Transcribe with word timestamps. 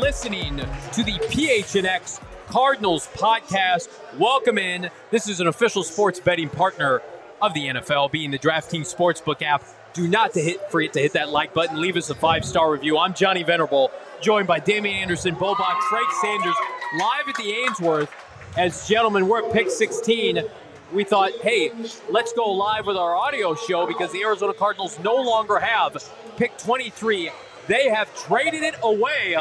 listening 0.00 0.58
to 0.92 1.02
the 1.02 1.14
PHNX 1.28 2.22
Cardinals 2.46 3.08
podcast. 3.14 3.88
Welcome 4.16 4.56
in. 4.56 4.90
This 5.10 5.28
is 5.28 5.40
an 5.40 5.48
official 5.48 5.82
sports 5.82 6.20
betting 6.20 6.48
partner 6.48 7.02
of 7.42 7.52
the 7.52 7.66
NFL, 7.66 8.12
being 8.12 8.30
the 8.30 8.38
DraftKings 8.38 8.94
Sportsbook 8.94 9.42
app. 9.42 9.64
Do 9.94 10.06
not 10.06 10.34
to 10.34 10.40
hit, 10.40 10.70
forget 10.70 10.92
to 10.92 11.00
hit 11.00 11.14
that 11.14 11.30
like 11.30 11.52
button. 11.52 11.80
Leave 11.80 11.96
us 11.96 12.10
a 12.10 12.14
five 12.14 12.44
star 12.44 12.70
review. 12.70 12.96
I'm 12.96 13.12
Johnny 13.12 13.42
Venerable, 13.42 13.90
joined 14.20 14.46
by 14.46 14.60
Damian 14.60 14.94
Anderson, 14.94 15.34
Bo 15.34 15.56
Brack, 15.56 15.80
Craig 15.80 16.06
Sanders, 16.20 16.54
live 16.96 17.28
at 17.28 17.34
the 17.34 17.50
Ainsworth. 17.66 18.10
As 18.56 18.86
gentlemen, 18.86 19.26
we're 19.26 19.44
at 19.44 19.52
pick 19.52 19.68
16. 19.68 20.44
We 20.92 21.02
thought, 21.02 21.32
hey, 21.42 21.72
let's 22.08 22.32
go 22.32 22.52
live 22.52 22.86
with 22.86 22.96
our 22.96 23.16
audio 23.16 23.56
show 23.56 23.84
because 23.84 24.12
the 24.12 24.22
Arizona 24.22 24.54
Cardinals 24.54 24.96
no 25.00 25.16
longer 25.16 25.58
have 25.58 25.96
pick 26.36 26.56
23. 26.58 27.30
They 27.66 27.88
have 27.88 28.14
traded 28.14 28.62
it 28.62 28.76
away 28.82 29.36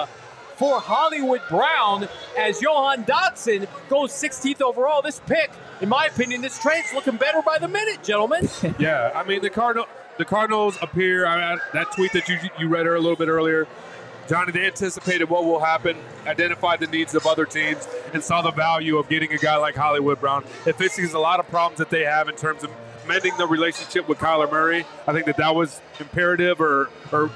for 0.58 0.80
Hollywood 0.80 1.42
Brown 1.50 2.08
as 2.38 2.60
Jahan 2.60 3.04
Dotson 3.06 3.68
goes 3.90 4.12
16th 4.12 4.62
overall. 4.62 5.02
This 5.02 5.20
pick, 5.28 5.52
in 5.82 5.90
my 5.90 6.06
opinion, 6.08 6.42
this 6.42 6.60
trade's 6.60 6.94
looking 6.94 7.16
better 7.18 7.42
by 7.42 7.58
the 7.60 7.68
minute, 7.68 8.04
gentlemen. 8.04 8.48
Yeah, 8.80 9.12
I 9.16 9.24
mean 9.24 9.42
the 9.42 9.50
Cardinal, 9.50 9.88
the 10.18 10.26
Cardinals 10.26 10.78
appear. 10.82 11.26
I, 11.26 11.54
I- 11.54 11.58
that 11.74 11.92
tweet 11.94 12.12
that 12.14 12.28
you 12.28 12.38
you 12.60 12.68
read 12.68 12.86
a 12.88 12.92
little 13.00 13.16
bit 13.16 13.28
earlier, 13.28 13.68
Johnny. 14.28 14.52
They 14.52 14.66
anticipated 14.66 15.30
what 15.30 15.46
will 15.46 15.60
happen, 15.60 15.98
identified 16.26 16.80
the 16.80 16.88
needs 16.88 17.16
of 17.16 17.26
other 17.28 17.46
teams, 17.46 17.88
and 18.14 18.24
saw 18.24 18.42
the 18.42 18.52
value 18.52 18.98
of 18.98 19.10
getting 19.10 19.32
a 19.34 19.38
guy 19.38 19.58
like 19.58 19.76
Hollywood 19.76 20.20
Brown. 20.20 20.44
It 20.66 20.76
fixes 20.76 21.14
a 21.14 21.20
lot 21.20 21.40
of 21.40 21.48
problems 21.50 21.78
that 21.80 21.90
they 21.90 22.04
have 22.04 22.30
in 22.30 22.36
terms 22.36 22.64
of 22.64 22.72
mending 23.08 23.36
the 23.38 23.48
relationship 23.48 24.08
with 24.10 24.18
Kyler 24.18 24.52
Murray. 24.52 24.86
I 25.08 25.14
think 25.14 25.26
that 25.28 25.38
that 25.38 25.56
was 25.56 25.82
imperative 26.00 26.60
or 26.60 26.90
or 27.12 27.30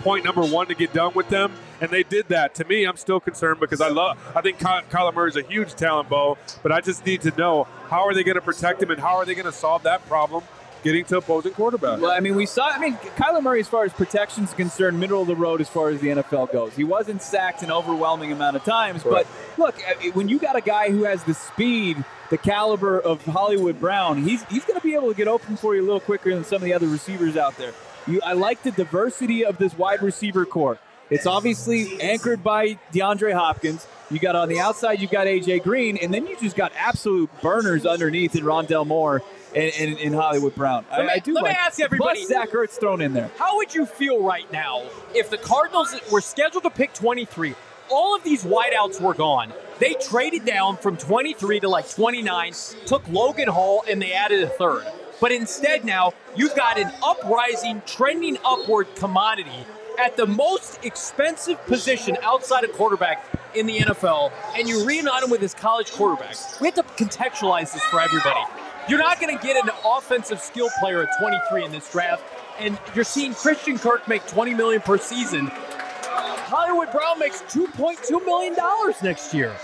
point 0.00 0.24
number 0.24 0.42
one 0.42 0.66
to 0.66 0.74
get 0.74 0.92
done 0.92 1.12
with 1.14 1.28
them, 1.28 1.52
and 1.82 1.90
they 1.90 2.04
did 2.04 2.28
that. 2.28 2.54
To 2.54 2.64
me, 2.64 2.84
I'm 2.84 2.96
still 2.96 3.18
concerned 3.20 3.58
because 3.60 3.80
I 3.80 3.88
love. 3.88 4.16
I 4.36 4.40
think 4.40 4.58
Ky- 4.58 4.64
Kyler 4.88 5.12
Murray 5.12 5.30
is 5.30 5.36
a 5.36 5.42
huge 5.42 5.74
talent, 5.74 6.08
Bo, 6.08 6.38
but 6.62 6.70
I 6.70 6.80
just 6.80 7.04
need 7.04 7.22
to 7.22 7.32
know 7.36 7.64
how 7.90 8.06
are 8.06 8.14
they 8.14 8.22
going 8.22 8.36
to 8.36 8.40
protect 8.40 8.80
him 8.82 8.90
and 8.92 9.00
how 9.00 9.16
are 9.16 9.24
they 9.26 9.34
going 9.34 9.46
to 9.46 9.52
solve 9.52 9.82
that 9.82 10.06
problem, 10.08 10.44
getting 10.84 11.04
to 11.06 11.16
opposing 11.18 11.52
quarterback. 11.52 12.00
Well, 12.00 12.12
I 12.12 12.20
mean, 12.20 12.36
we 12.36 12.46
saw. 12.46 12.70
I 12.70 12.78
mean, 12.78 12.94
Kyler 13.16 13.42
Murray, 13.42 13.60
as 13.60 13.68
far 13.68 13.84
as 13.84 13.92
protection 13.92 14.44
is 14.44 14.52
concerned, 14.54 15.00
middle 15.00 15.20
of 15.20 15.26
the 15.26 15.34
road 15.34 15.60
as 15.60 15.68
far 15.68 15.88
as 15.88 16.00
the 16.00 16.08
NFL 16.08 16.52
goes. 16.52 16.74
He 16.76 16.84
wasn't 16.84 17.20
sacked 17.20 17.62
an 17.64 17.72
overwhelming 17.72 18.30
amount 18.30 18.54
of 18.56 18.64
times, 18.64 19.02
but 19.02 19.26
look, 19.58 19.74
when 20.14 20.28
you 20.28 20.38
got 20.38 20.54
a 20.54 20.60
guy 20.62 20.90
who 20.90 21.02
has 21.02 21.24
the 21.24 21.34
speed, 21.34 22.02
the 22.30 22.38
caliber 22.38 23.00
of 23.00 23.24
Hollywood 23.24 23.80
Brown, 23.80 24.22
he's 24.22 24.44
he's 24.44 24.64
going 24.64 24.78
to 24.80 24.86
be 24.86 24.94
able 24.94 25.08
to 25.08 25.16
get 25.16 25.26
open 25.26 25.56
for 25.56 25.74
you 25.74 25.82
a 25.82 25.84
little 25.84 26.00
quicker 26.00 26.32
than 26.32 26.44
some 26.44 26.56
of 26.56 26.62
the 26.62 26.74
other 26.74 26.86
receivers 26.86 27.36
out 27.36 27.56
there. 27.58 27.72
You, 28.06 28.20
I 28.24 28.32
like 28.34 28.62
the 28.62 28.70
diversity 28.70 29.44
of 29.44 29.58
this 29.58 29.76
wide 29.76 30.00
receiver 30.02 30.44
core. 30.46 30.78
It's 31.12 31.26
obviously 31.26 32.00
anchored 32.00 32.42
by 32.42 32.78
DeAndre 32.90 33.34
Hopkins. 33.34 33.86
You 34.10 34.18
got 34.18 34.34
on 34.34 34.48
the 34.48 34.60
outside, 34.60 34.98
you 34.98 35.06
got 35.08 35.26
AJ 35.26 35.62
Green, 35.62 35.98
and 35.98 36.12
then 36.12 36.26
you 36.26 36.36
just 36.40 36.56
got 36.56 36.72
absolute 36.74 37.28
burners 37.42 37.84
underneath 37.84 38.34
in 38.34 38.44
Rondell 38.44 38.86
Moore 38.86 39.20
and, 39.54 39.70
and, 39.78 39.98
and 39.98 40.14
Hollywood 40.14 40.54
Brown. 40.54 40.86
Let 40.90 41.00
me- 41.04 41.08
I, 41.10 41.14
I 41.14 41.18
do 41.18 41.34
let 41.34 41.44
me 41.44 41.50
ask 41.50 41.78
everybody- 41.80 42.20
Plus 42.20 42.28
Zach 42.30 42.48
Ertz 42.50 42.80
thrown 42.80 43.02
in 43.02 43.12
there. 43.12 43.30
How 43.36 43.56
would 43.58 43.74
you 43.74 43.84
feel 43.84 44.22
right 44.22 44.50
now 44.52 44.84
if 45.14 45.28
the 45.28 45.36
Cardinals 45.36 45.94
were 46.10 46.22
scheduled 46.22 46.62
to 46.64 46.70
pick 46.70 46.94
23? 46.94 47.54
All 47.90 48.16
of 48.16 48.24
these 48.24 48.42
wideouts 48.44 48.98
were 48.98 49.12
gone. 49.12 49.52
They 49.80 49.92
traded 49.94 50.46
down 50.46 50.78
from 50.78 50.96
23 50.96 51.60
to 51.60 51.68
like 51.68 51.90
29, 51.90 52.54
took 52.86 53.06
Logan 53.08 53.48
Hall, 53.48 53.84
and 53.86 54.00
they 54.00 54.14
added 54.14 54.42
a 54.44 54.48
third. 54.48 54.84
But 55.20 55.30
instead, 55.30 55.84
now 55.84 56.14
you've 56.34 56.54
got 56.56 56.78
an 56.78 56.90
uprising, 57.04 57.82
trending 57.84 58.38
upward 58.46 58.86
commodity 58.96 59.66
at 60.02 60.16
the 60.16 60.26
most 60.26 60.84
expensive 60.84 61.64
position 61.66 62.18
outside 62.22 62.64
of 62.64 62.72
quarterback 62.72 63.24
in 63.54 63.66
the 63.66 63.78
NFL, 63.78 64.32
and 64.56 64.68
you 64.68 64.84
reunite 64.84 65.22
him 65.22 65.30
with 65.30 65.40
his 65.40 65.54
college 65.54 65.92
quarterback. 65.92 66.34
We 66.60 66.66
have 66.66 66.74
to 66.74 66.82
contextualize 66.82 67.72
this 67.72 67.84
for 67.84 68.00
everybody. 68.00 68.40
You're 68.88 68.98
not 68.98 69.20
going 69.20 69.36
to 69.36 69.42
get 69.42 69.62
an 69.62 69.70
offensive 69.84 70.40
skill 70.40 70.68
player 70.80 71.02
at 71.02 71.16
23 71.20 71.64
in 71.66 71.70
this 71.70 71.90
draft, 71.92 72.24
and 72.58 72.76
you're 72.96 73.04
seeing 73.04 73.32
Christian 73.32 73.78
Kirk 73.78 74.08
make 74.08 74.26
20 74.26 74.54
million 74.54 74.82
per 74.82 74.98
season. 74.98 75.46
Hollywood 75.46 76.90
Brown 76.90 77.20
makes 77.20 77.40
2.2 77.42 78.24
million 78.26 78.54
dollars 78.54 79.02
next 79.02 79.32
year. 79.32 79.54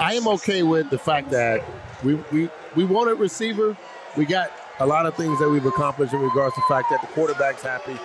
I 0.00 0.14
am 0.14 0.26
okay 0.28 0.62
with 0.62 0.88
the 0.90 0.98
fact 0.98 1.30
that 1.30 1.62
we 2.02 2.14
we 2.32 2.48
we 2.74 2.84
wanted 2.84 3.18
receiver. 3.18 3.76
We 4.16 4.24
got 4.24 4.50
a 4.80 4.86
lot 4.86 5.06
of 5.06 5.14
things 5.14 5.38
that 5.38 5.48
we've 5.48 5.66
accomplished 5.66 6.14
in 6.14 6.20
regards 6.20 6.54
to 6.54 6.62
the 6.66 6.74
fact 6.74 6.88
that 6.90 7.00
the 7.02 7.06
quarterback's 7.08 7.62
happy. 7.62 7.96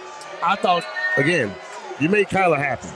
I 0.44 0.56
thought 0.56 0.86
again, 1.18 1.54
you 2.00 2.10
made 2.10 2.28
Kyler 2.28 2.58
happy 2.58 2.90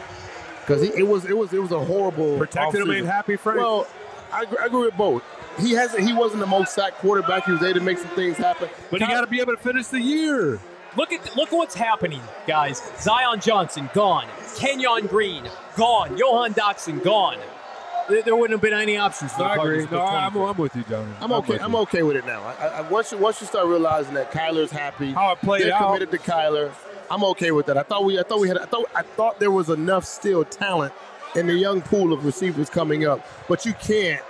because 0.62 0.82
it 0.84 1.08
was 1.08 1.26
it 1.26 1.38
was 1.38 1.54
it 1.54 1.62
was 1.62 1.72
a 1.72 1.80
horrible 1.84 2.38
Protected 2.38 2.82
him, 2.82 2.88
offseason. 2.88 2.98
ain't 2.98 3.06
happy, 3.06 3.36
Frank? 3.38 3.60
Well, 3.60 3.88
I, 4.32 4.44
agree- 4.44 4.58
I 4.60 4.66
agree 4.66 4.86
with 4.86 4.98
both. 4.98 5.24
He 5.60 5.72
hasn't. 5.72 6.06
He 6.06 6.14
wasn't 6.14 6.42
the 6.42 6.46
most 6.48 6.74
sacked 6.74 6.98
quarterback. 6.98 7.46
He 7.46 7.52
was 7.52 7.64
able 7.64 7.80
to 7.80 7.86
make 7.86 7.98
some 7.98 8.10
things 8.12 8.38
happen. 8.38 8.70
but 8.92 9.02
he 9.02 9.08
got 9.08 9.22
to 9.22 9.28
be 9.28 9.40
able 9.40 9.56
to 9.56 9.62
finish 9.62 9.88
the 9.88 10.00
year. 10.00 10.60
Look 10.96 11.12
at 11.12 11.36
look 11.36 11.52
what's 11.52 11.74
happening, 11.76 12.22
guys. 12.46 12.82
Zion 13.00 13.40
Johnson 13.40 13.90
gone. 13.94 14.28
Kenyon 14.56 15.08
Green 15.08 15.50
gone. 15.76 16.16
Johan 16.18 16.54
Dotson 16.54 17.04
gone. 17.04 17.38
There, 18.10 18.22
there 18.22 18.36
wouldn't 18.36 18.52
have 18.52 18.62
been 18.62 18.80
any 18.80 18.98
options 18.98 19.32
for 19.34 19.40
the 19.40 19.46
I 19.46 19.56
agree. 19.56 19.88
No, 19.92 20.02
I'm, 20.02 20.36
I'm 20.38 20.58
with 20.58 20.76
you, 20.76 20.84
Johnny. 20.84 21.12
I'm 21.20 21.32
okay. 21.34 21.54
with 21.54 21.62
I'm 21.62 21.74
you. 21.74 21.78
okay 21.80 22.04
with 22.04 22.16
it 22.18 22.26
now. 22.26 22.42
I, 22.60 22.68
I, 22.68 22.82
once 22.82 23.12
you 23.12 23.18
once 23.18 23.42
you 23.42 23.48
start 23.48 23.68
realizing 23.68 24.14
that 24.14 24.32
Kyler's 24.32 24.72
happy, 24.72 25.12
How 25.12 25.32
it 25.34 25.40
played 25.42 25.64
they're 25.64 25.74
out. 25.74 25.88
committed 25.96 26.12
to 26.12 26.18
Kyler. 26.20 26.72
I'm 27.10 27.24
okay 27.24 27.52
with 27.52 27.66
that. 27.68 27.78
I 27.78 27.84
thought 27.84 28.04
we 28.04 28.20
I 28.20 28.24
thought 28.24 28.40
we 28.40 28.48
had 28.48 28.58
I 28.58 28.66
thought 28.66 28.86
I 28.96 29.02
thought 29.02 29.40
there 29.40 29.52
was 29.52 29.70
enough 29.70 30.06
still 30.06 30.44
talent 30.44 30.94
in 31.36 31.48
the 31.48 31.54
young 31.54 31.82
pool 31.82 32.14
of 32.14 32.26
receivers 32.26 32.70
coming 32.70 33.06
up, 33.06 33.26
but 33.48 33.66
you 33.66 33.74
can't. 33.74 34.24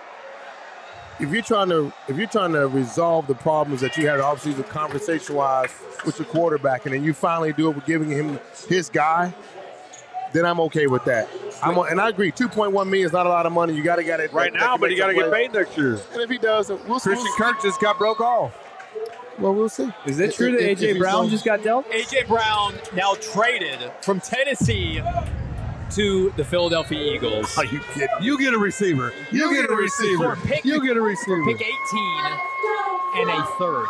If 1.20 1.32
you're 1.32 1.42
trying 1.42 1.70
to 1.70 1.92
if 2.08 2.18
you're 2.18 2.28
trying 2.28 2.54
to 2.54 2.68
resolve 2.68 3.28
the 3.28 3.36
problems 3.36 3.82
that 3.82 3.98
you 3.98 4.08
had 4.08 4.20
obviously 4.20 4.64
conversation 4.66 5.36
wise 5.36 5.74
with 6.06 6.20
your 6.20 6.28
quarterback, 6.28 6.86
and 6.86 6.94
then 6.94 7.04
you 7.04 7.14
finally 7.14 7.54
do 7.54 7.70
it 7.70 7.76
with 7.76 7.86
giving 7.86 8.10
him 8.10 8.40
his 8.70 8.90
guy, 8.90 9.34
then 10.34 10.46
I'm 10.46 10.60
okay 10.62 10.86
with 10.86 11.06
that. 11.06 11.28
I'm 11.64 11.78
and 11.78 12.00
I 12.00 12.10
agree. 12.10 12.32
2.1 12.32 12.72
million 12.86 13.08
is 13.08 13.14
not 13.14 13.26
a 13.26 13.30
lot 13.30 13.48
of 13.48 13.52
money. 13.52 13.74
You 13.74 13.82
got 13.82 13.96
to 13.96 14.04
get 14.04 14.20
it 14.20 14.32
right 14.32 14.54
now, 14.54 14.78
but 14.78 14.92
you 14.92 14.98
got 14.98 15.08
to 15.08 15.16
get 15.16 15.32
paid 15.32 15.54
next 15.54 15.76
year. 15.78 16.00
And 16.14 16.22
if 16.22 16.30
he 16.30 16.38
does, 16.38 16.70
we'll, 16.70 16.80
we'll 16.88 17.00
Christian 17.00 17.32
Kirk 17.38 17.62
just 17.64 17.82
got 17.82 17.98
broke 17.98 18.22
off. 18.22 18.54
Well, 19.40 19.54
we'll 19.54 19.70
see. 19.70 19.92
Is 20.06 20.20
it 20.20 20.34
true 20.34 20.52
that 20.52 20.62
If- 20.62 20.82
if 20.82 20.90
AJ 20.96 21.00
Brown 21.00 21.14
going- 21.14 21.30
just 21.30 21.46
got 21.46 21.62
dealt? 21.64 21.86
AJ 21.92 22.24
Brown 22.28 22.74
now 22.94 23.14
traded 23.16 23.92
from 24.02 24.20
Tennessee 24.20 25.02
to 25.96 26.34
the 26.36 26.44
Philadelphia 26.44 27.00
Eagles. 27.14 27.56
Are 27.58 27.66
you 27.66 27.80
kidding? 27.94 28.08
You 28.20 28.38
get 28.40 28.54
a 28.54 28.58
receiver. 28.58 29.14
You, 29.32 29.54
get, 29.54 29.70
a 29.70 29.76
receiver. 29.76 30.36
For 30.36 30.48
pick- 30.48 30.66
you 30.66 30.82
get 30.86 30.98
a 30.98 31.02
receiver. 31.02 31.46
Pick 31.46 31.62
18 31.62 32.24
and 33.22 33.30
a 33.30 33.44
third. 33.60 33.86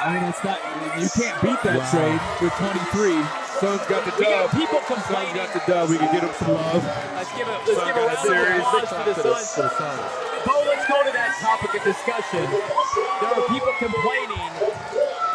I 0.00 0.14
mean, 0.14 0.24
it's 0.30 0.42
not. 0.44 0.58
You 0.96 1.08
can't 1.10 1.42
beat 1.42 1.60
that 1.66 1.82
trade 1.90 2.20
with 2.40 2.52
23. 2.54 3.18
Suns 3.58 3.82
got 3.90 4.06
the 4.06 4.14
We 4.18 4.24
got 4.30 4.46
dub. 4.46 4.50
people 4.54 4.78
Suns 4.86 5.02
complaining. 5.02 5.34
got 5.34 5.50
the 5.52 5.62
dub. 5.66 5.90
We 5.90 5.98
can 5.98 6.12
get 6.14 6.22
them 6.22 6.30
some 6.38 6.54
love. 6.54 6.84
Let's 6.86 7.32
give 7.36 7.48
a, 7.48 7.50
let's 7.50 7.66
Suns 7.66 7.78
give 7.82 7.82
a 7.82 7.98
got 7.98 8.06
round 8.06 8.14
a 8.14 8.22
series. 8.22 8.62
of 8.62 8.66
applause 8.78 9.54
to 9.54 9.62
the 9.62 9.68
Suns. 9.74 10.12
Bo, 10.46 10.54
let's 10.70 10.86
go 10.86 11.02
to 11.02 11.10
that 11.10 11.26
topic 11.40 11.74
of 11.74 11.84
discussion. 11.84 12.42
There 12.42 13.30
are 13.30 13.46
people 13.48 13.72
complaining 13.78 14.50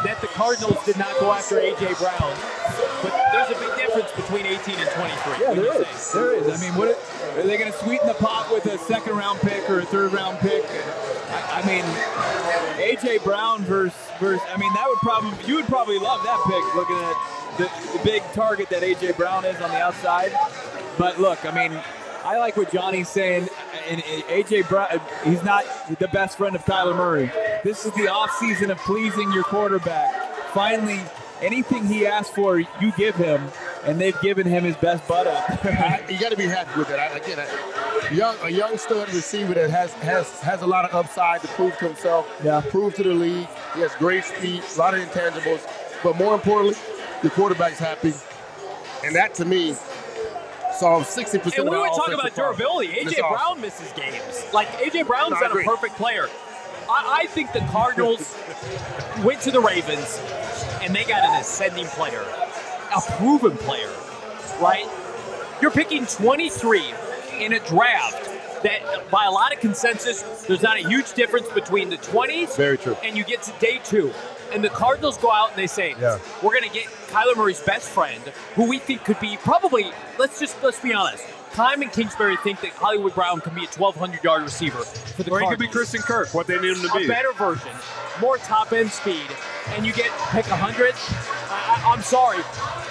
that 0.03 0.19
the 0.21 0.27
Cardinals 0.27 0.83
did 0.85 0.97
not 0.97 1.17
go 1.19 1.31
after 1.31 1.59
A.J. 1.59 1.93
Brown, 1.95 2.35
but 3.01 3.11
there's 3.31 3.49
a 3.55 3.59
big 3.59 3.75
difference 3.77 4.11
between 4.11 4.45
18 4.45 4.75
and 4.75 4.89
23. 4.91 5.05
Yeah, 5.39 5.53
there 5.53 5.63
you 5.63 5.71
is. 5.71 5.87
say? 5.97 6.19
There 6.19 6.33
is. 6.33 6.49
I 6.49 6.57
mean, 6.63 6.77
what 6.77 6.89
are 6.89 7.43
they 7.43 7.57
going 7.57 7.71
to 7.71 7.77
sweeten 7.79 8.07
the 8.07 8.15
pot 8.15 8.51
with 8.51 8.65
a 8.65 8.77
second 8.79 9.15
round 9.15 9.39
pick 9.39 9.69
or 9.69 9.79
a 9.79 9.85
third 9.85 10.11
round 10.11 10.39
pick? 10.39 10.63
I, 10.65 11.61
I 11.63 11.67
mean, 11.67 11.85
AJ 12.83 13.23
Brown 13.23 13.63
versus 13.63 13.97
versus. 14.19 14.45
I 14.49 14.57
mean, 14.57 14.73
that 14.73 14.85
would 14.87 14.99
probably 14.99 15.45
you 15.45 15.55
would 15.55 15.67
probably 15.67 15.99
love 15.99 16.21
that 16.23 16.39
pick. 16.45 16.75
Looking 16.75 16.97
at 16.97 17.15
the, 17.57 17.97
the 17.97 18.03
big 18.03 18.23
target 18.33 18.69
that 18.69 18.83
AJ 18.83 19.15
Brown 19.15 19.45
is 19.45 19.59
on 19.61 19.69
the 19.69 19.77
outside. 19.79 20.33
But 20.97 21.19
look, 21.19 21.45
I 21.45 21.51
mean, 21.55 21.81
I 22.25 22.37
like 22.37 22.55
what 22.57 22.71
Johnny's 22.71 23.09
saying. 23.09 23.49
And 23.89 24.01
AJ 24.01 24.69
Brown, 24.69 24.87
he's 25.25 25.43
not 25.43 25.65
the 25.99 26.07
best 26.07 26.37
friend 26.37 26.55
of 26.55 26.63
Kyler 26.65 26.95
Murray. 26.95 27.31
This 27.63 27.85
is 27.85 27.91
the 27.93 28.03
offseason 28.07 28.69
of 28.69 28.77
pleasing 28.79 29.31
your 29.33 29.43
quarterback. 29.43 30.11
Finally, 30.53 30.99
anything 31.41 31.85
he 31.85 32.05
asks 32.07 32.33
for, 32.33 32.59
you 32.59 32.67
give 32.97 33.15
him, 33.15 33.49
and 33.83 33.99
they've 33.99 34.19
given 34.21 34.47
him 34.47 34.63
his 34.63 34.77
best 34.77 35.05
butt 35.07 35.27
up. 35.27 35.63
You 36.09 36.19
got 36.19 36.29
to 36.31 36.37
be 36.37 36.45
happy 36.45 36.77
with 36.79 36.89
it. 36.89 36.99
I, 36.99 37.07
again, 37.17 37.39
a 37.39 38.13
young 38.13 38.35
a 38.43 38.49
young 38.49 38.77
stud 38.77 39.11
receiver 39.13 39.53
that 39.55 39.69
has 39.69 39.91
has 39.95 40.39
has 40.41 40.61
a 40.61 40.67
lot 40.67 40.85
of 40.85 40.93
upside 40.93 41.41
to 41.41 41.47
prove 41.49 41.75
to 41.79 41.85
himself, 41.87 42.29
Yeah. 42.43 42.61
prove 42.61 42.93
to 42.95 43.03
the 43.03 43.13
league. 43.13 43.47
He 43.73 43.81
has 43.81 43.93
great 43.95 44.23
speed, 44.25 44.61
a 44.75 44.79
lot 44.79 44.93
of 44.93 44.99
intangibles, 45.01 45.65
but 46.03 46.15
more 46.17 46.35
importantly, 46.35 46.75
the 47.23 47.29
quarterback's 47.31 47.79
happy, 47.79 48.13
and 49.03 49.15
that 49.15 49.33
to 49.35 49.45
me 49.45 49.75
solves 50.79 51.09
sixty 51.09 51.37
percent. 51.37 51.61
And 51.61 51.69
we 51.69 51.77
were 51.77 51.87
talking 51.87 52.13
about 52.15 52.35
durability. 52.35 52.89
AJ. 52.93 53.19
Brown 53.19 53.61
misses 53.61 53.91
games. 53.93 54.45
Like 54.53 54.67
AJ 54.79 55.07
Brown's 55.07 55.31
No, 55.31 55.39
not 55.39 55.51
a 55.51 55.63
perfect 55.63 55.95
player. 55.95 56.27
I, 56.89 57.21
I 57.23 57.27
think 57.27 57.53
the 57.53 57.61
Cardinals 57.71 58.35
went 59.23 59.41
to 59.41 59.51
the 59.51 59.61
Ravens 59.61 60.19
and 60.81 60.93
they 60.93 61.03
got 61.05 61.23
an 61.23 61.39
ascending 61.39 61.85
player, 61.87 62.23
a 62.95 63.01
proven 63.17 63.57
player, 63.57 63.89
right? 64.59 64.87
You're 65.61 65.71
picking 65.71 66.05
23 66.05 66.83
in 67.39 67.53
a 67.53 67.59
draft 67.59 68.29
that, 68.63 69.09
by 69.09 69.25
a 69.25 69.31
lot 69.31 69.53
of 69.53 69.59
consensus, 69.59 70.21
there's 70.43 70.61
not 70.61 70.77
a 70.77 70.87
huge 70.87 71.13
difference 71.13 71.47
between 71.49 71.89
the 71.89 71.97
20s 71.97 72.55
Very 72.57 72.77
true. 72.77 72.95
and 73.03 73.17
you 73.17 73.23
get 73.23 73.41
to 73.43 73.51
day 73.59 73.79
two. 73.83 74.13
And 74.53 74.63
the 74.63 74.69
Cardinals 74.69 75.17
go 75.17 75.31
out 75.31 75.49
and 75.49 75.57
they 75.57 75.67
say, 75.67 75.95
Yeah. 75.99 76.19
we're 76.41 76.51
going 76.53 76.69
to 76.69 76.73
get 76.73 76.85
Kyler 77.07 77.35
Murray's 77.35 77.61
best 77.61 77.89
friend, 77.89 78.21
who 78.55 78.67
we 78.69 78.77
think 78.79 79.03
could 79.03 79.19
be 79.19 79.37
probably, 79.37 79.91
let's 80.19 80.39
just, 80.39 80.61
let's 80.63 80.79
be 80.79 80.93
honest. 80.93 81.25
Keim 81.53 81.81
and 81.83 81.91
Kingsbury 81.91 82.35
think 82.37 82.61
that 82.61 82.71
Hollywood 82.71 83.13
Brown 83.13 83.39
can 83.41 83.53
be 83.53 83.61
a 83.65 83.67
1,200 83.67 84.23
yard 84.23 84.41
receiver 84.43 84.79
for 84.79 85.21
the 85.23 85.31
Or 85.31 85.39
he 85.39 85.47
could 85.47 85.59
be 85.59 85.67
Christian 85.67 86.01
Kirk, 86.01 86.33
what 86.33 86.47
they 86.47 86.59
need 86.59 86.77
him 86.77 86.81
to 86.87 86.89
be. 86.97 87.05
a 87.05 87.07
better 87.07 87.31
version, 87.33 87.71
more 88.19 88.37
top 88.39 88.73
end 88.73 88.89
speed, 88.91 89.21
and 89.69 89.85
you 89.85 89.93
get 89.93 90.09
pick 90.31 90.49
100. 90.49 90.93
I, 90.95 91.83
I, 91.85 91.93
I'm 91.93 92.01
sorry. 92.01 92.39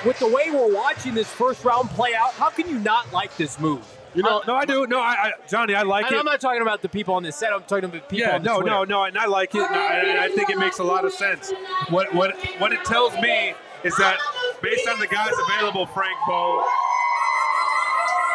With 0.06 0.19
the 0.20 0.29
way 0.29 0.50
we're 0.53 0.73
watching 0.73 1.15
this 1.15 1.29
first 1.29 1.65
round 1.65 1.91
play 1.91 2.15
out, 2.15 2.32
how 2.35 2.50
can 2.50 2.69
you 2.69 2.79
not 2.79 3.12
like 3.12 3.37
this 3.37 3.58
move? 3.58 3.85
You 4.14 4.23
know, 4.23 4.43
No, 4.47 4.55
I 4.55 4.64
do. 4.64 4.87
No, 4.87 4.99
I, 5.00 5.12
I 5.12 5.32
Johnny, 5.49 5.75
I 5.75 5.82
like 5.82 6.06
And 6.06 6.14
it. 6.14 6.19
I'm 6.19 6.25
not 6.25 6.41
talking 6.41 6.61
about 6.62 6.82
the 6.82 6.88
people 6.88 7.14
on 7.14 7.23
this 7.23 7.37
set. 7.37 7.53
I'm 7.53 7.62
talking 7.62 7.85
about 7.85 8.09
people 8.09 8.19
yeah, 8.19 8.37
on 8.37 8.43
the 8.43 8.49
no, 8.50 8.61
Twitter. 8.61 8.70
no, 8.76 8.85
no, 8.85 9.05
and 9.05 9.17
I 9.19 9.26
like 9.26 9.55
it. 9.55 9.62
And 9.62 9.75
I, 9.75 9.94
and 10.00 10.19
I 10.20 10.29
think 10.29 10.50
it 10.50 10.59
makes 10.59 10.79
a 10.79 10.85
lot 10.85 11.05
of 11.05 11.12
sense. 11.12 11.53
What 11.88 12.14
what 12.14 12.35
what 12.59 12.73
it 12.73 12.85
tells 12.85 13.14
me 13.20 13.55
is 13.85 13.97
that 13.97 14.19
based 14.62 14.87
on 14.88 14.99
the 15.00 15.06
guys 15.06 15.32
available, 15.49 15.87
Frank 15.87 16.17
Bo, 16.26 16.62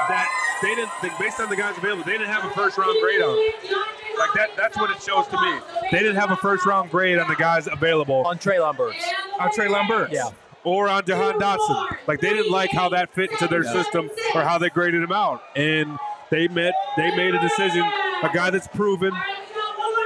that 0.09 0.27
they 0.62 0.74
didn't 0.75 0.91
think 1.01 1.13
based 1.19 1.39
on 1.39 1.50
the 1.50 1.56
guys 1.56 1.77
available, 1.77 2.03
they 2.03 2.13
didn't 2.13 2.27
have 2.27 2.45
a 2.45 2.53
first 2.53 2.77
round 2.77 2.97
grade 3.01 3.21
on 3.21 3.35
them. 3.35 3.83
Like 4.18 4.33
that 4.35 4.50
that's 4.57 4.77
what 4.77 4.89
it 4.89 5.01
shows 5.01 5.27
to 5.27 5.39
me. 5.39 5.59
They 5.91 6.00
didn't 6.00 6.15
have 6.15 6.31
a 6.31 6.38
first 6.38 6.65
round 6.65 6.89
grade 6.89 7.19
on 7.19 7.27
the 7.27 7.35
guys 7.35 7.68
available 7.68 8.25
On 8.25 8.38
Trey 8.39 8.57
Burks. 8.75 9.03
on 9.39 9.51
Trey 9.53 9.68
Burks. 9.88 10.12
Yeah. 10.12 10.30
Or 10.68 10.90
on 10.90 11.06
Jahan 11.06 11.40
Dotson. 11.40 11.98
Like 12.08 12.19
they 12.19 12.30
didn't 12.31 12.52
like 12.52 12.72
how 12.72 12.90
that 12.90 13.14
fit 13.14 13.31
into 13.31 13.48
their 13.48 13.64
system 13.64 14.10
or 14.36 14.42
how 14.42 14.58
they 14.58 14.69
graded 14.69 15.02
him 15.02 15.14
out. 15.14 15.42
And 15.56 15.98
they 16.30 16.50
met 16.50 16.74
they 16.98 17.16
made 17.16 17.34
a 17.34 17.40
decision, 17.42 17.84
a 18.22 18.30
guy 18.34 18.50
that's 18.50 18.68
proven, 18.68 19.14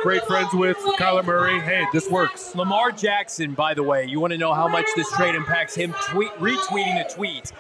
great 0.03 0.23
friends 0.25 0.53
with 0.53 0.77
Kyler 0.99 1.25
Murray. 1.25 1.59
Hey, 1.61 1.83
this 1.91 2.07
works. 2.11 2.53
Lamar 2.55 2.91
Jackson, 2.91 3.53
by 3.55 3.73
the 3.73 3.81
way, 3.81 4.05
you 4.05 4.19
want 4.19 4.33
to 4.33 4.37
know 4.37 4.53
how 4.53 4.67
much 4.67 4.85
this 4.95 5.09
trade 5.13 5.33
impacts 5.33 5.73
him 5.73 5.95
tweet, 6.11 6.29
retweeting 6.33 7.03
a 7.03 7.09
tweet 7.11 7.51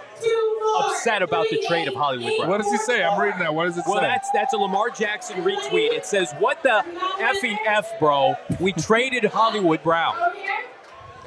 upset 0.77 1.23
about 1.23 1.47
the 1.49 1.63
trade 1.67 1.87
of 1.87 1.95
Hollywood 1.95 2.33
Brown. 2.37 2.49
What 2.49 2.61
does 2.61 2.71
he 2.71 2.77
say? 2.77 3.03
I'm 3.03 3.19
reading 3.19 3.39
that. 3.39 3.53
What 3.55 3.65
does 3.65 3.77
it 3.79 3.83
Well, 3.87 3.95
say? 3.95 4.01
that's 4.01 4.29
that's 4.31 4.53
a 4.53 4.57
Lamar 4.57 4.91
Jackson 4.91 5.37
retweet. 5.43 5.91
It 5.91 6.05
says, 6.05 6.33
"What 6.37 6.61
the 6.61 6.83
effing 7.19 7.57
f, 7.65 7.97
bro? 7.99 8.35
We 8.59 8.73
traded 8.73 9.23
Hollywood 9.25 9.81
Brown." 9.81 10.15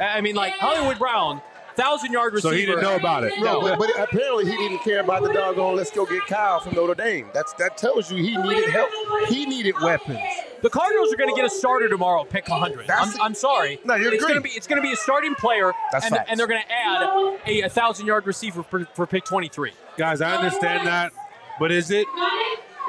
I 0.00 0.20
mean, 0.20 0.34
like 0.34 0.52
Hollywood 0.54 0.98
Brown, 0.98 1.40
thousand 1.76 2.12
yard 2.12 2.34
receiver. 2.34 2.52
so 2.52 2.58
he 2.58 2.66
didn't 2.66 2.82
know 2.82 2.96
about 2.96 3.24
it. 3.24 3.32
No, 3.38 3.60
but, 3.60 3.78
but 3.78 3.90
apparently 3.98 4.46
he 4.46 4.56
didn't 4.56 4.80
care 4.80 5.00
about 5.00 5.22
the 5.22 5.32
doggone. 5.32 5.76
Let's 5.76 5.90
go 5.90 6.06
get 6.06 6.26
Kyle 6.26 6.60
from 6.60 6.74
Notre 6.74 6.94
Dame. 6.94 7.28
That's 7.34 7.52
that 7.54 7.76
tells 7.76 8.10
you 8.10 8.22
he 8.22 8.36
needed 8.36 8.70
help. 8.70 8.90
He 9.28 9.46
needed 9.46 9.74
weapons. 9.82 10.18
The 10.62 10.70
Cardinals 10.70 11.12
are 11.12 11.16
going 11.16 11.28
to 11.28 11.36
get 11.36 11.44
a 11.44 11.50
starter 11.50 11.88
tomorrow, 11.90 12.24
pick 12.24 12.48
100. 12.48 12.90
I'm, 12.90 13.20
I'm 13.20 13.34
sorry. 13.34 13.78
No, 13.84 13.96
you're 13.96 14.14
it's 14.14 14.24
going 14.24 14.36
to 14.36 14.40
be 14.40 14.50
it's 14.50 14.66
going 14.66 14.80
to 14.80 14.86
be 14.86 14.92
a 14.92 14.96
starting 14.96 15.34
player, 15.34 15.72
That's 15.92 16.06
and, 16.06 16.18
and 16.26 16.40
they're 16.40 16.46
going 16.46 16.62
to 16.62 16.72
add 16.72 17.02
a, 17.46 17.62
a 17.62 17.68
thousand 17.68 18.06
yard 18.06 18.26
receiver 18.26 18.62
for, 18.62 18.86
for 18.94 19.06
pick 19.06 19.24
23. 19.24 19.72
Guys, 19.96 20.20
I 20.20 20.36
understand 20.36 20.86
that, 20.86 21.12
but 21.60 21.70
is 21.70 21.90
it 21.90 22.06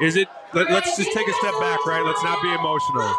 is 0.00 0.16
it 0.16 0.28
let, 0.54 0.70
us 0.70 0.96
just 0.96 1.12
take 1.12 1.28
a 1.28 1.32
step 1.34 1.54
back, 1.60 1.84
right? 1.86 2.02
Let's 2.04 2.22
not 2.22 2.40
be 2.42 2.48
emotional. 2.48 3.14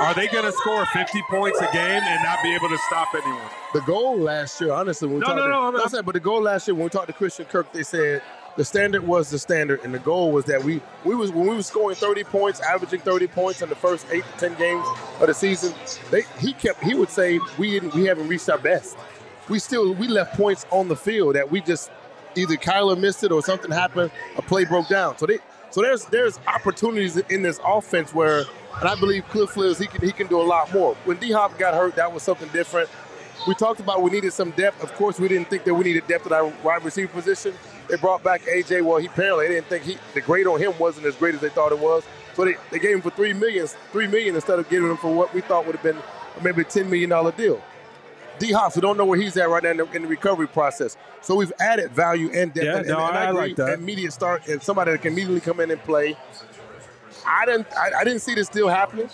Are 0.00 0.14
they 0.14 0.28
going 0.28 0.44
to 0.44 0.52
score 0.52 0.84
50 0.86 1.22
points 1.30 1.58
a 1.60 1.70
game 1.72 2.02
and 2.02 2.24
not 2.24 2.38
be 2.42 2.54
able 2.54 2.68
to 2.70 2.78
stop 2.88 3.08
anyone? 3.14 3.42
The 3.74 3.82
goal 3.82 4.18
last 4.18 4.60
year, 4.60 4.72
honestly, 4.72 5.06
when 5.08 5.16
we 5.16 5.20
No, 5.20 5.26
talked 5.26 5.36
no, 5.36 5.42
to, 5.44 5.48
no, 5.50 5.64
I'm- 5.66 5.74
that's 5.76 6.02
but 6.02 6.12
the 6.14 6.20
goal 6.20 6.40
last 6.42 6.66
year 6.66 6.74
when 6.74 6.84
we 6.84 6.90
talked 6.90 7.08
to 7.08 7.12
Christian 7.12 7.44
Kirk, 7.44 7.70
they 7.72 7.82
said 7.82 8.22
the 8.56 8.64
standard 8.64 9.06
was 9.06 9.28
the 9.30 9.38
standard, 9.38 9.80
and 9.84 9.92
the 9.94 9.98
goal 9.98 10.32
was 10.32 10.46
that 10.46 10.64
we 10.64 10.80
we 11.04 11.14
was 11.14 11.30
when 11.30 11.46
we 11.48 11.54
were 11.54 11.62
scoring 11.62 11.96
30 11.96 12.24
points, 12.24 12.60
averaging 12.60 13.00
30 13.00 13.26
points 13.28 13.60
in 13.62 13.68
the 13.68 13.74
first 13.76 14.06
eight 14.10 14.24
to 14.38 14.48
10 14.48 14.58
games 14.58 14.84
of 15.20 15.26
the 15.26 15.34
season. 15.34 15.72
They 16.10 16.22
he 16.38 16.54
kept 16.54 16.82
he 16.82 16.94
would 16.94 17.10
say 17.10 17.38
we 17.58 17.70
didn't 17.70 17.94
we 17.94 18.06
haven't 18.06 18.26
reached 18.28 18.48
our 18.48 18.58
best. 18.58 18.96
We 19.50 19.58
still 19.58 19.92
we 19.94 20.08
left 20.08 20.34
points 20.36 20.64
on 20.70 20.88
the 20.88 20.96
field 20.96 21.34
that 21.36 21.50
we 21.50 21.60
just 21.60 21.90
either 22.36 22.56
Kyler 22.56 22.98
missed 22.98 23.22
it 23.22 23.32
or 23.32 23.42
something 23.42 23.70
happened, 23.70 24.10
a 24.36 24.42
play 24.42 24.64
broke 24.64 24.88
down. 24.88 25.18
So 25.18 25.26
they 25.26 25.38
so 25.70 25.82
there's 25.82 26.06
there's 26.06 26.40
opportunities 26.48 27.16
in 27.18 27.42
this 27.42 27.60
offense 27.64 28.12
where, 28.14 28.44
and 28.78 28.88
I 28.88 28.94
believe 28.94 29.24
Kliff 29.28 29.56
Lives 29.56 29.78
he 29.78 29.86
can 29.86 30.02
he 30.02 30.12
can 30.12 30.26
do 30.26 30.40
a 30.40 30.44
lot 30.44 30.72
more. 30.72 30.94
When 31.04 31.16
D 31.18 31.32
Hop 31.32 31.58
got 31.58 31.74
hurt, 31.74 31.96
that 31.96 32.12
was 32.12 32.22
something 32.22 32.48
different. 32.48 32.88
We 33.48 33.54
talked 33.54 33.80
about 33.80 34.02
we 34.02 34.10
needed 34.10 34.32
some 34.32 34.50
depth. 34.50 34.82
Of 34.82 34.92
course, 34.94 35.18
we 35.18 35.28
didn't 35.28 35.48
think 35.48 35.64
that 35.64 35.74
we 35.74 35.84
needed 35.84 36.06
depth 36.06 36.26
at 36.26 36.32
our 36.32 36.52
wide 36.62 36.84
receiver 36.84 37.08
position. 37.08 37.54
They 37.88 37.96
brought 37.96 38.22
back 38.22 38.42
AJ. 38.42 38.84
Well, 38.84 38.98
he 38.98 39.06
apparently 39.06 39.48
they 39.48 39.54
didn't 39.54 39.66
think 39.66 39.84
he 39.84 39.98
the 40.14 40.20
grade 40.20 40.46
on 40.46 40.60
him 40.60 40.72
wasn't 40.78 41.06
as 41.06 41.16
great 41.16 41.34
as 41.34 41.40
they 41.40 41.48
thought 41.48 41.72
it 41.72 41.78
was. 41.78 42.04
So 42.34 42.44
they, 42.44 42.54
they 42.70 42.78
gave 42.78 42.96
him 42.96 43.02
for 43.02 43.10
three 43.10 43.32
million, 43.32 43.66
three 43.92 44.06
million 44.06 44.34
instead 44.34 44.58
of 44.58 44.68
giving 44.68 44.90
him 44.90 44.96
for 44.96 45.12
what 45.14 45.34
we 45.34 45.40
thought 45.40 45.66
would 45.66 45.74
have 45.74 45.82
been 45.82 45.98
maybe 46.42 46.62
a 46.62 46.64
ten 46.64 46.88
million 46.88 47.10
dollar 47.10 47.32
deal. 47.32 47.62
D 48.38 48.52
Hop, 48.52 48.74
we 48.74 48.80
don't 48.80 48.96
know 48.96 49.04
where 49.04 49.20
he's 49.20 49.36
at 49.36 49.50
right 49.50 49.62
now 49.62 49.70
in 49.70 49.76
the, 49.76 49.90
in 49.92 50.02
the 50.02 50.08
recovery 50.08 50.48
process. 50.48 50.96
So 51.20 51.34
we've 51.34 51.52
added 51.60 51.90
value 51.90 52.30
and 52.32 52.54
depth. 52.54 52.64
Yeah, 52.64 52.78
and, 52.78 52.88
no, 52.88 53.06
and 53.06 53.18
I 53.18 53.30
agree, 53.30 53.40
like 53.48 53.56
that. 53.56 53.74
Immediate 53.74 54.12
start 54.12 54.48
and 54.48 54.62
somebody 54.62 54.92
that 54.92 55.02
can 55.02 55.12
immediately 55.12 55.40
come 55.40 55.60
in 55.60 55.70
and 55.70 55.80
play. 55.82 56.16
I 57.26 57.46
didn't 57.46 57.66
I, 57.76 58.00
I 58.00 58.04
didn't 58.04 58.20
see 58.20 58.34
this 58.34 58.48
deal 58.48 58.68
happening, 58.68 59.08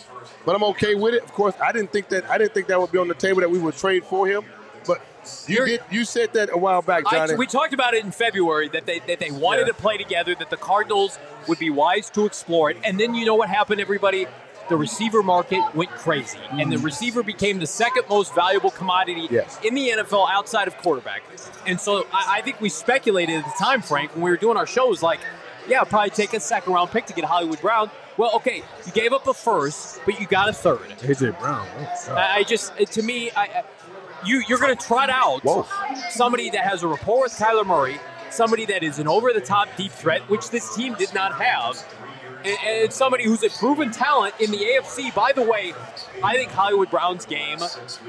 but 0.45 0.55
I'm 0.55 0.65
okay 0.65 0.95
with 0.95 1.15
it. 1.15 1.23
Of 1.23 1.33
course, 1.33 1.55
I 1.63 1.73
didn't 1.73 1.93
think 1.93 2.09
that 2.11 2.29
I 2.31 2.39
didn't 2.39 2.55
think 2.55 2.67
that 2.69 2.81
would 2.81 2.93
be 2.93 2.99
on 2.99 3.09
the 3.09 3.15
table 3.15 3.41
that 3.41 3.51
we 3.51 3.59
would 3.59 3.77
trade 3.77 4.05
for 4.05 4.27
him. 4.27 4.45
But 4.87 5.01
you 5.47 5.57
You're- 5.57 5.71
did 5.71 5.83
you 5.91 6.05
said 6.05 6.33
that 6.35 6.51
a 6.53 6.57
while 6.59 6.83
back, 6.83 7.05
I, 7.07 7.27
Johnny. 7.27 7.35
we 7.37 7.47
talked 7.47 7.75
about 7.75 7.95
it 7.95 8.05
in 8.05 8.13
February 8.13 8.69
that 8.69 8.87
they 8.87 9.01
that 9.01 9.19
they 9.19 9.31
wanted 9.31 9.63
Yeah. 9.63 9.67
to 9.69 9.75
play 9.75 9.97
together, 9.97 10.35
that 10.37 10.51
the 10.51 10.57
Cardinals 10.57 11.19
would 11.49 11.59
be 11.59 11.71
wise 11.71 12.11
to 12.11 12.25
explore 12.27 12.71
it, 12.71 12.77
and 12.85 12.99
then 12.99 13.15
you 13.15 13.25
know 13.25 13.35
what 13.35 13.49
happened, 13.49 13.81
everybody. 13.81 14.27
The 14.69 14.77
receiver 14.77 15.23
market 15.23 15.63
went 15.77 15.91
crazy, 15.91 16.41
and 16.51 16.73
the 16.73 16.77
mm. 16.77 16.83
receiver 16.83 17.23
became 17.23 17.61
the 17.61 17.69
second 17.69 18.03
most 18.09 18.35
valuable 18.35 18.73
commodity 18.73 19.29
Yes. 19.31 19.61
in 19.63 19.77
the 19.77 19.91
NFL 19.91 20.29
outside 20.29 20.67
of 20.67 20.77
quarterback. 20.79 21.23
And 21.67 21.81
so 21.81 22.05
I, 22.13 22.39
I 22.39 22.41
think 22.43 22.61
we 22.61 22.69
speculated 22.69 23.37
at 23.37 23.45
the 23.45 23.65
time, 23.65 23.81
Frank, 23.81 24.13
when 24.15 24.23
we 24.25 24.31
were 24.31 24.37
doing 24.37 24.57
our 24.57 24.67
shows, 24.67 25.05
like, 25.05 25.21
yeah, 25.69 25.85
probably 25.85 26.11
take 26.11 26.35
a 26.35 26.41
second 26.41 26.73
round 26.73 26.91
pick 26.91 27.07
to 27.07 27.13
get 27.13 27.25
Hollywood 27.25 27.61
Brown. 27.61 27.91
Well, 28.17 28.35
okay, 28.37 28.63
you 28.87 28.93
gave 28.93 29.13
up 29.13 29.27
a 29.27 29.35
first, 29.35 30.01
but 30.05 30.21
you 30.21 30.27
got 30.27 30.49
a 30.49 30.53
third. 30.53 30.89
AJ 31.01 31.39
Brown. 31.39 31.67
Oh, 32.09 32.15
I 32.15 32.37
I 32.37 32.43
just, 32.45 32.77
to 32.77 33.03
me, 33.03 33.31
I, 33.37 33.65
you 34.25 34.43
you're 34.49 34.59
going 34.59 34.77
to 34.77 34.87
trot 34.87 35.11
out 35.11 35.43
Whoa. 35.43 35.67
somebody 36.11 36.51
that 36.51 36.65
has 36.65 36.83
a 36.83 36.89
rapport 36.89 37.23
with 37.23 37.33
Kyler 37.33 37.67
Murray, 37.67 37.99
somebody 38.31 38.65
that 38.67 38.83
is 38.83 38.99
an 38.99 39.09
over-the-top 39.09 39.69
deep 39.77 39.93
threat, 39.93 40.23
which 40.31 40.51
this 40.51 40.75
team 40.75 40.95
did 40.95 41.13
not 41.15 41.35
have, 41.41 41.85
and, 42.45 42.57
and 42.65 42.93
somebody 42.93 43.25
who's 43.25 43.43
a 43.43 43.51
proven 43.51 43.91
talent 43.91 44.35
in 44.41 44.51
the 44.51 44.59
AFC. 44.59 45.15
By 45.15 45.33
the 45.33 45.43
way, 45.43 45.75
I 46.25 46.35
think 46.37 46.51
Hollywood 46.51 46.91
Brown's 46.91 47.27
game 47.27 47.59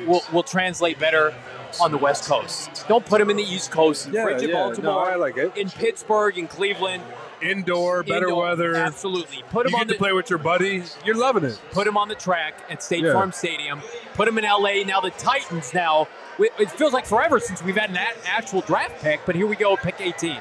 will, 0.05 0.23
will 0.31 0.43
translate 0.43 0.99
better 0.99 1.33
on 1.81 1.91
the 1.91 1.97
West 1.97 2.25
Coast. 2.25 2.85
Don't 2.87 3.05
put 3.05 3.19
him 3.19 3.29
in 3.29 3.37
the 3.37 3.43
East 3.43 3.71
Coast. 3.71 4.09
Yeah, 4.11 4.23
Frigid 4.23 4.49
yeah, 4.49 4.73
no, 4.81 4.99
I 4.99 5.15
like 5.15 5.37
it. 5.37 5.55
in 5.57 5.69
Pittsburgh, 5.69 6.37
in 6.37 6.47
Cleveland. 6.47 7.03
Indoor, 7.41 8.03
better 8.03 8.25
Indoor, 8.27 8.44
weather. 8.44 8.75
Absolutely. 8.75 9.44
Put 9.50 9.65
him 9.65 9.72
You 9.72 9.77
on 9.77 9.82
get 9.84 9.88
to 9.89 9.94
the 9.94 9.98
play 10.00 10.13
with 10.13 10.29
your 10.29 10.39
buddy. 10.39 10.84
You're 11.06 11.15
loving 11.15 11.44
it. 11.44 11.60
put 11.72 11.86
him 11.88 11.98
on 11.98 12.08
the 12.08 12.15
track 12.15 12.63
at 12.70 12.82
State 12.82 13.03
Yeah. 13.03 13.13
Farm 13.13 13.32
Stadium. 13.32 13.82
Put 14.13 14.27
him 14.27 14.38
in 14.38 14.44
LA. 14.44 14.84
Now 14.86 15.00
the 15.01 15.12
Titans. 15.12 15.74
Now 15.74 16.08
it 16.39 16.51
it 16.60 16.72
feels 16.72 16.94
like 16.94 17.06
forever 17.06 17.39
since 17.39 17.62
we've 17.63 17.75
had 17.77 17.89
an 17.89 17.98
actual 18.25 18.62
draft 18.62 19.01
pick, 19.01 19.22
but 19.25 19.36
here 19.36 19.48
we 19.48 19.56
go, 19.56 19.75
pick 19.77 20.00
18. 20.00 20.38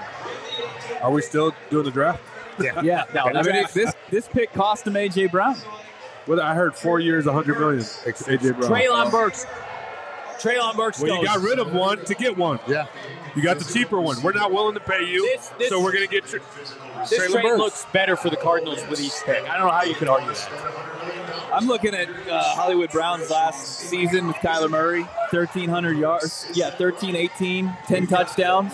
Are 1.03 1.11
we 1.11 1.23
still 1.23 1.55
doing 1.71 1.85
the 1.85 1.91
draft? 1.91 2.23
Yeah, 2.61 2.81
yeah. 2.83 3.05
No, 3.15 3.25
I 3.25 3.43
mean, 3.43 3.67
this 3.75 3.95
this 4.11 4.29
pick 4.29 4.53
cost 4.53 4.87
him 4.87 4.95
AJ 4.95 5.31
Brown. 5.31 5.57
Well, 6.27 6.41
I 6.41 6.55
heard 6.55 6.75
four 6.75 6.99
years, 6.99 7.27
100 7.27 7.61
million. 7.61 7.81
AJ 7.83 8.59
Brown. 8.59 8.71
Treylon 8.71 9.11
Burks. 9.11 9.47
Treylon 10.41 10.77
Burks 10.77 11.01
Well, 11.01 11.17
you 11.21 11.25
got 11.25 11.41
rid 11.41 11.59
of 11.59 11.73
one 11.73 12.05
to 12.05 12.15
get 12.15 12.37
one. 12.37 12.59
Yeah. 12.67 12.87
You 13.35 13.43
got 13.43 13.59
the 13.59 13.65
cheaper 13.73 14.01
one. 14.01 14.23
We're 14.23 14.33
not 14.33 14.51
willing 14.53 14.75
to 14.75 14.81
pay 14.81 15.05
you, 15.05 15.23
This- 15.37 15.49
this- 15.59 15.69
so 15.69 15.81
we're 15.83 15.93
going 15.93 16.07
to 16.07 16.11
get 16.11 16.31
your. 16.33 16.41
this 17.09 17.19
Treylon 17.19 17.31
trade 17.33 17.43
Burks. 17.43 17.59
looks 17.59 17.87
better 17.93 18.17
for 18.17 18.31
the 18.31 18.37
Cardinals 18.37 18.81
with 18.89 19.01
each 19.01 19.13
pick. 19.25 19.43
I 19.49 19.57
don't 19.59 19.67
know 19.67 19.73
how 19.73 19.83
you 19.85 19.95
could 19.95 20.09
argue 20.09 20.33
that. 20.33 21.53
I'm 21.53 21.67
looking 21.67 21.95
at 21.95 22.09
uh, 22.29 22.43
Hollywood 22.55 22.91
Brown's 22.91 23.31
last 23.31 23.67
season 23.67 24.27
with 24.27 24.37
Kyler 24.37 24.69
Murray, 24.71 25.03
1,300 25.31 25.97
yards. 25.97 26.47
Yeah, 26.55 26.71
13, 26.71 27.15
18, 27.15 27.77
10 27.87 28.07
touchdowns. 28.07 28.73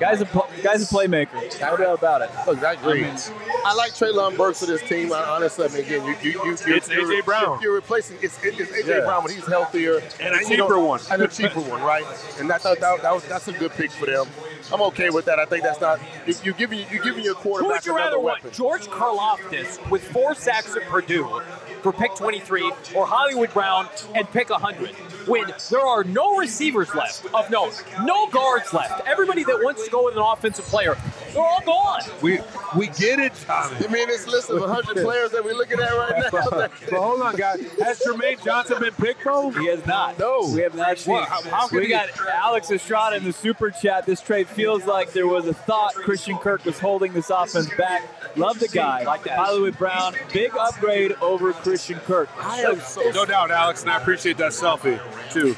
Guy's 0.00 0.20
a 0.22 0.26
pl- 0.26 0.48
guy's 0.62 0.82
a 0.90 0.94
playmaker. 0.94 1.34
No 1.60 1.76
doubt 1.76 1.98
about 1.98 2.22
it. 2.22 2.30
Look, 2.46 2.62
I 2.64 2.72
agree. 2.72 3.04
I 3.04 3.74
like 3.74 3.92
Treylon 3.92 4.36
Burks 4.36 4.60
for 4.60 4.66
this 4.66 4.80
team. 4.88 5.12
I, 5.12 5.22
honestly, 5.22 5.66
I 5.66 5.68
mean, 5.68 5.84
again, 5.84 6.06
you, 6.06 6.16
you, 6.22 6.30
you, 6.42 6.56
you're, 6.66 6.76
It's 6.76 6.88
A.J. 6.88 6.94
you're- 7.02 7.20
Brown. 7.22 7.42
You're, 7.60 7.62
you're 7.62 7.74
replacing 7.74 8.16
it's, 8.22 8.42
it's 8.42 8.56
AJ 8.72 8.86
Yeah. 8.86 9.00
Brown, 9.00 9.22
but 9.22 9.30
he's 9.30 9.46
healthier 9.46 10.00
And 10.20 10.34
a 10.34 10.38
you 10.48 10.56
know, 10.56 10.64
cheaper 10.66 10.80
one. 10.80 11.00
and 11.10 11.20
a 11.22 11.28
cheaper 11.28 11.60
one, 11.60 11.82
right? 11.82 12.04
And 12.38 12.50
I 12.50 12.56
thought 12.58 12.80
that, 12.80 13.02
that 13.02 13.12
was 13.14 13.24
that's 13.26 13.46
a 13.48 13.52
good 13.52 13.72
pick 13.72 13.90
for 13.90 14.06
them. 14.06 14.26
I'm 14.72 14.80
okay 14.82 15.10
with 15.10 15.24
that. 15.26 15.38
I 15.38 15.44
think 15.44 15.64
that's 15.64 15.80
not 15.80 16.00
you, 16.26 16.34
you're 16.44 16.54
giving 16.54 16.78
you're 16.90 17.02
giving 17.04 17.22
your 17.24 17.34
Who 17.34 17.66
would 17.66 17.84
you 17.84 17.94
rather 17.94 18.18
weapon. 18.18 18.44
want? 18.44 18.54
George 18.54 18.86
Karlaftis 18.86 19.90
with 19.90 20.02
four 20.12 20.34
sacks 20.34 20.74
at 20.76 20.82
Purdue 20.88 21.42
for 21.82 21.92
pick 21.92 22.14
23 22.14 22.72
or 22.94 23.06
Hollywood 23.06 23.52
Brown 23.52 23.88
and 24.14 24.30
pick 24.30 24.50
100 24.50 24.90
when 25.26 25.44
there 25.70 25.80
are 25.80 26.02
no 26.04 26.36
receivers 26.36 26.94
left 26.94 27.26
of 27.34 27.50
note, 27.50 27.82
no 28.04 28.28
guards 28.28 28.72
left. 28.72 29.06
Everybody 29.06 29.44
that 29.44 29.60
wants 29.62 29.84
to 29.84 29.90
go 29.90 30.04
with 30.04 30.16
an 30.16 30.22
offensive 30.22 30.64
player, 30.66 30.96
they're 31.32 31.42
all 31.42 31.60
gone. 31.64 32.00
We 32.22 32.40
we 32.76 32.86
get 32.88 33.18
it, 33.18 33.32
Tommy. 33.46 33.76
You 33.80 33.88
mean 33.88 34.08
this 34.08 34.26
list 34.26 34.50
of 34.50 34.60
100 34.60 34.96
players 35.04 35.30
that 35.32 35.44
we're 35.44 35.54
looking 35.54 35.78
at 35.80 35.90
right 35.90 36.30
now? 36.32 36.48
But 36.50 36.70
hold 36.92 37.20
on, 37.20 37.36
guys. 37.36 37.60
Has 37.80 38.00
Jermaine 38.00 38.42
Johnson 38.44 38.78
been 38.80 38.94
picked, 38.94 39.24
though? 39.24 39.50
He 39.50 39.66
has 39.66 39.84
not. 39.86 40.18
No. 40.18 40.50
we 40.52 40.62
have 40.62 40.74
not 40.74 40.98
seen. 40.98 41.14
What? 41.14 41.28
How- 41.28 41.42
how 41.50 41.68
could 41.68 41.78
we 41.80 41.84
he- 41.86 41.90
got 41.90 42.08
Alex 42.28 42.70
Estrada 42.70 43.16
in 43.16 43.24
the 43.24 43.32
super 43.32 43.70
chat. 43.70 44.06
This 44.06 44.20
trade 44.20 44.48
feels 44.48 44.86
like 44.86 45.12
there 45.12 45.26
was 45.26 45.46
a 45.46 45.54
thought 45.54 45.94
Christian 45.94 46.38
Kirk 46.38 46.64
was 46.64 46.78
holding 46.78 47.12
this 47.12 47.30
offense 47.30 47.68
back. 47.76 48.08
Love 48.36 48.58
the 48.58 48.68
guy. 48.68 49.02
Like 49.04 49.24
that. 49.24 49.38
Hollywood 49.38 49.76
Brown, 49.78 50.14
big 50.32 50.56
upgrade 50.56 51.12
over 51.20 51.52
Christian 51.70 51.98
Kirk. 52.00 52.28
I 52.38 52.62
am 52.62 52.80
so 52.80 53.10
No 53.10 53.24
doubt, 53.24 53.50
Alex, 53.50 53.82
and 53.82 53.90
I 53.90 53.96
appreciate 53.98 54.36
that 54.38 54.52
selfie 54.52 54.98
too 55.32 55.56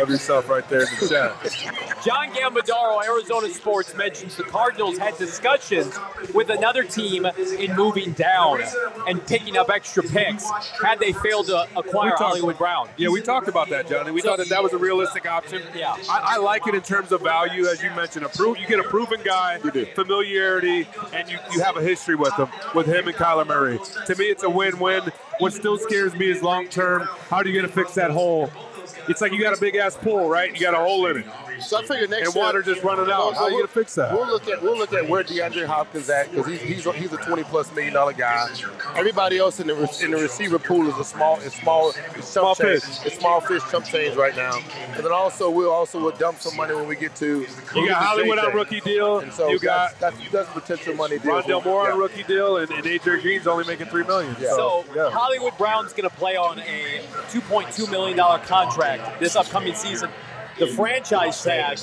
of 0.00 0.08
yourself 0.08 0.48
right 0.48 0.68
there 0.68 0.80
in 0.80 0.86
the 1.00 1.08
chat. 1.08 2.02
John 2.04 2.30
Gambadoro, 2.32 3.04
Arizona 3.04 3.48
Sports, 3.50 3.94
mentions 3.94 4.36
the 4.36 4.42
Cardinals 4.42 4.98
had 4.98 5.16
discussions 5.18 5.96
with 6.34 6.50
another 6.50 6.82
team 6.82 7.24
in 7.26 7.76
moving 7.76 8.12
down 8.12 8.60
and 9.06 9.24
picking 9.26 9.56
up 9.56 9.70
extra 9.70 10.02
picks 10.02 10.48
had 10.82 10.98
they 10.98 11.12
failed 11.12 11.46
to 11.46 11.62
acquire 11.76 12.10
talked- 12.10 12.22
Hollywood 12.22 12.58
Brown. 12.58 12.88
Yeah, 12.96 13.08
we 13.10 13.20
talked 13.22 13.46
about 13.48 13.68
that, 13.70 13.88
Johnny. 13.88 14.10
We 14.10 14.20
So- 14.20 14.30
thought 14.30 14.38
that 14.38 14.48
that 14.48 14.62
was 14.62 14.72
a 14.72 14.78
realistic 14.78 15.26
option. 15.26 15.62
Yeah. 15.74 15.94
I, 16.10 16.34
I 16.34 16.36
like 16.38 16.66
it 16.66 16.74
in 16.74 16.80
terms 16.82 17.12
of 17.12 17.20
value, 17.22 17.66
as 17.66 17.82
you 17.82 17.90
mentioned. 17.90 18.24
A 18.26 18.28
pro- 18.28 18.54
you 18.54 18.66
get 18.66 18.80
a 18.80 18.84
proven 18.84 19.20
guy, 19.24 19.60
You 19.62 19.70
do. 19.70 19.86
familiarity, 19.94 20.88
and 21.12 21.30
you, 21.30 21.38
you 21.52 21.60
have 21.62 21.76
a 21.76 21.82
history 21.82 22.16
with 22.16 22.34
him, 22.34 22.48
with 22.74 22.86
him 22.86 23.06
and 23.06 23.16
Kyler 23.16 23.46
Murray. 23.46 23.78
To 24.06 24.16
me, 24.16 24.24
it's 24.26 24.42
a 24.42 24.50
win-win. 24.50 25.12
What 25.38 25.52
still 25.52 25.78
scares 25.78 26.14
me 26.14 26.30
is 26.30 26.42
long-term. 26.42 27.02
How 27.28 27.38
are 27.38 27.46
you 27.46 27.52
going 27.52 27.66
to 27.66 27.72
fix 27.72 27.94
that 27.94 28.10
hole? 28.10 28.50
It's 29.08 29.20
like 29.20 29.32
you 29.32 29.40
got 29.40 29.56
a 29.56 29.60
big 29.60 29.74
ass 29.76 29.96
pool, 29.96 30.28
right? 30.28 30.52
You 30.52 30.60
got 30.60 30.74
a 30.74 30.78
hole 30.78 31.06
in 31.06 31.18
it. 31.18 31.26
So 31.60 31.78
I 31.78 31.82
figure 31.82 32.06
next 32.06 32.26
And 32.28 32.34
year, 32.34 32.44
water 32.44 32.62
just 32.62 32.82
running 32.82 33.10
out. 33.10 33.34
How 33.34 33.46
you 33.48 33.54
we'll- 33.54 33.62
gonna 33.62 33.68
fix 33.68 33.94
that? 33.96 34.12
We'll 34.12 34.26
look 34.26 34.48
at 34.48 34.62
we'll 34.62 34.76
look 34.76 34.92
at 34.92 35.08
where 35.08 35.22
DeAndre 35.22 35.66
Hopkins 35.66 36.08
at 36.10 36.30
because 36.30 36.46
he's 36.46 36.60
he's 36.60 36.86
a, 36.86 36.92
he's 36.92 37.12
a 37.12 37.16
20 37.16 37.44
plus 37.44 37.72
million 37.74 37.92
dollar 37.94 38.12
guy. 38.12 38.48
Everybody 38.96 39.38
else 39.38 39.60
in 39.60 39.66
the 39.68 39.74
re- 39.74 39.88
in 40.02 40.10
the 40.10 40.16
receiver 40.18 40.58
pool 40.58 40.88
is 40.88 40.96
a 40.98 41.04
small 41.04 41.38
is 41.40 41.52
small 41.54 41.90
it's 42.16 42.28
Small 42.28 42.54
change. 42.54 42.82
fish. 42.82 43.06
It's 43.06 43.18
small 43.18 43.40
fish 43.40 43.62
chump 43.70 43.84
change 43.86 44.16
right 44.16 44.34
now. 44.36 44.58
And 44.94 45.04
then 45.04 45.12
also 45.12 45.50
we'll 45.50 45.70
also 45.72 45.98
will 46.00 46.10
dump 46.12 46.40
some 46.40 46.56
money 46.56 46.74
when 46.74 46.86
we 46.88 46.96
get 46.96 47.14
to 47.16 47.46
You 47.74 47.88
got 47.88 48.02
Hollywood 48.02 48.38
on 48.38 48.46
JJ. 48.50 48.54
rookie 48.54 48.80
deal. 48.80 49.18
And 49.20 49.32
so 49.32 49.48
you 49.48 49.58
got 49.58 49.98
that's, 50.00 50.16
that's 50.18 50.30
that's 50.30 50.48
potential 50.50 50.94
money 50.94 51.18
deals. 51.18 51.44
Rondell 51.44 51.64
Moore 51.64 51.86
Yeah. 51.86 51.92
on 51.92 51.98
rookie 51.98 52.22
deal, 52.24 52.56
and, 52.58 52.70
and 52.70 52.84
AJ 52.84 53.20
Green's 53.22 53.46
only 53.46 53.64
making 53.64 53.86
three 53.86 54.04
million. 54.04 54.34
Yeah. 54.40 54.50
So 54.50 54.84
yeah. 54.94 55.10
Hollywood 55.10 55.56
Brown's 55.58 55.92
going 55.92 56.08
to 56.08 56.14
play 56.16 56.36
on 56.36 56.58
a 56.60 57.02
2.2 57.30 57.90
million 57.90 58.16
dollar 58.16 58.38
contract 58.40 59.20
this 59.20 59.36
upcoming 59.36 59.74
season. 59.74 60.10
The 60.58 60.66
franchise 60.66 61.42
tag, 61.42 61.78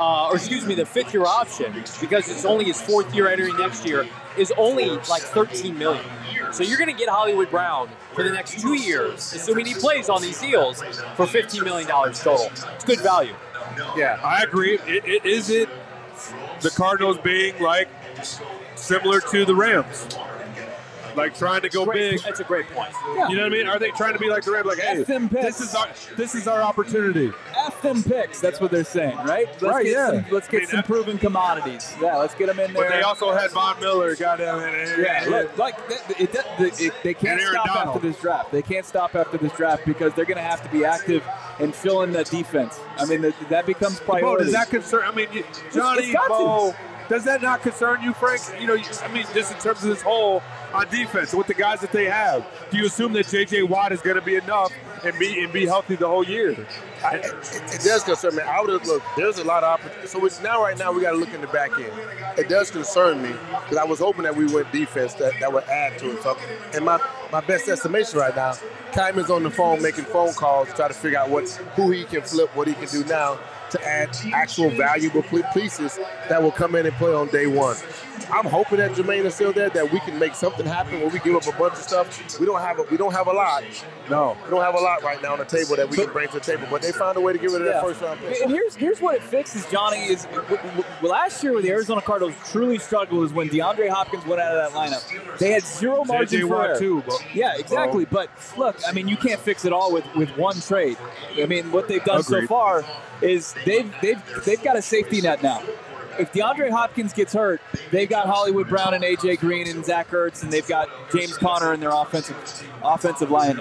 uh, 0.00 0.28
or 0.28 0.36
excuse 0.36 0.66
me, 0.66 0.74
the 0.74 0.86
fifth 0.86 1.12
year 1.12 1.24
option, 1.24 1.72
because 2.00 2.28
it's 2.28 2.44
only 2.44 2.64
his 2.64 2.80
fourth 2.80 3.14
year 3.14 3.28
entering 3.28 3.56
next 3.56 3.86
year, 3.86 4.06
is 4.36 4.52
only 4.56 4.88
like 4.88 5.22
13 5.22 5.78
million. 5.78 6.04
So 6.52 6.62
you're 6.62 6.78
going 6.78 6.90
to 6.90 6.96
get 6.96 7.08
Hollywood 7.08 7.50
Brown 7.50 7.88
for 8.14 8.22
the 8.22 8.30
next 8.30 8.60
two 8.60 8.74
years, 8.74 9.32
assuming 9.32 9.66
he 9.66 9.74
plays 9.74 10.08
on 10.08 10.22
these 10.22 10.40
deals, 10.40 10.82
for 11.16 11.26
15 11.26 11.64
million 11.64 11.88
dollars 11.88 12.20
total. 12.20 12.50
It's 12.74 12.84
good 12.84 13.00
value. 13.00 13.34
Yeah, 13.96 14.20
I 14.22 14.42
agree. 14.42 14.78
It, 14.86 15.04
it, 15.04 15.24
is 15.24 15.50
it 15.50 15.68
the 16.60 16.70
Cardinals 16.70 17.18
being 17.18 17.60
like 17.60 17.88
similar 18.76 19.20
to 19.20 19.44
the 19.44 19.54
Rams, 19.54 20.06
like 21.16 21.36
trying 21.36 21.62
to 21.62 21.68
go 21.68 21.84
Great, 21.84 22.12
big? 22.12 22.20
that's 22.22 22.40
a 22.40 22.44
great 22.44 22.66
point. 22.68 22.92
You 23.06 23.36
know 23.36 23.42
what 23.42 23.46
I 23.46 23.48
mean? 23.48 23.66
Are 23.66 23.78
they 23.78 23.90
trying 23.90 24.12
to 24.14 24.18
be 24.18 24.28
like 24.28 24.44
the 24.44 24.52
Rams? 24.52 24.66
Like, 24.66 24.78
hey, 24.78 25.00
F 25.00 25.06
them 25.06 25.28
this 25.28 25.60
is 25.60 25.74
our 25.74 25.88
this 26.16 26.34
is 26.34 26.46
our 26.48 26.62
opportunity. 26.62 27.32
F 27.66 27.80
them 27.82 28.02
picks. 28.02 28.40
That's 28.40 28.60
what 28.60 28.70
they're 28.70 28.84
saying, 28.84 29.16
right? 29.18 29.46
Let's 29.60 29.62
Right, 29.62 29.84
Get 29.84 29.92
yeah. 29.92 30.06
some, 30.22 30.24
let's 30.30 30.48
get 30.48 30.56
I 30.56 30.60
mean, 30.60 30.68
some 30.68 30.76
that- 30.78 30.86
proven 30.86 31.18
commodities. 31.18 31.94
Yeah, 32.00 32.16
let's 32.16 32.34
get 32.34 32.46
them 32.46 32.58
in 32.60 32.72
there. 32.72 32.84
But 32.84 32.90
they 32.94 33.02
also 33.02 33.32
had 33.32 33.50
Von 33.50 33.78
Miller, 33.80 34.14
goddamn 34.16 34.60
it. 34.60 34.98
Yeah, 34.98 35.24
look, 35.28 35.58
like 35.58 35.76
it, 35.88 36.20
it, 36.20 36.34
it, 36.60 36.80
it, 36.80 36.92
they 37.02 37.14
can't 37.14 37.40
stop 37.40 37.66
Donald. 37.66 37.96
after 37.96 38.08
this 38.08 38.20
draft. 38.20 38.52
They 38.52 38.62
can't 38.62 38.86
stop 38.86 39.14
after 39.14 39.38
this 39.38 39.52
draft 39.52 39.84
because 39.86 40.12
they're 40.14 40.24
going 40.24 40.36
to 40.36 40.42
have 40.42 40.62
to 40.62 40.68
be 40.70 40.84
active 40.84 41.24
and 41.58 41.74
fill 41.74 42.02
in 42.02 42.12
that 42.12 42.26
defense. 42.30 42.78
I 42.98 43.04
mean, 43.06 43.20
that, 43.22 43.34
that 43.50 43.66
becomes 43.66 44.00
Bo, 44.00 44.06
priority. 44.12 44.44
does 44.44 44.52
that 44.54 44.68
concern? 44.70 45.02
I 45.04 45.14
mean, 45.14 45.28
Johnny, 45.72 46.04
it's 46.04 46.12
got 46.12 46.22
to. 46.28 46.28
Bo, 46.28 46.74
does 47.08 47.24
that 47.24 47.42
not 47.42 47.62
concern 47.62 48.02
you, 48.02 48.14
Frank? 48.14 48.40
You 48.60 48.66
know, 48.66 48.76
I 49.02 49.12
mean, 49.12 49.26
just 49.34 49.52
in 49.52 49.58
terms 49.58 49.82
of 49.82 49.90
this 49.90 50.02
whole 50.02 50.42
on 50.72 50.88
defense 50.88 51.34
with 51.34 51.46
the 51.46 51.54
guys 51.54 51.80
that 51.80 51.92
they 51.92 52.06
have, 52.06 52.46
do 52.70 52.78
you 52.78 52.86
assume 52.86 53.12
that 53.12 53.28
J.J. 53.28 53.64
Watt 53.64 53.92
is 53.92 54.00
going 54.00 54.16
to 54.16 54.22
be 54.22 54.36
enough 54.36 54.72
and 55.04 55.16
be 55.18 55.42
and 55.42 55.52
be 55.52 55.66
healthy 55.66 55.96
the 55.96 56.08
whole 56.08 56.24
year? 56.24 56.66
I, 57.04 57.16
it, 57.16 57.24
it 57.52 57.82
does 57.84 58.02
concern 58.04 58.36
me. 58.36 58.42
I 58.42 58.60
would 58.60 58.70
have 58.70 58.86
look. 58.86 59.02
There's 59.16 59.38
a 59.38 59.44
lot 59.44 59.62
of 59.62 59.80
opportunity. 59.80 60.08
So 60.08 60.24
it's 60.24 60.42
now, 60.42 60.62
right 60.62 60.78
now, 60.78 60.92
we 60.92 61.02
got 61.02 61.10
to 61.10 61.18
look 61.18 61.32
in 61.34 61.42
the 61.42 61.46
back 61.48 61.72
end. 61.78 61.92
It 62.38 62.48
does 62.48 62.70
concern 62.70 63.22
me 63.22 63.30
because 63.30 63.76
I 63.76 63.84
was 63.84 63.98
hoping 63.98 64.22
that 64.22 64.34
we 64.34 64.46
went 64.52 64.72
defense 64.72 65.14
that, 65.14 65.34
that 65.40 65.52
would 65.52 65.64
add 65.64 65.98
to 65.98 66.16
it. 66.16 66.22
So, 66.22 66.38
and 66.72 66.84
my 66.84 66.98
my 67.30 67.42
best 67.42 67.68
estimation 67.68 68.18
right 68.18 68.34
now, 68.34 68.54
Keim's 68.92 69.30
on 69.30 69.42
the 69.42 69.50
phone 69.50 69.82
making 69.82 70.04
phone 70.04 70.32
calls 70.32 70.68
to 70.68 70.74
try 70.74 70.88
to 70.88 70.94
figure 70.94 71.18
out 71.18 71.28
what 71.28 71.48
who 71.76 71.90
he 71.90 72.04
can 72.04 72.22
flip, 72.22 72.54
what 72.56 72.66
he 72.66 72.74
can 72.74 72.88
do 72.88 73.04
now 73.04 73.38
to 73.74 73.86
add 73.86 74.08
actual 74.32 74.70
valuable 74.70 75.22
pieces 75.52 75.98
that 76.28 76.42
will 76.42 76.52
come 76.52 76.74
in 76.74 76.86
and 76.86 76.94
play 76.96 77.12
on 77.12 77.28
day 77.28 77.46
one. 77.46 77.76
I'm 78.30 78.46
hoping 78.46 78.78
that 78.78 78.92
Jermaine 78.92 79.24
is 79.24 79.34
still 79.34 79.52
there, 79.52 79.68
that 79.70 79.92
we 79.92 80.00
can 80.00 80.18
make 80.18 80.34
something 80.34 80.64
happen 80.66 81.00
where 81.00 81.08
we 81.08 81.18
give 81.20 81.34
up 81.36 81.46
a 81.46 81.52
bunch 81.58 81.74
of 81.74 81.78
stuff. 81.80 82.38
We 82.40 82.46
don't 82.46 82.60
have 82.60 82.78
a, 82.78 82.82
we 82.84 82.96
don't 82.96 83.12
have 83.12 83.26
a 83.26 83.32
lot. 83.32 83.62
No. 84.10 84.36
We 84.44 84.50
don't 84.50 84.62
have 84.62 84.74
a 84.74 84.78
lot 84.80 85.02
right 85.02 85.20
now 85.22 85.32
on 85.32 85.38
the 85.38 85.44
table 85.44 85.76
that 85.76 85.88
we 85.90 85.96
can 85.96 86.12
bring 86.12 86.28
to 86.28 86.34
the 86.34 86.40
table, 86.40 86.66
but 86.70 86.82
they 86.82 86.92
found 86.92 87.16
a 87.16 87.20
way 87.20 87.32
to 87.32 87.38
get 87.38 87.50
rid 87.50 87.62
of 87.62 87.66
that 87.68 87.74
Yeah. 87.76 87.82
first 87.82 88.00
round 88.02 88.20
pick. 88.20 88.40
And 88.42 88.50
here's 88.50 88.74
here's 88.76 89.00
what 89.00 89.14
it 89.16 89.22
fixes, 89.22 89.66
Johnny. 89.70 90.04
Is 90.06 90.24
w- 90.26 90.56
w- 90.56 90.84
last 91.02 91.42
year 91.42 91.52
where 91.52 91.62
the 91.62 91.70
Arizona 91.70 92.02
Cardinals 92.02 92.34
truly 92.50 92.78
struggled 92.78 93.24
is 93.24 93.32
when 93.32 93.48
DeAndre 93.48 93.88
Hopkins 93.88 94.24
went 94.26 94.40
out 94.40 94.54
of 94.56 94.72
that 94.72 94.78
lineup. 94.78 95.38
They 95.38 95.50
had 95.52 95.62
zero 95.62 96.04
margin 96.04 96.40
J.J. 96.40 96.48
for 96.48 96.64
error. 96.64 96.78
too, 96.78 97.02
but 97.06 97.22
Yeah, 97.34 97.54
exactly. 97.56 98.04
Oh. 98.04 98.08
But 98.10 98.30
look, 98.56 98.76
I 98.86 98.92
mean, 98.92 99.08
you 99.08 99.16
can't 99.16 99.40
fix 99.40 99.64
it 99.64 99.72
all 99.72 99.92
with, 99.92 100.04
with 100.14 100.36
one 100.36 100.60
trade. 100.60 100.96
I 101.40 101.46
mean, 101.46 101.72
what 101.72 101.88
they've 101.88 102.04
done 102.04 102.22
so 102.22 102.46
far 102.46 102.84
is 103.22 103.54
they've 103.64 103.92
they've 104.02 104.20
they've 104.44 104.62
got 104.62 104.76
a 104.76 104.82
safety 104.82 105.20
net 105.20 105.42
now. 105.42 105.62
If 106.18 106.32
DeAndre 106.32 106.70
Hopkins 106.70 107.12
gets 107.12 107.32
hurt, 107.32 107.60
they've 107.90 108.08
got 108.08 108.26
Hollywood 108.26 108.68
Brown 108.68 108.94
and 108.94 109.04
AJ 109.04 109.40
Green 109.40 109.68
and 109.68 109.84
Zach 109.84 110.10
Ertz, 110.10 110.42
and 110.42 110.52
they've 110.52 110.66
got 110.66 110.88
James 111.12 111.36
Conner 111.36 111.72
in 111.72 111.80
their 111.80 111.90
offensive 111.90 112.36
offensive 112.82 113.30
line. 113.30 113.60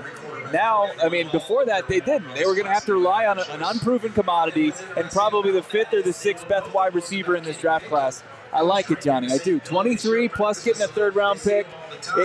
Now, 0.52 0.92
I 1.02 1.10
mean, 1.10 1.30
before 1.32 1.66
that 1.66 1.88
they 1.88 2.00
didn't. 2.00 2.34
They 2.36 2.46
were 2.46 2.54
going 2.54 2.68
to 2.68 2.74
have 2.74 2.86
to 2.86 2.94
rely 2.94 3.26
on 3.26 3.40
an 3.40 3.64
unproven 3.64 4.12
commodity 4.12 4.72
and 4.96 5.10
probably 5.10 5.52
the 5.52 5.64
fifth 5.64 5.94
or 5.94 6.02
the 6.02 6.14
sixth 6.14 6.48
best 6.48 6.72
wide 6.74 6.94
receiver 6.94 7.36
in 7.36 7.44
this 7.44 7.60
draft 7.60 7.88
class 7.88 8.24
I 8.54 8.62
like 8.62 8.92
it, 8.92 9.02
Johnny. 9.02 9.32
I 9.32 9.40
do. 9.40 9.60
23 9.60 10.30
plus 10.30 10.64
getting 10.64 10.84
a 10.84 10.88
third 10.88 11.16
round 11.16 11.40
pick. 11.42 11.66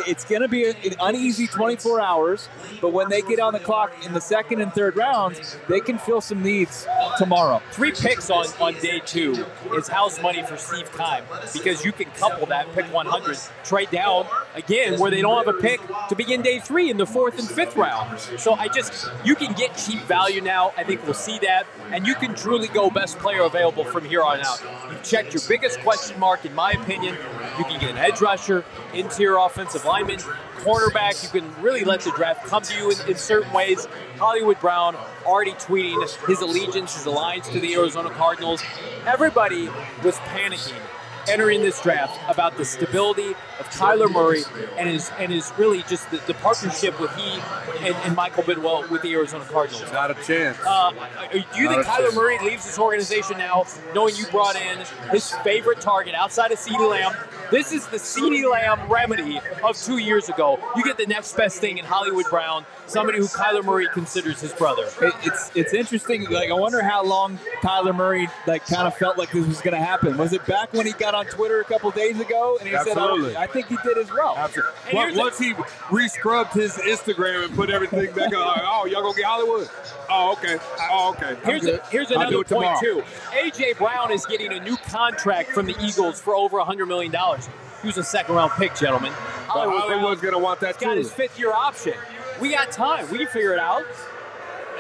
It's 0.07 0.25
going 0.25 0.43
to 0.43 0.49
be 0.49 0.69
an 0.69 0.95
uneasy 1.01 1.47
24 1.47 2.01
hours, 2.01 2.49
but 2.81 2.93
when 2.93 3.09
they 3.09 3.23
get 3.23 3.41
on 3.41 3.53
the 3.53 3.61
clock 3.61 3.93
in 4.05 4.13
the 4.13 4.21
second 4.21 4.61
and 4.61 4.73
third 4.73 4.97
rounds, 4.97 5.57
they 5.69 5.81
can 5.81 5.99
fill 5.99 6.21
some 6.21 6.43
needs 6.43 6.87
tomorrow. 7.17 7.63
Three 7.73 7.93
picks 7.93 8.31
on, 8.31 8.47
on 8.61 8.75
day 8.75 9.01
two 9.05 9.45
is 9.75 9.89
house 9.89 10.21
money 10.21 10.43
for 10.43 10.57
Steve 10.57 10.91
Keim 10.97 11.25
because 11.53 11.85
you 11.85 11.93
can 11.93 12.11
couple 12.13 12.47
that 12.47 12.73
pick 12.75 12.87
100, 12.93 13.39
trade 13.65 13.91
down 13.91 14.27
again 14.55 14.99
where 14.99 15.11
they 15.11 15.23
don't 15.23 15.45
have 15.45 15.55
a 15.55 15.59
pick 15.59 15.81
to 16.09 16.17
begin 16.17 16.43
day 16.43 16.59
three 16.59 16.91
in 16.91 16.97
the 16.97 17.07
fourth 17.07 17.39
and 17.39 17.49
fifth 17.49 17.77
round. 17.77 18.19
So 18.19 18.55
I 18.55 18.69
just, 18.69 19.09
you 19.25 19.35
can 19.35 19.53
get 19.55 19.77
cheap 19.77 20.01
value 20.01 20.41
now. 20.41 20.73
I 20.77 20.85
think 20.85 21.05
we'll 21.05 21.15
see 21.15 21.39
that. 21.41 21.67
And 21.91 22.07
you 22.07 22.15
can 22.15 22.35
truly 22.35 22.69
go 22.69 22.91
best 22.91 23.19
player 23.19 23.43
available 23.43 23.85
from 23.85 24.05
here 24.05 24.23
on 24.23 24.41
out. 24.41 24.63
You've 24.91 25.03
checked 25.03 25.35
your 25.35 25.43
biggest 25.49 25.81
question 25.81 26.19
mark, 26.19 26.45
in 26.45 26.55
my 26.55 26.73
opinion. 26.73 27.17
You 27.59 27.65
can 27.65 27.81
get 27.81 27.91
an 27.91 27.99
edge 27.99 28.21
rusher, 28.21 28.65
interior 28.95 29.39
offensive 29.59 29.85
lineman, 29.85 30.19
cornerback. 30.59 31.21
You 31.23 31.41
can 31.41 31.63
really 31.63 31.83
let 31.83 32.01
the 32.01 32.13
draft 32.13 32.47
come 32.47 32.63
to 32.63 32.77
you 32.77 32.93
in, 32.93 33.11
in, 33.11 33.17
certain 33.17 33.53
ways. 33.53 33.87
Hollywood 34.17 34.61
Brown 34.61 34.97
already 35.27 35.51
tweeting 35.53 36.01
his 36.29 36.41
allegiance, 36.41 36.95
his 36.95 37.07
alliance 37.07 37.49
to 37.49 37.59
the 37.59 37.75
Arizona 37.75 38.11
Cardinals. 38.11 38.63
Everybody 39.05 39.69
was 40.05 40.15
panicking 40.31 40.81
entering 41.29 41.63
this 41.63 41.81
draft 41.81 42.19
about 42.29 42.57
the 42.57 42.65
stability 42.65 43.31
of 43.31 43.69
Kyler 43.71 44.11
Murray 44.11 44.43
and 44.77 44.89
his 44.89 45.11
and 45.19 45.33
his 45.33 45.53
really 45.59 45.83
just 45.83 46.11
the, 46.11 46.19
the 46.27 46.35
partnership 46.35 46.99
with 47.01 47.15
he 47.17 47.41
and, 47.87 47.95
and, 47.97 48.17
Michael 48.17 48.43
Bidwill 48.43 48.89
with 48.91 49.03
the 49.03 49.13
Arizona 49.13 49.45
Cardinals. 49.45 49.91
Not 49.93 50.11
a 50.11 50.15
chance. 50.15 50.59
Uh, 50.67 50.91
do 51.31 51.39
you 51.39 51.65
Not 51.65 51.75
think 51.75 51.87
Kyler 51.87 51.99
chance. 52.05 52.15
Murray 52.15 52.39
leaves 52.45 52.65
this 52.65 52.79
organization 52.79 53.39
now 53.39 53.65
knowing 53.95 54.17
you 54.17 54.27
brought 54.27 54.57
in 54.57 54.85
his 55.11 55.31
favorite 55.45 55.81
target 55.81 56.15
outside 56.15 56.51
of 56.51 56.59
CeeDee 56.59 56.91
Lamb? 56.91 57.15
This 57.51 57.73
is 57.73 57.87
the 57.87 57.97
CeeDee 57.97 58.51
Lamb 58.51 58.91
remedy 58.91 59.41
of 59.63 59.77
two 59.81 59.99
years 59.99 60.29
ago. 60.29 60.59
You 60.77 60.85
get 60.85 60.99
the 60.99 61.07
next 61.07 61.37
best 61.37 61.61
thing 61.61 61.79
in 61.79 61.85
Hollywood 61.85 62.27
Brown 62.31 62.67
somebody 62.89 63.19
who 63.19 63.27
Kyler 63.27 63.65
Murray 63.65 63.89
considers 63.93 64.41
his 64.41 64.53
brother. 64.53 64.89
It, 65.01 65.15
it's 65.23 65.51
it's 65.55 65.75
interesting. 65.75 66.25
Like 66.25 66.51
I 66.51 66.55
wonder 66.55 66.83
how 66.83 67.05
long 67.05 67.39
Kyler 67.63 67.95
Murray 67.95 68.29
like 68.47 68.67
kind 68.67 68.87
of 68.87 68.97
felt 68.97 69.19
like 69.19 69.31
this 69.31 69.47
was 69.47 69.61
going 69.61 69.79
to 69.79 69.85
happen. 69.85 70.17
Was 70.17 70.33
it 70.33 70.45
back 70.47 70.73
when 70.73 70.87
he 70.87 70.93
got 70.93 71.15
on 71.15 71.27
Twitter 71.27 71.61
a 71.61 71.65
couple 71.65 71.91
days 71.91 72.19
ago 72.21 72.57
and 72.59 72.69
he 72.69 72.75
oh, 72.75 72.79
Absolutely. 72.79 73.33
said, 73.33 73.37
"I 73.37 73.47
think 73.47 73.67
he 73.69 73.77
did 73.85 73.99
as 73.99 74.11
well." 74.11 74.35
Absolutely. 74.37 75.19
Once 75.19 75.39
he 75.39 75.55
rescrubbed 75.55 76.53
his 76.53 76.73
Instagram 76.75 77.47
and 77.47 77.55
put 77.55 77.71
everything 77.71 78.13
back 78.15 78.35
on, 78.35 78.47
like, 78.47 78.63
oh, 78.65 78.87
y'all 78.87 79.03
gonna 79.03 79.15
get 79.15 79.25
Hollywood? 79.25 79.69
Oh, 80.11 80.33
okay. 80.33 80.59
Oh, 80.91 81.15
okay. 81.17 81.37
Here's 81.45 81.67
a, 81.67 81.83
here's 81.91 82.11
another 82.11 82.37
point 82.37 82.49
tomorrow. 82.49 82.81
too. 82.81 83.03
AJ 83.33 83.79
Brown 83.79 84.11
is 84.11 84.25
getting 84.27 84.53
a 84.53 84.61
new 84.61 84.77
contract 84.77 85.51
from 85.51 85.67
the 85.67 85.77
Eagles 85.81 86.21
for 86.21 86.35
over 86.35 86.59
hundred 86.61 86.87
million 86.87 87.13
dollars. 87.13 87.49
He 87.83 87.87
was 87.87 87.99
a 87.99 88.03
second 88.03 88.35
round 88.35 88.53
pick, 88.53 88.75
gentlemen. 88.75 89.13
Hollywood 89.13 89.83
Hollywood's 89.83 90.21
going 90.21 90.35
to 90.35 90.39
want 90.39 90.61
that 90.61 90.79
too. 90.79 90.87
Got 90.87 90.97
his 90.97 91.13
fifth 91.13 91.39
year 91.39 91.53
option. 91.53 91.95
We 92.41 92.51
got 92.51 92.71
time. 92.71 93.11
We 93.11 93.19
can 93.19 93.27
figure 93.29 93.53
it 93.53 93.59
out. 93.59 93.85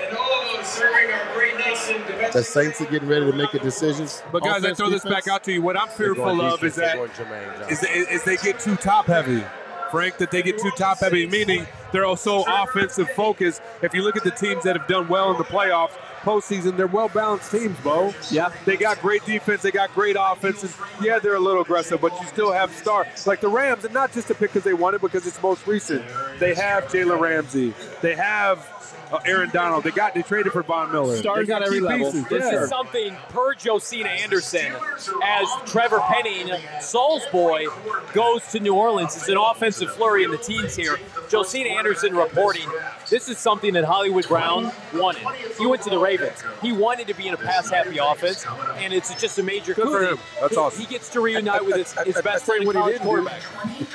And 0.01 0.17
all 0.17 0.43
of 0.43 0.57
those 0.57 0.67
serving 0.67 1.11
our 1.11 1.35
great 1.35 1.59
nation. 1.59 2.03
The 2.33 2.43
Saints 2.43 2.81
are 2.81 2.87
getting 2.87 3.09
ready 3.09 3.27
to 3.31 3.37
make 3.37 3.53
a 3.55 3.59
decision. 3.59 4.07
But 4.31 4.45
guys, 4.45 4.63
Offense, 4.63 4.81
I 4.81 4.85
throw 4.85 4.91
this 4.91 5.05
back 5.05 5.27
out 5.27 5.43
to 5.45 5.53
you. 5.53 5.61
What 5.61 5.77
I'm 5.77 5.89
fearful 5.89 6.41
of 6.41 6.63
is 6.63 6.77
that 6.77 6.99
is, 7.69 7.83
is 7.83 8.25
they 8.25 8.37
get 8.37 8.61
too 8.61 8.77
top 8.77 9.07
heavy. 9.07 9.45
Frank, 9.91 10.19
that 10.19 10.31
they 10.31 10.43
get 10.43 10.59
too 10.59 10.71
top 10.77 10.99
heavy, 10.99 11.27
meaning 11.27 11.67
they're 11.93 12.17
so 12.17 12.45
offensive 12.47 13.09
focused. 13.11 13.63
If 13.83 13.95
you 13.95 14.03
look 14.03 14.17
at 14.17 14.25
the 14.25 14.31
teams 14.31 14.65
that 14.65 14.77
have 14.77 14.89
done 14.89 15.09
well 15.09 15.31
in 15.31 15.39
the 15.39 15.45
playoffs, 15.45 15.93
postseason, 16.23 16.77
they're 16.77 16.87
well 16.87 17.09
balanced 17.09 17.51
teams, 17.51 17.79
Bo. 17.81 18.13
Yeah. 18.31 18.53
They 18.65 18.77
got 18.77 19.01
great 19.01 19.25
defense, 19.25 19.63
they 19.63 19.71
got 19.71 19.95
great 19.95 20.17
offense, 20.19 20.63
and 20.63 20.73
yeah, 21.03 21.19
they're 21.19 21.37
a 21.37 21.41
little 21.41 21.63
aggressive, 21.63 22.01
but 22.01 22.13
you 22.21 22.27
still 22.27 22.53
have 22.53 22.75
stars 22.75 23.27
like 23.27 23.41
the 23.41 23.49
Rams, 23.49 23.85
and 23.85 23.95
not 23.95 24.13
just 24.13 24.29
to 24.29 24.35
pick 24.35 24.51
because 24.51 24.65
they 24.65 24.75
won 24.75 24.95
it, 24.95 25.01
because 25.01 25.27
it's 25.27 25.41
most 25.43 25.67
recent. 25.67 26.05
They 26.39 26.55
have 26.55 26.85
Jalen 26.85 27.21
Ramsey. 27.21 27.73
They 28.03 28.15
have 28.15 28.59
uh, 29.13 29.19
Aaron 29.25 29.51
Donald. 29.51 29.85
They 29.85 29.91
got 29.91 30.15
they 30.15 30.23
traded 30.23 30.53
for 30.53 30.63
Von 30.63 30.93
Miller. 30.93 31.17
Stars 31.17 31.51
on 31.51 31.63
every 31.63 31.81
level. 31.81 32.13
Pieces. 32.13 32.29
This 32.29 32.45
yeah. 32.45 32.63
is 32.63 32.69
something 32.69 33.15
per 33.29 33.55
Josina 33.55 34.09
Anderson 34.09 34.73
as 35.23 35.49
Trevor 35.67 36.01
Penning, 36.01 36.53
Saul's 36.81 37.27
boy, 37.27 37.67
goes 38.13 38.47
to 38.53 38.61
New 38.61 38.75
Orleans. 38.75 39.17
It's 39.17 39.29
an 39.29 39.37
offensive 39.37 39.95
flurry 39.95 40.25
in 40.25 40.31
the 40.31 40.39
teens 40.39 40.77
here. 40.77 40.99
Josina 41.31 41.71
Anderson 41.71 42.15
reporting 42.15 42.69
this 43.09 43.29
is 43.29 43.39
something 43.39 43.73
that 43.75 43.85
Hollywood 43.85 44.27
Brown 44.29 44.71
wanted. 44.95 45.27
He 45.59 45.67
went 45.67 45.83
to 45.83 45.91
the 45.91 45.99
Ravens. 45.99 46.43
He 46.63 46.73
wanted 46.73 47.07
to 47.09 47.15
be 47.15 47.29
in 47.29 47.35
a 47.35 47.37
pass 47.37 47.71
happy 47.71 47.99
offense, 47.99 48.45
and 48.77 48.93
it's 48.93 49.15
just 49.21 49.39
a 49.39 49.43
major 49.43 49.75
Good 49.75 49.89
for 49.89 50.03
him. 50.03 50.19
That's 50.41 50.57
awesome. 50.57 50.81
He 50.81 50.87
gets 50.87 51.09
to 51.11 51.21
reunite 51.21 51.65
with 51.65 51.77
his, 51.77 51.93
his 52.05 52.23
best 52.25 52.45
friend 52.45 52.65
in 52.65 52.73
college 52.73 53.01
quarterback. 53.01 53.43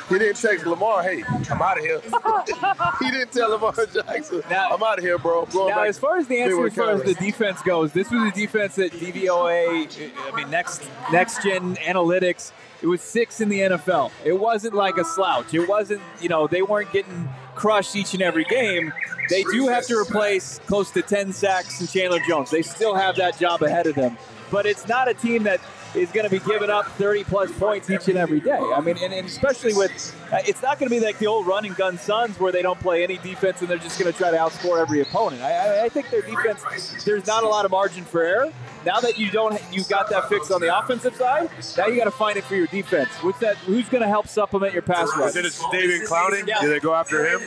He 0.09 0.19
didn't 0.19 0.37
text 0.37 0.65
Lamar, 0.65 1.03
hey, 1.03 1.23
I'm 1.49 1.61
out 1.61 1.77
of 1.77 1.83
here. 1.83 2.01
he 2.99 3.11
didn't 3.11 3.31
tell 3.31 3.51
Lamar 3.51 3.73
Jackson, 3.73 4.41
now, 4.49 4.71
I'm 4.83 4.91
out 4.91 4.97
of 4.99 5.03
here, 5.03 5.17
bro. 5.17 5.45
Going 5.45 5.75
now, 5.75 5.83
as 5.83 5.97
far 5.97 6.17
as 6.17 6.27
the 6.27 6.39
answer, 6.39 6.65
as 6.65 6.75
far 6.75 6.91
as 6.91 7.03
the 7.03 7.13
defense 7.15 7.61
goes, 7.61 7.93
this 7.93 8.09
was 8.11 8.31
a 8.31 8.35
defense 8.35 8.75
that 8.75 8.91
DVOA, 8.91 10.11
I 10.31 10.35
mean, 10.35 10.49
next 10.49 10.83
next 11.11 11.43
gen 11.43 11.75
analytics, 11.77 12.51
it 12.81 12.87
was 12.87 13.01
six 13.01 13.39
in 13.39 13.49
the 13.49 13.59
NFL. 13.59 14.11
It 14.25 14.37
wasn't 14.39 14.73
like 14.73 14.97
a 14.97 15.05
slouch. 15.05 15.53
It 15.53 15.67
wasn't, 15.67 16.01
you 16.19 16.29
know, 16.29 16.47
they 16.47 16.61
weren't 16.61 16.91
getting 16.91 17.29
crushed 17.55 17.95
each 17.95 18.13
and 18.13 18.21
every 18.21 18.43
game. 18.45 18.91
They 19.29 19.43
do 19.43 19.67
have 19.67 19.85
to 19.87 19.97
replace 19.97 20.59
close 20.67 20.91
to 20.91 21.01
10 21.01 21.31
sacks 21.31 21.79
and 21.79 21.89
Chandler 21.89 22.19
Jones. 22.27 22.51
They 22.51 22.61
still 22.61 22.95
have 22.95 23.15
that 23.15 23.39
job 23.39 23.61
ahead 23.61 23.87
of 23.87 23.95
them. 23.95 24.17
But 24.51 24.65
it's 24.65 24.87
not 24.87 25.07
a 25.07 25.13
team 25.13 25.43
that 25.43 25.61
is 25.95 26.11
going 26.11 26.23
to 26.23 26.29
be 26.29 26.39
giving 26.39 26.69
up 26.69 26.87
30 26.93 27.23
plus 27.25 27.51
points 27.51 27.89
each 27.89 28.07
and 28.07 28.17
every 28.17 28.39
day. 28.39 28.57
I 28.57 28.81
mean, 28.81 28.97
and, 29.01 29.13
and 29.13 29.27
especially 29.27 29.73
with, 29.73 30.15
uh, 30.31 30.37
it's 30.45 30.61
not 30.61 30.79
going 30.79 30.89
to 30.89 30.95
be 30.95 31.03
like 31.03 31.19
the 31.19 31.27
old 31.27 31.47
running 31.47 31.73
gun 31.73 31.97
Suns 31.97 32.39
where 32.39 32.51
they 32.51 32.61
don't 32.61 32.79
play 32.79 33.03
any 33.03 33.17
defense 33.17 33.61
and 33.61 33.69
they're 33.69 33.77
just 33.77 33.99
going 33.99 34.11
to 34.11 34.17
try 34.17 34.31
to 34.31 34.37
outscore 34.37 34.81
every 34.81 35.01
opponent. 35.01 35.41
I, 35.41 35.85
I, 35.85 35.89
think 35.89 36.09
their 36.09 36.21
defense, 36.21 37.03
there's 37.03 37.27
not 37.27 37.43
a 37.43 37.47
lot 37.47 37.65
of 37.65 37.71
margin 37.71 38.03
for 38.03 38.23
error. 38.23 38.51
Now 38.85 38.99
that 38.99 39.17
you 39.17 39.31
don't, 39.31 39.61
you 39.71 39.83
got 39.85 40.09
that 40.09 40.29
fixed 40.29 40.51
on 40.51 40.61
the 40.61 40.77
offensive 40.77 41.15
side. 41.15 41.49
Now 41.77 41.87
you 41.87 41.97
got 41.97 42.05
to 42.05 42.11
find 42.11 42.37
it 42.37 42.43
for 42.43 42.55
your 42.55 42.67
defense. 42.67 43.09
What's 43.21 43.39
that? 43.39 43.57
Who's 43.57 43.87
going 43.89 44.01
to 44.01 44.07
help 44.07 44.27
supplement 44.27 44.73
your 44.73 44.81
pass 44.81 45.09
rush? 45.17 45.35
Is 45.35 45.37
it 45.37 45.53
Jadeveon 45.53 46.07
Clowney? 46.07 46.47
Yeah. 46.47 46.61
Do 46.61 46.69
they 46.69 46.79
go 46.79 46.93
after 46.93 47.25
him? 47.25 47.41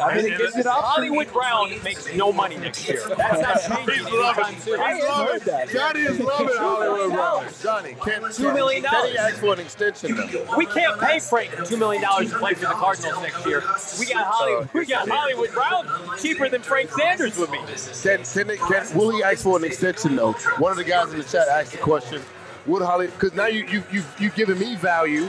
I 0.00 0.16
mean, 0.16 0.32
it 0.32 0.38
gives 0.38 0.56
it 0.56 0.66
up. 0.66 0.82
Hollywood 0.84 1.32
Brown 1.32 1.70
makes 1.82 2.12
no 2.14 2.32
money 2.32 2.56
next 2.56 2.88
year. 2.88 3.00
That's 3.16 3.40
not 3.40 3.86
changing 3.86 4.06
anytime 4.06 4.58
soon. 4.60 4.80
I 4.80 4.98
heard 5.00 5.42
that. 5.42 5.68
Johnny 5.70 6.00
is 6.00 6.18
loving 6.18 6.48
Hollywood 6.56 7.12
Brown. 7.12 7.46
Johnny, 7.62 7.94
can 8.04 8.32
two 8.32 8.52
million 8.52 8.82
dollars. 8.82 9.02
Can 9.02 9.12
he 9.12 9.18
ask 9.18 9.36
for 9.36 9.52
an 9.54 9.60
extension? 9.60 10.16
Though? 10.16 10.56
We 10.56 10.66
can't 10.66 11.00
pay 11.00 11.20
Frank 11.20 11.50
two 11.66 11.76
million 11.76 12.02
dollars 12.02 12.30
to 12.30 12.38
play 12.38 12.54
for 12.54 12.66
the 12.66 12.74
Cardinals 12.74 13.22
next 13.22 13.46
year. 13.46 13.62
We 13.98 14.06
got 14.06 14.26
Hollywood. 14.26 14.68
We 14.72 14.86
got 14.86 15.08
Hollywood 15.08 15.52
Brown 15.52 15.86
cheaper 16.18 16.48
than 16.48 16.62
Frank 16.62 16.90
Sanders 16.90 17.38
would 17.38 17.50
be. 17.52 17.58
Can, 18.02 18.24
can, 18.24 18.56
can 18.56 18.98
will 18.98 19.10
he 19.10 19.22
ask 19.22 19.42
for 19.44 19.56
an 19.56 19.64
extension 19.64 20.16
though? 20.16 20.32
One 20.58 20.72
of 20.78 20.84
the 20.84 20.90
guys 20.90 21.12
in 21.12 21.18
the 21.18 21.24
chat 21.24 21.48
asked 21.48 21.72
the 21.72 21.78
question, 21.78 22.20
would 22.66 22.82
Holly, 22.82 23.06
because 23.06 23.34
now 23.34 23.46
you, 23.46 23.64
you, 23.66 23.84
you, 23.92 24.02
you've 24.18 24.34
given 24.34 24.58
me 24.58 24.74
value 24.76 25.28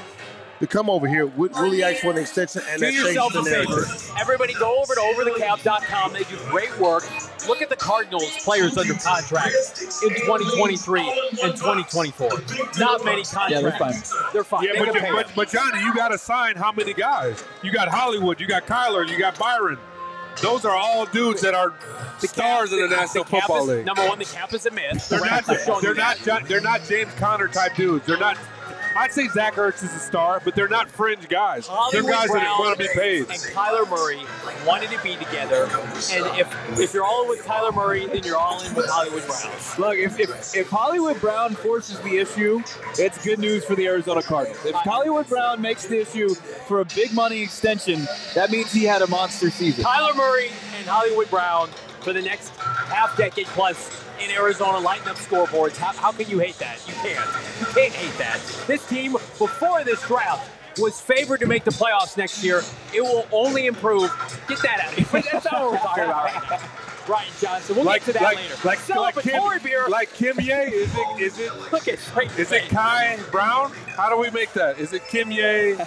to 0.59 0.67
come 0.67 0.89
over 0.89 1.07
here. 1.07 1.25
Would, 1.25 1.51
oh, 1.53 1.63
will 1.63 1.71
he 1.71 1.83
ask 1.83 2.01
for 2.01 2.11
an 2.11 2.17
extension? 2.17 2.61
And 2.69 2.79
Do 2.79 2.91
yourself 2.91 3.35
a 3.35 3.43
favor. 3.43 3.85
Everybody 4.19 4.53
go 4.53 4.81
over 4.81 4.95
to 4.95 5.01
overthecap.com. 5.01 6.13
They 6.13 6.23
do 6.23 6.37
great 6.49 6.75
work. 6.79 7.03
Look 7.47 7.61
at 7.61 7.69
the 7.69 7.75
Cardinals 7.75 8.31
players 8.43 8.77
under 8.77 8.93
contract 8.93 9.53
in 10.03 10.09
2023 10.09 11.01
and 11.43 11.55
2024. 11.55 12.29
Not 12.79 13.05
many 13.05 13.23
contracts. 13.23 13.51
Yeah, 13.51 13.61
they're 13.61 13.71
fine. 13.77 13.93
They're 14.33 14.43
fine. 14.43 14.63
Yeah, 14.63 14.71
but, 14.79 14.93
but, 14.93 15.31
but, 15.35 15.49
Johnny, 15.49 15.83
you 15.83 15.93
got 15.93 16.07
to 16.09 16.17
sign 16.17 16.55
how 16.55 16.71
many 16.71 16.93
guys? 16.93 17.43
You 17.61 17.71
got 17.71 17.89
Hollywood, 17.89 18.39
you 18.39 18.47
got 18.47 18.65
Kyler, 18.65 19.07
you 19.07 19.19
got 19.19 19.37
Byron. 19.37 19.77
Those 20.41 20.65
are 20.65 20.75
all 20.75 21.05
dudes 21.05 21.41
that 21.41 21.53
are 21.53 21.73
the 22.21 22.27
stars 22.27 22.69
cap, 22.69 22.79
in 22.79 22.89
the 22.89 22.95
National 22.95 23.23
Football 23.23 23.69
is, 23.69 23.77
League. 23.77 23.85
Number 23.85 24.07
one, 24.07 24.19
the 24.19 24.25
cap 24.25 24.53
is 24.53 24.65
a 24.65 24.71
myth. 24.71 25.07
They're 25.09 25.19
not. 25.19 25.45
They're 25.81 25.95
not. 25.95 26.47
They're 26.47 26.61
not 26.61 26.83
James 26.83 27.13
Conner 27.13 27.47
type 27.47 27.75
dudes. 27.75 28.05
They're 28.05 28.17
not 28.17 28.37
I'd 28.95 29.11
say 29.11 29.27
Zach 29.27 29.55
Ertz 29.55 29.83
is 29.83 29.93
a 29.93 29.99
star, 29.99 30.41
but 30.43 30.55
they're 30.55 30.69
not 30.69 30.89
fringe 30.89 31.27
guys. 31.27 31.67
Hollywood 31.67 32.05
they're 32.05 32.11
guys 32.13 32.29
Brown 32.29 32.43
that 32.43 32.59
want 32.59 32.79
to 32.79 32.83
be 32.87 32.89
paid. 32.93 33.19
And 33.21 33.29
Kyler 33.29 33.89
Murray 33.89 34.21
wanted 34.65 34.89
to 34.91 35.03
be 35.03 35.15
together. 35.17 35.65
And 36.13 36.39
if 36.39 36.79
if 36.79 36.93
you're 36.93 37.03
all 37.03 37.23
in 37.23 37.29
with 37.29 37.43
Kyler 37.43 37.75
Murray, 37.75 38.07
then 38.07 38.23
you're 38.23 38.37
all 38.37 38.63
in 38.63 38.73
with 38.73 38.87
Hollywood 38.87 39.25
Brown. 39.27 39.51
Look, 39.77 39.97
if, 39.97 40.19
if, 40.19 40.55
if 40.55 40.69
Hollywood 40.69 41.19
Brown 41.19 41.55
forces 41.55 41.99
the 41.99 42.17
issue, 42.17 42.61
it's 42.97 43.23
good 43.23 43.39
news 43.39 43.65
for 43.65 43.75
the 43.75 43.85
Arizona 43.85 44.21
Cardinals. 44.21 44.65
If 44.65 44.75
Hollywood 44.75 45.27
Brown 45.27 45.61
makes 45.61 45.85
the 45.87 45.99
issue 45.99 46.33
for 46.67 46.79
a 46.79 46.85
big 46.85 47.13
money 47.13 47.41
extension, 47.41 48.07
that 48.33 48.49
means 48.49 48.71
he 48.71 48.85
had 48.85 49.01
a 49.01 49.07
monster 49.07 49.49
season. 49.49 49.83
Kyler 49.83 50.15
Murray 50.15 50.49
and 50.77 50.87
Hollywood 50.87 51.29
Brown 51.29 51.69
for 51.99 52.13
the 52.13 52.21
next 52.21 52.49
half 52.55 53.17
decade 53.17 53.47
plus 53.47 54.04
in 54.23 54.31
Arizona 54.31 54.79
lighting 54.79 55.07
up 55.07 55.17
scoreboards. 55.17 55.77
How, 55.77 55.93
how 55.93 56.11
can 56.11 56.29
you 56.29 56.39
hate 56.39 56.57
that? 56.59 56.79
You 56.87 56.93
can't. 56.95 57.19
You 57.59 57.65
can't 57.67 57.93
hate 57.93 58.17
that. 58.17 58.39
This 58.67 58.87
team, 58.87 59.13
before 59.13 59.83
this 59.83 60.01
draft, 60.07 60.49
was 60.79 60.99
favored 60.99 61.39
to 61.39 61.47
make 61.47 61.63
the 61.63 61.71
playoffs 61.71 62.17
next 62.17 62.43
year. 62.43 62.61
It 62.93 63.01
will 63.01 63.25
only 63.31 63.65
improve. 63.67 64.11
Get 64.47 64.61
that 64.63 64.81
out 64.81 64.97
of 64.97 65.09
here. 65.11 65.21
That's 65.31 65.45
not 65.45 65.61
what 65.61 65.71
we're 65.71 65.77
talking 65.77 66.03
about. 66.03 66.61
Ryan 67.07 67.31
Johnson. 67.39 67.75
We'll 67.75 67.85
like 67.85 68.03
get 68.05 68.13
to 68.13 68.19
that 68.19 68.23
like 68.23 68.37
later. 68.37 68.55
like 68.63 68.89
like 68.89 69.15
Kim, 69.23 69.43
beer. 69.63 69.85
like 69.87 70.11
Kim 70.13 70.39
Ye. 70.39 70.51
Is 70.51 70.91
it 70.95 71.21
is 71.21 71.39
it 71.39 71.51
Look 71.71 71.87
at 71.87 71.99
Frank. 71.99 72.37
is 72.39 72.51
it 72.51 72.63
Kai 72.69 73.19
Brown? 73.31 73.71
How 73.95 74.09
do 74.09 74.17
we 74.17 74.31
make 74.31 74.51
that? 74.53 74.79
Is 74.79 74.91
it 74.91 75.07
Kim 75.07 75.31
Ye? 75.31 75.75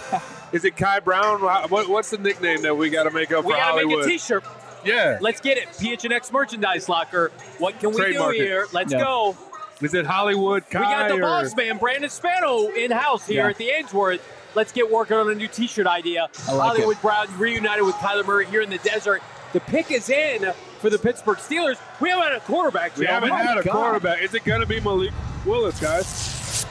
Is 0.51 0.65
it 0.65 0.75
Kai 0.75 0.99
Brown? 0.99 1.41
What, 1.69 1.87
what's 1.89 2.09
the 2.09 2.17
nickname 2.17 2.63
that 2.63 2.75
we 2.75 2.89
got 2.89 3.03
to 3.03 3.11
make 3.11 3.31
up 3.31 3.45
We 3.45 3.53
for 3.53 3.59
Hollywood? 3.59 3.97
make 3.99 4.05
a 4.07 4.09
T-shirt. 4.09 4.43
Yeah. 4.85 5.17
Let's 5.21 5.41
get 5.41 5.57
it. 5.57 5.67
PHNX 5.69 6.31
merchandise 6.31 6.87
locker. 6.89 7.31
What 7.57 7.79
can 7.79 7.91
we 7.91 7.97
Trademark 7.97 8.35
do 8.35 8.41
it. 8.41 8.45
here? 8.45 8.67
Let's 8.71 8.91
Yeah. 8.91 8.99
go. 8.99 9.37
Is 9.81 9.93
it 9.93 10.05
Hollywood 10.05 10.69
Kai? 10.69 10.79
We 10.79 10.85
got 10.85 11.07
the 11.07 11.13
or- 11.15 11.21
boss 11.21 11.55
man, 11.55 11.77
Brandon 11.77 12.09
Spano, 12.09 12.67
in 12.67 12.91
house 12.91 13.25
here 13.27 13.43
Yeah. 13.43 13.49
at 13.49 13.57
the 13.57 13.69
Ainsworth. 13.69 14.21
Let's 14.55 14.71
get 14.71 14.91
working 14.91 15.15
on 15.15 15.29
a 15.29 15.35
new 15.35 15.47
T-shirt 15.47 15.87
idea. 15.87 16.27
I 16.47 16.53
like 16.53 16.67
Hollywood 16.71 17.01
Brown 17.01 17.27
reunited 17.37 17.85
with 17.85 17.95
Kyler 17.95 18.25
Murray 18.25 18.45
here 18.47 18.61
in 18.61 18.69
the 18.69 18.79
desert. 18.79 19.21
The 19.53 19.59
pick 19.61 19.91
is 19.91 20.09
in 20.09 20.51
for 20.79 20.89
the 20.89 20.97
Pittsburgh 20.99 21.37
Steelers. 21.37 21.77
We 21.99 22.09
haven't 22.09 22.25
had 22.25 22.33
a 22.33 22.39
quarterback 22.41 22.97
We 22.97 23.05
haven't 23.05 23.29
my 23.29 23.41
had 23.43 23.57
a 23.59 23.63
God. 23.63 23.73
quarterback. 23.73 24.21
Is 24.21 24.33
it 24.33 24.43
going 24.43 24.59
to 24.61 24.65
be 24.67 24.79
Malik 24.79 25.11
Willis, 25.45 25.79
guys? 25.79 26.65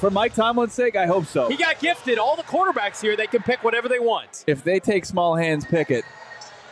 For 0.00 0.10
Mike 0.10 0.34
Tomlin's 0.34 0.72
sake, 0.72 0.96
I 0.96 1.06
hope 1.06 1.26
so. 1.26 1.48
He 1.48 1.56
got 1.56 1.78
gifted. 1.80 2.18
All 2.18 2.36
the 2.36 2.42
quarterbacks 2.42 3.00
here, 3.00 3.16
they 3.16 3.26
can 3.26 3.42
pick 3.42 3.62
whatever 3.64 3.88
they 3.88 3.98
want. 4.00 4.44
If 4.46 4.62
they 4.64 4.78
take 4.80 5.04
small 5.04 5.34
hands 5.36 5.64
Pickett, 5.64 6.04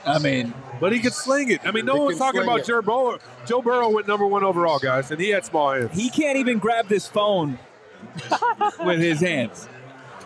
I 0.05 0.19
mean, 0.19 0.53
But 0.81 0.93
he 0.93 0.99
could 1.01 1.13
sling 1.13 1.51
it. 1.51 1.61
I 1.65 1.71
mean, 1.71 1.85
no 1.85 1.97
one's 1.97 2.19
talking 2.19 2.43
about 2.43 2.61
it. 2.61 2.67
Joe 2.67 2.83
Burrow. 2.83 3.19
Joe 3.47 3.63
Burrow 3.63 3.91
went 3.91 4.09
number 4.09 4.27
one 4.27 4.43
overall, 4.45 4.79
guys, 4.79 5.11
and 5.11 5.21
he 5.21 5.31
had 5.31 5.45
small 5.45 5.73
hands. 5.73 5.91
he 5.93 6.11
can't 6.11 6.37
even 6.39 6.59
grab 6.59 6.89
this 6.89 7.07
phone 7.07 7.59
with 8.85 9.01
his 9.01 9.21
hands. 9.21 9.69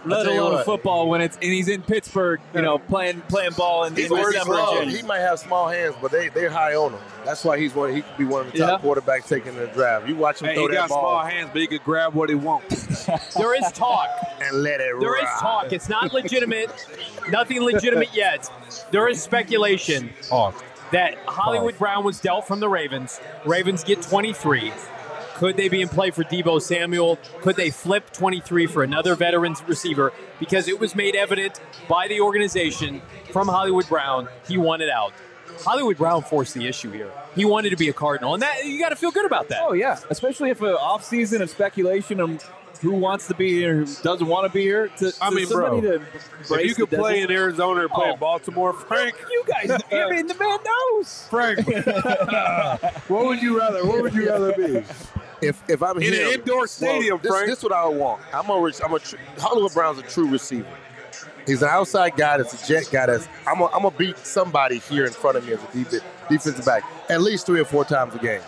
Let 0.08 0.24
tell 0.24 0.34
you 0.34 0.40
alone 0.40 0.54
what. 0.54 0.64
football 0.64 1.08
when 1.08 1.20
it's 1.20 1.36
and 1.36 1.44
he's 1.52 1.68
in 1.68 1.82
Pittsburgh, 1.82 2.40
you 2.54 2.62
know, 2.62 2.78
playing 2.78 3.20
playing 3.28 3.52
ball 3.56 3.84
in, 3.84 3.94
He's 3.96 4.06
in 4.06 4.12
already 4.12 4.32
December. 4.38 4.54
slow. 4.54 4.78
and 4.78 4.90
He 4.90 5.02
might 5.02 5.18
have 5.20 5.38
small 5.38 5.68
hands, 5.68 5.94
but 6.00 6.10
they 6.10 6.28
they're 6.28 6.50
high 6.50 6.74
on 6.74 6.92
him. 6.92 7.00
That's 7.24 7.44
why 7.44 7.58
he's 7.58 7.74
one. 7.74 7.94
He 7.94 8.02
could 8.02 8.16
be 8.16 8.24
one 8.24 8.46
of 8.46 8.52
the 8.52 8.58
top 8.58 8.82
Yeah. 8.82 8.88
quarterbacks 8.88 9.28
taken 9.28 9.54
in 9.54 9.56
the 9.60 9.66
draft. 9.68 10.08
You 10.08 10.14
watch 10.16 10.40
him 10.40 10.48
Hey, 10.48 10.54
throw 10.54 10.62
he 10.64 10.68
that 10.68 10.74
got 10.74 10.88
small 10.88 11.18
hands, 11.24 11.50
but 11.52 11.60
he 11.60 11.66
could 11.66 11.82
grab 11.84 12.14
what 12.14 12.28
he 12.28 12.34
wants. 12.34 13.06
There 13.36 13.54
is 13.54 13.70
talk. 13.72 14.08
and 14.40 14.62
let 14.62 14.80
it 14.80 14.92
There 15.00 15.16
is 15.16 15.24
ride. 15.24 15.38
talk. 15.40 15.72
It's 15.72 15.88
not 15.88 16.12
legitimate. 16.12 16.70
Nothing 17.30 17.60
legitimate 17.62 18.14
yet. 18.14 18.48
There 18.90 19.08
is 19.08 19.22
speculation 19.22 20.10
that 20.92 21.16
Hollywood 21.26 21.76
Brown 21.78 22.04
was 22.04 22.20
dealt 22.20 22.46
from 22.46 22.60
the 22.60 22.68
Ravens. 22.68 23.20
Ravens 23.44 23.82
get 23.84 24.02
23. 24.02 24.72
Could 25.36 25.56
they 25.56 25.68
be 25.68 25.82
in 25.82 25.88
play 25.88 26.10
for 26.10 26.24
Deebo 26.24 26.60
Samuel? 26.62 27.18
Could 27.42 27.56
they 27.56 27.70
flip 27.70 28.10
23 28.12 28.66
for 28.66 28.82
another 28.82 29.14
veterans 29.14 29.62
receiver? 29.68 30.12
Because 30.40 30.66
it 30.66 30.80
was 30.80 30.94
made 30.94 31.14
evident 31.14 31.60
by 31.88 32.08
the 32.08 32.20
organization 32.22 33.02
from 33.32 33.48
Hollywood 33.48 33.86
Brown, 33.88 34.28
he 34.48 34.56
wanted 34.56 34.88
out. 34.88 35.12
Hollywood 35.60 35.98
Brown 35.98 36.22
forced 36.22 36.54
the 36.54 36.66
issue 36.66 36.90
here. 36.90 37.10
He 37.34 37.44
wanted 37.44 37.70
to 37.70 37.76
be 37.76 37.88
a 37.88 37.92
Cardinal, 37.92 38.32
and 38.34 38.42
that 38.42 38.64
you 38.64 38.78
got 38.78 38.90
to 38.90 38.96
feel 38.96 39.10
good 39.10 39.26
about 39.26 39.48
that. 39.50 39.60
Oh 39.62 39.72
yeah, 39.74 39.98
especially 40.10 40.50
if 40.50 40.60
an 40.62 40.68
off 40.68 41.04
season 41.04 41.40
of 41.42 41.50
speculation 41.50 42.20
of 42.20 42.42
who 42.80 42.92
wants 42.92 43.26
to 43.28 43.34
be 43.34 43.52
here, 43.52 43.74
who 43.84 43.94
doesn't 44.02 44.26
want 44.26 44.46
to 44.50 44.52
be 44.54 44.62
here. 44.62 44.88
To, 44.98 45.12
I 45.20 45.30
mean, 45.30 45.46
somebody 45.46 45.80
bro, 45.80 45.98
to 45.98 46.54
If 46.60 46.66
you 46.66 46.74
could 46.74 46.90
play 46.90 47.20
desert- 47.20 47.30
in 47.30 47.36
Arizona 47.36 47.84
or 47.84 47.88
play 47.88 48.08
Oh. 48.08 48.12
in 48.14 48.18
Baltimore, 48.18 48.72
Frank, 48.74 49.14
you 49.30 49.44
guys. 49.46 49.70
I 49.92 50.10
mean, 50.10 50.26
the 50.26 50.34
man 50.34 50.58
knows. 50.64 51.26
Frank, 51.30 51.66
what 53.08 53.24
would 53.26 53.40
you 53.42 53.58
rather? 53.58 53.84
What 53.86 54.02
would 54.02 54.14
you 54.14 54.28
rather 54.28 54.52
be? 54.52 54.84
If 55.42 55.62
if 55.68 55.82
I'm 55.82 55.98
In 55.98 56.14
an 56.14 56.32
indoor 56.32 56.66
stadium, 56.66 57.18
this, 57.22 57.30
Frank. 57.30 57.46
This 57.48 57.58
is 57.58 57.64
what 57.64 57.72
I 57.72 57.86
want. 57.86 58.22
I'm 58.32 58.48
a 58.48 58.54
I'm 58.54 58.94
a 58.94 59.00
Hollywood 59.40 59.72
Brown's 59.74 59.98
a 59.98 60.02
true 60.02 60.28
receiver. 60.28 60.66
He's 61.46 61.62
an 61.62 61.68
outside 61.68 62.16
guy 62.16 62.38
that's 62.38 62.62
a 62.62 62.66
jet 62.66 62.88
guy 62.90 63.06
that's 63.06 63.28
I'm 63.46 63.58
gonna 63.58 63.72
I'm 63.74 63.82
gonna 63.82 63.96
beat 63.96 64.18
somebody 64.18 64.78
here 64.78 65.04
in 65.04 65.12
front 65.12 65.36
of 65.36 65.46
me 65.46 65.52
as 65.52 65.62
a 65.62 65.72
deep, 65.72 66.02
defensive 66.28 66.64
back 66.64 66.84
at 67.08 67.20
least 67.20 67.46
three 67.46 67.60
or 67.60 67.64
four 67.64 67.84
times 67.84 68.14
a 68.14 68.18
game. 68.18 68.40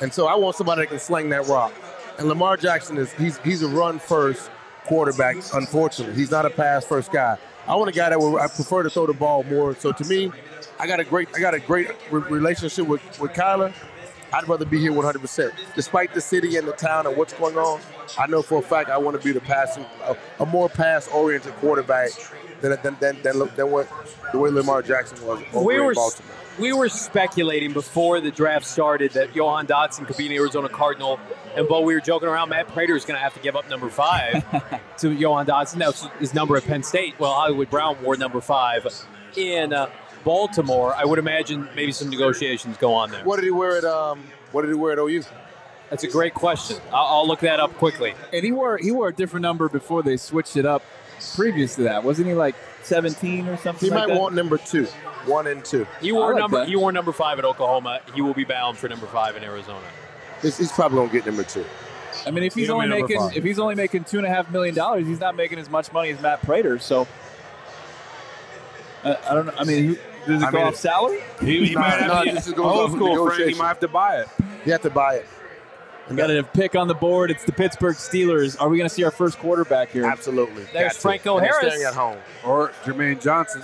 And 0.00 0.12
so 0.12 0.26
I 0.26 0.34
want 0.34 0.56
somebody 0.56 0.82
that 0.82 0.88
can 0.88 0.98
sling 0.98 1.28
that 1.30 1.46
rock. 1.46 1.72
And 2.18 2.28
Lamar 2.28 2.56
Jackson 2.56 2.98
is 2.98 3.12
he's 3.12 3.38
he's 3.38 3.62
a 3.62 3.68
run 3.68 3.98
first 3.98 4.50
quarterback. 4.84 5.36
Unfortunately, 5.54 6.14
he's 6.14 6.30
not 6.30 6.44
a 6.44 6.50
pass 6.50 6.84
first 6.84 7.12
guy. 7.12 7.38
I 7.66 7.76
want 7.76 7.88
a 7.88 7.92
guy 7.92 8.10
that 8.10 8.18
will 8.18 8.38
I 8.38 8.48
prefer 8.48 8.82
to 8.82 8.90
throw 8.90 9.06
the 9.06 9.12
ball 9.14 9.44
more. 9.44 9.74
So 9.76 9.92
to 9.92 10.04
me, 10.04 10.30
I 10.78 10.86
got 10.86 11.00
a 11.00 11.04
great 11.04 11.28
I 11.34 11.40
got 11.40 11.54
a 11.54 11.60
great 11.60 11.88
re- 12.10 12.22
relationship 12.22 12.86
with 12.86 13.00
with 13.20 13.32
Kyler. 13.32 13.72
I'd 14.32 14.48
rather 14.48 14.64
be 14.64 14.78
here 14.78 14.92
100%. 14.92 15.52
Despite 15.74 16.14
the 16.14 16.20
city 16.20 16.56
and 16.56 16.66
the 16.66 16.72
town 16.72 17.06
and 17.06 17.16
what's 17.16 17.34
going 17.34 17.56
on, 17.56 17.80
I 18.18 18.26
know 18.26 18.42
for 18.42 18.58
a 18.58 18.62
fact 18.62 18.90
I 18.90 18.98
want 18.98 19.20
to 19.20 19.24
be 19.24 19.32
the 19.32 19.40
passing, 19.40 19.84
a, 20.04 20.16
a 20.40 20.46
more 20.46 20.68
pass-oriented 20.68 21.52
quarterback 21.56 22.10
than 22.60 22.78
than, 22.82 22.96
than, 23.00 23.22
than, 23.22 23.38
than 23.56 23.70
what 23.70 23.88
the 24.32 24.38
way 24.38 24.50
Lamar 24.50 24.82
Jackson 24.82 25.24
was 25.26 25.42
over 25.52 25.64
we 25.64 25.76
in 25.76 25.84
were 25.84 25.94
Baltimore. 25.94 26.36
we 26.58 26.72
were 26.72 26.88
speculating 26.88 27.72
before 27.72 28.20
the 28.20 28.30
draft 28.30 28.66
started 28.66 29.12
that 29.12 29.34
Jahan 29.34 29.66
Dotson 29.66 30.06
could 30.06 30.16
be 30.16 30.26
an 30.26 30.32
Arizona 30.32 30.68
Cardinal, 30.68 31.18
and 31.56 31.68
but 31.68 31.82
we 31.84 31.94
were 31.94 32.00
joking 32.00 32.28
around. 32.28 32.48
Matt 32.50 32.68
Prater 32.68 32.96
is 32.96 33.04
going 33.04 33.18
to 33.18 33.22
have 33.22 33.34
to 33.34 33.40
give 33.40 33.56
up 33.56 33.68
number 33.68 33.90
five 33.90 34.42
to 34.98 35.14
Jahan 35.14 35.44
Dotson. 35.46 35.78
That 35.78 35.88
was 35.88 36.08
his 36.18 36.34
number 36.34 36.56
at 36.56 36.64
Penn 36.64 36.82
State. 36.82 37.18
Well, 37.18 37.32
Hollywood 37.32 37.68
Brown 37.68 38.02
wore 38.02 38.16
number 38.16 38.40
five 38.40 38.86
in 39.36 39.72
uh, 39.72 39.90
Baltimore. 40.24 40.94
I 40.94 41.04
would 41.04 41.18
imagine 41.18 41.68
maybe 41.74 41.92
some 41.92 42.08
negotiations 42.10 42.76
go 42.76 42.94
on 42.94 43.10
there. 43.10 43.24
What 43.24 43.36
did 43.36 43.44
he 43.44 43.50
wear 43.50 43.76
at 43.76 43.84
um? 43.84 44.22
What 44.52 44.62
did 44.62 44.68
he 44.68 44.74
wear 44.74 44.92
at 44.92 44.98
OU? 44.98 45.22
That's 45.90 46.04
a 46.04 46.08
great 46.08 46.32
question. 46.34 46.78
I'll, 46.92 47.04
I'll 47.18 47.28
look 47.28 47.40
that 47.40 47.60
up 47.60 47.74
quickly. 47.74 48.14
And 48.32 48.44
he 48.44 48.52
wore 48.52 48.78
he 48.78 48.90
wore 48.90 49.08
a 49.08 49.14
different 49.14 49.42
number 49.42 49.68
before 49.68 50.02
they 50.02 50.16
switched 50.16 50.56
it 50.56 50.66
up. 50.66 50.82
Previous 51.36 51.76
to 51.76 51.82
that, 51.84 52.02
wasn't 52.02 52.26
he 52.26 52.34
like 52.34 52.56
17 52.82 53.46
or 53.46 53.56
something? 53.56 53.86
He 53.88 53.94
like 53.94 54.08
might 54.08 54.14
that? 54.14 54.20
want 54.20 54.34
number 54.34 54.58
two, 54.58 54.86
one 55.26 55.46
and 55.46 55.64
two. 55.64 55.86
He 56.00 56.10
wore 56.10 56.32
like 56.32 56.40
number 56.40 56.58
that. 56.58 56.68
he 56.68 56.74
wore 56.74 56.90
number 56.90 57.12
five 57.12 57.38
at 57.38 57.44
Oklahoma. 57.44 58.00
He 58.12 58.20
will 58.22 58.34
be 58.34 58.42
bound 58.44 58.76
for 58.76 58.88
number 58.88 59.06
five 59.06 59.36
in 59.36 59.44
Arizona. 59.44 59.84
He's, 60.40 60.58
he's 60.58 60.72
probably 60.72 60.98
gonna 60.98 61.12
get 61.12 61.26
number 61.26 61.44
two. 61.44 61.64
I 62.26 62.30
mean, 62.32 62.42
if 62.44 62.54
he's 62.54 62.66
He'll 62.66 62.74
only 62.76 62.88
making 62.88 63.18
five. 63.18 63.36
if 63.36 63.44
he's 63.44 63.58
only 63.60 63.74
making 63.76 64.04
two 64.04 64.18
and 64.18 64.26
a 64.26 64.30
half 64.30 64.50
million 64.50 64.74
dollars, 64.74 65.06
he's 65.06 65.20
not 65.20 65.36
making 65.36 65.58
as 65.60 65.70
much 65.70 65.92
money 65.92 66.10
as 66.10 66.20
Matt 66.20 66.42
Prater. 66.42 66.78
So 66.80 67.06
uh, 69.04 69.14
I 69.28 69.34
don't 69.34 69.46
know. 69.46 69.54
I 69.58 69.64
mean, 69.64 69.84
who, 69.84 69.96
does 70.26 70.42
it 70.42 70.46
I 70.46 70.50
go 70.50 70.58
mean, 70.58 70.66
off 70.68 70.76
salary? 70.76 71.20
He, 71.40 71.66
he 71.66 71.74
No, 71.74 71.80
might 71.80 71.90
have 71.90 72.08
no, 72.08 72.24
to, 72.24 72.32
this 72.32 72.46
is 72.46 72.52
goes 72.52 72.64
old 72.66 72.92
school, 72.92 73.26
Frank. 73.26 73.48
He 73.50 73.54
might 73.54 73.68
have 73.68 73.80
to 73.80 73.88
buy 73.88 74.16
it. 74.20 74.28
You 74.64 74.72
have 74.72 74.82
to 74.82 74.90
buy 74.90 75.14
it. 75.16 75.26
We 76.10 76.16
got 76.16 76.30
a 76.30 76.42
pick 76.42 76.74
on 76.74 76.88
the 76.88 76.94
board. 76.94 77.30
It's 77.30 77.44
the 77.44 77.52
Pittsburgh 77.52 77.96
Steelers. 77.96 78.60
Are 78.60 78.68
we 78.68 78.76
going 78.76 78.88
to 78.88 78.94
see 78.94 79.04
our 79.04 79.10
first 79.12 79.38
quarterback 79.38 79.90
here? 79.90 80.04
Absolutely. 80.04 80.64
There's 80.72 80.92
Got. 80.94 81.00
Franco 81.00 81.36
And 81.38 81.46
Harris. 81.46 81.72
staying 81.72 81.86
at 81.86 81.94
home. 81.94 82.18
Or 82.44 82.70
Jermaine 82.84 83.20
Johnson. 83.22 83.62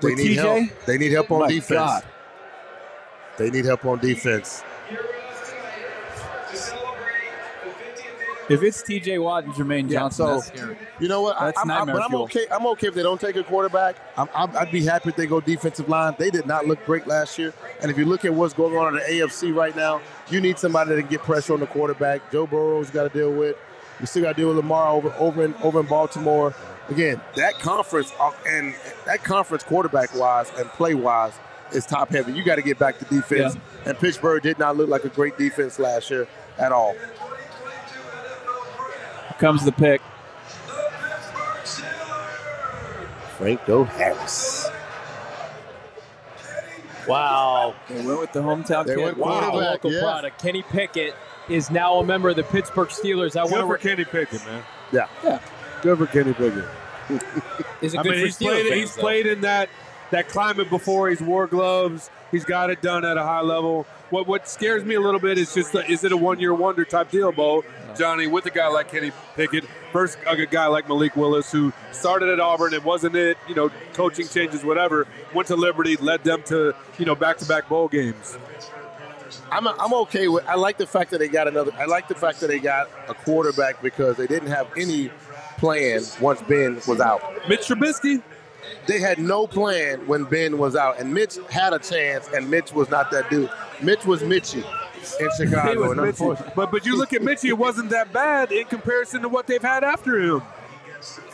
They 0.00 0.08
With 0.10 0.18
need 0.18 0.38
TJ? 0.38 0.66
help. 0.66 0.84
They 0.86 0.98
need 0.98 1.12
help 1.12 1.30
on 1.30 1.40
My 1.40 1.48
defense. 1.48 1.78
God. 1.78 2.04
They 3.38 3.50
need 3.50 3.64
help 3.64 3.84
on 3.84 3.98
defense. 3.98 4.62
To 6.50 6.56
celebrate 6.56 7.30
the 7.64 7.70
50th 7.70 8.35
If 8.48 8.62
it's 8.62 8.80
T.J. 8.82 9.18
Watt 9.18 9.44
and 9.44 9.52
Jermaine 9.54 9.90
Yeah, 9.90 10.00
Johnson, 10.00 10.26
so- 10.26 10.34
that's 10.34 10.46
scary. 10.46 10.76
You 11.00 11.08
know 11.08 11.22
what? 11.22 11.40
I- 11.40 11.46
That's 11.46 11.58
I'm, 11.58 11.70
I'm, 11.70 11.78
nightmare 11.78 11.94
but 11.96 12.02
I'm 12.04 12.10
fuel. 12.10 12.22
okay. 12.24 12.46
I'm 12.50 12.66
okay 12.68 12.86
if 12.88 12.94
they 12.94 13.02
don't 13.02 13.20
take 13.20 13.36
a 13.36 13.42
quarterback. 13.44 13.96
I'm, 14.16 14.28
I'm, 14.34 14.56
I'd 14.56 14.70
be 14.70 14.84
happy 14.84 15.08
if 15.10 15.16
they 15.16 15.26
go 15.26 15.40
defensive 15.40 15.88
line. 15.88 16.14
They 16.18 16.30
did 16.30 16.46
not 16.46 16.66
look 16.66 16.84
great 16.86 17.06
last 17.06 17.38
year. 17.38 17.52
And 17.82 17.90
if 17.90 17.98
you 17.98 18.04
look 18.04 18.24
at 18.24 18.32
what's 18.32 18.54
going 18.54 18.76
on 18.76 18.88
in 18.88 18.94
the 18.94 19.00
AFC 19.24 19.54
right 19.54 19.74
now, 19.74 20.00
you 20.30 20.40
need 20.40 20.58
somebody 20.58 20.94
that 20.94 21.00
can 21.02 21.10
get 21.10 21.20
pressure 21.22 21.54
on 21.54 21.60
the 21.60 21.66
quarterback. 21.66 22.30
Joe 22.30 22.46
Burrow's 22.46 22.90
got 22.90 23.10
to 23.12 23.18
deal 23.18 23.32
with. 23.32 23.56
You 24.00 24.06
still 24.06 24.22
got 24.22 24.36
to 24.36 24.40
deal 24.42 24.48
with 24.48 24.58
Lamar 24.58 24.88
over 24.92 25.12
over 25.18 25.42
in 25.42 25.54
over 25.62 25.80
in 25.80 25.86
Baltimore. 25.86 26.54
Again, 26.88 27.20
that 27.34 27.54
conference 27.58 28.12
uh, 28.20 28.30
and 28.46 28.74
that 29.06 29.24
conference 29.24 29.64
quarterback 29.64 30.14
wise 30.14 30.50
and 30.58 30.68
play 30.70 30.94
wise 30.94 31.32
is 31.72 31.84
top 31.86 32.10
heavy. 32.10 32.32
You 32.32 32.44
got 32.44 32.56
to 32.56 32.62
get 32.62 32.78
back 32.78 32.98
to 32.98 33.04
defense. 33.06 33.56
And 33.86 33.98
Pittsburgh 33.98 34.42
did 34.42 34.58
not 34.58 34.76
look 34.76 34.88
like 34.88 35.04
a 35.04 35.08
great 35.08 35.36
defense 35.38 35.78
last 35.78 36.10
year 36.10 36.28
at 36.58 36.70
all. 36.72 36.94
Here 39.38 39.40
comes 39.40 39.64
the 39.64 39.72
pick. 39.72 40.00
Franco 43.36 43.84
Harris. 43.84 44.68
Wow. 47.06 47.74
They 47.88 48.04
went 48.04 48.18
with 48.20 48.32
the 48.32 48.40
hometown 48.40 48.86
They 48.86 48.94
kid. 48.96 49.04
went 49.04 49.18
Wow, 49.18 49.40
quarterback, 49.50 49.70
local 49.84 49.92
yeah. 49.92 50.00
product. 50.00 50.42
Kenny 50.42 50.62
Pickett 50.62 51.14
is 51.48 51.70
now 51.70 51.98
a 51.98 52.04
member 52.04 52.30
of 52.30 52.36
the 52.36 52.42
Pittsburgh 52.44 52.88
Steelers. 52.88 53.36
I 53.38 53.44
Good 53.44 53.52
want 53.52 53.66
for. 53.68 53.78
Kenny 53.78 54.04
Pickett, 54.04 54.44
man. 54.46 54.62
Yeah. 54.92 55.06
Yeah. 55.22 55.40
Good 55.82 55.98
for 55.98 56.06
Kenny 56.06 56.32
Pickett. 56.32 56.64
Is 57.82 57.94
it 57.94 58.00
I 58.00 58.02
mean, 58.02 58.12
for 58.14 58.18
he's 58.18 58.36
Steelers 58.36 58.40
played. 58.40 58.66
fans, 58.68 58.74
He's 58.80 58.94
though? 58.96 59.00
played 59.02 59.26
in 59.26 59.40
that 59.42 59.68
that 60.10 60.28
climate 60.28 60.70
before. 60.70 61.08
He's 61.10 61.20
wore 61.20 61.46
gloves. 61.46 62.10
He's 62.32 62.44
got 62.44 62.70
it 62.70 62.82
done 62.82 63.04
at 63.04 63.16
a 63.16 63.22
high 63.22 63.42
level. 63.42 63.86
What 64.10 64.26
what 64.28 64.48
scares 64.48 64.84
me 64.84 64.94
a 64.94 65.00
little 65.00 65.18
bit 65.18 65.36
is 65.36 65.52
just 65.52 65.72
the, 65.72 65.84
is 65.90 66.04
it 66.04 66.12
a 66.12 66.16
one 66.16 66.38
year 66.38 66.54
wonder 66.54 66.84
type 66.84 67.10
deal, 67.10 67.32
Bo? 67.32 67.64
Johnny, 67.98 68.26
with 68.26 68.46
a 68.46 68.50
guy 68.50 68.68
like 68.68 68.90
Kenny 68.90 69.10
Pickett, 69.34 69.64
first 69.90 70.18
a 70.26 70.46
guy 70.46 70.66
like 70.66 70.88
Malik 70.88 71.16
Willis, 71.16 71.50
who 71.50 71.72
started 71.92 72.28
at 72.28 72.38
Auburn 72.38 72.74
and 72.74 72.84
wasn't 72.84 73.16
it, 73.16 73.36
you 73.48 73.54
know, 73.54 73.70
coaching 73.94 74.28
changes, 74.28 74.62
whatever, 74.62 75.06
went 75.34 75.48
to 75.48 75.56
Liberty, 75.56 75.96
led 75.96 76.22
them 76.22 76.42
to, 76.44 76.74
you 76.98 77.04
know, 77.04 77.14
back 77.14 77.38
to 77.38 77.46
back 77.46 77.68
bowl 77.68 77.88
games. 77.88 78.36
I'm, 79.50 79.66
I'm 79.66 79.94
okay 79.94 80.28
with. 80.28 80.46
I 80.46 80.54
like 80.54 80.78
the 80.78 80.86
fact 80.86 81.10
that 81.10 81.18
they 81.18 81.28
got 81.28 81.48
another. 81.48 81.72
I 81.76 81.86
like 81.86 82.08
the 82.08 82.14
fact 82.14 82.40
that 82.40 82.48
they 82.48 82.58
got 82.58 82.88
a 83.08 83.14
quarterback 83.14 83.82
because 83.82 84.16
they 84.16 84.26
didn't 84.26 84.48
have 84.48 84.68
any 84.76 85.10
plan 85.58 86.02
once 86.20 86.42
Ben 86.42 86.80
was 86.86 87.00
out. 87.00 87.22
Mitch 87.48 87.62
Trubisky, 87.62 88.22
they 88.86 89.00
had 89.00 89.18
no 89.18 89.46
plan 89.46 90.06
when 90.06 90.24
Ben 90.24 90.58
was 90.58 90.76
out, 90.76 91.00
and 91.00 91.12
Mitch 91.12 91.38
had 91.50 91.72
a 91.72 91.78
chance, 91.78 92.28
and 92.34 92.50
Mitch 92.50 92.72
was 92.72 92.90
not 92.90 93.10
that 93.10 93.30
dude. 93.30 93.50
Mitch 93.82 94.04
was 94.04 94.22
Mitchy 94.22 94.64
in 95.20 95.28
Chicago, 95.36 95.92
and 95.92 96.54
But 96.54 96.70
but 96.70 96.86
you 96.86 96.96
look 96.96 97.12
at 97.12 97.22
Mitchy, 97.22 97.48
it 97.48 97.58
wasn't 97.58 97.90
that 97.90 98.12
bad 98.12 98.52
in 98.52 98.66
comparison 98.66 99.22
to 99.22 99.28
what 99.28 99.46
they've 99.46 99.62
had 99.62 99.84
after 99.84 100.18
him. 100.20 100.42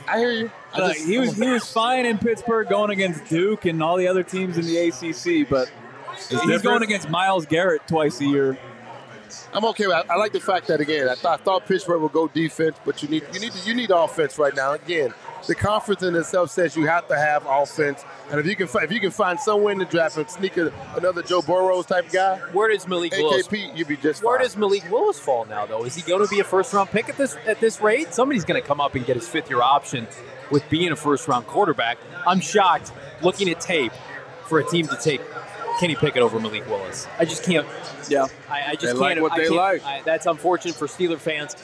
I 0.09 0.19
hear 0.19 0.33
you. 0.33 0.51
I 0.75 0.93
just- 0.93 1.07
he 1.07 1.19
was 1.19 1.37
he 1.37 1.49
was 1.49 1.71
fine 1.71 2.07
in 2.07 2.19
Pittsburgh 2.19 2.69
going 2.69 2.91
against 2.91 3.25
Duke 3.27 3.65
and 3.67 3.83
all 3.83 3.97
the 3.97 4.09
other 4.09 4.23
teams 4.23 4.59
in 4.59 4.67
the 4.67 4.77
ACC, 4.89 5.49
but 5.49 5.71
he's 6.17 6.29
different. 6.29 6.63
going 6.63 6.83
against 6.83 7.09
Myles 7.09 7.47
Garrett 7.47 7.87
twice 7.87 8.21
a 8.21 8.27
year. 8.27 8.59
I'm 9.55 9.65
okay. 9.67 9.87
With, 9.87 9.97
I, 9.97 10.15
I 10.15 10.17
like 10.17 10.33
the 10.33 10.41
fact 10.41 10.67
that 10.69 10.81
again, 10.81 11.09
I 11.09 11.15
thought, 11.15 11.41
I 11.41 11.43
thought 11.43 11.67
Pittsburgh 11.67 12.01
would 12.03 12.13
go 12.13 12.27
defense, 12.29 12.77
but 12.85 13.03
you 13.03 13.09
need 13.09 13.23
you 13.33 13.41
need 13.41 13.53
you 13.65 13.75
need 13.75 13.91
offense 13.91 14.39
right 14.39 14.55
now. 14.55 14.73
Again, 14.73 15.15
the 15.47 15.55
conference 15.55 16.03
in 16.03 16.15
itself 16.15 16.51
says 16.51 16.77
you 16.77 16.87
have 16.87 17.09
to 17.09 17.17
have 17.17 17.45
offense, 17.47 18.05
and 18.31 18.39
if 18.39 18.47
you 18.47 18.55
can 18.57 18.67
fi- 18.69 18.85
if 18.85 18.93
you 18.93 19.01
can 19.01 19.11
find 19.11 19.39
somewhere 19.41 19.73
in 19.73 19.79
the 19.79 19.85
draft 19.85 20.17
and 20.17 20.31
sneak 20.31 20.57
a, 20.57 20.73
another 20.97 21.23
Joe 21.23 21.43
Burrows 21.43 21.87
type 21.87 22.11
guy, 22.13 22.39
Where 22.53 22.69
does 22.71 22.87
Malik 22.87 23.13
Willis? 23.13 23.49
AKP, 23.49 23.77
you'd 23.77 23.89
be 23.89 23.97
just 23.97 24.23
Where 24.23 24.39
fine. 24.39 24.45
does 24.47 24.57
Malik 24.57 24.89
Willis 24.91 25.19
fall 25.19 25.45
now, 25.47 25.67
though? 25.67 25.85
Is 25.85 25.95
he 25.95 26.03
going 26.03 26.25
to 26.25 26.31
be 26.33 26.41
a 26.41 26.45
first 26.45 26.73
round 26.73 26.91
pick 26.91 27.09
at 27.09 27.17
this 27.17 27.37
at 27.47 27.61
this 27.61 27.81
rate? 27.81 28.15
Somebody's 28.15 28.45
going 28.45 28.61
to 28.61 28.67
come 28.67 28.81
up 28.81 28.95
and 28.95 29.05
get 29.05 29.17
his 29.17 29.29
fifth 29.29 29.51
year 29.51 29.63
option 29.63 30.07
with 30.51 30.69
being 30.71 30.93
a 30.93 30.97
first 30.97 31.27
round 31.29 31.47
quarterback. 31.47 31.99
I'm 32.27 32.41
shocked 32.41 32.93
looking 33.23 33.49
at 33.49 33.61
tape 33.61 33.93
for 34.47 34.59
a 34.61 34.65
team 34.65 34.87
to 34.89 34.97
take 34.97 35.21
Kenny 35.81 35.95
Pickett 35.97 36.23
over 36.23 36.39
Malik 36.39 36.67
Willis. 36.69 37.07
I 37.19 37.25
just 37.25 37.43
can't. 37.45 37.67
Yeah. 38.09 38.27
I, 38.51 38.63
I 38.71 38.73
just 38.75 38.81
They 38.83 38.89
can't. 38.89 38.99
like 39.01 39.21
what 39.21 39.33
I 39.33 39.37
they 39.39 39.45
can't- 39.45 39.57
like. 39.57 39.85
I, 39.85 40.03
that's 40.05 40.27
unfortunate 40.27 40.75
for 40.77 40.87
Steeler 40.87 41.19
fans. 41.19 41.57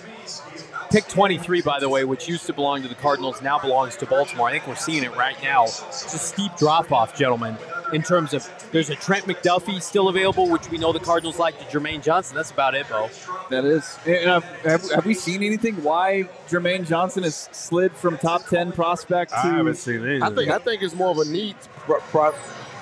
Pick 0.90 1.07
23, 1.09 1.61
by 1.61 1.79
the 1.81 1.88
way, 1.88 2.05
which 2.05 2.27
used 2.27 2.46
to 2.46 2.55
belong 2.55 2.81
to 2.83 2.88
the 2.88 2.94
Cardinals, 2.94 3.42
now 3.42 3.59
belongs 3.59 3.94
to 3.96 4.07
Baltimore. 4.07 4.48
I 4.48 4.53
think 4.53 4.66
we're 4.66 4.74
seeing 4.74 5.05
it 5.05 5.14
right 5.16 5.37
now. 5.42 5.64
It's 5.64 6.14
a 6.14 6.18
steep 6.18 6.57
drop 6.57 6.92
off, 6.92 7.14
gentlemen, 7.14 7.59
in 7.92 8.03
terms 8.03 8.33
of 8.33 8.48
there's 8.72 8.88
a 8.88 8.96
Trent 8.96 9.27
McDuffie 9.27 9.83
still 9.83 10.09
available, 10.09 10.48
which 10.48 10.70
we 10.70 10.79
know 10.79 10.94
the 10.94 11.01
Cardinals 11.01 11.38
like, 11.38 11.59
to 11.59 11.79
Jermaine 11.79 12.03
Johnson. 12.03 12.37
That's 12.37 12.51
about 12.51 12.74
it, 12.74 12.88
Bo. 12.88 13.11
That 13.51 13.66
is. 13.66 13.98
And, 14.07 14.31
uh, 14.31 14.40
have, 14.64 14.90
have 14.90 15.05
we 15.05 15.12
seen 15.12 15.42
anything 15.42 15.83
why 15.83 16.29
Jermaine 16.48 16.87
Johnson 16.87 17.22
has 17.22 17.51
slid 17.53 17.92
from 17.92 18.16
top 18.16 18.46
ten 18.46 18.72
prospect 18.72 19.33
to? 19.33 19.38
I 19.38 19.48
haven't 19.48 19.77
seen 19.77 20.03
anything. 20.03 20.22
I 20.22 20.31
think 20.31 20.51
I 20.51 20.59
think 20.59 20.83
it's 20.83 20.94
more 20.94 21.11
of 21.11 21.18
a 21.18 21.27
need 21.27 21.57
pro, 21.81 22.01
pro, 22.01 22.35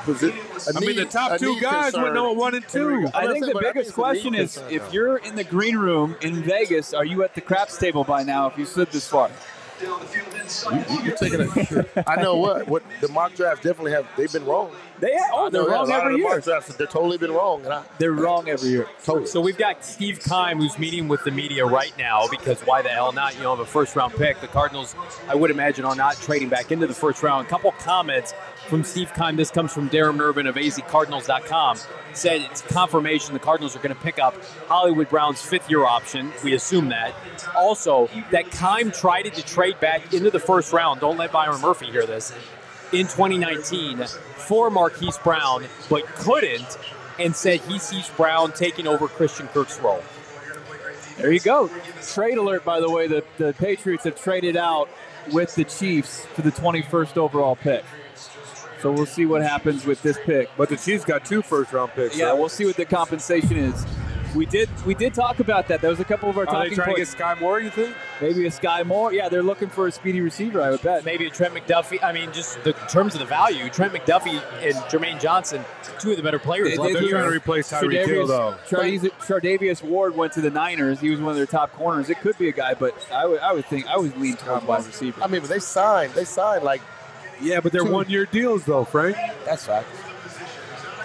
posi- 0.07 0.75
a 0.75 0.77
I 0.77 0.81
mean, 0.81 0.97
the 0.97 1.05
top 1.05 1.38
two 1.38 1.61
guys 1.61 1.92
concern. 1.92 2.03
went 2.03 2.14
number 2.14 2.33
one 2.33 2.55
and 2.55 2.66
two. 2.69 2.88
I'm 2.88 3.11
I 3.14 3.25
not 3.25 3.33
think 3.33 3.47
the 3.47 3.59
biggest 3.61 3.90
it's 3.90 3.99
a 3.99 4.01
need 4.01 4.05
question 4.05 4.35
is 4.35 4.57
if 4.71 4.92
you're 4.92 5.19
in 5.19 5.35
the 5.35 5.45
green 5.45 5.77
room 5.77 6.16
in 6.23 6.42
Vegas, 6.42 6.95
are 6.95 7.05
you 7.05 7.23
at 7.23 7.35
the 7.35 7.40
craps 7.40 7.77
table 7.79 8.05
by 8.05 8.23
now 8.23 8.47
if 8.49 8.57
you 8.57 8.64
slid 8.64 8.90
this 8.92 9.07
far? 9.09 9.31
You, 9.83 9.92
are 11.12 11.16
taking 11.16 11.40
a, 11.42 11.87
I 12.07 12.23
know 12.23 12.37
what 12.37 12.66
what 12.66 12.83
the 13.03 13.09
mock 13.09 13.35
drafts 13.35 13.62
definitely 13.62 13.92
have. 13.92 14.07
They've 14.16 14.33
been 14.33 14.47
wrong. 14.47 14.71
They 15.01 15.17
oh, 15.33 15.47
I 15.47 15.51
they're 15.51 15.65
wrong 15.65 15.91
every 15.91 16.17
year. 16.17 16.41
drafts 16.41 16.75
they're 16.77 16.87
totally 16.87 17.19
been 17.19 17.33
wrong, 17.33 17.65
and 17.65 17.73
I 17.73 17.85
They're 17.99 18.13
wrong 18.13 18.49
every 18.49 18.71
year. 18.71 18.89
totally. 19.05 19.27
So 19.27 19.41
we've 19.41 19.59
got 19.59 19.85
Steve 19.85 20.21
Keim 20.21 20.59
who's 20.59 20.79
meeting 20.79 21.09
with 21.09 21.25
the 21.25 21.31
media 21.31 21.67
right 21.67 21.93
now 21.99 22.27
because 22.29 22.61
why 22.63 22.83
the 22.83 22.89
hell 22.89 23.13
not? 23.13 23.35
You 23.37 23.43
know, 23.43 23.51
have 23.51 23.61
a 23.61 23.69
first 23.69 23.95
round 23.95 24.15
pick. 24.15 24.41
The 24.41 24.49
Cardinals, 24.49 24.95
I 25.29 25.35
would 25.35 25.51
imagine, 25.51 25.85
are 25.85 25.97
not 25.97 26.17
trading 26.17 26.49
back 26.49 26.73
into 26.73 26.87
the 26.87 26.95
first 26.95 27.23
round. 27.23 27.47
A 27.47 27.51
couple 27.51 27.73
comments 27.73 28.35
from 28.69 28.85
Steve 28.85 29.13
Keim. 29.15 29.37
This 29.37 29.51
comes 29.51 29.73
from 29.73 29.91
Darren 29.91 30.19
Urban 30.21 30.47
of 30.47 30.55
azcardinals.com. 30.57 31.79
Said 32.15 32.41
it's 32.43 32.63
confirmation 32.63 33.35
the 33.35 33.41
Cardinals 33.41 33.77
are 33.77 33.81
going 33.81 33.95
to 33.95 34.01
pick 34.01 34.19
up 34.19 34.35
Hollywood 34.67 35.09
Brown's 35.11 35.43
fifth 35.43 35.69
year 35.71 35.85
option. 35.85 36.33
We 36.43 36.55
assume 36.55 36.89
that. 36.89 37.15
Also, 37.55 38.09
that 38.31 38.51
Keim 38.51 38.91
tried 38.91 39.23
to 39.23 39.43
trade 39.43 39.79
back 39.81 40.15
into 40.15 40.31
the 40.31 40.41
first 40.41 40.73
round. 40.73 41.01
Don't 41.01 41.19
let 41.19 41.33
Byron 41.33 41.61
Murphy 41.61 41.87
hear 41.87 42.07
this. 42.07 42.33
In 42.92 43.07
2019 43.07 44.05
for 44.46 44.70
Marquise 44.70 45.18
Brown, 45.18 45.64
but 45.90 46.07
couldn't, 46.07 46.79
and 47.18 47.35
said 47.35 47.61
he 47.62 47.79
sees 47.79 48.09
Brown 48.11 48.53
taking 48.53 48.87
over 48.87 49.09
Christian 49.09 49.49
Kirk's 49.49 49.81
role. 49.81 50.03
There 51.16 51.33
you 51.33 51.40
go. 51.40 51.70
Trade 52.07 52.38
alert, 52.38 52.64
by 52.64 52.81
the 52.81 52.90
way. 52.90 53.09
The, 53.09 53.25
the 53.38 53.55
Patriots 53.55 54.05
have 54.05 54.20
traded 54.20 54.57
out 54.57 54.88
with 55.33 55.55
the 55.55 55.64
Chiefs 55.64 56.27
for 56.27 56.42
the 56.42 56.53
21st 56.53 57.16
overall 57.16 57.57
pick. 57.57 57.85
So 58.81 58.92
we'll 58.92 59.07
see 59.07 59.25
what 59.25 59.42
happens 59.42 59.87
with 59.87 60.03
this 60.03 60.18
pick. 60.25 60.51
But 60.57 60.68
the 60.68 60.77
Chiefs 60.77 61.05
got 61.05 61.25
two 61.25 61.42
first 61.42 61.72
round 61.72 61.92
picks. 61.92 62.16
Yeah, 62.16 62.27
right? 62.27 62.38
we'll 62.38 62.51
see 62.51 62.66
what 62.66 62.77
the 62.77 62.85
compensation 62.85 63.57
is. 63.57 63.87
We 64.37 64.46
did 64.46 64.68
we 64.85 64.94
did 64.94 65.14
talk 65.14 65.40
about 65.40 65.66
that. 65.68 65.81
That 65.81 65.88
was 65.88 65.99
a 66.01 66.05
couple 66.05 66.29
of 66.29 66.37
our 66.37 66.44
Are 66.44 66.46
they 66.46 66.53
talking 66.70 66.75
trying 66.75 66.94
to 66.94 67.01
get. 67.01 67.09
Sky 67.09 67.35
Moore? 67.40 67.59
You 67.61 67.70
think? 67.70 67.96
Maybe 68.20 68.46
a 68.46 68.51
Sky 68.51 68.83
Moore. 68.83 69.12
Yeah, 69.12 69.29
they're 69.29 69.42
looking 69.42 69.68
for 69.68 69.87
a 69.87 69.92
speedy 69.92 70.20
receiver. 70.20 70.61
I 70.61 70.70
would 70.70 70.83
bet. 70.83 71.05
Maybe 71.05 71.27
a 71.27 71.31
Trent 71.31 71.55
McDuffie. 71.55 72.03
I 72.05 72.12
mean, 72.12 72.33
just 72.33 72.62
the 72.62 72.70
in 72.70 72.87
terms 72.88 73.14
of 73.14 73.20
the 73.20 73.27
value, 73.27 73.68
Trent 73.70 73.94
McDuffie 73.94 74.42
and 74.62 74.75
Jermaine 74.90 75.18
Johnson, 75.20 75.64
two 75.99 76.11
of 76.11 76.16
the 76.18 76.22
better 76.22 76.38
players. 76.38 76.70
They- 76.70 76.77
left 76.77 76.92
they- 76.92 76.99
in 76.99 77.05
They're 77.05 77.12
trying 77.12 77.31
to 77.31 77.37
replace 77.37 77.72
Tyreek 77.72 78.07
Hill, 78.07 78.27
though. 78.27 78.55
Charvarius, 78.68 79.11
Charvarius 79.20 79.83
Ward 79.83 80.14
went 80.16 80.33
to 80.35 80.40
the 80.42 80.51
Niners. 80.51 81.01
He 81.01 81.11
was 81.11 81.20
one 81.20 81.31
of 81.31 81.37
their 81.37 81.46
top 81.46 81.72
corners. 81.72 82.11
It 82.11 82.20
could 82.20 82.37
be 82.38 82.49
a 82.49 82.53
guy, 82.53 82.75
but 82.75 82.94
I 83.12 83.27
would 83.27 83.40
I 83.40 83.53
would 83.53 83.64
think 83.66 83.87
I 83.87 83.96
would 83.96 84.16
lean 84.18 84.37
towards 84.37 84.64
wide 84.66 84.85
receiver. 84.85 85.22
I 85.22 85.29
mean, 85.29 85.40
but 85.40 85.49
they 85.51 85.59
signed. 85.61 86.12
They 86.12 86.25
signed 86.25 86.62
like 86.62 86.83
Yeah, 87.40 87.61
but 87.61 87.72
they're 87.72 87.85
Two. 87.85 87.90
one 87.92 88.09
year 88.11 88.27
deals, 88.27 88.64
though, 88.64 88.85
Frank. 88.85 89.16
that's 89.44 89.64
fact. 89.66 89.87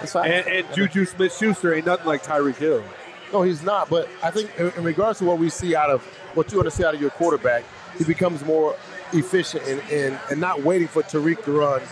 That's 0.00 0.12
fact. 0.12 0.26
And, 0.28 0.46
and 0.66 0.74
Juju 0.74 1.04
Smith 1.06 1.36
Schuster 1.36 1.72
ain't 1.74 1.86
nothing 1.86 2.06
like 2.06 2.22
Tyreek 2.24 2.56
Hill. 2.56 2.82
No, 3.32 3.42
he's 3.42 3.62
not. 3.62 3.88
But 3.88 4.08
I 4.22 4.30
think 4.30 4.50
in, 4.58 4.84
regards 4.84 5.18
to 5.20 5.24
what 5.24 5.38
we 5.38 5.48
see 5.48 5.74
out 5.74 5.90
of 5.90 6.02
what 6.34 6.50
you 6.52 6.58
want 6.58 6.70
to 6.70 6.76
see 6.76 6.84
out 6.84 6.94
of 6.94 7.00
your 7.00 7.10
quarterback, 7.10 7.64
he 7.98 8.04
becomes 8.04 8.44
more 8.44 8.76
efficient 9.12 9.66
and 9.66 9.80
and, 9.90 10.18
and 10.30 10.40
not 10.40 10.62
waiting 10.62 10.88
for 10.88 11.02
Tyreek 11.02 11.44
to 11.44 11.52
run 11.52 11.82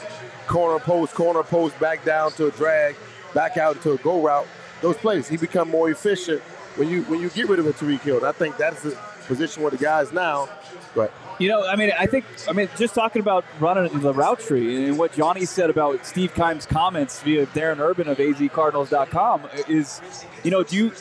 corner 0.46 0.78
post, 0.80 1.14
corner 1.14 1.42
post, 1.42 1.78
back 1.78 2.04
down 2.04 2.32
to 2.32 2.46
a 2.46 2.50
drag, 2.50 2.96
back 3.34 3.56
out 3.56 3.76
into 3.76 3.92
a 3.92 3.96
go 3.98 4.20
route. 4.20 4.46
Those 4.80 4.96
plays, 4.96 5.28
he 5.28 5.36
become 5.36 5.68
more 5.70 5.90
efficient 5.90 6.42
when 6.76 6.88
you 6.88 7.02
when 7.04 7.20
you 7.20 7.30
get 7.30 7.48
rid 7.48 7.58
of 7.58 7.66
a 7.66 7.72
Tyreek 7.72 8.00
Hill. 8.00 8.18
And 8.18 8.26
I 8.26 8.32
think 8.32 8.56
that's 8.56 8.82
the 8.82 8.98
position 9.26 9.62
where 9.62 9.70
the 9.70 9.76
guys 9.78 10.12
now. 10.12 10.48
But 10.94 11.12
You 11.38 11.48
know, 11.48 11.66
I 11.66 11.76
mean, 11.76 11.92
I 11.96 12.06
think, 12.06 12.24
I 12.48 12.52
mean, 12.52 12.68
just 12.76 12.94
talking 12.94 13.20
about 13.20 13.44
running 13.60 14.00
the 14.00 14.12
route 14.12 14.40
tree 14.40 14.86
and 14.86 14.98
what 14.98 15.12
Johnny 15.12 15.44
said 15.44 15.70
about 15.70 16.04
Steve 16.04 16.34
Keim's 16.34 16.66
comments 16.66 17.22
via 17.22 17.46
Darren 17.46 17.78
Urban 17.78 18.08
of 18.08 18.18
azcardinals.com 18.18 19.48
is, 19.68 20.00
you 20.42 20.50
know, 20.50 20.62
do 20.64 20.76
you, 20.76 20.92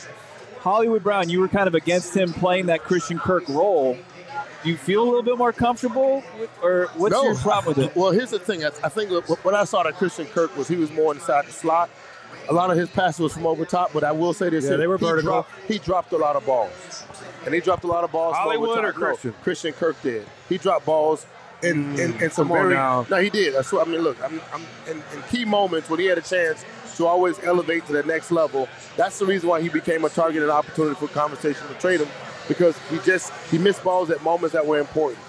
Hollywood 0.60 1.02
Brown, 1.02 1.30
you 1.30 1.40
were 1.40 1.48
kind 1.48 1.66
of 1.66 1.74
against 1.74 2.14
him 2.14 2.32
playing 2.32 2.66
that 2.66 2.82
Christian 2.82 3.18
Kirk 3.18 3.48
role. 3.48 3.96
Do 4.62 4.68
you 4.68 4.76
feel 4.76 5.02
a 5.02 5.04
little 5.04 5.22
bit 5.22 5.38
more 5.38 5.54
comfortable, 5.54 6.22
with, 6.38 6.50
or 6.62 6.88
what's 6.96 7.12
no, 7.12 7.22
your 7.24 7.34
problem 7.36 7.76
with 7.76 7.86
it? 7.86 7.96
Well, 7.96 8.10
here's 8.10 8.30
the 8.30 8.38
thing. 8.38 8.62
I, 8.62 8.68
I 8.84 8.90
think 8.90 9.10
what, 9.10 9.42
what 9.42 9.54
I 9.54 9.64
saw 9.64 9.82
that 9.84 9.94
Christian 9.94 10.26
Kirk 10.26 10.54
was 10.54 10.68
he 10.68 10.76
was 10.76 10.90
more 10.92 11.14
inside 11.14 11.46
the 11.46 11.52
slot. 11.52 11.88
A 12.50 12.52
lot 12.52 12.70
of 12.70 12.76
his 12.76 12.90
passes 12.90 13.20
was 13.20 13.32
from 13.32 13.46
over 13.46 13.64
top, 13.64 13.92
but 13.94 14.04
I 14.04 14.12
will 14.12 14.34
say 14.34 14.50
this: 14.50 14.64
Yeah, 14.64 14.70
here, 14.70 14.78
they 14.78 14.86
were 14.86 14.98
he 14.98 15.04
vertical. 15.06 15.32
Dropped, 15.32 15.50
he 15.66 15.78
dropped 15.78 16.12
a 16.12 16.18
lot 16.18 16.36
of 16.36 16.44
balls, 16.44 17.04
and 17.46 17.54
he 17.54 17.60
dropped 17.60 17.84
a 17.84 17.86
lot 17.86 18.04
of 18.04 18.12
balls. 18.12 18.36
from 18.36 18.42
Hollywood 18.42 18.78
over 18.78 18.88
or 18.88 18.92
top. 18.92 19.00
No, 19.00 19.06
Christian? 19.06 19.34
Christian 19.42 19.72
Kirk 19.72 20.02
did. 20.02 20.26
He 20.48 20.58
dropped 20.58 20.84
balls 20.84 21.26
in 21.62 21.98
in, 21.98 22.00
in 22.00 22.12
mm, 22.12 22.32
some 22.32 22.48
come 22.48 22.56
very. 22.56 22.74
now. 22.74 23.06
No, 23.08 23.16
he 23.16 23.30
did. 23.30 23.54
That's 23.54 23.72
what 23.72 23.86
I 23.86 23.90
mean. 23.90 24.02
Look, 24.02 24.22
I'm, 24.22 24.40
I'm 24.52 24.62
in, 24.88 24.98
in 24.98 25.22
key 25.30 25.46
moments 25.46 25.88
when 25.88 26.00
he 26.00 26.06
had 26.06 26.18
a 26.18 26.22
chance 26.22 26.64
to 26.96 27.06
always 27.06 27.38
elevate 27.44 27.86
to 27.86 27.92
the 27.92 28.02
next 28.02 28.30
level. 28.30 28.68
That's 28.96 29.18
the 29.18 29.26
reason 29.26 29.48
why 29.48 29.60
he 29.62 29.68
became 29.68 30.04
a 30.04 30.08
target 30.08 30.42
and 30.42 30.50
opportunity 30.50 30.94
for 30.94 31.08
conversation 31.08 31.66
to 31.68 31.74
trade 31.74 32.00
him 32.00 32.08
because 32.48 32.76
he 32.88 32.98
just 33.00 33.32
he 33.50 33.58
missed 33.58 33.84
balls 33.84 34.10
at 34.10 34.22
moments 34.22 34.52
that 34.52 34.66
were 34.66 34.78
important. 34.78 35.22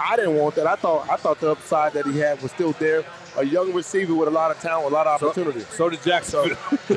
I 0.00 0.16
didn't 0.16 0.36
want 0.36 0.54
that. 0.54 0.66
I 0.66 0.76
thought 0.76 1.08
I 1.10 1.16
thought 1.16 1.40
the 1.40 1.50
upside 1.50 1.92
that 1.94 2.06
he 2.06 2.18
had 2.18 2.40
was 2.40 2.52
still 2.52 2.72
there. 2.72 3.04
A 3.36 3.44
young 3.44 3.72
receiver 3.72 4.14
with 4.14 4.28
a 4.28 4.30
lot 4.30 4.50
of 4.50 4.60
talent, 4.60 4.92
a 4.92 4.94
lot 4.94 5.06
of 5.06 5.22
opportunity. 5.22 5.60
So 5.60 5.88
did 5.90 6.02
Jackson. 6.02 6.56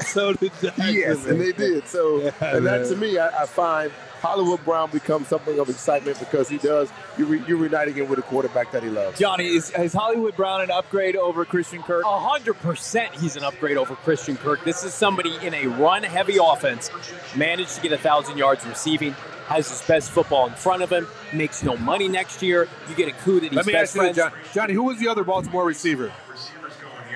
so 0.00 0.32
did 0.34 0.52
Jackson. 0.60 0.72
yes, 0.94 1.26
and 1.26 1.40
they 1.40 1.52
did. 1.52 1.86
So, 1.86 2.32
and 2.40 2.66
that 2.66 2.88
to 2.88 2.96
me, 2.96 3.18
I, 3.18 3.42
I 3.42 3.46
find 3.46 3.92
Hollywood 4.20 4.64
Brown 4.64 4.90
becomes 4.90 5.28
something 5.28 5.58
of 5.58 5.68
excitement 5.68 6.18
because 6.18 6.48
he 6.48 6.58
does. 6.58 6.90
You're, 7.16 7.26
re, 7.26 7.42
you're 7.46 7.56
reuniting 7.56 7.94
him 7.94 8.08
with 8.08 8.18
a 8.18 8.22
quarterback 8.22 8.70
that 8.72 8.82
he 8.82 8.90
loves. 8.90 9.18
Johnny, 9.18 9.46
is, 9.46 9.70
is 9.70 9.92
Hollywood 9.92 10.36
Brown 10.36 10.60
an 10.60 10.70
upgrade 10.70 11.16
over 11.16 11.44
Christian 11.44 11.82
Kirk? 11.82 12.04
A 12.04 12.18
hundred 12.18 12.54
percent, 12.54 13.14
he's 13.14 13.36
an 13.36 13.44
upgrade 13.44 13.76
over 13.76 13.94
Christian 13.96 14.36
Kirk. 14.36 14.62
This 14.64 14.84
is 14.84 14.92
somebody 14.92 15.34
in 15.42 15.54
a 15.54 15.66
run-heavy 15.66 16.36
offense, 16.40 16.90
managed 17.34 17.76
to 17.76 17.80
get 17.80 17.92
a 17.92 17.98
thousand 17.98 18.36
yards 18.36 18.66
receiving, 18.66 19.12
has 19.46 19.68
his 19.68 19.82
best 19.88 20.10
football 20.10 20.46
in 20.46 20.52
front 20.52 20.82
of 20.82 20.90
him, 20.90 21.06
makes 21.32 21.62
no 21.62 21.76
money 21.78 22.06
next 22.06 22.42
year. 22.42 22.68
You 22.88 22.94
get 22.94 23.08
a 23.08 23.12
coup 23.12 23.40
that 23.40 23.48
he's 23.48 23.56
Let 23.56 23.66
me 23.66 23.72
best 23.72 23.82
ask 23.82 23.94
you, 23.94 24.00
friends. 24.02 24.16
John, 24.16 24.32
Johnny, 24.52 24.74
who 24.74 24.84
was 24.84 24.98
the 24.98 25.08
other 25.08 25.24
Baltimore 25.24 25.64
receiver? 25.64 26.12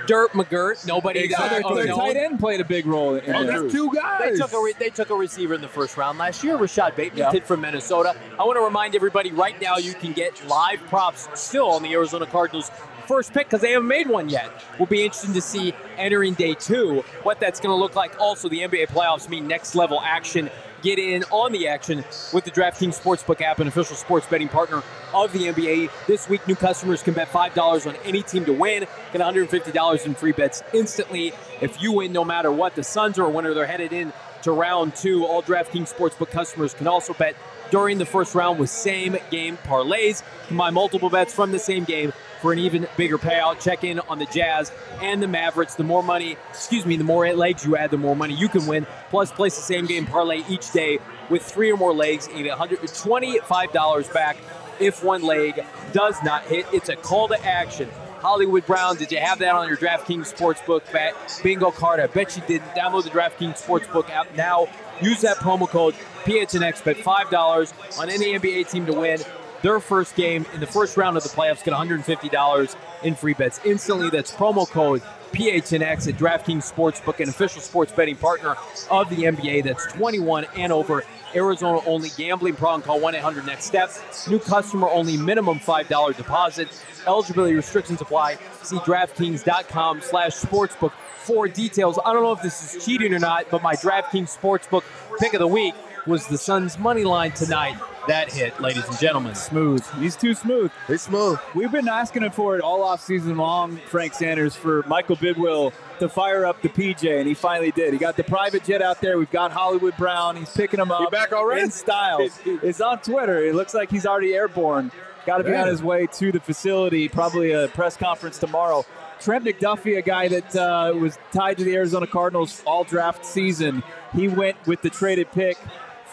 Dirt 0.06 0.32
McGirt, 0.32 0.86
nobody. 0.86 1.20
Exactly. 1.20 1.62
Oh, 1.64 1.74
Their 1.74 1.86
no. 1.86 1.96
tight 1.96 2.16
end 2.16 2.38
played 2.38 2.60
a 2.60 2.64
big 2.64 2.86
role 2.86 3.14
in 3.14 3.34
Oh, 3.34 3.44
there. 3.44 3.60
that's 3.62 3.72
two 3.72 3.90
They 4.20 4.36
took, 4.36 4.52
a 4.52 4.60
re- 4.62 4.74
they 4.78 4.90
took 4.90 5.10
a 5.10 5.14
receiver 5.14 5.54
in 5.54 5.60
the 5.60 5.68
first 5.68 5.96
round 5.96 6.18
last 6.18 6.42
year, 6.44 6.56
Rashod 6.56 6.94
Bateman, 6.96 7.18
Yeah. 7.18 7.30
kid 7.30 7.44
from 7.44 7.60
Minnesota. 7.60 8.14
I 8.38 8.44
want 8.44 8.56
to 8.56 8.62
remind 8.62 8.94
everybody 8.94 9.30
right 9.32 9.60
now 9.60 9.76
you 9.76 9.94
can 9.94 10.12
get 10.12 10.46
live 10.46 10.80
props 10.88 11.28
still 11.34 11.70
on 11.70 11.82
the 11.82 11.92
Arizona 11.92 12.26
Cardinals 12.26 12.70
first 13.06 13.32
pick 13.34 13.46
because 13.46 13.60
they 13.60 13.72
haven't 13.72 13.88
made 13.88 14.08
one 14.08 14.28
yet. 14.28 14.50
Will 14.78 14.86
be 14.86 15.04
interesting 15.04 15.34
to 15.34 15.40
see 15.42 15.74
entering 15.98 16.34
day 16.34 16.54
two 16.54 17.04
what 17.22 17.38
that's 17.40 17.60
going 17.60 17.74
to 17.76 17.80
look 17.80 17.94
like. 17.94 18.18
Also, 18.20 18.48
the 18.48 18.60
NBA 18.60 18.86
playoffs 18.88 19.28
mean 19.28 19.46
next 19.46 19.74
level 19.74 20.00
action. 20.02 20.50
Get 20.84 20.98
in 20.98 21.24
on 21.30 21.50
the 21.50 21.66
action 21.66 22.04
with 22.32 22.44
the 22.44 22.50
DraftKings 22.50 23.00
Sportsbook 23.00 23.40
app, 23.40 23.58
an 23.58 23.66
official 23.66 23.96
sports 23.96 24.26
betting 24.26 24.48
partner 24.48 24.82
of 25.14 25.32
the 25.32 25.46
NBA. 25.46 25.90
This 26.06 26.28
week, 26.28 26.46
new 26.46 26.54
customers 26.54 27.02
can 27.02 27.14
bet 27.14 27.28
$5 27.28 27.86
on 27.88 27.96
any 28.04 28.22
team 28.22 28.44
to 28.44 28.52
win, 28.52 28.86
get 29.12 29.20
$150 29.20 30.06
in 30.06 30.14
free 30.14 30.32
bets 30.32 30.62
instantly 30.74 31.32
if 31.62 31.82
you 31.82 31.92
win, 31.92 32.12
no 32.12 32.22
matter 32.22 32.52
what. 32.52 32.74
The 32.74 32.84
Suns 32.84 33.18
are 33.18 33.24
a 33.24 33.30
winner. 33.30 33.54
They're 33.54 33.66
headed 33.66 33.94
in 33.94 34.12
to 34.42 34.52
round 34.52 34.94
two. 34.94 35.24
All 35.24 35.42
DraftKings 35.42 35.92
Sportsbook 35.92 36.30
customers 36.30 36.74
can 36.74 36.86
also 36.86 37.14
bet 37.14 37.34
during 37.70 37.96
the 37.96 38.06
first 38.06 38.34
round 38.34 38.58
with 38.58 38.68
same 38.68 39.16
game 39.30 39.56
parlays. 39.64 40.22
Combine 40.48 40.74
multiple 40.74 41.08
bets 41.08 41.32
from 41.32 41.50
the 41.50 41.58
same 41.58 41.84
game 41.84 42.12
for 42.44 42.52
an 42.52 42.58
even 42.58 42.86
bigger 42.98 43.16
payout. 43.16 43.58
Check 43.58 43.84
in 43.84 44.00
on 44.00 44.18
the 44.18 44.26
Jazz 44.26 44.70
and 45.00 45.22
the 45.22 45.26
Mavericks. 45.26 45.76
The 45.76 45.82
more 45.82 46.02
money, 46.02 46.36
excuse 46.50 46.84
me, 46.84 46.94
the 46.96 47.02
more 47.02 47.26
legs 47.32 47.64
you 47.64 47.74
add, 47.74 47.90
the 47.90 47.96
more 47.96 48.14
money 48.14 48.34
you 48.34 48.50
can 48.50 48.66
win. 48.66 48.86
Plus, 49.08 49.32
place 49.32 49.56
the 49.56 49.62
same 49.62 49.86
game 49.86 50.04
parlay 50.04 50.42
each 50.46 50.70
day 50.70 50.98
with 51.30 51.40
three 51.40 51.72
or 51.72 51.78
more 51.78 51.94
legs. 51.94 52.28
You 52.36 52.42
get 52.42 52.58
$125 52.58 54.12
back 54.12 54.36
if 54.78 55.02
one 55.02 55.22
leg 55.22 55.64
does 55.94 56.22
not 56.22 56.42
hit. 56.42 56.66
It's 56.70 56.90
a 56.90 56.96
call 56.96 57.28
to 57.28 57.46
action. 57.46 57.88
Hollywood 58.20 58.66
Brown, 58.66 58.96
did 58.96 59.10
you 59.10 59.20
have 59.20 59.38
that 59.38 59.54
on 59.54 59.66
your 59.66 59.78
DraftKings 59.78 60.30
Sportsbook 60.30 60.92
bet 60.92 61.14
bingo 61.42 61.70
card? 61.70 61.98
I 61.98 62.08
bet 62.08 62.36
you 62.36 62.42
didn't. 62.46 62.68
Download 62.74 63.04
the 63.04 63.08
DraftKings 63.08 63.64
Sportsbook 63.64 64.10
app 64.10 64.36
now. 64.36 64.68
Use 65.00 65.22
that 65.22 65.38
promo 65.38 65.66
code 65.66 65.94
PHNX. 66.24 66.84
Bet 66.84 66.98
$5 66.98 67.98
on 67.98 68.10
any 68.10 68.38
NBA 68.38 68.70
team 68.70 68.84
to 68.84 68.92
win 68.92 69.20
their 69.64 69.80
first 69.80 70.14
game 70.14 70.44
in 70.52 70.60
the 70.60 70.66
first 70.66 70.96
round 70.98 71.16
of 71.16 71.22
the 71.22 71.30
playoffs. 71.30 71.64
Get 71.64 71.72
$150 71.72 72.76
in 73.02 73.14
free 73.14 73.32
bets 73.32 73.60
instantly. 73.64 74.10
That's 74.10 74.30
promo 74.30 74.68
code 74.68 75.00
PHNX 75.32 76.06
at 76.06 76.14
DraftKings 76.16 76.70
Sportsbook, 76.70 77.18
an 77.18 77.30
official 77.30 77.62
sports 77.62 77.90
betting 77.90 78.16
partner 78.16 78.56
of 78.90 79.08
the 79.08 79.24
NBA. 79.24 79.64
That's 79.64 79.90
21 79.94 80.46
and 80.56 80.70
over. 80.70 81.02
Arizona 81.34 81.80
only 81.86 82.10
gambling 82.10 82.54
problem. 82.54 82.82
Call 82.82 83.00
1 83.00 83.14
800 83.14 83.46
Next 83.46 83.64
Step. 83.64 83.90
New 84.28 84.38
customer 84.38 84.88
only 84.88 85.16
minimum 85.16 85.58
$5 85.58 86.16
deposit. 86.16 86.68
Eligibility 87.06 87.54
restrictions 87.54 88.02
apply. 88.02 88.36
See 88.62 88.76
DraftKings.com 88.76 90.02
slash 90.02 90.32
sportsbook 90.32 90.92
for 91.20 91.48
details. 91.48 91.98
I 92.04 92.12
don't 92.12 92.22
know 92.22 92.32
if 92.32 92.42
this 92.42 92.74
is 92.74 92.84
cheating 92.84 93.14
or 93.14 93.18
not, 93.18 93.46
but 93.50 93.62
my 93.62 93.74
DraftKings 93.74 94.38
Sportsbook 94.38 94.84
pick 95.18 95.32
of 95.32 95.40
the 95.40 95.48
week 95.48 95.74
was 96.06 96.26
the 96.26 96.38
Suns' 96.38 96.78
money 96.78 97.04
line 97.04 97.32
tonight. 97.32 97.76
That 98.06 98.30
hit, 98.30 98.60
ladies 98.60 98.86
and 98.86 98.98
gentlemen. 98.98 99.34
Smooth. 99.34 99.82
He's 99.98 100.14
too 100.14 100.34
smooth. 100.34 100.70
He's 100.86 101.00
smooth. 101.00 101.38
We've 101.54 101.72
been 101.72 101.88
asking 101.88 102.22
him 102.22 102.32
for 102.32 102.54
it 102.54 102.60
all 102.60 102.82
off 102.82 103.02
season 103.02 103.38
long, 103.38 103.78
Frank 103.86 104.12
Sanders, 104.12 104.54
for 104.54 104.82
Michael 104.86 105.16
Bidwill 105.16 105.72
to 106.00 106.08
fire 106.10 106.44
up 106.44 106.60
the 106.60 106.68
PJ, 106.68 107.18
and 107.18 107.26
he 107.26 107.32
finally 107.32 107.70
did. 107.70 107.94
He 107.94 107.98
got 107.98 108.16
the 108.16 108.24
private 108.24 108.64
jet 108.64 108.82
out 108.82 109.00
there. 109.00 109.16
We've 109.16 109.30
got 109.30 109.52
Hollywood 109.52 109.96
Brown. 109.96 110.36
He's 110.36 110.50
picking 110.50 110.80
him 110.80 110.90
up. 110.90 111.00
He 111.00 111.06
back 111.06 111.32
already? 111.32 111.62
In 111.62 111.70
style. 111.70 112.28
it's 112.44 112.80
on 112.80 112.98
Twitter. 113.00 113.42
It 113.42 113.54
looks 113.54 113.72
like 113.72 113.90
he's 113.90 114.04
already 114.04 114.34
airborne. 114.34 114.92
Got 115.24 115.38
to 115.38 115.44
be 115.44 115.54
on 115.54 115.68
his 115.68 115.82
way 115.82 116.06
to 116.06 116.30
the 116.30 116.40
facility. 116.40 117.08
Probably 117.08 117.52
a 117.52 117.68
press 117.68 117.96
conference 117.96 118.38
tomorrow. 118.38 118.84
Trent 119.20 119.44
McDuffie, 119.44 119.96
a 119.96 120.02
guy 120.02 120.28
that 120.28 120.54
uh, 120.54 120.92
was 120.94 121.16
tied 121.32 121.56
to 121.56 121.64
the 121.64 121.74
Arizona 121.74 122.06
Cardinals 122.06 122.62
all 122.66 122.84
draft 122.84 123.24
season, 123.24 123.82
he 124.14 124.28
went 124.28 124.56
with 124.66 124.82
the 124.82 124.90
traded 124.90 125.32
pick 125.32 125.56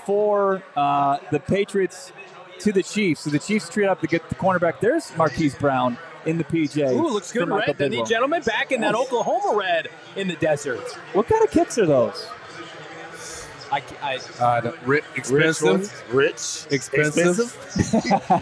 for 0.06 0.64
uh, 0.76 1.18
the 1.32 1.40
Patriots 1.40 2.12
to 2.60 2.72
the 2.72 2.84
Chiefs. 2.84 3.22
So 3.22 3.30
the 3.30 3.40
Chiefs 3.40 3.70
trade 3.70 3.88
up 3.88 4.02
to 4.02 4.08
get 4.08 4.28
the 4.30 4.36
cornerback. 4.36 4.80
There's 4.80 5.16
Marquise 5.18 5.56
Brown 5.56 5.98
in 6.26 6.38
the 6.38 6.44
PJ. 6.44 6.92
Ooh, 6.92 7.08
looks 7.10 7.32
good 7.32 7.48
Michael 7.48 7.74
red, 7.74 7.78
doesn't 7.78 7.92
he, 7.94 8.00
Bidwill. 8.00 8.08
gentlemen? 8.10 8.42
Back 8.44 8.72
in 8.72 8.82
that 8.82 8.94
Oklahoma 8.96 9.58
red 9.58 9.90
in 10.16 10.28
the 10.28 10.36
desert. 10.36 10.80
What 11.14 11.28
kind 11.28 11.44
of 11.44 11.50
kicks 11.52 11.78
are 11.80 11.86
those? 11.86 12.28
I, 13.72 13.82
I, 14.02 14.20
Uh, 14.40 14.62
the 14.62 14.76
ri- 14.86 15.02
expensive. 15.16 16.04
Rich. 16.14 16.68
Expensive. 16.72 17.40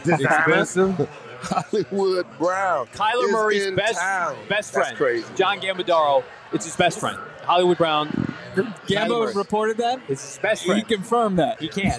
Expensive. 0.08 1.10
Hollywood 1.42 2.26
Brown. 2.38 2.88
Kyler 2.88 3.26
is 3.26 3.32
Murray's 3.32 3.72
best 3.72 4.00
town. 4.00 4.36
best 4.50 4.74
That's 4.74 4.88
friend, 4.90 4.98
crazy. 4.98 5.28
John 5.36 5.62
Gambadoro. 5.62 6.24
It's 6.52 6.66
his 6.66 6.76
best 6.76 7.00
friend. 7.00 7.18
Hollywood 7.50 7.80
Brown. 7.80 8.10
Kyler 8.56 8.76
Gambo 8.86 9.26
Murray. 9.26 9.34
reported 9.34 9.78
that. 9.78 10.00
It's 10.08 10.22
his 10.36 10.40
best 10.40 10.66
friend. 10.66 10.80
He 10.80 10.96
confirmed 10.96 11.40
that. 11.40 11.60
He 11.60 11.68
can. 11.68 11.92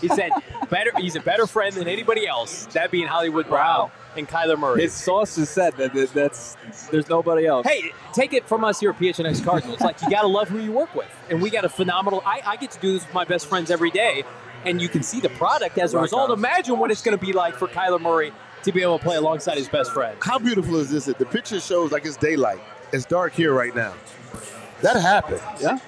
He 0.00 0.08
said 0.08 0.30
better. 0.70 0.92
He's 0.96 1.14
a 1.16 1.20
better 1.20 1.46
friend 1.46 1.74
than 1.74 1.88
anybody 1.88 2.26
else. 2.26 2.64
That 2.72 2.90
being 2.90 3.06
Hollywood 3.06 3.46
Brown 3.48 3.64
Wow. 3.80 3.92
and 4.16 4.26
Kyler 4.26 4.58
Murray. 4.58 4.80
His 4.82 4.94
sources 4.94 5.50
said 5.50 5.76
that, 5.76 5.92
that 5.92 6.14
that's 6.14 6.56
there's 6.90 7.08
nobody 7.10 7.46
else. 7.46 7.66
Hey, 7.66 7.92
take 8.14 8.32
it 8.32 8.48
from 8.48 8.64
us 8.64 8.80
here 8.80 8.90
at 8.90 8.98
PHNX 8.98 9.44
Cardinals. 9.44 9.80
Like 9.80 10.00
you 10.00 10.08
got 10.10 10.22
to 10.22 10.28
love 10.28 10.48
who 10.48 10.58
you 10.58 10.72
work 10.72 10.94
with, 10.94 11.08
and 11.28 11.42
we 11.42 11.50
got 11.50 11.66
a 11.66 11.68
phenomenal. 11.68 12.22
I, 12.24 12.40
I 12.46 12.56
get 12.56 12.70
to 12.70 12.80
do 12.80 12.92
this 12.94 13.04
with 13.04 13.12
my 13.14 13.24
best 13.26 13.46
friends 13.46 13.70
every 13.70 13.90
day, 13.90 14.24
and 14.64 14.80
you 14.80 14.88
can 14.88 15.02
see 15.02 15.20
the 15.20 15.30
product 15.30 15.76
as 15.76 15.92
a 15.92 15.98
result. 16.00 16.30
Imagine 16.30 16.78
what 16.78 16.90
it's 16.90 17.02
going 17.02 17.18
to 17.18 17.22
be 17.24 17.32
like 17.34 17.56
for 17.56 17.68
Kyler 17.68 18.00
Murray 18.00 18.32
to 18.62 18.72
be 18.72 18.80
able 18.82 18.98
to 18.98 19.04
play 19.04 19.16
alongside 19.16 19.58
his 19.58 19.68
best 19.68 19.92
friend. 19.92 20.16
How 20.22 20.38
beautiful 20.38 20.76
is 20.76 20.90
this? 20.90 21.04
That 21.06 21.18
the 21.18 21.26
picture 21.26 21.60
shows 21.60 21.92
like 21.92 22.06
it's 22.06 22.16
daylight. 22.16 22.60
It's 22.92 23.04
dark 23.04 23.32
here 23.34 23.52
right 23.52 23.74
now. 23.74 23.92
That 24.84 24.96
happened. 25.00 25.40
Yeah. 25.60 25.78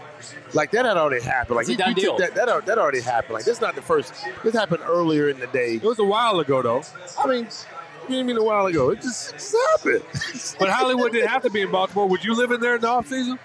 Like 0.54 0.70
that 0.72 0.84
had 0.86 0.96
already 0.96 1.22
happened. 1.22 1.56
Like 1.56 1.68
It's 1.68 1.74
a 1.74 1.76
done 1.84 1.94
took 1.94 2.02
deal. 2.02 2.18
that, 2.18 2.34
that, 2.34 2.66
that 2.66 2.78
already 2.78 3.00
happened. 3.00 3.34
Like 3.34 3.44
this 3.44 3.56
is 3.56 3.60
not 3.60 3.74
the 3.74 3.82
first. 3.82 4.12
This 4.42 4.54
happened 4.54 4.82
earlier 4.86 5.28
in 5.28 5.38
the 5.38 5.46
day. 5.48 5.74
It 5.76 5.82
was 5.82 5.98
a 5.98 6.04
while 6.04 6.40
ago, 6.40 6.62
though. 6.62 6.82
I 7.18 7.26
mean, 7.26 7.44
you 7.44 8.08
didn't 8.08 8.26
mean 8.26 8.36
a 8.38 8.42
while 8.42 8.66
ago. 8.66 8.90
It 8.90 9.02
just, 9.02 9.30
it 9.30 9.38
just 9.38 9.56
happened. 9.72 10.02
But 10.58 10.70
Hollywood 10.70 11.12
didn't 11.12 11.28
have 11.28 11.42
to 11.42 11.50
be 11.50 11.60
in 11.60 11.70
Baltimore. 11.70 12.08
Would 12.08 12.24
you 12.24 12.34
live 12.34 12.50
in 12.52 12.60
there 12.60 12.76
in 12.76 12.80
the 12.80 12.88
off 12.88 13.06
season? 13.08 13.38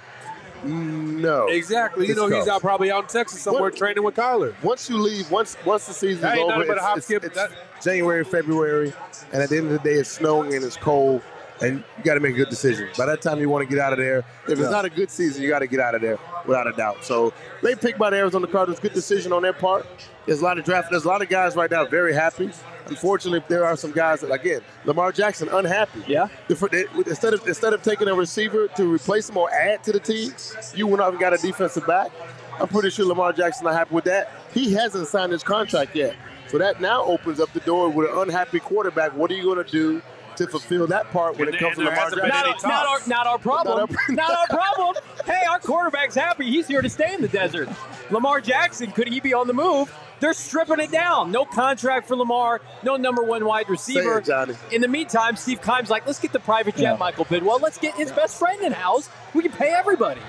no. 0.64 1.48
Exactly. 1.48 2.06
You 2.06 2.12
It's 2.14 2.20
know, 2.22 2.30
he's 2.30 2.48
out 2.48 2.62
probably 2.62 2.92
out 2.92 3.04
in 3.04 3.10
Texas 3.10 3.42
somewhere 3.42 3.64
What- 3.64 3.76
training 3.76 4.04
with 4.04 4.16
Kyler. 4.16 4.54
Once 4.64 4.90
you 4.90 4.98
leave, 4.98 5.30
once 5.32 5.58
once 5.66 5.88
the 5.88 5.94
season's 5.94 6.24
over, 6.24 6.36
nothing 6.48 6.68
but 6.68 6.70
a 6.70 6.74
it's, 6.74 6.82
hop, 6.82 6.98
it's- 6.98 7.06
skip. 7.06 7.24
it's 7.24 7.84
January, 7.84 8.24
February, 8.24 8.94
and 9.34 9.42
at 9.42 9.50
the 9.50 9.58
end 9.58 9.68
of 9.68 9.74
the 9.74 9.80
day, 9.90 9.96
it's 9.96 10.10
snowing 10.10 10.54
and 10.54 10.64
it's 10.64 10.78
cold, 10.78 11.22
and 11.62 11.84
you 11.98 12.04
got 12.04 12.16
to 12.16 12.20
make 12.20 12.34
a 12.34 12.38
good 12.38 12.50
decision. 12.50 12.90
By 12.98 13.06
that 13.06 13.22
time, 13.22 13.40
you 13.40 13.50
want 13.50 13.68
to 13.68 13.74
get 13.76 13.84
out 13.84 13.94
of 13.94 14.00
there. 14.00 14.20
If 14.48 14.60
it's 14.60 14.70
not 14.72 14.86
a 14.86 14.90
good 14.90 15.10
season, 15.10 15.44
you 15.44 15.50
got 15.50 15.60
to 15.60 15.68
get 15.68 15.80
out 15.80 15.96
of 15.96 16.02
there 16.02 16.18
without 16.46 16.68
a 16.68 16.72
doubt. 16.74 17.04
So 17.04 17.34
they 17.62 17.76
picked 17.76 17.98
by 18.00 18.10
the 18.10 18.18
Arizona 18.18 18.48
Cardinals. 18.48 18.80
Good 18.80 18.94
decision 18.94 19.32
on 19.34 19.42
their 19.44 19.54
part. 19.54 19.86
There's 20.26 20.42
a 20.42 20.44
lot 20.44 20.58
of 20.60 20.66
draft. 20.66 20.90
There's 20.92 21.06
a 21.06 21.08
lot 21.08 21.22
of 21.22 21.30
guys 21.30 21.56
right 21.56 21.70
now 21.70 21.86
very 21.86 22.14
happy. 22.14 22.50
Unfortunately, 22.88 23.42
there 23.48 23.66
are 23.66 23.78
some 23.78 23.92
guys 23.92 24.22
that, 24.22 24.32
again, 24.32 24.62
Lamar 24.86 25.12
Jackson 25.12 25.48
unhappy. 25.50 26.04
Yeah. 26.08 26.28
The- 26.48 26.56
for- 26.56 26.68
they- 26.70 26.86
Instead 27.08 27.34
of 27.34 27.48
instead 27.48 27.74
of 27.74 27.82
taking 27.84 28.08
a 28.08 28.14
receiver 28.16 28.68
to 28.70 28.84
replace 28.94 29.30
him 29.30 29.38
or 29.38 29.50
add 29.52 29.84
to 29.84 29.92
the 29.92 30.00
team, 30.00 30.34
you 30.76 30.88
went 30.88 31.02
out 31.02 31.12
and 31.12 31.20
got 31.20 31.34
a 31.34 31.38
defensive 31.38 31.86
back. 31.88 32.12
I'm 32.60 32.68
pretty 32.68 32.90
sure 32.90 33.06
Lamar 33.06 33.34
Jackson 33.34 33.66
not 33.66 33.74
happy 33.76 33.94
with 33.96 34.04
that. 34.06 34.32
He 34.54 34.74
hasn't 34.74 35.08
signed 35.08 35.32
his 35.32 35.42
contract 35.44 35.96
yet, 35.96 36.16
so 36.48 36.58
that 36.58 36.82
now 36.82 37.04
opens 37.04 37.40
up 37.40 37.52
the 37.54 37.60
door 37.62 37.90
with 37.90 38.12
an 38.12 38.18
unhappy 38.18 38.60
quarterback. 38.60 39.16
What 39.16 39.32
are 39.32 39.36
you 39.36 39.44
going 39.44 39.64
to 39.64 39.72
do 39.72 40.02
to 40.42 40.48
fulfill 40.52 40.88
that 40.88 41.10
part 41.12 41.38
when 41.38 41.48
And 41.48 41.56
it 41.56 41.60
comes 41.60 41.76
to 41.78 41.82
there 41.84 41.90
Lamar 41.92 42.04
hasn't? 42.04 42.24
Not, 42.28 42.46
our, 42.46 42.54
not, 42.70 42.88
our, 42.88 42.96
talks. 42.98 43.08
not 43.08 43.28
our 43.28 43.38
problem. 43.38 43.90
Not 44.10 44.18
Not 44.18 44.30
our- 44.32 44.38
our 44.40 44.48
problem. 44.76 45.04
Hey, 45.26 45.42
our 45.50 45.60
quarterback's 45.60 46.16
happy. 46.16 46.50
He's 46.50 46.68
here 46.68 46.82
to 46.82 46.90
stay 46.90 47.14
in 47.14 47.22
the 47.22 47.28
desert. 47.28 47.70
Lamar 48.10 48.42
Jackson, 48.42 48.92
could 48.92 49.08
he 49.08 49.20
be 49.20 49.34
on 49.34 49.48
the 49.48 49.54
move? 49.54 49.94
They're 50.20 50.34
stripping 50.34 50.80
it 50.80 50.92
down. 50.92 51.32
No 51.32 51.46
contract 51.46 52.08
for 52.08 52.16
Lamar. 52.16 52.62
No 52.84 52.96
number 52.96 53.24
one 53.24 53.44
wide 53.46 53.70
receiver. 53.70 54.20
it, 54.20 54.26
Johnny. 54.26 54.54
In 54.72 54.82
the 54.82 54.88
meantime, 54.88 55.36
Steve 55.36 55.62
Keim's 55.64 55.90
like, 55.90 56.06
let's 56.06 56.20
get 56.20 56.32
the 56.32 56.40
private 56.40 56.76
jet, 56.76 56.84
Yeah. 56.84 56.96
Michael 56.98 57.26
Bidwill. 57.26 57.60
Let's 57.60 57.80
get 57.80 57.96
his 57.96 58.12
best 58.12 58.38
friend 58.38 58.62
in 58.62 58.72
house. 58.72 59.10
We 59.34 59.42
can 59.42 59.52
pay 59.52 59.70
everybody. 59.74 60.22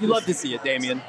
You 0.00 0.08
love 0.08 0.24
to 0.26 0.34
see 0.34 0.52
it, 0.54 0.64
Damien. 0.64 1.00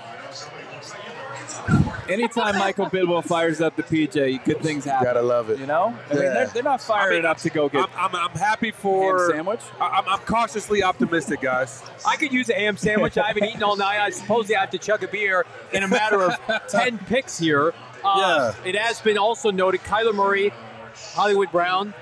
Anytime 2.09 2.57
Michael 2.57 2.87
Bidwill 2.87 3.23
fires 3.23 3.61
up 3.61 3.75
the 3.75 3.83
PJ, 3.83 4.43
good 4.45 4.61
things 4.61 4.85
happen. 4.85 5.05
Gotta 5.05 5.21
love 5.21 5.49
it. 5.49 5.59
You 5.59 5.65
know, 5.65 5.95
I 6.09 6.13
mean, 6.13 6.23
they're, 6.23 6.47
they're 6.47 6.63
not 6.63 6.81
firing 6.81 7.19
I 7.19 7.21
mean, 7.21 7.25
up 7.25 7.37
to 7.39 7.49
go 7.49 7.69
get 7.69 7.89
I'm, 7.97 8.15
I'm, 8.15 8.29
I'm 8.29 8.37
happy 8.37 8.67
ham 8.71 8.75
for. 8.79 9.31
sandwich. 9.31 9.61
I- 9.79 9.87
I'm, 9.87 10.07
I'm 10.07 10.19
cautiously 10.19 10.83
optimistic, 10.83 11.41
guys. 11.41 11.83
I 12.05 12.15
could 12.15 12.31
use 12.33 12.49
a 12.49 12.53
ham 12.53 12.77
sandwich. 12.77 13.17
I 13.17 13.27
haven't 13.27 13.43
eaten 13.45 13.63
all 13.63 13.75
night. 13.77 13.99
I 13.99 14.09
suppose 14.11 14.51
I 14.51 14.59
have 14.59 14.69
to 14.71 14.77
chug 14.77 15.03
a 15.03 15.07
beer 15.07 15.45
in 15.73 15.83
a 15.83 15.87
matter 15.87 16.21
of 16.23 16.35
10 16.69 16.97
picks 16.99 17.37
here. 17.39 17.73
Uh, 18.03 18.53
It 18.65 18.75
has 18.75 19.01
been 19.01 19.17
also 19.17 19.51
noted 19.51 19.81
Kyler 19.81 20.13
Murray, 20.13 20.51
Hollywood 21.13 21.51
Brown. 21.51 21.93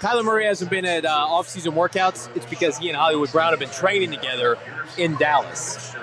Kyler 0.00 0.24
Murray 0.24 0.46
hasn't 0.46 0.70
been 0.70 0.86
at 0.86 1.04
uh, 1.04 1.08
off-season 1.10 1.72
workouts. 1.72 2.34
It's 2.34 2.46
because 2.46 2.78
he 2.78 2.88
and 2.88 2.96
Hollywood 2.96 3.30
Brown 3.32 3.50
have 3.50 3.58
been 3.60 3.68
training 3.68 4.10
together 4.10 4.56
in 4.96 5.14
Dallas. 5.16 5.94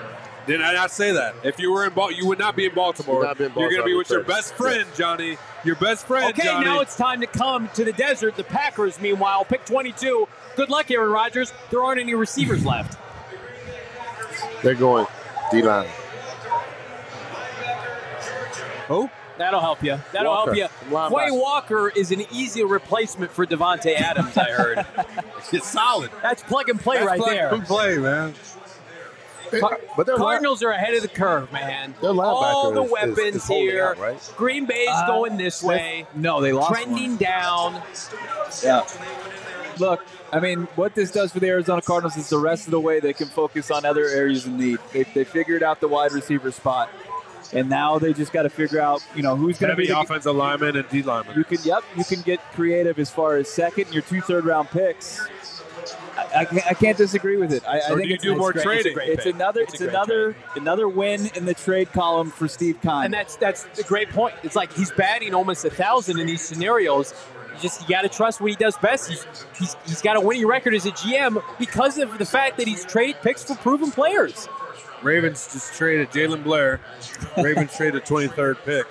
Did 0.48 0.62
I 0.62 0.72
not 0.72 0.90
say 0.90 1.12
that? 1.12 1.34
If 1.44 1.58
you 1.58 1.70
were 1.70 1.84
in 1.86 1.92
Baltimore, 1.92 2.18
you 2.18 2.26
would 2.26 2.38
not 2.38 2.56
be 2.56 2.64
in 2.64 2.74
Baltimore. 2.74 3.22
Not 3.22 3.36
be 3.36 3.44
in 3.44 3.52
You're 3.54 3.68
going 3.68 3.82
to 3.82 3.84
be 3.86 3.94
with 3.94 4.08
your 4.08 4.24
best 4.24 4.54
friend, 4.54 4.86
Johnny. 4.96 5.36
Your 5.62 5.76
best 5.76 6.06
friend, 6.06 6.30
Okay, 6.30 6.44
Johnny. 6.44 6.64
now 6.64 6.80
it's 6.80 6.96
time 6.96 7.20
to 7.20 7.26
come 7.26 7.68
to 7.74 7.84
the 7.84 7.92
desert. 7.92 8.34
The 8.36 8.44
Packers, 8.44 8.98
meanwhile, 8.98 9.44
pick 9.44 9.66
22. 9.66 10.26
Good 10.56 10.70
luck, 10.70 10.90
Aaron 10.90 11.12
Rodgers. 11.12 11.52
There 11.70 11.82
aren't 11.84 12.00
any 12.00 12.14
receivers 12.14 12.64
left. 12.64 12.98
They're 14.62 14.74
going 14.74 15.06
D 15.52 15.60
line. 15.62 15.86
Who? 18.88 19.10
That'll 19.36 19.60
help 19.60 19.84
you. 19.84 19.98
That'll 20.12 20.32
Walker, 20.32 20.54
help 20.54 20.72
you. 20.88 20.88
linebacker. 20.96 21.26
Quay 21.28 21.30
Walker 21.30 21.88
is 21.90 22.10
an 22.10 22.22
easy 22.32 22.64
replacement 22.64 23.30
for 23.30 23.46
Davante 23.46 23.94
Adams, 23.94 24.36
I 24.36 24.50
heard. 24.50 24.86
It's 25.52 25.66
solid. 25.68 26.10
That's 26.20 26.42
plug 26.42 26.68
and 26.68 26.78
play 26.80 26.96
That's 26.96 27.06
right 27.06 27.18
plug 27.18 27.30
there. 27.30 27.48
Plug 27.48 27.58
and 27.60 27.68
play, 27.68 27.98
man. 27.98 28.34
Car- 29.60 29.80
but 29.96 30.06
their 30.06 30.16
li- 30.16 30.20
Cardinals 30.22 30.62
are 30.62 30.70
ahead 30.70 30.94
of 30.94 31.02
the 31.02 31.08
curve, 31.08 31.52
man. 31.52 31.94
Their 32.00 32.10
linebacker 32.10 32.24
All 32.52 32.70
the 32.72 32.80
is- 32.82 32.86
is- 32.86 32.92
weapons 32.92 33.18
is 33.36 33.46
holding 33.46 33.66
here. 33.70 33.86
out, 33.88 33.98
right? 33.98 34.32
Green 34.36 34.66
Bay's 34.66 34.88
Uh, 34.90 35.06
going 35.06 35.36
this 35.36 35.62
way, 35.62 36.06
No, 36.14 36.40
they 36.40 36.52
lost. 36.52 36.72
trending 36.72 37.10
one. 37.10 37.16
down. 37.16 37.82
Yeah. 38.62 38.84
Look, 39.78 40.04
I 40.32 40.40
mean, 40.40 40.66
what 40.76 40.94
this 40.94 41.10
does 41.10 41.32
for 41.32 41.40
the 41.40 41.48
Arizona 41.48 41.80
Cardinals 41.80 42.16
is 42.16 42.28
the 42.28 42.38
rest 42.38 42.66
of 42.66 42.72
the 42.72 42.80
way 42.80 43.00
they 43.00 43.12
can 43.12 43.28
focus 43.28 43.70
on 43.70 43.84
other 43.84 44.04
areas 44.06 44.44
of 44.46 44.52
need. 44.52 44.78
They, 44.92 45.04
they 45.04 45.24
figured 45.24 45.62
out 45.62 45.80
the 45.80 45.88
wide 45.88 46.12
receiver 46.12 46.50
spot, 46.50 46.90
and 47.52 47.68
now 47.70 47.98
they 47.98 48.12
just 48.12 48.32
got 48.32 48.42
to 48.42 48.50
figure 48.50 48.80
out, 48.80 49.02
you 49.14 49.22
know, 49.22 49.36
who's 49.36 49.56
going 49.58 49.70
to 49.70 49.76
be 49.76 49.86
the, 49.86 49.98
offensive 49.98 50.34
lineman 50.34 50.76
and 50.76 50.88
D 50.88 51.02
lineman. 51.02 51.36
You 51.36 51.44
can, 51.44 51.58
yep, 51.62 51.84
you 51.96 52.04
can 52.04 52.20
get 52.22 52.40
creative 52.54 52.98
as 52.98 53.08
far 53.10 53.36
as 53.36 53.48
second 53.48 53.84
and 53.86 53.94
your 53.94 54.02
two 54.02 54.20
third 54.20 54.44
round 54.44 54.68
picks. 54.70 55.20
I, 56.18 56.40
I, 56.70 56.74
can't, 56.74 56.98
disagree 56.98 57.36
with 57.36 57.52
it. 57.52 57.66
I, 57.66 57.78
I 57.78 57.80
think 57.80 58.02
do 58.02 58.08
you 58.08 58.14
it's, 58.14 58.22
do 58.24 58.32
it's 58.32 58.38
more 58.38 58.52
great. 58.52 58.64
trading? 58.64 58.86
It's, 58.86 58.94
great- 58.94 59.08
it's 59.10 59.26
another, 59.26 59.60
It's 59.62 59.74
it's, 59.74 59.82
great 59.82 59.90
another, 59.90 60.36
another 60.56 60.88
win 60.88 61.30
in 61.34 61.44
the 61.44 61.54
trade 61.54 61.92
column 61.92 62.30
for 62.30 62.48
Steve 62.48 62.80
Keim. 62.82 63.04
And 63.04 63.14
that's 63.14 63.36
that's 63.36 63.66
a 63.78 63.84
great 63.84 64.10
point. 64.10 64.34
It's 64.42 64.56
like 64.56 64.72
he's 64.72 64.90
batting 64.90 65.34
almost 65.34 65.64
a 65.64 65.70
thousand 65.70 66.18
in 66.18 66.26
these 66.26 66.42
scenarios. 66.42 67.14
You 67.54 67.60
just 67.60 67.82
you 67.82 67.88
got 67.88 68.02
to 68.02 68.08
trust 68.08 68.40
what 68.40 68.50
he 68.50 68.56
does 68.56 68.76
best. 68.78 69.08
He's, 69.08 69.26
he's 69.58 69.76
he's 69.86 70.02
got 70.02 70.16
a 70.16 70.20
winning 70.20 70.46
record 70.46 70.74
as 70.74 70.86
a 70.86 70.90
GM 70.92 71.42
because 71.58 71.98
of 71.98 72.18
the 72.18 72.26
fact 72.26 72.56
that 72.58 72.66
he's 72.66 72.84
traded 72.84 73.22
picks 73.22 73.44
for 73.44 73.54
proven 73.56 73.90
players. 73.90 74.48
Ravens 75.02 75.52
just 75.52 75.74
traded 75.74 76.10
Jalen 76.10 76.42
Blair. 76.42 76.80
Ravens 77.36 77.72
traded 77.76 78.04
23rd 78.04 78.56
pick. 78.64 78.86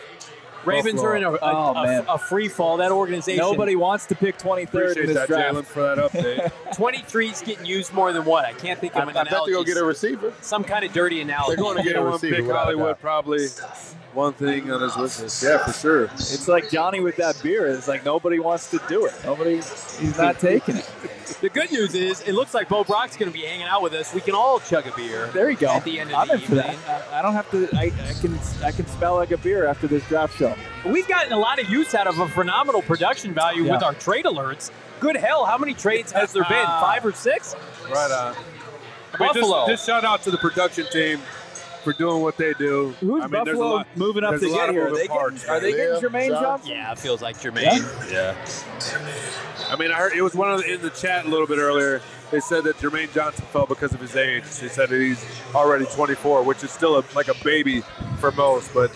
Ravens 0.68 1.02
Buffalo. 1.02 1.10
are 1.12 1.16
in 1.18 1.24
a, 1.24 1.32
a, 1.32 1.38
Oh, 1.42 1.74
a- 1.76 2.14
a 2.16 2.18
free 2.18 2.48
fall. 2.48 2.78
That 2.78 2.92
organization. 2.92 3.40
Nobody 3.40 3.76
wants 3.76 4.06
to 4.08 4.16
pick 4.16 4.38
23rd 4.38 4.62
in 4.62 4.68
Appreciate 4.68 5.06
this 5.08 5.16
that, 5.16 5.28
draft. 5.28 5.56
Jalen, 5.56 5.66
for 5.66 5.82
that 5.96 5.98
update. 6.12 6.52
23 6.76 7.30
is 7.30 7.42
getting 7.42 7.66
used 7.66 7.94
more 7.94 8.12
than 8.14 8.26
what? 8.26 8.46
I 8.46 8.54
can't 8.54 8.80
think 8.80 8.96
I, 8.96 9.02
of 9.04 9.08
an 9.10 9.18
I 9.18 9.24
bet 9.24 9.32
they 9.32 9.36
go 9.36 9.44
analogy. 9.62 9.74
get 9.74 9.78
a 9.82 9.86
receiver. 9.86 10.34
Some 10.42 10.64
kind 10.64 10.84
of 10.86 10.94
dirty 10.94 11.22
analogy. 11.22 11.56
They're 11.56 11.64
going 11.64 11.78
to 11.78 11.84
get 11.84 11.96
a 11.96 12.04
receiver. 12.04 12.36
pick 12.36 12.46
Hollywood 12.52 13.00
probably 13.00 13.48
one 14.14 14.34
thing 14.34 14.72
on 14.72 14.82
his 14.82 14.96
list. 14.98 15.44
Yeah, 15.44 15.58
for 15.66 15.74
sure. 15.74 16.04
It's 16.06 16.48
like 16.48 16.70
Johnny 16.70 17.00
with 17.00 17.16
that 17.18 17.40
beer. 17.44 17.68
It's 17.68 17.88
like 17.88 18.04
nobody 18.06 18.40
wants 18.40 18.70
to 18.72 18.82
do 18.90 19.06
it. 19.06 19.14
Nobody, 19.24 19.56
he's 19.56 20.18
not 20.18 20.40
taking 20.40 20.78
it. 20.78 20.90
The 21.42 21.50
good 21.50 21.72
news 21.72 21.94
is, 21.94 22.22
it 22.22 22.34
looks 22.34 22.54
like 22.56 22.68
Bo 22.68 22.84
Brack's 22.84 23.16
going 23.16 23.32
to 23.32 23.38
be 23.38 23.46
hanging 23.46 23.68
out 23.68 23.84
with 23.84 23.94
us. 23.94 24.14
We 24.14 24.22
can 24.22 24.34
all 24.34 24.60
chug 24.60 24.88
a 24.88 24.96
beer. 24.96 25.28
There 25.34 25.50
you 25.52 25.58
go. 25.58 25.68
At 25.70 25.84
the 25.84 26.00
end 26.00 26.10
of 26.10 26.16
I'm 26.16 26.28
the 26.30 26.34
in 26.36 26.40
for 26.40 26.56
that. 26.56 26.66
evening. 26.74 26.80
I, 27.12 27.20
I 27.20 27.22
don't 27.22 27.34
have 27.34 27.52
to. 27.52 27.70
I, 27.76 27.84
I 27.84 28.14
can. 28.22 28.40
I 28.64 28.72
can 28.72 28.88
smell 28.88 29.16
like 29.16 29.30
a 29.32 29.38
beer 29.38 29.68
after 29.68 29.86
this 29.88 30.04
draft 30.08 30.36
show. 30.38 30.56
We've 30.86 31.08
gotten 31.08 31.34
a 31.34 31.38
lot 31.40 31.60
of 31.60 31.70
use 31.70 31.94
out 31.96 32.08
of 32.08 32.20
a 32.20 32.28
phenomenal 32.28 32.82
production 32.82 33.34
value 33.34 33.64
Yeah. 33.64 33.74
with 33.74 33.84
our 33.84 33.94
trade 33.94 34.26
alerts. 34.26 34.72
Good 35.00 35.16
hell, 35.18 35.46
how 35.46 35.58
many 35.58 35.74
trades 35.74 36.12
has 36.12 36.34
there 36.34 36.44
been? 36.46 36.66
Five 36.66 37.06
or 37.06 37.12
six? 37.14 37.56
Right 37.90 38.12
on. 38.12 38.36
I 38.36 39.20
mean, 39.20 39.28
Buffalo. 39.34 39.68
Just, 39.68 39.70
just 39.70 39.86
shout 39.86 40.04
out 40.04 40.22
to 40.24 40.32
the 40.32 40.38
production 40.38 40.86
team 40.92 41.20
for 41.84 41.94
doing 41.94 42.22
what 42.22 42.36
they 42.38 42.54
do. 42.56 42.94
Who's 43.00 43.24
I 43.24 43.28
mean, 43.28 43.44
there's 43.46 43.58
a 43.58 43.62
Buffalo 43.62 43.76
lot, 43.76 43.88
moving 43.96 44.24
up 44.24 44.40
to 44.40 44.48
get 44.50 44.70
here? 44.72 44.88
Are 44.88 44.96
they 44.96 45.08
parts, 45.08 45.46
getting, 45.46 45.50
are 45.56 45.60
they 45.60 45.72
getting 45.72 46.02
Jermaine 46.02 46.30
Yeah, 46.30 46.42
Johnson? 46.42 46.72
Yeah, 46.72 46.92
it 46.92 47.00
feels 47.00 47.22
like 47.22 47.38
Jermaine. 47.38 48.12
Yeah. 48.12 48.36
I 49.70 49.76
mean, 49.78 49.92
I 49.92 49.96
heard 49.96 50.14
it 50.14 50.22
was 50.22 50.36
one 50.36 50.52
of 50.52 50.60
the, 50.62 50.74
in 50.74 50.82
the 50.82 50.90
chat 50.90 51.26
a 51.26 51.30
little 51.30 51.48
bit 51.48 51.60
earlier. 51.60 52.02
They 52.32 52.40
said 52.42 52.66
that 52.66 52.78
Jermaine 52.78 53.14
Johnson 53.14 53.46
fell 53.52 53.66
because 53.66 53.94
of 53.94 54.02
his 54.02 54.16
age. 54.16 54.44
They 54.44 54.68
said 54.68 54.90
that 54.90 55.00
he's 55.00 55.24
already 55.56 55.86
24, 55.86 56.44
which 56.44 56.64
is 56.64 56.72
still 56.72 56.98
a, 57.00 57.04
like 57.16 57.30
a 57.30 57.36
baby 57.44 57.82
for 58.20 58.32
most, 58.34 58.74
but 58.74 58.92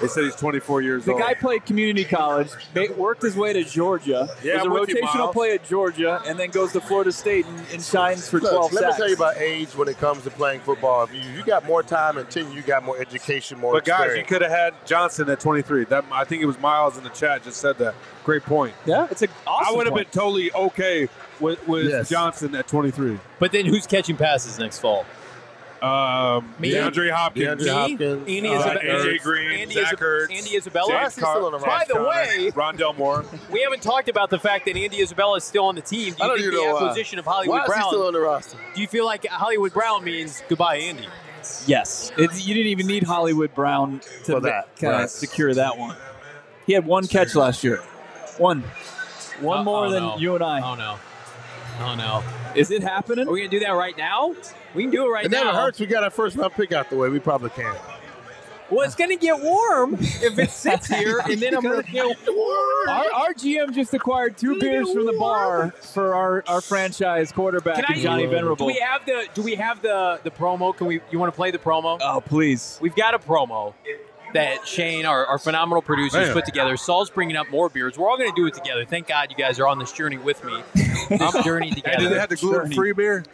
they 0.00 0.06
said 0.08 0.24
he's 0.24 0.36
24 0.36 0.82
years 0.82 1.04
The 1.04 1.12
old. 1.12 1.20
The 1.20 1.24
guy 1.24 1.34
played 1.34 1.66
community 1.66 2.04
college, 2.04 2.48
worked 2.96 3.22
his 3.22 3.36
way 3.36 3.52
to 3.52 3.64
Georgia. 3.64 4.28
Yeah, 4.42 4.54
was 4.56 4.62
a 4.62 4.66
I'm 4.66 4.72
with 4.72 4.88
you, 4.90 4.96
rotational 4.96 5.14
Miles. 5.14 5.32
play 5.34 5.52
at 5.52 5.64
Georgia, 5.64 6.22
and 6.26 6.38
then 6.38 6.50
goes 6.50 6.72
to 6.72 6.80
Florida 6.80 7.12
State 7.12 7.46
and, 7.46 7.58
and 7.72 7.82
shines 7.82 8.28
for 8.28 8.40
12 8.40 8.72
Look, 8.72 8.72
let 8.72 8.90
me 8.90 8.96
tell 8.96 9.08
you 9.08 9.14
about 9.16 9.36
age 9.38 9.74
when 9.74 9.88
it 9.88 9.98
comes 9.98 10.22
to 10.24 10.30
playing 10.30 10.60
football. 10.60 11.04
If 11.04 11.14
you, 11.14 11.20
you 11.32 11.44
got 11.44 11.64
more 11.66 11.82
time 11.82 12.16
and 12.18 12.28
ten, 12.30 12.50
you 12.52 12.62
got 12.62 12.84
more 12.84 12.98
education, 12.98 13.58
more 13.58 13.72
but 13.72 13.84
guys, 13.84 14.16
you 14.16 14.24
could 14.24 14.42
have 14.42 14.50
had 14.50 14.74
Johnson 14.86 15.28
at 15.30 15.40
23. 15.40 15.84
That 15.86 16.04
I 16.12 16.24
think 16.24 16.42
it 16.42 16.46
was 16.46 16.58
Miles 16.60 16.96
in 16.96 17.04
the 17.04 17.10
chat 17.10 17.42
just 17.44 17.58
said 17.60 17.78
that. 17.78 17.94
Great 18.24 18.42
point. 18.42 18.74
yeah, 18.84 19.06
it's 19.10 19.22
a 19.22 19.28
awesome 19.46 19.74
I 19.74 19.76
would 19.76 19.86
have 19.86 19.94
been 19.94 20.04
totally 20.06 20.52
okay 20.52 21.08
with, 21.40 21.66
with 21.66 21.86
Yes. 21.88 22.08
Johnson 22.10 22.54
at 22.54 22.68
23. 22.68 23.18
But 23.38 23.52
then 23.52 23.64
who's 23.64 23.86
catching 23.86 24.16
passes 24.18 24.58
next 24.58 24.80
fall? 24.80 25.06
Um, 25.82 26.54
Me? 26.58 26.72
DeAndre 26.72 27.10
Hopkins. 27.12 27.62
DeAndre 27.62 27.64
Me? 27.64 27.68
Hopkins, 27.68 28.28
Andy, 28.28 28.48
uh, 28.48 28.58
Isabella, 28.58 28.80
AJ 29.04 29.22
Green, 29.22 29.60
Andy, 29.60 29.74
Zach 29.74 29.94
Isab- 29.96 29.98
Ertz, 30.00 30.36
Andy 30.36 30.56
Isabella. 30.56 30.88
Why 30.92 31.04
is 31.06 31.12
still 31.12 31.26
on 31.46 31.52
the 31.52 31.58
By 31.58 31.66
roster? 31.66 31.94
the 31.94 32.02
way, 32.02 32.50
Rondale 32.52 32.96
Moore. 32.98 33.24
we 33.52 33.62
haven't 33.62 33.82
talked 33.82 34.08
about 34.08 34.30
the 34.30 34.38
fact 34.40 34.64
that 34.66 34.76
Andy 34.76 35.00
Isabella 35.00 35.36
is 35.36 35.44
still 35.44 35.66
on 35.66 35.76
the 35.76 35.80
team. 35.80 36.14
Do 36.14 36.22
I 36.22 36.26
you 36.26 36.28
don't 36.30 36.38
think 36.40 36.50
the 36.52 36.56
know 36.66 36.74
why. 36.74 36.82
acquisition 36.88 37.18
of 37.20 37.24
Hollywood 37.26 37.60
Why 37.60 37.64
is 37.66 37.74
he 37.74 37.80
still 37.88 38.06
on 38.08 38.12
the 38.12 38.20
roster? 38.20 38.58
do 38.74 38.80
you 38.80 38.88
feel 38.88 39.04
like 39.06 39.24
Hollywood 39.26 39.72
Brown 39.72 40.02
means 40.04 40.42
goodbye, 40.48 40.76
Andy? 40.78 41.06
Yes, 41.66 42.10
It's- 42.18 42.44
you 42.46 42.54
didn't 42.54 42.70
even 42.70 42.86
need 42.88 43.04
Hollywood 43.04 43.54
Brown 43.54 44.00
to 44.24 44.32
For 44.32 44.40
that, 44.40 44.74
kind 44.76 44.94
of 44.94 45.00
right. 45.02 45.10
secure 45.10 45.54
that 45.54 45.78
one. 45.78 45.96
He 46.66 46.72
had 46.72 46.84
one 46.86 47.06
catch 47.06 47.34
last 47.34 47.62
year. 47.64 47.78
One. 48.36 48.62
One 49.40 49.58
Uh, 49.58 49.62
more 49.64 49.86
oh, 49.86 49.90
than 49.90 50.02
no. 50.02 50.16
you 50.18 50.34
and 50.34 50.42
I. 50.44 50.60
Oh 50.60 50.74
no. 50.74 50.96
Oh 51.80 51.94
no. 51.94 52.22
Is 52.54 52.70
it 52.70 52.82
happening? 52.82 53.28
Are 53.28 53.30
we 53.32 53.40
gonna 53.40 53.50
do 53.50 53.60
that 53.60 53.70
right 53.70 53.96
now? 53.96 54.34
We 54.74 54.82
can 54.82 54.90
do 54.90 55.06
it 55.06 55.10
right 55.10 55.24
It 55.26 55.30
now. 55.30 55.40
It 55.40 55.44
never 55.44 55.58
hurts. 55.58 55.80
We 55.80 55.86
got 55.86 56.02
our 56.02 56.10
first 56.10 56.36
round 56.36 56.52
pick 56.54 56.72
out 56.72 56.90
the 56.90 56.96
way. 56.96 57.08
We 57.08 57.20
probably 57.20 57.50
can. 57.50 57.74
Well, 58.70 58.82
it's 58.84 58.94
gonna 58.96 59.16
get 59.16 59.40
warm 59.40 59.94
if 59.98 60.38
it 60.38 60.50
sits 60.50 60.86
here, 60.94 61.20
and 61.20 61.40
then 61.40 61.54
I'm 61.56 61.62
gonna 61.62 61.82
get 61.84 62.04
warm. 62.26 62.88
Our, 62.88 63.04
our 63.14 63.32
GM 63.32 63.72
just 63.74 63.94
acquired 63.94 64.36
two 64.36 64.58
beers 64.60 64.92
from 64.92 65.06
the 65.06 65.14
bar 65.18 65.70
for 65.70 66.14
our, 66.14 66.44
our 66.46 66.60
franchise 66.60 67.32
quarterback, 67.32 67.76
Can 67.86 67.96
I, 67.96 68.02
Johnny 68.02 68.24
do 68.24 68.30
Venerable. 68.30 68.66
we 68.66 68.74
have 68.78 69.06
the 69.06 69.26
Do 69.32 69.42
we 69.42 69.54
have 69.54 69.80
the 69.80 70.20
the 70.22 70.30
promo? 70.30 70.76
Can 70.76 70.86
we? 70.86 71.00
You 71.10 71.18
want 71.18 71.32
to 71.32 71.36
play 71.36 71.50
the 71.50 71.58
promo? 71.58 71.98
oh, 72.02 72.20
please. 72.20 72.78
We've 72.82 72.96
got 72.96 73.14
a 73.14 73.18
promo 73.18 73.72
that 74.34 74.66
Shane, 74.66 75.06
our, 75.06 75.24
our 75.26 75.38
phenomenal 75.38 75.82
producers, 75.82 76.26
Man. 76.26 76.32
put 76.32 76.44
together. 76.44 76.76
Saul's 76.76 77.10
bringing 77.10 77.36
up 77.36 77.50
more 77.50 77.68
beers. 77.68 77.96
We're 77.98 78.08
all 78.10 78.18
going 78.18 78.30
to 78.30 78.36
do 78.36 78.46
it 78.46 78.54
together. 78.54 78.84
Thank 78.84 79.06
God 79.08 79.30
you 79.30 79.36
guys 79.36 79.58
are 79.58 79.66
on 79.66 79.78
this 79.78 79.92
journey 79.92 80.18
with 80.18 80.44
me. 80.44 80.62
This 80.74 81.44
journey 81.44 81.68
Hey, 81.70 81.74
together. 81.76 81.98
did 82.04 82.12
they 82.12 82.18
have 82.18 82.28
the 82.28 82.36
gluten 82.36 82.72
free 82.72 82.92
beer? 82.92 83.24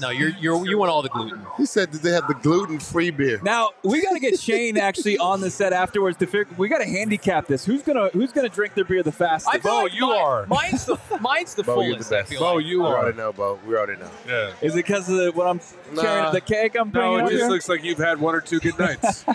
no, 0.00 0.08
you're 0.08 0.30
you're 0.40 0.66
you 0.66 0.78
want 0.78 0.90
all 0.90 1.02
the 1.02 1.10
gluten. 1.10 1.38
He 1.58 1.66
said 1.66 1.92
that 1.92 2.00
they 2.00 2.12
have 2.12 2.26
the 2.26 2.32
gluten 2.34 2.78
free 2.78 3.10
beer. 3.10 3.38
Now 3.42 3.70
we 3.82 4.00
got 4.00 4.12
to 4.12 4.20
get 4.20 4.40
Shane 4.40 4.78
actually 4.78 5.18
on 5.18 5.42
the 5.42 5.50
set 5.50 5.74
afterwards 5.74 6.16
to 6.18 6.26
figure. 6.26 6.54
We 6.56 6.68
got 6.68 6.78
to 6.78 6.86
handicap 6.86 7.46
this. 7.46 7.66
Who's 7.66 7.82
gonna 7.82 8.08
Who's 8.08 8.32
gonna 8.32 8.48
drink 8.48 8.72
their 8.72 8.86
beer 8.86 9.02
the 9.02 9.12
fastest? 9.12 9.54
I 9.54 9.58
feel 9.58 9.70
Bo, 9.72 9.82
like 9.82 9.94
you 9.94 10.06
mine- 10.06 10.16
are. 10.18 10.46
Mine's 10.46 10.86
the 10.86 10.96
mine's 11.20 11.54
the 11.54 11.62
Bo, 11.62 11.82
you're 11.82 11.96
the 11.98 12.08
best. 12.08 12.32
Bo, 12.38 12.54
like. 12.54 12.64
you 12.64 12.80
We 12.80 12.86
are. 12.86 12.96
already 13.00 13.18
know, 13.18 13.32
Bo. 13.34 13.58
We 13.66 13.76
already 13.76 14.00
know. 14.00 14.10
Yeah. 14.26 14.52
Is 14.62 14.72
it 14.72 14.76
because 14.76 15.10
of 15.10 15.16
the, 15.16 15.30
what 15.32 15.46
I'm 15.46 15.60
Nah. 15.92 16.00
carrying, 16.02 16.32
the 16.32 16.40
cake 16.40 16.74
I'm 16.80 16.88
bringing 16.88 17.18
No, 17.18 17.26
it 17.26 17.30
just 17.30 17.42
here? 17.42 17.50
looks 17.50 17.68
like 17.68 17.84
you've 17.84 17.98
had 17.98 18.18
one 18.18 18.34
or 18.34 18.40
two 18.40 18.60
good 18.60 18.78
nights. 18.78 19.26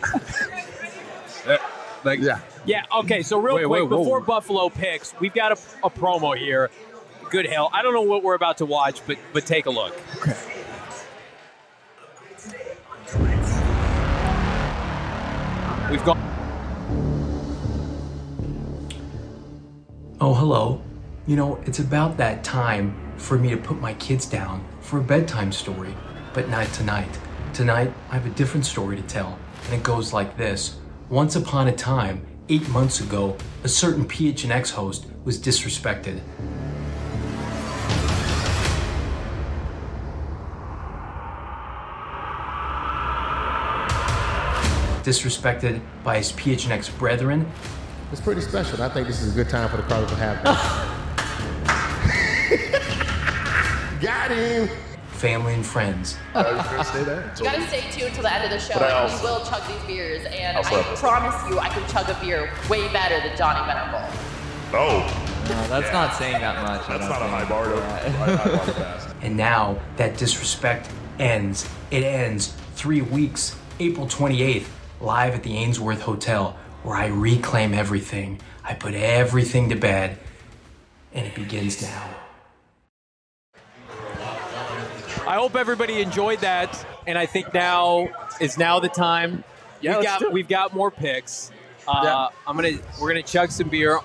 That- 1.47 1.61
like, 2.03 2.19
Yeah. 2.19 2.39
Yeah. 2.65 2.83
Okay. 2.99 3.23
So 3.23 3.39
real 3.39 3.55
Wait, 3.55 3.65
quick, 3.65 3.81
wait, 3.83 3.89
whoa. 3.89 3.97
before 3.99 4.21
Buffalo 4.21 4.69
picks, 4.69 5.13
we've 5.19 5.33
got 5.33 5.51
a, 5.51 5.57
a 5.85 5.89
promo 5.89 6.37
here. 6.37 6.69
Good 7.29 7.45
hell. 7.47 7.69
I 7.73 7.81
don't 7.81 7.93
know 7.93 8.01
what 8.03 8.23
we're 8.23 8.35
about 8.35 8.57
to 8.59 8.65
watch, 8.65 9.01
but 9.07 9.17
but 9.33 9.45
take 9.45 9.65
a 9.65 9.69
look. 9.69 9.99
Okay. 10.17 10.35
We've 15.89 16.03
got. 16.03 16.17
Oh, 20.19 20.33
hello. 20.33 20.81
You 21.25 21.35
know, 21.37 21.59
it's 21.65 21.79
about 21.79 22.17
that 22.17 22.43
time 22.43 22.95
for 23.17 23.37
me 23.37 23.49
to 23.51 23.57
put 23.57 23.79
my 23.79 23.93
kids 23.95 24.25
down 24.25 24.65
for 24.81 24.99
a 24.99 25.01
bedtime 25.03 25.51
story, 25.51 25.95
but 26.33 26.49
not 26.49 26.67
tonight. 26.73 27.17
Tonight, 27.53 27.93
I 28.09 28.15
have 28.15 28.25
a 28.25 28.29
different 28.31 28.65
story 28.65 28.97
to 28.97 29.01
tell, 29.03 29.37
and 29.65 29.73
it 29.75 29.83
goes 29.83 30.11
like 30.11 30.35
this. 30.37 30.75
Once 31.09 31.37
upon 31.37 31.69
a 31.69 31.71
time, 31.71 32.27
eight 32.49 32.67
months 32.67 32.99
ago, 32.99 33.37
a 33.63 33.69
certain 33.69 34.03
PHNX 34.03 34.71
host 34.71 35.05
was 35.23 35.39
disrespected. 35.39 36.19
Disrespected 45.05 45.79
by 46.03 46.17
his 46.17 46.33
PHNX 46.33 46.97
brethren 46.99 47.49
It's 48.11 48.19
pretty 48.19 48.41
special. 48.41 48.83
I 48.83 48.89
think 48.89 49.07
this 49.07 49.21
is 49.21 49.31
a 49.31 49.35
good 49.35 49.47
time 49.49 49.69
for 49.69 49.77
the 49.77 49.83
Cardinals 49.83 50.11
to 50.11 50.17
have 50.17 50.43
this. 50.43 50.59
Got 54.01 54.31
him. 54.31 54.69
Family 55.17 55.53
and 55.53 55.65
friends. 55.65 56.17
You 56.35 56.43
gotta 57.43 57.67
stay 57.67 57.81
tuned 57.91 58.13
till 58.13 58.23
the 58.23 58.33
end 58.33 58.45
of 58.45 58.51
the 58.51 58.59
show. 58.59 58.79
and 58.79 59.13
we 59.13 59.21
will 59.21 59.43
chug 59.45 59.67
these 59.67 59.83
beers, 59.87 60.25
and 60.25 60.57
I 60.57 60.61
promise 60.95 61.49
you, 61.49 61.59
I 61.59 61.69
can 61.69 61.87
chug 61.89 62.09
a 62.09 62.17
beer 62.21 62.51
way 62.69 62.87
better 62.93 63.19
than 63.19 63.35
Johnny 63.37 63.65
Venerable. 63.65 64.07
Oh. 64.73 65.33
No, 65.49 65.67
that's 65.67 65.93
not 65.93 66.13
saying 66.15 66.41
that 66.41 66.61
much. 66.61 66.87
That's 66.87 67.09
not 67.09 67.21
a 67.21 67.27
high 67.27 67.47
bar 67.47 67.65
to 67.65 69.15
And 69.21 69.37
now 69.37 69.79
that 69.95 70.17
disrespect 70.17 70.89
ends. 71.19 71.69
It 71.89 72.03
ends 72.03 72.53
three 72.75 73.01
weeks, 73.01 73.57
April 73.79 74.07
28th, 74.07 74.67
live 74.99 75.35
at 75.35 75.43
the 75.43 75.55
Ainsworth 75.55 76.01
Hotel, 76.01 76.57
where 76.83 76.97
I 76.97 77.07
reclaim 77.07 77.73
everything. 77.73 78.41
I 78.63 78.73
put 78.73 78.93
everything 78.93 79.69
to 79.69 79.75
bed, 79.75 80.17
and 81.13 81.25
it 81.25 81.33
begins 81.33 81.81
now. 81.81 82.16
I 85.27 85.35
hope 85.35 85.55
everybody 85.55 86.01
enjoyed 86.01 86.39
that, 86.39 86.85
and 87.05 87.17
I 87.17 87.25
think 87.25 87.53
now 87.53 88.07
is 88.39 88.57
now 88.57 88.79
the 88.79 88.87
time. 88.89 89.43
Yeah, 89.81 89.97
we've 89.97 90.05
got 90.05 90.31
we've 90.33 90.47
got 90.47 90.73
more 90.73 90.89
picks. 90.89 91.51
Uh, 91.87 92.01
Yeah. 92.03 92.27
I'm 92.47 92.55
gonna 92.55 92.77
we're 92.99 93.09
gonna 93.09 93.21
chug 93.23 93.51
some 93.51 93.69
beer. 93.69 93.99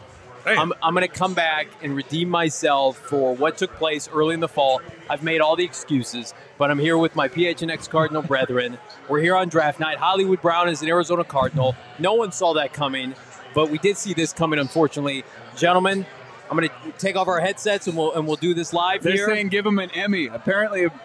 Hey. 0.44 0.56
I'm, 0.56 0.72
I'm 0.82 0.94
gonna 0.94 1.06
come 1.06 1.34
back 1.34 1.68
and 1.82 1.94
redeem 1.94 2.28
myself 2.28 2.98
for 2.98 3.36
what 3.36 3.56
took 3.56 3.72
place 3.76 4.08
early 4.12 4.34
in 4.34 4.40
the 4.40 4.48
fall. 4.48 4.80
I've 5.08 5.22
made 5.22 5.40
all 5.40 5.54
the 5.54 5.64
excuses, 5.64 6.34
but 6.58 6.72
I'm 6.72 6.80
here 6.80 6.98
with 6.98 7.14
my 7.14 7.28
PHNX 7.28 7.88
Cardinal 7.88 8.22
brethren. 8.22 8.78
We're 9.08 9.20
here 9.20 9.36
on 9.36 9.48
draft 9.48 9.78
night. 9.78 9.98
Hollywood 9.98 10.42
Brown 10.42 10.68
is 10.68 10.82
an 10.82 10.88
Arizona 10.88 11.22
Cardinal. 11.22 11.76
No 12.00 12.14
one 12.14 12.32
saw 12.32 12.54
that 12.54 12.72
coming, 12.72 13.14
but 13.54 13.70
we 13.70 13.78
did 13.78 13.96
see 13.96 14.12
this 14.14 14.32
coming. 14.32 14.58
Unfortunately, 14.58 15.22
gentlemen, 15.56 16.04
I'm 16.53 16.59
gonna 16.59 16.68
take 16.98 17.16
off 17.16 17.28
our 17.28 17.40
headsets 17.40 17.86
and 17.86 17.96
we'll 17.96 18.12
and 18.12 18.26
we'll 18.26 18.36
do 18.36 18.53
this 18.53 18.74
live 18.74 19.03
They're 19.03 19.14
here. 19.14 19.26
saying 19.26 19.48
give 19.48 19.64
him 19.64 19.78
an 19.78 19.90
Emmy. 19.92 20.26
Apparently, 20.26 20.84
a 20.84 20.88
Well, 20.88 20.98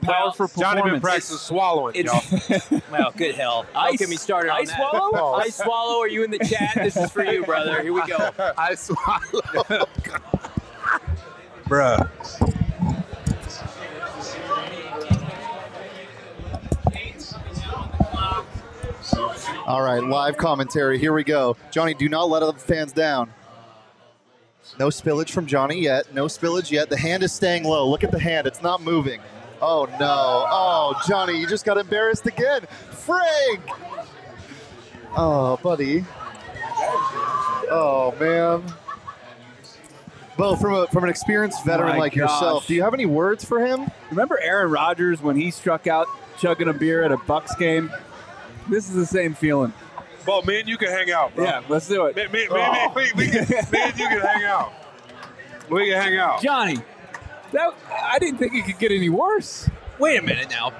powerful 0.00 0.46
Johnny 0.62 0.76
been 0.80 1.00
performance. 1.00 1.02
practicing 1.02 1.36
swallowing, 1.36 1.94
y'all. 2.06 2.22
Well, 2.90 3.12
good 3.14 3.34
hell. 3.34 3.66
Don't 3.74 3.82
Ice- 3.84 3.98
get 3.98 4.08
me 4.08 4.16
started 4.16 4.50
on 4.50 4.60
ice 4.62 4.68
that. 4.70 4.78
swallow? 4.78 5.34
Ice 5.34 5.56
swallow. 5.56 6.00
Are 6.00 6.08
you 6.08 6.24
in 6.24 6.30
the 6.30 6.38
chat? 6.38 6.70
This 6.76 6.96
is 6.96 7.10
for 7.12 7.22
you, 7.22 7.44
brother. 7.44 7.82
Here 7.82 7.92
we 7.92 8.00
go. 8.06 8.30
I 8.56 8.74
swallow. 8.76 9.20
Bruh. 11.68 12.08
All 19.66 19.82
right, 19.82 20.02
live 20.02 20.36
commentary. 20.36 20.98
Here 20.98 21.12
we 21.12 21.24
go. 21.24 21.56
Johnny, 21.70 21.94
do 21.94 22.08
not 22.08 22.28
let 22.28 22.40
the 22.40 22.52
fans 22.60 22.92
down. 22.92 23.32
No 24.78 24.88
spillage 24.88 25.30
from 25.30 25.46
Johnny 25.46 25.80
yet. 25.80 26.12
No 26.12 26.26
spillage 26.26 26.70
yet. 26.70 26.88
The 26.88 26.96
hand 26.96 27.22
is 27.22 27.32
staying 27.32 27.64
low. 27.64 27.88
Look 27.88 28.02
at 28.02 28.10
the 28.10 28.18
hand. 28.18 28.46
It's 28.46 28.62
not 28.62 28.82
moving. 28.82 29.20
Oh, 29.62 29.86
no. 30.00 30.46
Oh, 30.50 31.00
Johnny, 31.06 31.38
you 31.38 31.46
just 31.46 31.64
got 31.64 31.78
embarrassed 31.78 32.26
again. 32.26 32.62
Frank! 32.90 33.60
Oh, 35.16 35.58
buddy. 35.62 36.04
Oh, 37.70 38.14
man. 38.18 38.62
Bo, 40.36 40.56
from, 40.56 40.74
a, 40.74 40.86
from 40.88 41.04
an 41.04 41.10
experienced 41.10 41.64
veteran 41.64 41.90
My 41.90 41.98
like 41.98 42.16
yourself, 42.16 42.66
do 42.66 42.74
you 42.74 42.82
have 42.82 42.94
any 42.94 43.06
words 43.06 43.44
for 43.44 43.64
him? 43.64 43.88
Remember 44.10 44.38
Aaron 44.40 44.70
Rodgers 44.70 45.22
when 45.22 45.36
he 45.36 45.52
struck 45.52 45.86
out 45.86 46.08
chugging 46.38 46.68
a 46.68 46.72
beer 46.72 47.04
at 47.04 47.12
a 47.12 47.16
Bucks 47.18 47.54
game? 47.54 47.92
This 48.68 48.88
is 48.88 48.96
the 48.96 49.06
same 49.06 49.34
feeling. 49.34 49.72
Bo, 50.24 50.42
me 50.42 50.60
and 50.60 50.68
you 50.68 50.76
can 50.78 50.88
hang 50.88 51.10
out, 51.10 51.34
bro. 51.34 51.44
Yeah, 51.44 51.62
let's 51.68 51.86
do 51.88 52.06
it. 52.06 52.16
Me, 52.16 52.26
me, 52.26 52.48
me, 52.48 52.54
me, 52.72 52.88
we, 52.94 53.12
we 53.16 53.28
can, 53.30 53.46
me 53.70 53.80
and 53.82 53.98
you 53.98 54.08
can 54.08 54.20
hang 54.20 54.44
out. 54.44 54.72
We 55.70 55.90
can 55.90 56.00
hang 56.00 56.16
out. 56.18 56.42
Johnny, 56.42 56.78
that 57.52 57.74
I 57.90 58.18
didn't 58.18 58.38
think 58.38 58.54
it 58.54 58.64
could 58.64 58.78
get 58.78 58.90
any 58.92 59.08
worse. 59.10 59.68
Wait 59.98 60.16
a 60.18 60.22
minute 60.22 60.48
now. 60.50 60.72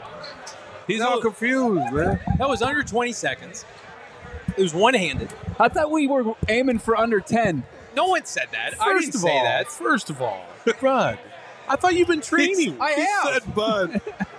He's 0.87 1.01
all 1.01 1.21
confused, 1.21 1.93
man. 1.93 2.21
That 2.39 2.49
was 2.49 2.61
under 2.63 2.83
20 2.83 3.13
seconds. 3.13 3.65
It 4.57 4.63
was 4.63 4.75
one-handed. 4.75 5.33
I 5.59 5.69
thought 5.69 5.91
we 5.91 6.07
were 6.07 6.35
aiming 6.49 6.79
for 6.79 6.97
under 6.97 7.21
10. 7.21 7.65
No 7.97 8.07
one 8.07 8.25
said 8.25 8.49
that. 8.53 8.75
I 8.81 8.93
didn't 8.95 9.03
First 9.13 9.15
of 9.15 9.21
say 9.23 9.39
all, 9.39 9.45
that. 9.45 9.69
first 9.69 10.11
of 10.11 10.21
all, 10.23 10.45
Bud, 10.81 11.19
I 11.69 11.77
thought 11.77 11.95
you've 11.95 12.09
been 12.09 12.21
training. 12.21 12.77
I 12.81 12.93
He 12.95 13.01
have. 13.03 13.43
said, 13.43 13.55
Bud. 13.55 14.01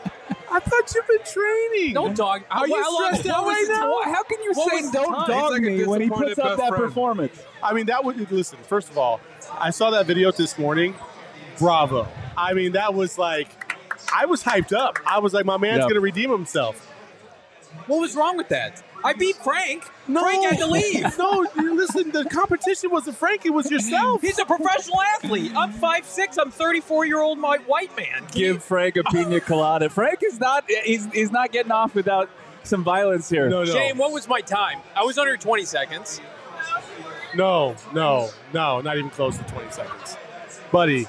I 0.55 0.59
thought 0.59 0.95
you've 0.95 1.07
been 1.07 1.17
training. 1.25 1.93
Don't 1.95 2.15
dog. 2.15 2.43
Are 2.49 2.65
you 2.67 2.81
How 2.81 2.93
long- 2.93 3.13
stressed 3.15 3.27
out 3.27 3.45
right 3.45 3.65
now? 3.67 3.99
time? 4.03 4.13
How 4.13 4.23
can 4.23 4.41
you 4.41 4.51
What 4.53 4.71
say 4.71 4.91
don't 4.91 5.13
time? 5.13 5.27
dog 5.27 5.51
like 5.51 5.61
me 5.63 5.85
when 5.85 6.01
he 6.01 6.09
puts 6.09 6.39
up 6.39 6.57
that 6.57 6.69
friend. 6.69 6.83
performance? 6.83 7.37
I 7.61 7.73
mean, 7.73 7.87
that 7.87 8.03
would 8.05 8.31
listen. 8.31 8.57
First 8.67 8.89
of 8.89 8.97
all, 8.97 9.19
I 9.59 9.71
saw 9.71 9.89
that 9.91 10.05
video 10.05 10.31
this 10.31 10.57
morning. 10.57 10.95
Bravo. 11.59 12.07
I 12.37 12.53
mean, 12.53 12.71
that 12.73 12.93
was 12.93 13.17
like, 13.17 13.49
I 14.15 14.25
was 14.27 14.43
hyped 14.43 14.71
up. 14.75 14.97
I 15.05 15.19
was 15.19 15.33
like, 15.33 15.45
my 15.45 15.57
man's 15.57 15.77
Yeah. 15.79 15.81
going 15.83 15.93
to 15.95 15.99
redeem 15.99 16.29
himself. 16.29 16.89
What 17.87 17.99
was 17.99 18.15
wrong 18.15 18.37
with 18.37 18.47
that? 18.49 18.81
I 19.05 19.13
beat 19.13 19.35
Frank. 19.37 19.87
No, 20.07 20.21
Frank 20.21 20.45
had 20.45 20.57
to 20.59 20.65
leave. 20.67 21.17
no, 21.17 21.45
listen, 21.55 22.11
the 22.11 22.25
competition 22.25 22.89
wasn't 22.89 23.17
Frank, 23.17 23.45
it 23.45 23.51
was 23.51 23.69
yourself. 23.69 24.21
He's 24.21 24.39
a 24.39 24.45
professional 24.45 25.01
athlete. 25.01 25.51
I'm 25.55 25.71
5'6". 25.73 26.37
I'm 26.41 26.51
34 26.51 27.05
year 27.05 27.19
old 27.19 27.39
white 27.39 27.95
man. 27.95 28.25
Can 28.27 28.27
Give 28.31 28.63
Frank 28.63 28.97
a 28.97 29.03
pina 29.03 29.39
colada. 29.41 29.89
Frank 29.89 30.19
is 30.23 30.39
not 30.39 30.65
he's, 30.83 31.05
he's 31.13 31.31
not 31.31 31.51
getting 31.51 31.71
off 31.71 31.93
without 31.93 32.29
some 32.63 32.83
violence 32.83 33.29
here. 33.29 33.47
No, 33.47 33.61
you- 33.61 33.67
no. 33.67 33.73
Shane, 33.73 33.97
what 33.97 34.11
was 34.11 34.27
my 34.27 34.41
time? 34.41 34.79
I 34.95 35.03
was 35.03 35.17
under 35.17 35.37
20 35.37 35.65
seconds. 35.65 36.19
No, 37.35 37.75
no, 37.93 38.29
no, 38.53 38.81
not 38.81 38.97
even 38.97 39.09
close 39.09 39.37
to 39.37 39.43
20 39.43 39.71
seconds. 39.71 40.17
Buddy, 40.71 41.07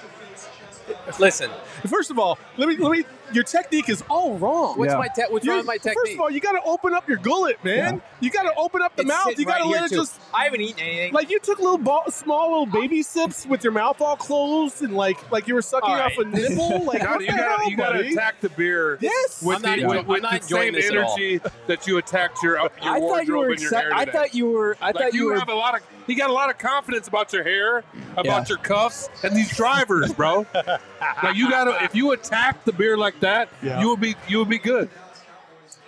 Listen, 1.18 1.51
first 1.86 2.11
of 2.11 2.18
all, 2.18 2.38
let 2.57 2.68
me, 2.68 2.76
let 2.76 2.92
me, 2.92 3.05
your 3.33 3.45
technique 3.45 3.89
is 3.89 4.03
all 4.09 4.39
wrong. 4.39 4.79
what's 4.79 4.93
Yeah. 4.93 4.99
my 4.99 5.09
te- 5.09 5.22
what's 5.31 5.47
wrong 5.47 5.59
with 5.59 5.66
my 5.66 5.77
technique? 5.77 5.95
First 5.99 6.12
of 6.14 6.20
all, 6.20 6.31
you 6.31 6.41
got 6.41 6.53
to 6.53 6.62
open 6.64 6.95
up 6.95 7.09
your 7.09 7.18
gullet, 7.18 7.62
man. 7.64 8.01
You 8.20 8.31
got 8.31 8.43
to 8.45 8.55
open 8.57 8.83
up 8.83 8.95
the 8.97 9.03
It's 9.03 9.09
mouth. 9.09 9.24
sitting 9.24 9.41
You 9.41 9.47
got 9.47 9.59
to 9.59 9.64
right 9.64 9.72
let 9.72 9.85
it 9.85 9.89
too. 9.91 9.97
just 9.97 10.20
I 10.33 10.45
haven't 10.45 10.61
eaten 10.61 10.81
anything. 10.81 11.12
like 11.12 11.31
you 11.31 11.39
took 11.41 11.59
little 11.59 11.79
ball, 11.79 12.05
small 12.11 12.51
little 12.51 12.66
baby 12.66 13.03
sips 13.03 13.47
with 13.47 13.62
your 13.64 13.72
mouth 13.72 14.01
all 14.01 14.16
closed 14.16 14.83
and 14.83 14.95
like 14.95 15.31
like 15.31 15.49
you 15.49 15.55
were 15.55 15.62
sucking 15.62 15.91
All 15.91 15.97
off 16.01 16.12
right. 16.16 16.27
a 16.27 16.31
nipple. 16.31 16.85
Like 16.87 17.03
Johnny, 17.03 17.12
what 17.12 17.20
you 17.20 17.27
the 17.27 17.33
gotta, 17.37 17.43
hell, 17.62 17.70
you 17.70 17.77
gotta 17.77 17.99
buddy? 17.99 18.12
attack 18.12 18.41
the 18.41 18.49
beer 18.51 18.99
Yes. 19.01 19.43
with 19.43 19.57
I'm 19.57 19.62
not 19.62 19.77
the, 19.77 19.83
enjoy- 19.83 19.97
with, 19.99 20.07
with 20.07 20.16
I'm 20.18 20.22
not 20.22 20.31
the 20.33 20.37
enjoying 20.47 20.64
same 20.64 20.72
this 20.74 20.91
at 20.91 20.97
all. 20.99 21.16
energy 21.18 21.41
that 21.66 21.87
you 21.87 21.99
attacked 21.99 22.43
your, 22.43 22.57
your 22.59 22.70
I 22.83 22.99
wardrobe 22.99 23.11
thought 23.11 23.27
you 23.27 23.37
were 23.37 23.51
and 23.51 23.61
your 23.61 23.70
exci- 23.70 23.81
hair 23.81 23.95
I 23.95 24.05
today. 24.05 24.18
thought 24.18 24.35
you 24.35 24.47
were 24.51 24.77
I 24.81 24.87
like 24.87 24.97
thought 24.97 25.14
you, 25.14 25.20
you 25.20 25.27
were 25.27 25.39
have 25.39 25.49
a 25.49 25.55
lot 25.55 25.74
of 25.77 25.83
he 26.07 26.14
got 26.14 26.31
a 26.31 26.33
lot 26.33 26.51
of 26.51 26.59
confidence 26.59 27.09
about 27.09 27.33
your 27.33 27.43
hair, 27.43 27.79
about 28.12 28.24
Yeah. 28.27 28.45
your 28.49 28.59
cuffs, 28.59 29.09
and 29.24 29.35
these 29.35 29.55
drivers, 29.57 30.12
bro. 30.12 30.47
like 30.55 31.35
you 31.35 31.51
gotta 31.51 31.83
if 31.85 31.95
you 31.97 32.12
attack 32.12 32.64
the 32.64 32.72
beer 32.72 32.97
like 32.97 33.16
that, 33.21 33.49
Yeah. 33.62 33.81
you 33.81 33.89
will 33.89 33.97
be 33.97 34.14
you 34.29 34.39
will 34.39 34.45
be 34.45 34.59
good. 34.59 34.89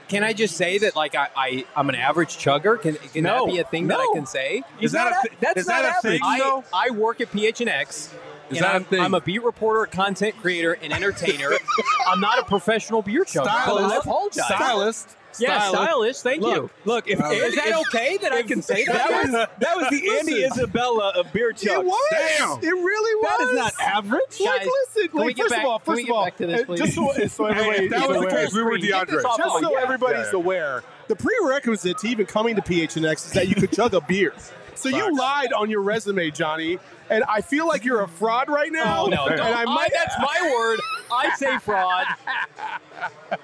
Can 0.09 0.25
I 0.25 0.33
just 0.33 0.57
say 0.57 0.79
that 0.79 0.97
like 0.97 1.15
I, 1.15 1.29
I 1.37 1.65
I'm 1.77 1.89
an 1.91 1.95
average 1.95 2.39
chugger? 2.39 2.81
Can 2.81 2.95
can 2.97 3.25
No. 3.25 3.45
that 3.47 3.53
be 3.53 3.59
a 3.59 3.65
thing 3.65 3.89
that 3.89 3.99
I 4.01 4.11
can 4.15 4.25
say? 4.27 4.63
He's 4.79 4.87
Is 4.87 4.93
that 4.93 5.05
not 5.11 5.13
a 5.13 5.29
a- 5.33 5.37
that's 5.41 5.61
is 5.61 5.67
not 5.69 5.83
that 5.83 5.99
a 5.99 6.01
thing? 6.09 6.21
average. 6.25 6.65
I. 6.73 6.87
I 6.89 6.91
work 6.91 7.21
at 7.21 7.31
PHNX. 7.31 7.91
Is 7.91 8.57
and 8.57 8.59
that 8.61 8.73
a 8.73 8.75
I'm, 8.77 8.85
thing? 8.85 9.01
I'm 9.03 9.13
a 9.13 9.21
beat 9.21 9.43
reporter, 9.43 9.85
content 9.85 10.35
creator, 10.41 10.73
and 10.81 10.91
entertainer. 10.95 11.51
I'm 12.09 12.21
not 12.21 12.39
a 12.39 12.45
professional 12.45 13.03
beer 13.03 13.25
chugger. 13.25 13.45
Stylist. 13.45 13.95
I 13.95 13.97
apologize. 13.99 14.45
Stylist. 14.47 15.17
Yeah, 15.39 15.59
Stylist. 15.69 15.71
stylish. 15.71 16.17
Thank 16.21 16.43
Look, 16.43 16.57
you. 16.57 16.71
look, 16.85 17.07
if 17.09 17.21
Is 17.21 17.55
that 17.55 17.75
okay 17.89 18.17
that 18.23 18.33
I 18.33 18.43
can 18.43 18.61
say 18.63 18.85
that? 18.87 18.95
that 18.95 19.23
was 19.23 19.31
that 19.33 19.77
was 19.77 19.89
the 19.91 20.19
Andy 20.19 20.43
Isabella 20.45 21.13
of 21.17 21.33
beer 21.33 21.53
chugs. 21.53 21.79
It 21.81 21.85
was. 21.85 22.11
Damn. 22.11 22.59
It 22.65 22.73
really 22.75 23.15
was. 23.17 23.39
That 23.39 23.49
is 23.49 23.55
not 23.57 23.75
average. 23.81 24.41
Like, 24.41 24.61
Guys, 24.61 24.69
listen. 24.95 25.09
can 25.11 25.19
Like, 25.21 25.27
we 25.27 25.35
get 25.35 25.43
first 25.45 25.55
back- 25.55 25.65
of 25.65 25.71
all, 25.71 25.79
first 25.81 26.03
of 26.05 26.11
all, 26.11 26.25
back 26.25 26.37
to 26.39 26.47
this, 26.47 26.69
uh, 26.69 26.77
just 26.77 26.95
so, 26.95 27.13
so 27.29 27.47
everybody 27.47 27.85
if 27.85 27.91
that 27.91 28.03
is 28.03 28.09
was 28.09 28.21
the 28.21 28.27
case, 28.31 28.53
we 28.55 28.63
were 28.63 28.79
Get 28.79 29.07
this 29.09 29.23
DeAndre. 29.23 29.25
off 29.29 29.37
Just 29.39 29.49
Oh, 29.55 29.61
so 29.61 29.73
yeah. 29.77 29.83
everybody's 29.83 30.27
Yeah. 30.33 30.39
aware, 30.39 30.83
the 31.09 31.17
prerequisite 31.17 31.99
to 31.99 32.09
even 32.09 32.27
coming 32.27 32.57
to 32.57 32.63
PHNX 32.63 33.27
is 33.27 33.33
that 33.33 33.49
you 33.49 33.55
could 33.55 33.71
chug 33.73 33.95
a 33.95 34.01
beer. 34.01 34.33
So 34.75 34.89
you 34.89 35.15
lied 35.17 35.53
on 35.53 35.71
your 35.71 35.83
resume, 35.83 36.31
Johnny, 36.31 36.79
and 37.11 37.23
I 37.29 37.41
feel 37.43 37.67
like 37.67 37.85
you're 37.85 38.03
a 38.03 38.09
fraud 38.09 38.49
right 38.49 38.71
now. 38.73 39.05
Oh, 39.05 39.09
no, 39.09 39.27
and 39.27 39.37
don't. 39.37 39.57
I 39.57 39.65
might. 39.65 39.91
that's 39.93 40.15
my 40.19 40.53
word. 40.57 40.81
I 41.13 41.35
say 41.37 41.59
fraud. 41.59 42.07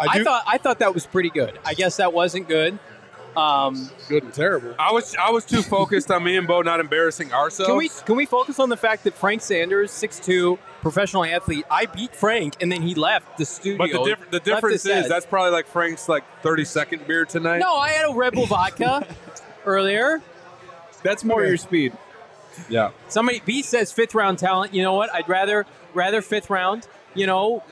I, 0.00 0.04
I 0.04 0.20
I, 0.20 0.24
thought 0.24 0.44
I 0.46 0.58
thought 0.58 0.78
that 0.80 0.94
was 0.94 1.06
pretty 1.06 1.30
good. 1.30 1.58
I 1.64 1.74
guess 1.74 1.96
that 1.98 2.12
wasn't 2.12 2.48
good. 2.48 2.78
Um, 3.36 3.90
good 4.08 4.24
and 4.24 4.34
terrible. 4.34 4.74
I 4.78 4.92
was 4.92 5.14
I 5.14 5.30
was 5.30 5.44
too 5.44 5.62
focused 5.62 6.10
on 6.10 6.24
me 6.24 6.36
and 6.36 6.48
Bo 6.48 6.62
not 6.62 6.80
embarrassing 6.80 7.32
ourselves. 7.32 7.68
can 7.68 7.76
we 7.76 7.88
can 7.88 8.16
we 8.16 8.26
focus 8.26 8.58
on 8.58 8.68
the 8.68 8.76
fact 8.76 9.04
that 9.04 9.14
Frank 9.14 9.40
Sanders, 9.42 9.92
6'2", 9.92 10.58
professional 10.80 11.24
athlete, 11.24 11.64
I 11.70 11.86
beat 11.86 12.14
Frank 12.14 12.56
and 12.60 12.72
then 12.72 12.82
he 12.82 12.94
left 12.94 13.38
the 13.38 13.44
studio. 13.44 13.78
But 13.78 13.92
the, 13.92 14.04
diff- 14.04 14.04
the 14.04 14.12
left 14.14 14.30
the 14.30 14.40
difference 14.40 14.82
set. 14.82 15.04
is 15.04 15.08
that's 15.08 15.26
probably 15.26 15.52
like 15.52 15.68
Frank's 15.68 16.08
like 16.08 16.24
thirty 16.42 16.64
second 16.64 17.06
beer 17.06 17.24
tonight. 17.24 17.58
no, 17.58 17.76
I 17.76 17.90
had 17.90 18.10
a 18.10 18.12
Red 18.12 18.32
Bull 18.32 18.46
vodka 18.46 19.06
earlier. 19.64 20.20
That's 21.02 21.22
more 21.24 21.44
your 21.44 21.56
speed. 21.56 21.92
Yeah. 22.68 22.90
Somebody 23.08 23.42
B 23.44 23.62
says 23.62 23.92
fifth 23.92 24.14
round 24.14 24.38
talent. 24.38 24.74
You 24.74 24.82
know 24.82 24.94
what? 24.94 25.14
I'd 25.14 25.28
rather 25.28 25.66
rather 25.94 26.20
fifth 26.20 26.50
round. 26.50 26.86
You 27.14 27.26
know, 27.26 27.62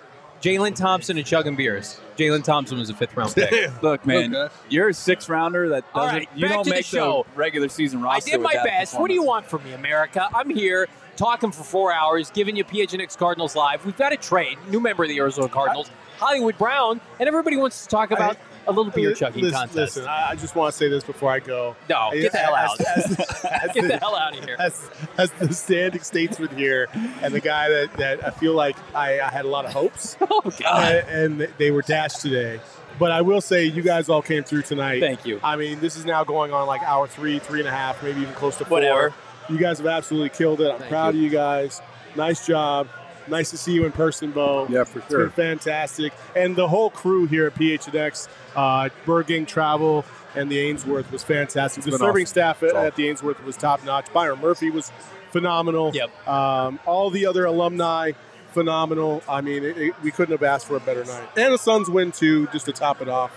Jalen 0.42 0.74
Thompson 0.76 1.16
and 1.18 1.26
chugging 1.26 1.56
beers. 1.56 2.00
Jalen 2.16 2.44
Thompson 2.44 2.78
was 2.78 2.90
a 2.90 2.94
fifth 2.94 3.16
round 3.16 3.34
pick. 3.34 3.70
Look, 3.82 4.06
man, 4.06 4.34
Okay. 4.34 4.54
you're 4.68 4.90
a 4.90 4.94
six 4.94 5.28
rounder 5.28 5.68
that 5.70 5.84
doesn't. 5.92 6.14
right, 6.14 6.28
you 6.34 6.46
don't 6.48 6.58
make 6.58 6.64
the 6.64 6.70
make 6.70 6.84
show. 6.84 7.26
regular 7.34 7.68
season 7.68 8.00
roster. 8.02 8.30
I 8.30 8.36
did 8.36 8.40
my 8.42 8.54
best. 8.64 8.98
What 8.98 9.08
do 9.08 9.14
you 9.14 9.24
want 9.24 9.46
from 9.46 9.64
me, 9.64 9.72
America? 9.72 10.28
I'm 10.34 10.50
here 10.50 10.88
talking 11.16 11.50
for 11.50 11.64
four 11.64 11.92
hours, 11.92 12.30
giving 12.30 12.54
you 12.54 12.64
PHNX 12.64 13.18
Cardinals 13.18 13.56
live. 13.56 13.84
We've 13.84 13.96
got 13.96 14.12
a 14.12 14.16
trade, 14.16 14.58
new 14.68 14.78
member 14.78 15.02
of 15.02 15.08
the 15.08 15.18
Arizona 15.18 15.48
Cardinals, 15.48 15.90
Hollywood 16.18 16.56
Brown, 16.56 17.00
and 17.18 17.26
everybody 17.28 17.56
wants 17.56 17.82
to 17.82 17.88
talk 17.88 18.12
about 18.12 18.36
a 18.68 18.72
little 18.72 18.92
beer 18.92 19.12
chugging 19.14 19.42
listen, 19.42 19.58
contest. 19.58 19.76
Listen, 19.96 20.06
I 20.06 20.30
I 20.30 20.34
just 20.36 20.54
want 20.54 20.72
to 20.72 20.78
say 20.78 20.88
this 20.88 21.02
before 21.04 21.30
I 21.32 21.40
go. 21.40 21.74
no, 21.88 22.10
get 22.12 22.32
the 22.32 22.38
hell 22.38 22.54
out. 22.54 22.80
As, 22.80 23.18
as, 23.18 23.44
as 23.44 23.72
Get 23.72 23.82
the- 23.82 23.88
the 23.88 23.98
hell 23.98 24.14
out 24.16 24.36
of 24.38 24.44
here. 24.44 24.56
as, 24.58 24.88
as 25.16 25.30
the 25.32 25.52
standing 25.54 26.02
statesman 26.02 26.54
here, 26.56 26.88
and 27.22 27.32
the 27.34 27.40
guy 27.40 27.68
that, 27.68 27.92
that 27.94 28.24
I 28.26 28.30
feel 28.30 28.54
like 28.54 28.76
I, 28.94 29.20
I 29.20 29.28
had 29.30 29.44
a 29.44 29.48
lot 29.48 29.64
of 29.64 29.72
hopes, 29.72 30.16
Oh, 30.30 30.42
God. 30.60 30.92
and, 31.08 31.40
and 31.42 31.52
they 31.58 31.70
were 31.70 31.82
dashed 31.82 32.20
today. 32.20 32.60
But 32.98 33.12
I 33.12 33.22
will 33.22 33.40
say, 33.40 33.64
you 33.64 33.82
guys 33.82 34.08
all 34.08 34.22
came 34.22 34.42
through 34.42 34.62
tonight. 34.62 35.00
Thank 35.00 35.24
you. 35.24 35.40
I 35.42 35.54
mean, 35.56 35.78
this 35.80 35.96
is 35.96 36.04
now 36.04 36.24
going 36.24 36.52
on 36.52 36.66
like 36.66 36.82
hour 36.82 37.06
three, 37.06 37.38
three 37.38 37.60
and 37.60 37.68
a 37.68 37.72
half, 37.72 38.02
maybe 38.02 38.20
even 38.20 38.34
close 38.34 38.56
to 38.58 38.64
four. 38.64 38.78
Whatever. 38.78 39.14
You 39.48 39.56
guys 39.56 39.78
have 39.78 39.86
absolutely 39.86 40.30
killed 40.30 40.60
it. 40.60 40.70
I'm 40.72 40.78
Thank 40.78 40.90
proud 40.90 41.14
you. 41.14 41.20
of 41.20 41.24
you 41.24 41.30
guys. 41.30 41.80
Nice 42.16 42.44
job. 42.46 42.88
Nice 43.28 43.50
to 43.50 43.58
see 43.58 43.72
you 43.72 43.84
in 43.84 43.92
person, 43.92 44.30
Bo. 44.30 44.66
Yeah, 44.68 44.84
for 44.84 44.98
It's 45.00 45.08
sure. 45.08 45.18
been 45.26 45.30
fantastic. 45.30 46.12
And 46.34 46.56
the 46.56 46.68
whole 46.68 46.90
crew 46.90 47.26
here 47.26 47.46
at 47.46 47.54
PHNX, 47.54 48.28
uh, 48.56 48.88
Burgang 49.06 49.46
Travel 49.46 50.04
and 50.34 50.50
the 50.50 50.58
Ainsworth 50.58 51.10
was 51.12 51.22
fantastic. 51.22 51.84
the 51.84 51.92
serving 51.92 52.22
awesome. 52.22 52.26
staff 52.26 52.62
at, 52.62 52.68
It's 52.70 52.76
at 52.76 52.96
the 52.96 53.08
Ainsworth 53.08 53.42
was 53.44 53.56
top 53.56 53.84
notch. 53.84 54.12
Byron 54.12 54.40
Murphy 54.40 54.70
was 54.70 54.90
phenomenal. 55.30 55.90
Yep. 55.94 56.28
Um, 56.28 56.78
all 56.86 57.10
the 57.10 57.26
other 57.26 57.44
alumni, 57.44 58.12
phenomenal. 58.52 59.22
I 59.28 59.40
mean, 59.40 59.64
it, 59.64 59.76
it- 59.78 59.94
we 60.02 60.10
couldn't 60.10 60.32
have 60.32 60.42
asked 60.42 60.66
for 60.66 60.76
a 60.76 60.80
better 60.80 61.04
night. 61.04 61.28
And 61.36 61.52
the 61.54 61.58
Suns 61.58 61.88
win 61.90 62.12
too, 62.12 62.46
just 62.48 62.66
to 62.66 62.72
top 62.72 63.00
it 63.02 63.08
off. 63.08 63.30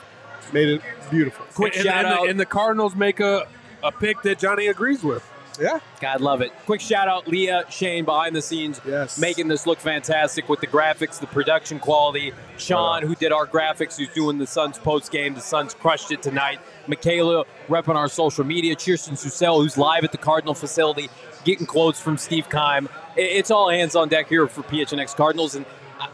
Made 0.53 0.69
it 0.69 0.81
beautiful. 1.09 1.45
Quick 1.53 1.75
and, 1.75 1.83
shout 1.85 2.05
and 2.05 2.07
out. 2.07 2.23
The, 2.23 2.29
and 2.29 2.39
the 2.39 2.45
Cardinals 2.45 2.95
make 2.95 3.19
a, 3.19 3.47
a 3.83 3.91
pick 3.91 4.21
that 4.23 4.37
Johnny 4.39 4.67
agrees 4.67 5.03
with. 5.03 5.27
Yeah. 5.59 5.79
God 5.99 6.21
love 6.21 6.41
it. 6.41 6.51
Quick 6.65 6.81
shout 6.81 7.07
out, 7.07 7.27
Leah 7.27 7.65
Shane 7.69 8.05
behind 8.05 8.35
the 8.35 8.41
scenes, 8.41 8.79
Yes. 8.85 9.17
making 9.19 9.47
this 9.47 9.67
look 9.67 9.79
fantastic 9.79 10.47
with 10.49 10.59
the 10.61 10.67
graphics, 10.67 11.19
the 11.19 11.27
production 11.27 11.79
quality. 11.79 12.33
Sean, 12.57 13.01
who 13.03 13.15
did 13.15 13.31
our 13.31 13.45
graphics, 13.47 13.97
who's 13.97 14.09
doing 14.09 14.37
the 14.37 14.47
Suns 14.47 14.77
post 14.77 15.11
game. 15.11 15.33
The 15.33 15.41
Suns 15.41 15.73
crushed 15.73 16.11
it 16.11 16.21
tonight. 16.21 16.59
Michaela, 16.87 17.45
repping 17.67 17.95
our 17.95 18.07
social 18.09 18.43
media. 18.43 18.75
Kirsten 18.75 19.15
Susel, 19.15 19.61
who's 19.61 19.77
live 19.77 20.03
at 20.03 20.11
the 20.11 20.17
Cardinal 20.17 20.53
facility, 20.53 21.09
getting 21.43 21.65
quotes 21.65 21.99
from 21.99 22.17
Steve 22.17 22.49
Keim. 22.49 22.87
It's 23.15 23.51
all 23.51 23.69
hands 23.69 23.95
on 23.95 24.09
deck 24.09 24.29
here 24.29 24.47
for 24.47 24.63
PHNX 24.63 25.15
Cardinals, 25.15 25.55
and 25.55 25.65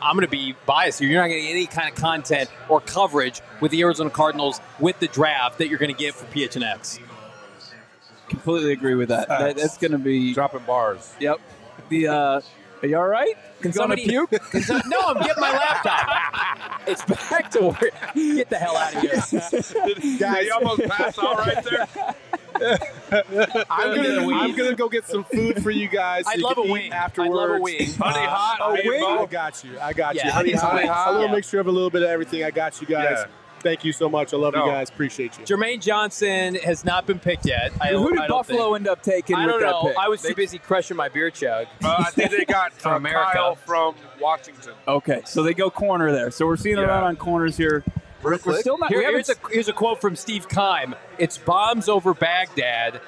I'm 0.02 0.16
going 0.16 0.26
to 0.26 0.32
be 0.32 0.56
biased 0.66 1.00
here. 1.00 1.08
You're 1.10 1.22
not 1.22 1.28
going 1.28 1.42
to 1.42 1.48
get 1.48 1.52
any 1.54 1.66
kind 1.68 1.90
of 1.90 1.96
content 1.96 2.50
or 2.70 2.82
coverage 2.82 3.42
with 3.62 3.72
the 3.72 3.82
Arizona 3.82 4.10
Cardinals 4.10 4.60
with 4.80 5.00
the 5.00 5.08
draft 5.08 5.60
that 5.60 5.70
you're 5.70 5.80
going 5.80 5.94
to 5.94 5.98
get 6.00 6.14
for 6.14 6.26
PHNX. 6.28 7.00
Completely 8.30 8.72
agree 8.74 8.96
with 8.96 9.10
that. 9.10 9.28
that 9.30 9.56
that's 9.58 9.78
going 9.78 9.92
to 9.92 9.98
be. 9.98 10.34
Dropping 10.34 10.62
bars. 10.62 11.14
Yep. 11.20 11.40
The 11.90 12.08
uh, 12.08 12.42
are 12.82 12.88
you 12.88 12.98
all 12.98 13.08
right? 13.08 13.34
Can 13.62 13.72
You 13.72 13.74
gonna 13.80 13.96
somebody 13.96 14.06
puke? 14.06 14.30
Can 14.52 14.62
some- 14.62 14.82
no, 14.88 15.00
I'm 15.02 15.18
getting 15.26 15.42
my 15.42 15.52
laptop. 15.52 16.82
it's 16.88 17.04
back 17.06 17.50
to 17.52 17.62
work. 17.70 17.94
Get 18.14 18.50
the 18.50 18.58
hell 18.58 18.76
out 18.78 18.94
of 18.96 19.02
here. 19.02 19.14
Guys, 20.20 20.46
you 20.46 20.54
almost 20.54 20.84
passed 20.84 21.18
out 21.20 21.38
right 21.40 21.64
there. 21.64 21.88
I'm 23.70 23.96
gonna. 23.96 24.34
I'm 24.36 24.56
gonna 24.56 24.76
go 24.76 24.90
get 24.90 25.06
some 25.06 25.24
food 25.24 25.62
for 25.64 25.72
you 25.72 25.88
guys. 25.88 26.26
so 26.26 26.32
I'd 26.32 26.38
you 26.40 26.44
love 26.44 26.56
can 26.56 26.64
a 26.64 26.68
eat 26.68 26.72
wing. 26.72 26.92
I'd 26.94 26.96
afterwards. 26.98 27.32
love 27.34 27.50
a 27.52 27.60
wing. 27.62 27.94
Honey 27.94 28.26
hot, 28.26 28.58
A 28.62 28.72
wing? 28.88 29.04
I 29.04 29.26
got 29.28 29.64
you. 29.64 29.80
I 29.80 29.94
got 29.94 30.16
Yeah, 30.16 30.26
you. 30.26 30.32
Honey 30.32 30.52
honey 30.54 30.88
hot. 30.88 30.96
hot. 30.96 31.08
A 31.10 31.12
little 31.14 31.28
Yeah. 31.30 31.36
mixture 31.36 31.60
of 31.60 31.68
a 31.68 31.72
little 31.72 31.90
bit 31.90 32.02
of 32.04 32.10
everything. 32.10 32.44
I 32.44 32.52
got 32.52 32.80
you 32.82 32.88
guys. 32.88 33.18
Yeah. 33.20 33.26
Thank 33.62 33.84
you 33.84 33.92
so 33.92 34.08
much. 34.10 34.34
I 34.34 34.38
love 34.38 34.54
No. 34.54 34.66
you 34.66 34.72
guys. 34.72 34.90
Appreciate 34.90 35.38
you. 35.38 35.46
Jermaine 35.46 35.82
Johnson 35.82 36.56
has 36.56 36.86
not 36.86 37.06
been 37.06 37.20
picked 37.20 37.46
yet. 37.46 37.72
I, 37.82 37.90
Who 37.90 38.10
did 38.12 38.20
I 38.20 38.28
Buffalo 38.28 38.66
think. 38.74 38.76
end 38.78 38.88
up 38.88 39.02
taking 39.04 39.36
I 39.36 39.46
don't 39.46 39.60
that 39.60 39.66
know. 39.72 39.84
pick? 39.88 39.98
I 39.98 40.08
was 40.08 40.22
too 40.22 40.36
busy 40.36 40.58
crushing 40.58 40.96
my 40.98 41.10
beer 41.10 41.30
chug. 41.30 41.68
Uh, 41.84 41.96
I 42.08 42.12
think 42.12 42.32
they 42.32 42.46
got 42.46 42.74
From 42.82 42.94
uh, 42.94 42.98
America. 42.98 43.32
Kyle 43.34 43.56
from 43.56 43.96
Washington. 44.20 44.74
Okay, 44.88 45.22
so 45.26 45.42
they 45.44 45.54
go 45.54 45.70
corner 45.70 46.12
there. 46.12 46.32
So 46.32 46.46
we're 46.46 46.58
seeing 46.58 46.78
Yeah. 46.78 46.88
lot 46.88 47.04
on 47.04 47.16
corners 47.16 47.56
here. 47.58 47.84
We're, 48.24 48.38
we're 48.46 48.60
still 48.60 48.78
not. 48.78 48.90
Here- 48.90 49.02
here's, 49.10 49.30
a, 49.30 49.36
here's 49.52 49.68
a 49.70 49.74
quote 49.74 50.02
from 50.02 50.16
Steve 50.16 50.50
Keim. 50.50 50.96
It's 51.18 51.38
bombs 51.38 51.88
over 51.88 52.14
Baghdad. 52.14 53.00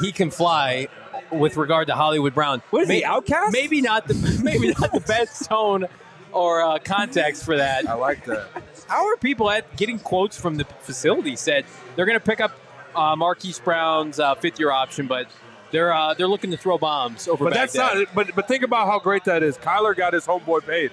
He 0.00 0.12
can 0.12 0.30
fly. 0.30 0.88
With 1.30 1.56
regard 1.56 1.86
to 1.86 1.94
Hollywood 1.94 2.34
Brown, 2.34 2.62
What 2.70 2.82
is 2.82 2.88
he, 2.90 3.02
OutKast? 3.02 3.52
Maybe 3.52 3.80
not 3.80 4.06
the 4.06 4.40
maybe 4.44 4.68
not 4.78 4.92
the 4.92 5.00
best 5.00 5.46
tone 5.46 5.86
or 6.32 6.62
uh, 6.62 6.78
context 6.78 7.44
for 7.44 7.56
that. 7.56 7.88
I 7.88 7.94
like 7.94 8.24
that. 8.26 8.48
How 8.92 9.06
are 9.08 9.16
people 9.16 9.50
at 9.50 9.74
getting 9.78 9.98
quotes 9.98 10.38
from 10.38 10.56
the 10.56 10.64
facility? 10.80 11.34
Said 11.34 11.64
they're 11.96 12.04
going 12.04 12.18
to 12.18 12.24
pick 12.24 12.40
up 12.40 12.52
uh, 12.94 13.16
Marquise 13.16 13.58
Brown's 13.58 14.20
uh, 14.20 14.34
fifth 14.34 14.60
year 14.60 14.70
option, 14.70 15.06
but 15.06 15.28
they're 15.70 15.94
uh, 15.94 16.12
they're 16.12 16.28
looking 16.28 16.50
to 16.50 16.58
throw 16.58 16.76
bombs 16.76 17.26
over 17.26 17.44
But 17.44 17.54
that's 17.54 17.74
not. 17.74 17.96
But 18.14 18.34
but 18.34 18.46
think 18.46 18.62
about 18.62 18.88
how 18.88 18.98
great 18.98 19.24
that 19.24 19.42
is. 19.42 19.56
Kyler 19.56 19.96
got 19.96 20.12
his 20.12 20.26
homeboy 20.26 20.66
paid. 20.66 20.90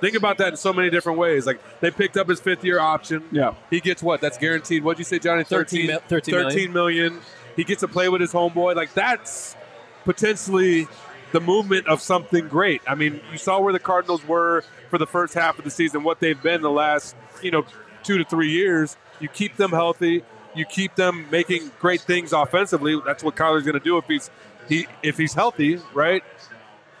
Think 0.00 0.14
about 0.14 0.38
that 0.38 0.50
in 0.50 0.56
so 0.56 0.72
many 0.72 0.88
different 0.88 1.18
ways. 1.18 1.46
Like 1.46 1.60
they 1.80 1.90
picked 1.90 2.16
up 2.16 2.28
his 2.28 2.38
fifth 2.38 2.64
year 2.64 2.78
option. 2.78 3.24
Yeah. 3.32 3.54
He 3.70 3.80
gets 3.80 4.04
what? 4.04 4.20
That's 4.20 4.38
guaranteed. 4.38 4.84
What'd 4.84 5.00
you 5.00 5.04
say, 5.04 5.18
Johnny? 5.18 5.42
13 5.42 5.86
mil- 5.88 6.00
13 6.06 6.32
million. 6.32 6.50
13 6.52 6.72
million. 6.72 7.20
He 7.56 7.64
gets 7.64 7.80
to 7.80 7.88
play 7.88 8.08
with 8.08 8.20
his 8.20 8.32
homeboy. 8.32 8.76
Like 8.76 8.94
that's 8.94 9.56
potentially 10.04 10.86
the 11.32 11.40
movement 11.40 11.88
of 11.88 12.00
something 12.00 12.46
great. 12.46 12.82
I 12.86 12.94
mean, 12.94 13.20
you 13.32 13.38
saw 13.38 13.58
where 13.58 13.72
the 13.72 13.80
Cardinals 13.80 14.24
were 14.26 14.64
for 14.90 14.98
the 14.98 15.06
first 15.06 15.32
half 15.34 15.58
of 15.58 15.64
the 15.64 15.70
season, 15.70 16.02
what 16.02 16.20
they've 16.20 16.40
been 16.42 16.60
the 16.60 16.70
last, 16.70 17.16
you 17.42 17.50
know, 17.50 17.64
two 18.02 18.18
to 18.18 18.24
three 18.24 18.50
years. 18.50 18.96
You 19.20 19.28
keep 19.28 19.56
them 19.56 19.70
healthy. 19.70 20.24
You 20.54 20.64
keep 20.64 20.96
them 20.96 21.26
making 21.30 21.70
great 21.78 22.00
things 22.00 22.32
offensively. 22.32 23.00
That's 23.06 23.22
what 23.22 23.36
Kyler's 23.36 23.62
going 23.62 23.78
to 23.78 23.84
do 23.84 23.96
if 23.98 24.04
he's 24.06 24.30
he 24.68 24.86
if 25.02 25.16
he's 25.16 25.32
healthy, 25.32 25.78
right? 25.94 26.22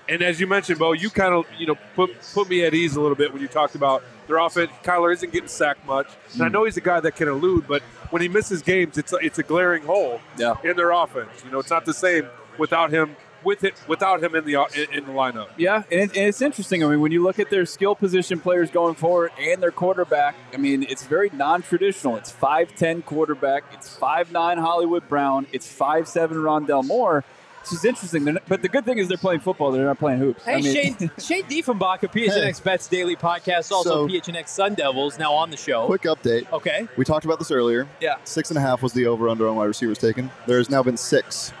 And 0.08 0.22
as 0.22 0.40
you 0.40 0.46
mentioned, 0.46 0.78
Bo, 0.78 0.92
you 0.92 1.10
kind 1.10 1.34
of 1.34 1.46
you 1.58 1.66
know 1.66 1.76
put 1.96 2.10
put 2.32 2.48
me 2.48 2.64
at 2.64 2.74
ease 2.74 2.96
a 2.96 3.00
little 3.00 3.16
bit 3.16 3.32
when 3.32 3.42
you 3.42 3.48
talked 3.48 3.74
about 3.74 4.02
their 4.28 4.38
offense. 4.38 4.70
Kyler 4.84 5.12
isn't 5.12 5.32
getting 5.32 5.48
sacked 5.48 5.84
much, 5.84 6.08
and 6.34 6.42
I 6.42 6.48
mm. 6.48 6.52
know 6.52 6.64
he's 6.64 6.76
a 6.76 6.80
guy 6.80 7.00
that 7.00 7.16
can 7.16 7.28
elude, 7.28 7.66
but 7.66 7.82
when 8.10 8.22
he 8.22 8.28
misses 8.28 8.62
games, 8.62 8.98
it's 8.98 9.12
a, 9.12 9.16
it's 9.16 9.38
a 9.38 9.42
glaring 9.42 9.82
hole 9.82 10.20
Yeah. 10.36 10.56
in 10.62 10.76
their 10.76 10.90
offense. 10.90 11.30
You 11.44 11.50
know, 11.50 11.58
it's 11.58 11.70
not 11.70 11.84
the 11.84 11.94
same 11.94 12.28
without 12.58 12.90
him 12.90 13.16
with 13.44 13.64
it 13.64 13.74
without 13.88 14.22
him 14.22 14.34
in 14.34 14.44
the 14.44 14.56
uh, 14.56 14.64
in, 14.74 14.92
in 14.98 15.06
the 15.06 15.12
lineup. 15.12 15.48
Yeah, 15.56 15.82
and, 15.90 16.00
it, 16.00 16.16
and 16.16 16.28
it's 16.28 16.42
interesting. 16.42 16.84
I 16.84 16.88
mean, 16.88 17.00
when 17.00 17.12
you 17.12 17.22
look 17.22 17.38
at 17.38 17.50
their 17.50 17.66
skill 17.66 17.94
position 17.94 18.40
players 18.40 18.70
going 18.70 18.94
forward 18.94 19.32
and 19.38 19.62
their 19.62 19.70
quarterback, 19.72 20.34
I 20.52 20.56
mean, 20.56 20.82
it's 20.88 21.04
very 21.04 21.30
non-traditional. 21.32 22.16
It's 22.16 22.30
five 22.30 22.74
ten 22.76 23.02
quarterback. 23.02 23.64
It's 23.72 23.94
five 23.96 24.32
nine 24.32 24.58
Hollywood 24.58 25.08
Brown. 25.08 25.46
It's 25.52 25.66
five 25.70 26.08
seven 26.08 26.38
Rondale 26.38 26.84
Moore. 26.84 27.24
This 27.62 27.72
is 27.72 27.84
interesting. 27.84 28.24
Not- 28.24 28.42
but 28.48 28.62
the 28.62 28.70
good 28.70 28.86
thing 28.86 28.96
is 28.96 29.08
they're 29.08 29.18
playing 29.18 29.40
football. 29.40 29.70
They're 29.70 29.84
not 29.84 29.98
playing 29.98 30.18
hoops. 30.18 30.42
Hey, 30.44 30.54
I 30.54 30.60
mean, 30.62 30.74
Shane, 30.74 31.10
Shane 31.18 31.42
Diefenbach 31.44 32.02
of 32.02 32.10
PHNX 32.10 32.62
Bets 32.64 32.88
Daily 32.88 33.16
Podcast, 33.16 33.70
also 33.70 34.06
So- 34.06 34.08
PHNX 34.08 34.48
Sun 34.48 34.74
Devils, 34.76 35.18
now 35.18 35.34
on 35.34 35.50
the 35.50 35.58
show. 35.58 35.84
Quick 35.84 36.02
update. 36.04 36.50
Okay. 36.52 36.88
We 36.96 37.04
talked 37.04 37.26
about 37.26 37.38
this 37.38 37.50
earlier. 37.50 37.86
Yeah. 38.00 38.16
Six 38.24 38.50
and 38.50 38.56
a 38.56 38.62
half 38.62 38.82
was 38.82 38.94
the 38.94 39.04
over 39.06 39.28
under 39.28 39.46
on 39.46 39.56
wide 39.56 39.66
receivers 39.66 39.98
taken. 39.98 40.30
There's 40.46 40.70
now 40.70 40.82
been 40.82 40.96
six. 40.96 41.52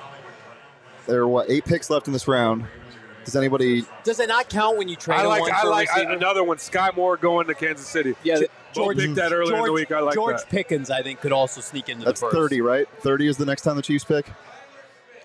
There 1.10 1.22
are 1.22 1.28
what 1.28 1.50
eight 1.50 1.64
picks 1.64 1.90
left 1.90 2.06
in 2.06 2.12
this 2.12 2.28
round. 2.28 2.64
Does 3.24 3.36
anybody? 3.36 3.84
Does 4.04 4.18
it 4.20 4.28
not 4.28 4.48
count 4.48 4.78
when 4.78 4.88
you 4.88 4.96
trade 4.96 5.18
I 5.20 5.26
like 5.26 5.42
one 5.42 5.52
I 5.52 5.60
for 5.60 5.66
a 5.66 5.70
like 5.70 5.90
I, 5.90 6.02
another 6.12 6.42
one. 6.44 6.56
Skyy 6.56 6.94
Moore 6.96 7.16
going 7.16 7.46
to 7.48 7.54
Kansas 7.54 7.86
City. 7.86 8.14
Yeah, 8.22 8.38
George 8.72 8.96
picked 8.96 9.16
that 9.16 9.32
earlier 9.32 9.50
George, 9.56 9.58
in 9.58 9.64
the 9.66 9.72
week. 9.72 9.92
I 9.92 10.00
like 10.00 10.14
George 10.14 10.38
that. 10.38 10.48
Pickens, 10.48 10.88
I 10.90 11.02
think, 11.02 11.20
could 11.20 11.32
also 11.32 11.60
sneak 11.60 11.88
into 11.88 12.04
That's 12.04 12.20
the 12.20 12.26
first. 12.26 12.36
thirty, 12.36 12.60
right? 12.60 12.88
Thirty 13.00 13.26
is 13.26 13.36
the 13.36 13.44
next 13.44 13.62
time 13.62 13.76
the 13.76 13.82
Chiefs 13.82 14.04
pick. 14.04 14.30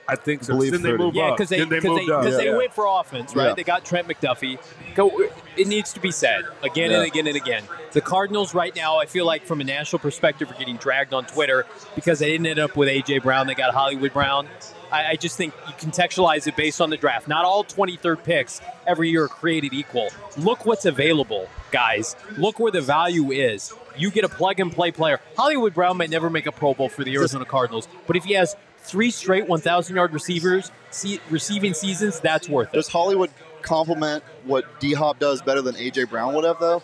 I 0.08 0.16
think 0.16 0.44
so. 0.44 0.54
believe 0.54 0.72
Then 0.74 0.84
they 0.84 0.92
30. 0.92 1.04
move 1.04 1.16
Yeah, 1.16 1.24
up. 1.30 1.38
because 1.38 1.50
they 1.50 1.58
Then 1.58 1.70
they 1.70 1.78
because 1.78 1.96
they, 1.98 2.02
moved 2.02 2.12
up. 2.12 2.24
'cause 2.24 2.38
they 2.38 2.46
Yeah. 2.52 2.58
went 2.58 2.74
for 2.76 2.86
offense, 2.86 3.36
right? 3.36 3.48
Yeah. 3.48 3.54
They 3.56 3.64
got 3.64 3.84
Trent 3.86 4.08
McDuffie. 4.08 4.60
Go. 4.94 5.12
It 5.58 5.68
needs 5.68 5.94
to 5.94 6.00
be 6.00 6.12
said 6.12 6.44
again 6.62 6.92
and 6.92 7.02
again 7.04 7.26
and 7.26 7.36
again. 7.36 7.64
The 7.92 8.02
Cardinals 8.02 8.54
right 8.54 8.76
now, 8.76 8.98
I 9.00 9.08
feel 9.08 9.26
like 9.26 9.46
from 9.48 9.62
a 9.62 9.64
national 9.64 9.98
perspective, 10.00 10.52
are 10.52 10.60
getting 10.60 10.78
dragged 10.78 11.12
on 11.14 11.26
Twitter 11.26 11.66
because 11.96 12.20
they 12.20 12.30
didn't 12.30 12.46
end 12.46 12.60
up 12.60 12.76
with 12.76 12.88
AJ 12.88 13.24
Brown. 13.24 13.48
They 13.48 13.56
got 13.56 13.74
Hollywood 13.74 14.14
Brown. 14.14 14.48
I, 14.92 15.12
I 15.12 15.16
just 15.16 15.38
think 15.38 15.54
you 15.68 15.74
contextualize 15.74 16.48
it 16.48 16.56
based 16.56 16.82
on 16.82 16.90
the 16.90 16.98
draft. 16.98 17.28
Not 17.28 17.46
all 17.46 17.64
23rd 17.64 18.24
picks 18.24 18.62
every 18.88 19.10
year 19.10 19.26
are 19.26 19.28
created 19.28 19.74
equal. 19.74 20.10
Look 20.38 20.66
what's 20.66 20.86
available, 20.86 21.50
guys. 21.72 22.16
Look 22.38 22.60
where 22.60 22.72
the 22.72 22.82
value 22.82 23.32
is. 23.32 23.74
You 23.98 24.12
get 24.12 24.24
a 24.26 24.30
plug 24.30 24.60
and 24.60 24.72
play 24.72 24.92
player. 24.92 25.20
Hollywood 25.38 25.74
Brown 25.74 25.98
may 25.98 26.08
never 26.08 26.30
make 26.30 26.46
a 26.46 26.52
Pro 26.52 26.74
Bowl 26.74 26.90
for 26.90 27.04
the 27.04 27.14
Arizona 27.16 27.46
Cardinals, 27.46 27.88
but 28.08 28.16
if 28.16 28.26
he 28.26 28.34
has 28.34 28.56
three 28.80 29.10
straight 29.12 29.48
1,000 29.48 29.96
yard 29.96 30.14
receivers, 30.14 30.72
see, 30.92 31.20
receiving 31.30 31.74
seasons, 31.74 32.20
that's 32.20 32.48
worth 32.50 32.70
it. 32.74 32.76
Does 32.76 32.88
Hollywood 32.88 33.32
complement 33.62 34.24
what 34.44 34.80
D 34.80 34.94
Hop 34.94 35.18
does 35.20 35.42
better 35.42 35.62
than 35.62 35.76
AJ 35.76 36.10
Brown 36.10 36.34
would 36.36 36.44
have 36.44 36.60
though? 36.60 36.84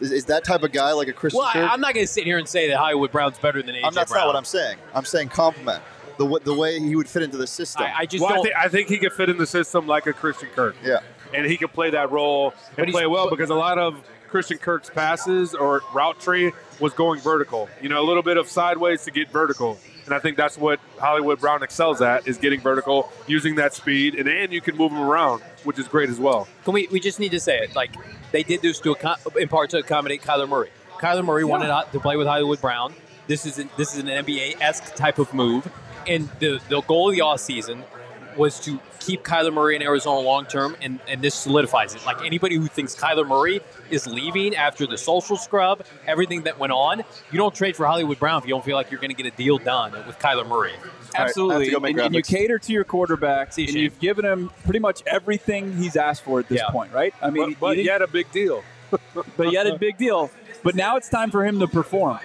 Is, 0.00 0.12
is 0.12 0.24
that 0.26 0.44
type 0.44 0.62
of 0.62 0.72
guy 0.72 0.92
like 0.92 1.08
a 1.08 1.12
Christian 1.12 1.38
Well, 1.38 1.50
I, 1.54 1.68
I'm 1.68 1.80
not 1.80 1.94
going 1.94 2.04
to 2.04 2.12
sit 2.12 2.24
here 2.24 2.36
and 2.36 2.46
say 2.46 2.68
that 2.68 2.76
Hollywood 2.76 3.12
Brown's 3.12 3.38
better 3.38 3.62
than 3.62 3.74
AJ 3.74 3.80
Brown. 3.80 3.84
I'm- 3.84 3.94
that's 3.94 4.12
Brown. 4.12 4.22
not 4.22 4.26
what 4.28 4.36
I'm 4.36 4.44
saying. 4.44 4.76
I'm 4.94 5.04
saying 5.04 5.28
complement 5.28 5.82
the 6.18 6.40
the 6.44 6.54
way 6.54 6.78
he 6.78 6.96
would 6.96 7.08
fit 7.08 7.22
into 7.22 7.36
the 7.36 7.46
system. 7.46 7.84
I, 7.84 8.00
I 8.00 8.06
just 8.06 8.22
Well, 8.22 8.32
I 8.32 8.34
don't. 8.36 8.44
think, 8.44 8.56
I 8.56 8.68
think 8.68 8.88
he 8.88 8.98
could 8.98 9.12
fit 9.12 9.28
in 9.28 9.36
the 9.38 9.46
system 9.46 9.86
like 9.86 10.06
a 10.06 10.12
Christian 10.12 10.48
Kirk. 10.54 10.76
yeah. 10.84 11.00
and 11.34 11.44
he 11.46 11.56
could 11.56 11.72
play 11.72 11.90
that 11.90 12.10
role 12.10 12.54
and 12.78 12.90
play 12.90 13.06
well 13.06 13.26
but- 13.26 13.36
because 13.36 13.50
a 13.50 13.54
lot 13.54 13.78
of 13.78 13.96
Christian 14.28 14.58
Kirk's 14.58 14.90
passes 14.90 15.54
or 15.54 15.82
route 15.94 16.18
tree 16.20 16.52
was 16.80 16.92
going 16.92 17.20
vertical. 17.20 17.68
You 17.80 17.88
know, 17.88 18.00
a 18.02 18.04
little 18.06 18.22
bit 18.22 18.36
of 18.36 18.48
sideways 18.48 19.04
to 19.04 19.10
get 19.10 19.30
vertical. 19.30 19.78
And 20.04 20.14
I 20.14 20.18
think 20.20 20.36
that's 20.36 20.56
what 20.58 20.78
Hollywood 20.98 21.40
Brown 21.40 21.62
excels 21.62 22.00
at 22.02 22.28
is 22.28 22.36
getting 22.38 22.60
vertical, 22.60 23.10
using 23.26 23.56
that 23.56 23.72
speed, 23.74 24.14
and 24.14 24.26
then 24.26 24.52
you 24.52 24.60
can 24.60 24.76
move 24.76 24.92
him 24.92 25.00
around, 25.00 25.42
which 25.64 25.78
is 25.78 25.88
great 25.88 26.10
as 26.10 26.18
well. 26.20 26.46
Can 26.64 26.74
we? 26.74 26.86
We 26.92 27.00
just 27.00 27.18
need 27.18 27.30
to 27.32 27.40
say 27.40 27.58
it. 27.58 27.74
Like 27.74 27.90
they 28.30 28.42
did 28.44 28.62
this 28.62 28.78
to 28.80 28.94
in 29.36 29.48
part 29.48 29.70
to 29.70 29.78
accommodate 29.78 30.22
Kyler 30.22 30.48
Murray. 30.48 30.70
Kyler 30.98 31.24
Murray 31.24 31.44
wanted 31.44 31.68
to 31.92 32.00
play 32.00 32.16
with 32.16 32.26
Hollywood 32.26 32.60
Brown. 32.60 32.94
This 33.26 33.46
is 33.46 33.58
an, 33.58 33.68
this 33.76 33.92
is 33.94 33.98
an 34.00 34.06
NBA 34.06 34.60
esque 34.60 34.94
type 34.94 35.18
of 35.18 35.32
move, 35.34 35.66
and 36.08 36.28
the 36.40 36.60
the 36.68 36.80
goal 36.82 37.08
of 37.10 37.14
the 37.16 37.22
offseason, 37.22 37.84
was 38.36 38.60
to 38.60 38.78
keep 39.00 39.22
Kyler 39.22 39.52
Murray 39.52 39.76
in 39.76 39.82
Arizona 39.82 40.20
long 40.20 40.46
term, 40.46 40.76
and, 40.82 40.98
and 41.08 41.22
this 41.22 41.34
solidifies 41.34 41.94
it. 41.94 42.04
Like 42.04 42.22
anybody 42.24 42.56
who 42.56 42.66
thinks 42.66 42.94
Kyler 42.94 43.26
Murray 43.26 43.60
is 43.90 44.06
leaving 44.06 44.54
after 44.56 44.86
the 44.86 44.98
social 44.98 45.36
scrub, 45.36 45.84
everything 46.06 46.42
that 46.42 46.58
went 46.58 46.72
on, 46.72 46.98
you 47.30 47.38
don't 47.38 47.54
trade 47.54 47.76
for 47.76 47.86
Hollywood 47.86 48.18
Brown 48.18 48.40
if 48.42 48.44
you 48.46 48.50
don't 48.52 48.64
feel 48.64 48.76
like 48.76 48.90
you're 48.90 49.00
going 49.00 49.14
to 49.14 49.22
get 49.22 49.32
a 49.32 49.36
deal 49.36 49.58
done 49.58 49.92
with 50.06 50.18
Kyler 50.18 50.46
Murray. 50.46 50.72
Absolutely. 51.14 51.70
go 51.70 51.80
make 51.80 51.92
and, 51.96 52.06
and 52.06 52.14
you 52.14 52.22
cater 52.22 52.58
to 52.58 52.72
your 52.72 52.84
quarterback, 52.84 53.52
See, 53.52 53.62
and 53.62 53.72
Shane. 53.72 53.82
you've 53.84 53.98
given 54.00 54.24
him 54.24 54.50
pretty 54.64 54.80
much 54.80 55.02
everything 55.06 55.74
he's 55.76 55.96
asked 55.96 56.22
for 56.24 56.40
at 56.40 56.48
this 56.48 56.60
Yeah. 56.60 56.70
point, 56.70 56.92
right? 56.92 57.14
I 57.22 57.30
mean, 57.30 57.52
But, 57.52 57.60
but 57.60 57.76
he 57.78 57.84
yet 57.84 58.02
a 58.02 58.06
big 58.06 58.30
deal. 58.32 58.62
but 59.36 59.50
yet 59.52 59.66
a 59.66 59.78
big 59.78 59.96
deal. 59.98 60.30
But 60.62 60.74
now 60.74 60.96
it's 60.96 61.08
time 61.08 61.30
for 61.30 61.44
him 61.46 61.58
to 61.60 61.66
perform. 61.68 62.18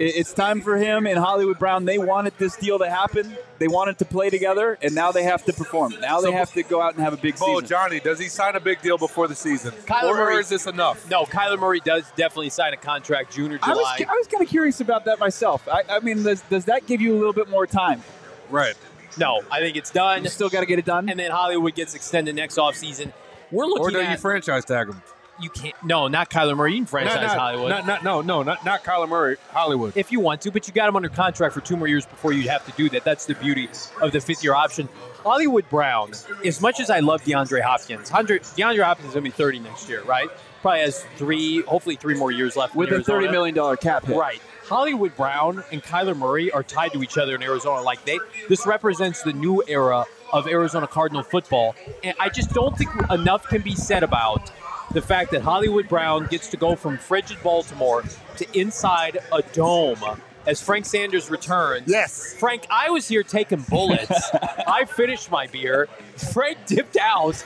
It- 0.00 0.16
It's 0.16 0.32
time 0.32 0.62
for 0.62 0.76
him 0.78 1.06
and 1.06 1.18
Hollywood 1.18 1.58
Brown. 1.58 1.84
They 1.84 1.98
wanted 1.98 2.32
this 2.38 2.56
deal 2.56 2.78
to 2.78 2.88
happen. 2.88 3.36
They 3.58 3.68
wanted 3.68 3.98
to 3.98 4.04
play 4.06 4.30
together, 4.30 4.78
and 4.82 4.94
now 4.94 5.12
they 5.12 5.24
have 5.24 5.44
to 5.44 5.52
perform. 5.52 5.94
Now 6.00 6.20
they 6.22 6.28
So- 6.28 6.32
have 6.32 6.52
to 6.54 6.62
go 6.62 6.80
out 6.80 6.94
and 6.94 7.04
have 7.04 7.12
a 7.12 7.18
big 7.18 7.38
Bo, 7.38 7.46
season. 7.60 7.66
Johnny, 7.68 8.00
does 8.00 8.18
he 8.18 8.28
sign 8.28 8.56
a 8.56 8.60
big 8.60 8.80
deal 8.80 8.96
before 8.96 9.28
the 9.28 9.34
season? 9.34 9.72
Kyler 9.86 10.04
or, 10.12 10.16
Murray- 10.16 10.36
or 10.36 10.40
is 10.40 10.48
this 10.48 10.66
enough? 10.66 11.08
No, 11.10 11.24
Kyler 11.26 11.58
Murray 11.58 11.80
does 11.84 12.04
definitely 12.16 12.48
sign 12.48 12.72
a 12.72 12.78
contract 12.78 13.32
June 13.34 13.52
or 13.52 13.58
I 13.62 13.68
was, 13.70 13.78
July. 13.78 14.06
I 14.10 14.16
was 14.16 14.26
kind 14.26 14.42
of 14.42 14.48
curious 14.48 14.80
about 14.80 15.04
that 15.04 15.18
myself. 15.20 15.68
I, 15.68 15.82
I 15.90 16.00
mean, 16.00 16.22
does, 16.22 16.40
does 16.48 16.64
that 16.64 16.86
give 16.86 17.02
you 17.02 17.14
a 17.14 17.18
little 17.18 17.34
bit 17.34 17.50
more 17.50 17.66
time? 17.66 18.02
Right. 18.48 18.74
no, 19.18 19.42
I 19.50 19.60
think 19.60 19.76
it's 19.76 19.90
done. 19.90 20.22
You 20.24 20.30
still 20.30 20.48
got 20.48 20.60
to 20.60 20.66
get 20.66 20.78
it 20.78 20.84
done. 20.86 21.08
And 21.10 21.20
then 21.20 21.30
Hollywood 21.30 21.74
gets 21.74 21.94
extended 21.94 22.34
next 22.36 22.56
offseason. 22.56 23.12
We're 23.50 23.66
looking 23.66 23.84
Or 23.84 23.90
do 23.90 24.00
you 24.10 24.16
franchise 24.16 24.64
tag 24.64 24.88
him? 24.88 25.02
You 25.40 25.50
can't 25.50 25.74
no, 25.84 26.08
not 26.08 26.30
Kyler 26.30 26.56
Murray. 26.56 26.72
You 26.72 26.78
can 26.78 26.86
franchise 26.86 27.28
not, 27.28 27.38
Hollywood. 27.38 27.70
Not, 27.70 27.86
not, 27.86 28.04
no, 28.04 28.20
no, 28.20 28.42
not, 28.42 28.64
not 28.64 28.84
Kyler 28.84 29.08
Murray. 29.08 29.36
Hollywood. 29.50 29.96
if 29.96 30.12
you 30.12 30.20
want 30.20 30.40
to, 30.42 30.50
but 30.50 30.66
you 30.66 30.74
got 30.74 30.88
him 30.88 30.96
under 30.96 31.08
contract 31.08 31.54
for 31.54 31.60
two 31.60 31.76
more 31.76 31.88
years 31.88 32.06
before 32.06 32.32
you'd 32.32 32.46
have 32.46 32.64
to 32.66 32.72
do 32.72 32.88
that. 32.90 33.04
That's 33.04 33.26
the 33.26 33.34
beauty 33.34 33.68
of 34.00 34.12
the 34.12 34.20
fifth 34.20 34.44
year 34.44 34.54
option. 34.54 34.88
Hollywood 35.22 35.68
Brown, 35.68 36.12
as 36.44 36.60
much 36.60 36.80
as 36.80 36.90
I 36.90 37.00
love 37.00 37.22
DeAndre 37.22 37.60
Hopkins, 37.60 38.10
100, 38.10 38.42
DeAndre 38.42 38.84
Hopkins 38.84 39.08
is 39.08 39.14
going 39.14 39.24
to 39.24 39.30
be 39.30 39.36
30 39.36 39.60
next 39.60 39.88
year, 39.88 40.02
right? 40.02 40.28
Probably 40.62 40.80
has 40.80 41.04
three, 41.16 41.62
hopefully 41.62 41.96
three 41.96 42.16
more 42.16 42.30
years 42.30 42.56
left. 42.56 42.74
with 42.74 42.90
a 42.90 42.96
$30 42.98 43.30
million 43.30 43.76
cap 43.76 44.04
hit. 44.04 44.16
Right. 44.16 44.40
Hollywood 44.64 45.16
Brown 45.16 45.64
and 45.72 45.82
Kyler 45.82 46.16
Murray 46.16 46.50
are 46.52 46.62
tied 46.62 46.92
to 46.92 47.02
each 47.02 47.18
other 47.18 47.34
in 47.34 47.42
Arizona. 47.42 47.82
Like 47.82 48.04
they, 48.04 48.20
this 48.48 48.66
represents 48.66 49.22
the 49.22 49.32
new 49.32 49.64
era 49.66 50.04
of 50.32 50.46
Arizona 50.46 50.86
Cardinal 50.86 51.24
football, 51.24 51.74
and 52.04 52.14
I 52.20 52.28
just 52.28 52.50
don't 52.50 52.78
think 52.78 52.90
enough 53.10 53.48
can 53.48 53.62
be 53.62 53.74
said 53.74 54.04
about 54.04 54.52
the 54.92 55.02
fact 55.02 55.30
that 55.32 55.42
Hollywood 55.42 55.88
Brown 55.88 56.26
gets 56.26 56.48
to 56.48 56.56
go 56.56 56.74
from 56.76 56.98
frigid 56.98 57.38
Baltimore 57.42 58.02
to 58.36 58.58
inside 58.58 59.18
a 59.32 59.42
dome 59.52 59.98
as 60.46 60.60
Frank 60.60 60.86
Sanders 60.86 61.30
returns. 61.30 61.84
Yes. 61.86 62.34
Frank, 62.38 62.66
I 62.70 62.90
was 62.90 63.06
here 63.06 63.22
taking 63.22 63.60
bullets. 63.60 64.30
I 64.66 64.84
finished 64.84 65.30
my 65.30 65.46
beer. 65.46 65.88
Frank 66.32 66.58
dipped 66.66 66.96
out. 66.96 67.44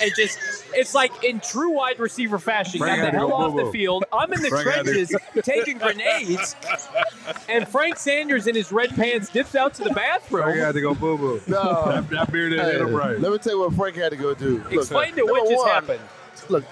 And 0.00 0.10
just, 0.16 0.38
it's 0.72 0.94
like 0.94 1.22
in 1.22 1.40
true 1.40 1.72
wide 1.72 1.98
receiver 1.98 2.38
fashion, 2.38 2.78
Frank 2.78 3.02
got 3.02 3.12
the 3.12 3.18
hell 3.18 3.32
off 3.32 3.56
the 3.56 3.70
field. 3.70 4.04
I'm 4.10 4.32
in 4.32 4.40
the 4.40 4.48
Frank 4.48 4.64
trenches 4.64 5.14
taking 5.42 5.76
grenades, 5.76 6.56
and 7.48 7.68
Frank 7.68 7.96
Sanders 7.98 8.46
in 8.46 8.54
his 8.54 8.72
red 8.72 8.90
pants 8.96 9.28
dips 9.28 9.54
out 9.54 9.74
to 9.74 9.84
the 9.84 9.90
bathroom. 9.90 10.44
Frank 10.44 10.58
had 10.58 10.74
to 10.74 10.80
go 10.80 10.94
boo 10.94 11.18
boo. 11.18 11.42
No. 11.46 11.84
that, 11.86 12.08
that 12.08 12.32
beer 12.32 12.48
didn't 12.48 12.64
Hey, 12.64 12.72
hit 12.72 12.80
him 12.80 12.94
right. 12.94 13.20
Let 13.20 13.32
me 13.32 13.38
tell 13.38 13.52
you 13.52 13.60
what 13.60 13.74
Frank 13.74 13.96
had 13.96 14.10
to 14.10 14.16
go 14.16 14.32
do. 14.34 14.58
Look, 14.58 14.72
Explain 14.72 15.14
to 15.16 15.24
what 15.24 15.46
just 15.48 15.58
one, 15.58 15.68
happened. 15.68 16.00
Look, 16.48 16.64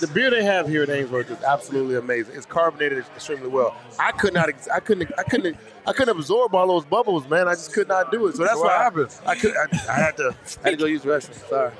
the 0.00 0.06
beer 0.08 0.30
they 0.30 0.42
have 0.44 0.68
here 0.68 0.82
in 0.82 0.90
Ainsworth 0.90 1.30
is 1.30 1.42
absolutely 1.44 1.96
amazing. 1.96 2.34
It's 2.36 2.46
carbonated 2.46 2.98
extremely 3.14 3.48
well. 3.48 3.76
I 3.98 4.12
could 4.12 4.34
not, 4.34 4.48
I 4.72 4.80
couldn't, 4.80 5.10
I 5.18 5.22
couldn't, 5.22 5.56
I 5.86 5.92
couldn't 5.92 6.16
absorb 6.16 6.54
all 6.54 6.66
those 6.66 6.84
bubbles, 6.84 7.28
man. 7.28 7.48
I 7.48 7.52
just 7.54 7.72
could 7.72 7.88
not 7.88 8.10
do 8.10 8.26
it. 8.26 8.36
So 8.36 8.42
that's 8.44 8.56
what 8.56 8.66
why 8.66 8.76
I- 8.76 8.82
happens. 8.82 9.20
I, 9.26 9.34
could, 9.36 9.54
I, 9.56 9.66
I 9.88 9.92
had 9.94 10.16
to, 10.16 10.34
I 10.64 10.68
had 10.68 10.70
to 10.70 10.76
go 10.76 10.86
use 10.86 11.02
the 11.02 11.08
restroom. 11.10 11.48
Sorry. 11.48 11.72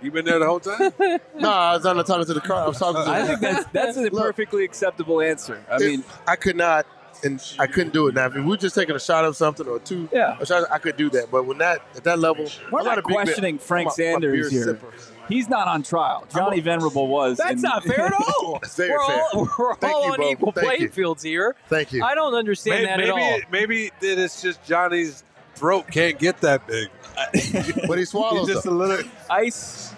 You 0.00 0.10
been 0.10 0.24
there 0.24 0.38
the 0.40 0.46
whole 0.46 0.58
time? 0.60 0.90
No, 1.38 1.50
I 1.50 1.76
was 1.76 1.86
on 1.86 1.96
the 1.96 2.02
talking 2.04 2.26
to 2.26 2.34
the 2.34 2.40
car. 2.40 2.64
I 2.64 2.68
was 2.68 2.78
talking 2.78 3.04
to. 3.04 3.10
I 3.10 3.24
think 3.26 3.40
that's 3.40 3.64
that's 3.72 3.96
a 3.96 4.02
Look. 4.02 4.14
perfectly 4.22 4.64
acceptable 4.64 5.20
answer. 5.20 5.64
I 5.70 5.78
mean, 5.78 6.02
I 6.26 6.34
could 6.36 6.56
not, 6.56 6.86
and 7.24 7.40
I 7.60 7.66
couldn't 7.68 7.92
do 7.92 8.08
it. 8.08 8.14
Now, 8.14 8.26
if 8.26 8.34
we 8.34 8.40
were 8.42 8.56
just 8.56 8.74
taking 8.74 8.96
a 8.96 9.00
shot 9.00 9.24
of 9.24 9.36
something 9.36 9.66
or 9.68 9.78
two, 9.78 10.08
Yeah. 10.12 10.36
a 10.40 10.46
shot, 10.46 10.64
I 10.72 10.78
could 10.78 10.96
do 10.96 11.08
that. 11.10 11.30
But 11.30 11.46
when 11.46 11.58
that 11.58 11.82
at 11.96 12.02
that 12.04 12.18
level, 12.18 12.48
we're 12.72 12.80
I'm 12.80 12.84
not 12.84 12.98
a 12.98 13.02
big 13.02 13.06
beer- 13.08 13.14
questioning 13.24 13.58
Frank 13.58 13.90
I'm 13.96 14.04
a- 14.04 14.08
I'm 14.10 14.16
a 14.16 14.20
beer 14.20 14.50
Sanders 14.50 14.50
here. 14.52 14.74
sipper. 14.74 15.11
He's 15.32 15.48
not 15.48 15.66
on 15.66 15.82
trial. 15.82 16.26
Johnny 16.34 16.60
Venerable 16.60 17.06
was. 17.08 17.38
That's 17.38 17.52
and- 17.52 17.62
not 17.62 17.84
fair 17.84 18.06
at 18.06 18.12
all. 18.40 18.58
That's 18.60 18.76
very 18.76 18.90
we're 18.90 19.06
fair. 19.06 19.22
all, 19.32 19.48
we're 19.58 19.74
all 19.82 20.06
you, 20.06 20.12
on 20.12 20.16
Bo. 20.18 20.30
equal 20.30 20.52
Thank 20.52 20.66
playing 20.66 20.82
you. 20.82 20.88
fields 20.90 21.22
here. 21.22 21.56
Thank 21.68 21.92
you. 21.92 22.04
I 22.04 22.14
don't 22.14 22.34
understand 22.34 22.84
maybe, 22.84 22.86
that 22.86 22.98
maybe, 22.98 23.10
at 23.10 23.32
all. 23.32 23.40
maybe 23.50 23.90
that 24.00 24.18
it's 24.18 24.42
just 24.42 24.62
Johnny's 24.64 25.24
throat 25.54 25.86
can't 25.90 26.18
get 26.18 26.40
that 26.42 26.66
big. 26.66 26.88
But 27.88 27.98
he 27.98 28.04
swallows 28.04 28.46
He's 28.48 28.56
just 28.56 28.66
a 28.66 28.70
little. 28.70 29.06
Ice. 29.30 29.94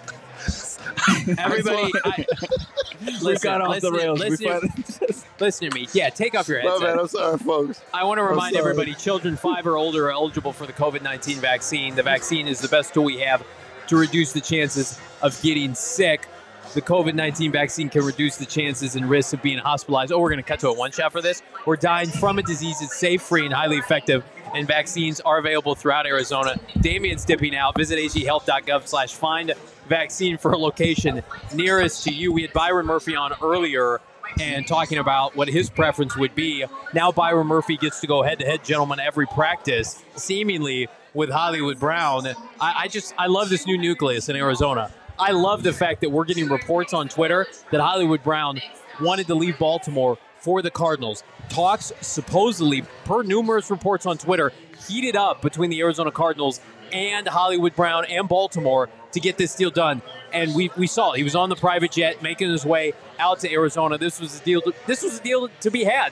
Everybody, 1.37 1.91
I, 2.03 2.25
we 3.05 3.11
listen, 3.19 3.43
got 3.43 3.61
off 3.61 3.79
the 3.79 3.89
listen, 3.89 3.93
rails. 3.93 4.19
We 4.19 4.29
Listen, 4.29 4.47
finally- 4.47 5.23
listen 5.39 5.69
to 5.69 5.75
me. 5.75 5.87
Yeah, 5.93 6.09
take 6.09 6.35
off 6.35 6.47
your 6.47 6.63
My 6.63 6.69
headset. 6.71 6.87
bad. 6.89 6.99
I'm 6.99 7.07
sorry, 7.07 7.37
folks. 7.39 7.81
I 7.93 8.03
want 8.03 8.19
to 8.19 8.23
remind 8.23 8.55
everybody 8.55 8.93
children 8.93 9.35
five 9.35 9.65
or 9.65 9.77
older 9.77 10.07
are 10.07 10.11
eligible 10.11 10.53
for 10.53 10.65
the 10.65 10.73
COVID 10.73 11.01
19 11.01 11.37
vaccine. 11.37 11.95
The 11.95 12.03
vaccine 12.03 12.47
is 12.47 12.59
the 12.59 12.67
best 12.67 12.93
tool 12.93 13.03
we 13.05 13.19
have 13.19 13.43
to 13.87 13.97
reduce 13.97 14.33
the 14.33 14.41
chances 14.41 14.99
of 15.21 15.39
getting 15.41 15.73
sick. 15.75 16.27
The 16.73 16.81
COVID 16.81 17.13
19 17.13 17.51
vaccine 17.51 17.89
can 17.89 18.03
reduce 18.03 18.35
the 18.35 18.45
chances 18.45 18.95
and 18.95 19.09
risks 19.09 19.33
of 19.33 19.41
being 19.41 19.59
hospitalized. 19.59 20.11
Oh, 20.11 20.19
we're 20.19 20.29
going 20.29 20.43
to 20.43 20.43
cut 20.43 20.59
to 20.59 20.69
a 20.69 20.73
one 20.73 20.91
shot 20.91 21.11
for 21.11 21.21
this. 21.21 21.41
We're 21.65 21.77
dying 21.77 22.09
from 22.09 22.37
a 22.37 22.43
disease 22.43 22.79
that's 22.81 22.97
safe, 22.97 23.21
free, 23.21 23.45
and 23.45 23.53
highly 23.53 23.77
effective. 23.77 24.25
And 24.53 24.67
vaccines 24.67 25.21
are 25.21 25.37
available 25.37 25.75
throughout 25.75 26.05
Arizona. 26.05 26.57
Damien's 26.81 27.23
dipping 27.23 27.55
out. 27.55 27.77
Visit 27.77 27.97
aghealth.gov 27.99 28.87
slash 28.87 29.13
find 29.13 29.53
vaccine 29.87 30.37
for 30.37 30.51
a 30.51 30.57
location 30.57 31.23
nearest 31.53 32.03
to 32.03 32.11
you. 32.11 32.33
We 32.33 32.41
had 32.41 32.53
Byron 32.53 32.85
Murphy 32.85 33.15
on 33.15 33.33
earlier 33.41 34.01
and 34.39 34.67
talking 34.67 34.97
about 34.97 35.35
what 35.35 35.47
his 35.47 35.69
preference 35.69 36.17
would 36.17 36.35
be. 36.35 36.65
Now 36.93 37.11
Byron 37.11 37.47
Murphy 37.47 37.77
gets 37.77 38.01
to 38.01 38.07
go 38.07 38.21
head 38.21 38.39
to 38.39 38.45
head, 38.45 38.63
gentlemen, 38.63 38.99
every 38.99 39.27
practice, 39.27 40.03
seemingly 40.15 40.87
with 41.15 41.29
Hollywood 41.29 41.79
Brown. 41.79 42.27
I, 42.59 42.73
I 42.83 42.87
just 42.87 43.15
I 43.17 43.27
love 43.27 43.49
this 43.49 43.65
new 43.65 43.77
nucleus 43.77 44.29
in 44.29 44.35
Arizona. 44.35 44.91
I 45.17 45.31
love 45.31 45.63
the 45.63 45.73
fact 45.73 46.01
that 46.01 46.09
we're 46.11 46.25
getting 46.25 46.49
reports 46.49 46.93
on 46.93 47.07
Twitter 47.07 47.47
that 47.71 47.79
Hollywood 47.79 48.21
Brown 48.21 48.61
wanted 49.01 49.27
to 49.27 49.35
leave 49.35 49.57
Baltimore 49.57 50.17
for 50.39 50.61
the 50.61 50.69
Cardinals. 50.69 51.23
Talks 51.49 51.93
supposedly, 52.01 52.83
per 53.05 53.23
numerous 53.23 53.71
reports 53.71 54.05
on 54.05 54.17
Twitter, 54.17 54.51
heated 54.87 55.15
up 55.15 55.41
between 55.41 55.69
the 55.69 55.79
Arizona 55.79 56.11
Cardinals 56.11 56.59
and 56.91 57.27
Hollywood 57.27 57.75
Brown 57.75 58.05
and 58.05 58.27
Baltimore 58.27 58.89
to 59.13 59.19
get 59.19 59.37
this 59.37 59.55
deal 59.55 59.71
done. 59.71 60.01
And 60.33 60.53
we, 60.53 60.69
we 60.77 60.87
saw 60.87 61.13
it. 61.13 61.17
He 61.17 61.23
was 61.23 61.35
on 61.35 61.49
the 61.49 61.55
private 61.55 61.91
jet 61.91 62.21
making 62.21 62.51
his 62.51 62.65
way 62.65 62.93
out 63.17 63.39
to 63.39 63.51
Arizona. 63.51 63.97
This 63.97 64.19
was 64.19 64.39
a 64.39 64.43
deal. 64.43 64.61
To, 64.61 64.73
this 64.85 65.01
was 65.01 65.19
a 65.19 65.23
deal 65.23 65.49
to 65.61 65.71
be 65.71 65.85
had. 65.85 66.11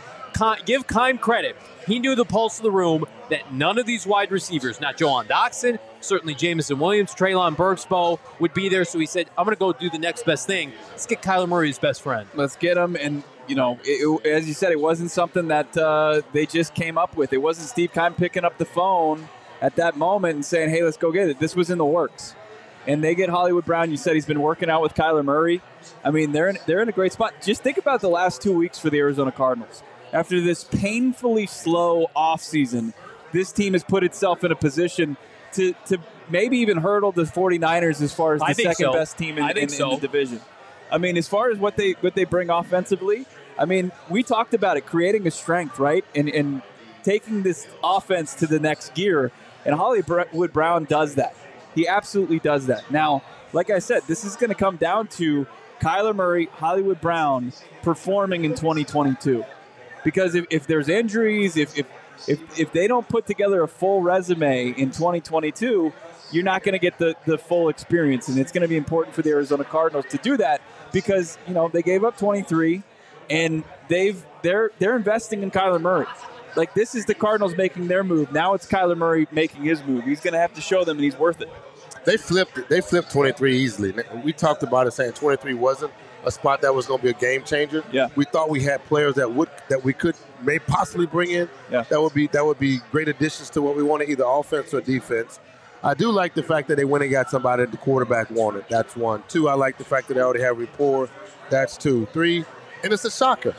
Give 0.66 0.88
Keim 0.88 1.18
credit. 1.18 1.56
He 1.88 2.00
knew 2.00 2.16
the 2.16 2.26
pulse 2.26 2.58
of 2.60 2.64
the 2.64 2.72
room 2.72 3.06
that 3.30 3.54
none 3.54 3.78
of 3.78 3.86
these 3.86 4.06
wide 4.06 4.32
receivers, 4.32 4.80
not 4.80 4.98
Jahan 4.98 5.26
Dotson, 5.26 5.80
certainly 6.02 6.34
Jameson 6.34 6.80
Williams, 6.80 7.14
Treylon 7.14 7.56
Burksbo, 7.56 8.20
would 8.40 8.54
be 8.54 8.70
there. 8.70 8.86
So 8.86 9.00
he 9.00 9.06
said, 9.06 9.30
"I'm 9.38 9.46
going 9.46 9.56
to 9.56 9.60
go 9.60 9.74
do 9.74 9.90
the 9.90 9.98
next 10.00 10.26
best 10.26 10.48
thing. 10.48 10.72
Let's 10.92 11.06
get 11.06 11.22
Kyler 11.22 11.48
Murray's 11.48 11.80
best 11.80 12.02
friend." 12.02 12.28
Let's 12.36 12.56
get 12.56 12.78
him. 12.78 12.96
And, 12.96 13.24
you 13.48 13.56
know, 13.56 13.80
it, 13.84 14.22
it- 14.24 14.30
as 14.32 14.48
you 14.48 14.54
said, 14.54 14.72
it 14.72 14.80
wasn't 14.80 15.12
something 15.12 15.50
that 15.50 15.76
uh, 15.78 16.22
they 16.32 16.46
just 16.46 16.74
came 16.74 16.98
up 16.98 17.16
with. 17.18 17.34
It 17.34 17.40
wasn't 17.42 17.68
Steve 17.70 17.92
Keim 17.94 18.14
picking 18.14 18.46
up 18.46 18.58
the 18.58 18.66
phone 18.66 19.28
at 19.62 19.76
that 19.78 19.96
moment 19.98 20.36
and 20.36 20.46
saying, 20.46 20.70
hey, 20.70 20.84
let's 20.84 20.98
go 20.98 21.12
get 21.12 21.30
it. 21.30 21.40
This 21.40 21.56
was 21.56 21.70
in 21.70 21.78
the 21.78 21.86
works. 21.86 22.36
And 22.86 23.02
they 23.02 23.16
get 23.16 23.30
Hollywood 23.30 23.64
Brown. 23.64 23.92
You 23.92 23.98
said 23.98 24.14
he's 24.14 24.26
been 24.26 24.42
working 24.42 24.70
out 24.70 24.82
with 24.82 24.94
Kyler 24.94 25.24
Murray. 25.24 25.62
I 26.04 26.12
mean, 26.12 26.34
they're 26.34 26.50
in, 26.50 26.58
they're 26.66 26.82
in 26.82 26.90
a 26.90 26.94
great 26.94 27.14
spot. 27.14 27.34
Just 27.42 27.64
think 27.64 27.78
about 27.78 28.02
the 28.02 28.10
last 28.10 28.42
two 28.42 28.52
weeks 28.58 28.78
for 28.78 28.90
the 28.90 29.00
Arizona 29.00 29.32
Cardinals. 29.32 29.82
After 30.14 30.40
this 30.40 30.64
painfully 30.64 31.48
slow 31.48 32.08
offseason, 32.16 32.94
this 33.32 33.52
team 33.52 33.74
has 33.74 33.84
put 33.84 34.04
itself 34.04 34.44
in 34.44 34.52
a 34.52 34.56
position 34.56 35.18
to, 35.54 35.74
to 35.88 35.98
maybe 36.30 36.60
even 36.60 36.78
hurdle 36.78 37.12
the 37.12 37.24
49ers 37.24 38.02
as 38.02 38.14
far 38.14 38.36
as 38.36 38.42
the 38.42 38.54
second 38.54 38.86
so. 38.86 38.94
best 38.94 39.18
team 39.18 39.38
in, 39.38 39.44
I 39.44 39.48
think 39.48 39.58
in- 39.58 39.64
in 39.64 39.70
so. 39.70 39.96
the 39.96 40.02
division. 40.02 40.40
I 40.92 41.00
mean, 41.00 41.18
as 41.18 41.28
far 41.28 41.50
as 41.50 41.58
what 41.58 41.76
they 41.76 41.94
what 42.02 42.14
they 42.14 42.24
bring 42.24 42.52
offensively, 42.52 43.26
I 43.58 43.66
mean, 43.66 43.92
we 44.10 44.22
talked 44.22 44.54
about 44.54 44.78
it, 44.78 44.86
creating 44.86 45.26
a 45.26 45.32
strength, 45.32 45.80
right, 45.80 46.06
and 46.14 46.30
and 46.30 46.62
taking 47.02 47.42
this 47.42 47.68
offense 47.84 48.36
to 48.36 48.48
the 48.48 48.60
next 48.60 48.94
gear. 48.94 49.32
And 49.66 49.74
Hollywood 49.76 50.54
Brown 50.54 50.84
does 50.84 51.16
that. 51.16 51.36
He 51.74 51.88
absolutely 51.88 52.40
does 52.40 52.68
that. 52.68 52.92
Now, 52.92 53.24
like 53.54 53.70
I 53.70 53.80
said, 53.80 54.04
this 54.08 54.24
is 54.24 54.36
going 54.36 54.50
to 54.50 54.56
come 54.56 54.76
down 54.78 55.08
to 55.08 55.48
Kyler 55.80 56.16
Murray, 56.16 56.46
Hollywood 56.54 57.02
Brown 57.02 57.54
performing 57.82 58.46
in 58.46 58.52
2022. 58.52 59.44
Because 60.04 60.36
if, 60.36 60.46
if 60.50 60.68
there's 60.68 60.90
injuries, 60.90 61.58
if, 61.58 61.78
if 61.78 61.88
if 62.28 62.60
if 62.60 62.72
they 62.72 62.88
don't 62.88 63.08
put 63.08 63.26
together 63.26 63.64
a 63.64 63.68
full 63.68 64.02
resume 64.02 64.70
in 64.70 64.92
2022, 64.92 65.92
you're 66.32 66.44
not 66.44 66.64
going 66.64 66.74
to 66.74 66.80
get 66.80 66.98
the, 66.98 67.16
the 67.26 67.38
full 67.38 67.70
experience. 67.70 68.28
And 68.28 68.38
it's 68.40 68.52
going 68.52 68.62
to 68.62 68.68
be 68.68 68.78
important 68.78 69.16
for 69.16 69.22
the 69.22 69.32
Arizona 69.32 69.64
Cardinals 69.64 70.06
to 70.10 70.18
do 70.18 70.38
that 70.38 70.62
because, 70.92 71.38
you 71.48 71.54
know, 71.54 71.70
they 71.70 71.82
gave 71.82 72.04
up 72.04 72.18
23 72.18 72.84
and 73.30 73.64
they've 73.88 74.24
they're 74.42 74.72
they're 74.80 74.96
investing 74.96 75.44
in 75.44 75.52
Kyler 75.52 75.82
Murray. 75.82 76.06
like 76.56 76.74
this 76.74 76.96
is 76.96 77.06
the 77.06 77.14
Cardinals 77.14 77.56
making 77.56 77.88
their 77.88 78.04
move. 78.04 78.32
Now 78.32 78.54
it's 78.54 78.68
Kyler 78.68 78.98
Murray 78.98 79.28
making 79.32 79.64
his 79.64 79.84
move. 79.84 80.04
He's 80.04 80.20
going 80.20 80.34
to 80.34 80.40
have 80.40 80.54
to 80.56 80.62
show 80.62 80.84
them, 80.84 80.98
and 80.98 81.04
he's 81.04 81.18
worth 81.18 81.42
it. 81.42 81.50
They 82.06 82.18
flipped 82.18 82.58
it. 82.58 82.68
They 82.68 82.82
flipped 82.82 83.12
23 83.12 83.58
easily. 83.58 83.94
We 84.24 84.34
talked 84.34 84.62
about 84.62 84.88
it 84.88 84.92
saying 84.92 85.14
23 85.14 85.54
wasn't 85.54 85.94
a 86.26 86.32
spot 86.32 86.62
that 86.62 86.74
was 86.74 86.86
going 86.86 87.00
to 87.00 87.04
be 87.04 87.10
a 87.10 87.14
game 87.14 87.44
changer. 87.44 87.84
Yeah. 87.92 88.10
We 88.16 88.26
thought 88.26 88.50
we 88.50 88.62
had 88.62 88.84
players 88.86 89.16
that 89.16 89.34
would 89.34 89.50
that 89.70 89.84
we 89.84 89.94
could 89.94 90.16
may 90.42 90.60
possibly 90.60 91.06
bring 91.06 91.32
in. 91.32 91.50
Yeah. 91.72 91.84
That 91.84 92.02
would 92.02 92.14
be 92.14 92.28
that 92.28 92.46
would 92.46 92.60
be 92.60 92.80
great 92.92 93.08
additions 93.08 93.50
to 93.52 93.62
what 93.62 93.76
we 93.76 93.84
wanted, 93.84 94.10
either 94.10 94.26
offense 94.26 94.74
or 94.74 94.82
defense. 94.82 95.40
I 95.84 95.94
do 95.94 96.12
like 96.12 96.34
the 96.34 96.44
fact 96.44 96.70
that 96.70 96.78
they 96.78 96.86
went 96.86 97.04
and 97.04 97.12
got 97.12 97.30
somebody 97.30 97.64
that 97.64 97.72
the 97.72 97.78
quarterback 97.78 98.32
wanted. 98.32 98.66
That's 98.70 98.96
one. 98.96 99.22
Two, 99.28 99.50
I 99.50 99.54
like 99.56 99.78
the 99.78 99.84
fact 99.84 100.08
that 100.08 100.14
they 100.14 100.22
already 100.22 100.42
have 100.42 100.58
rapport. 100.58 101.10
That's 101.50 101.76
two. 101.76 102.06
Three, 102.14 102.46
and 102.84 102.94
it's 102.94 103.04
a 103.04 103.12
shocker. 103.12 103.54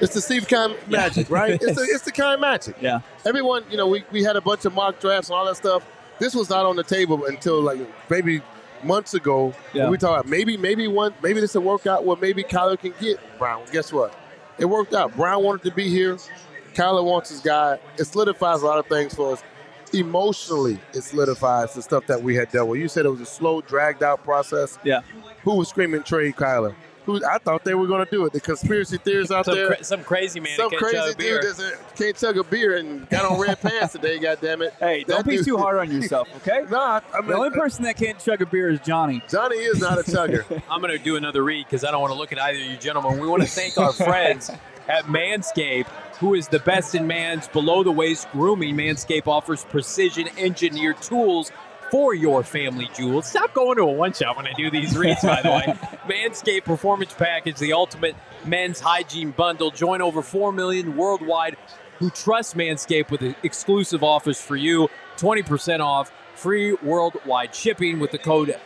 It's 0.00 0.14
the 0.14 0.20
Steve 0.20 0.46
Keim 0.46 0.74
magic, 0.88 1.30
right? 1.30 1.52
It's 1.52 1.76
the, 1.76 1.86
it's 1.90 2.04
the 2.04 2.12
Keim 2.12 2.40
magic. 2.40 2.76
Yeah. 2.80 3.00
Everyone, 3.24 3.64
you 3.70 3.76
know, 3.76 3.86
we, 3.86 4.04
we 4.12 4.22
had 4.22 4.36
a 4.36 4.40
bunch 4.40 4.64
of 4.64 4.74
mock 4.74 5.00
drafts 5.00 5.28
and 5.30 5.36
all 5.36 5.44
that 5.46 5.56
stuff. 5.56 5.86
This 6.18 6.34
was 6.34 6.48
not 6.50 6.64
on 6.64 6.76
the 6.76 6.84
table 6.84 7.24
until 7.24 7.60
like 7.60 7.80
maybe 8.10 8.40
months 8.84 9.14
ago. 9.14 9.54
Yeah. 9.72 9.88
We 9.88 9.98
talked 9.98 10.20
about 10.20 10.30
maybe 10.30 10.56
maybe 10.56 10.88
one 10.88 11.14
maybe 11.22 11.40
this 11.40 11.54
will 11.54 11.62
work 11.62 11.86
out 11.86 12.04
where 12.04 12.16
maybe 12.16 12.42
Kyler 12.42 12.78
can 12.78 12.94
get 13.00 13.18
Brown. 13.38 13.64
Guess 13.72 13.92
what? 13.92 14.18
It 14.58 14.66
worked 14.66 14.94
out. 14.94 15.14
Brown 15.16 15.42
wanted 15.42 15.68
to 15.68 15.74
be 15.74 15.88
here. 15.88 16.16
Kyler 16.74 17.04
wants 17.04 17.30
his 17.30 17.40
guy. 17.40 17.78
It 17.98 18.04
solidifies 18.04 18.62
a 18.62 18.66
lot 18.66 18.78
of 18.78 18.86
things 18.86 19.14
for 19.14 19.32
us. 19.32 19.42
Emotionally, 19.92 20.78
it 20.92 21.02
solidifies 21.02 21.74
the 21.74 21.82
stuff 21.82 22.06
that 22.08 22.22
we 22.22 22.34
had 22.34 22.50
dealt 22.50 22.68
with. 22.68 22.80
You 22.80 22.88
said 22.88 23.06
it 23.06 23.10
was 23.10 23.20
a 23.20 23.26
slow, 23.26 23.60
dragged 23.60 24.02
out 24.02 24.24
process. 24.24 24.78
Yeah. 24.82 25.02
Who 25.42 25.54
was 25.54 25.68
screaming 25.68 26.02
trade 26.02 26.34
Kyler? 26.34 26.74
Who 27.06 27.22
I 27.24 27.36
thought 27.38 27.64
they 27.64 27.74
were 27.74 27.86
going 27.86 28.04
to 28.04 28.10
do 28.10 28.24
it. 28.24 28.32
The 28.32 28.40
conspiracy 28.40 28.96
theorists 28.96 29.30
out 29.30 29.44
Some, 29.44 29.54
there. 29.54 29.66
cra- 29.74 29.84
some 29.84 30.02
crazy 30.04 30.40
man 30.40 30.56
Some 30.56 30.70
crazy 30.70 30.96
chug 30.96 31.12
a 31.12 31.16
beer. 31.16 31.40
dude 31.42 31.56
that 31.56 31.78
can't 31.96 32.16
chug 32.16 32.38
a 32.38 32.44
beer 32.44 32.76
and 32.78 33.06
got 33.10 33.30
on 33.30 33.38
red 33.38 33.60
pants 33.60 33.92
today. 33.92 34.18
God 34.24 34.38
damn 34.40 34.62
it! 34.62 34.72
Hey, 34.80 35.04
don't 35.04 35.18
That 35.24 35.26
be 35.30 35.42
too 35.44 35.58
hard 35.58 35.78
on 35.78 35.90
yourself, 36.00 36.28
okay? 36.36 36.64
Nah, 36.70 37.00
I 37.12 37.20
mean, 37.20 37.28
the 37.30 37.36
only 37.36 37.48
uh, 37.48 37.60
person 37.60 37.84
that 37.84 37.96
can't 37.96 38.18
chug 38.18 38.40
a 38.40 38.46
beer 38.46 38.70
is 38.70 38.80
Johnny. 38.80 39.22
Johnny 39.28 39.56
is 39.56 39.80
not 39.80 39.98
a 39.98 40.02
chugger. 40.10 40.44
I'm 40.70 40.80
going 40.80 40.96
to 40.96 41.02
do 41.02 41.16
another 41.16 41.42
read 41.44 41.66
because 41.66 41.84
I 41.84 41.90
don't 41.90 42.00
want 42.00 42.12
to 42.12 42.18
look 42.18 42.32
at 42.32 42.38
either 42.38 42.58
of 42.58 42.64
you 42.70 42.76
gentlemen. 42.78 43.20
We 43.20 43.26
want 43.28 43.42
to 43.42 43.48
thank 43.48 43.76
our 43.76 43.92
friends 43.92 44.50
at 44.88 45.04
Manscaped, 45.04 45.86
who 46.20 46.34
is 46.34 46.48
the 46.48 46.60
best 46.60 46.94
in 46.94 47.06
man's 47.06 47.48
below 47.48 47.82
the 47.82 47.92
waist 47.92 48.28
grooming. 48.32 48.76
Manscaped 48.76 49.26
offers 49.26 49.64
precision 49.64 50.28
engineered 50.38 51.00
tools 51.02 51.52
for 51.94 52.12
your 52.12 52.42
family 52.42 52.90
jewels. 52.96 53.24
Stop 53.24 53.54
going 53.54 53.76
to 53.76 53.82
a 53.82 53.92
one 53.92 54.12
shot 54.12 54.36
when 54.36 54.48
I 54.48 54.52
do 54.54 54.68
these 54.68 54.98
reads, 54.98 55.22
by 55.22 55.40
the 55.40 55.48
way. 55.48 55.64
Manscaped 56.08 56.64
Performance 56.64 57.14
Package, 57.14 57.56
the 57.58 57.72
ultimate 57.72 58.16
men's 58.44 58.80
hygiene 58.80 59.30
bundle. 59.30 59.70
Join 59.70 60.02
over 60.02 60.20
4 60.20 60.50
million 60.50 60.96
worldwide 60.96 61.56
who 62.00 62.10
trust 62.10 62.56
Manscaped 62.56 63.12
with 63.12 63.22
an 63.22 63.36
exclusive 63.44 64.02
offers 64.02 64.40
for 64.40 64.56
you 64.56 64.88
20% 65.18 65.78
off, 65.78 66.10
free 66.34 66.72
worldwide 66.82 67.54
shipping 67.54 68.00
with 68.00 68.10
the 68.10 68.18
code 68.18 68.58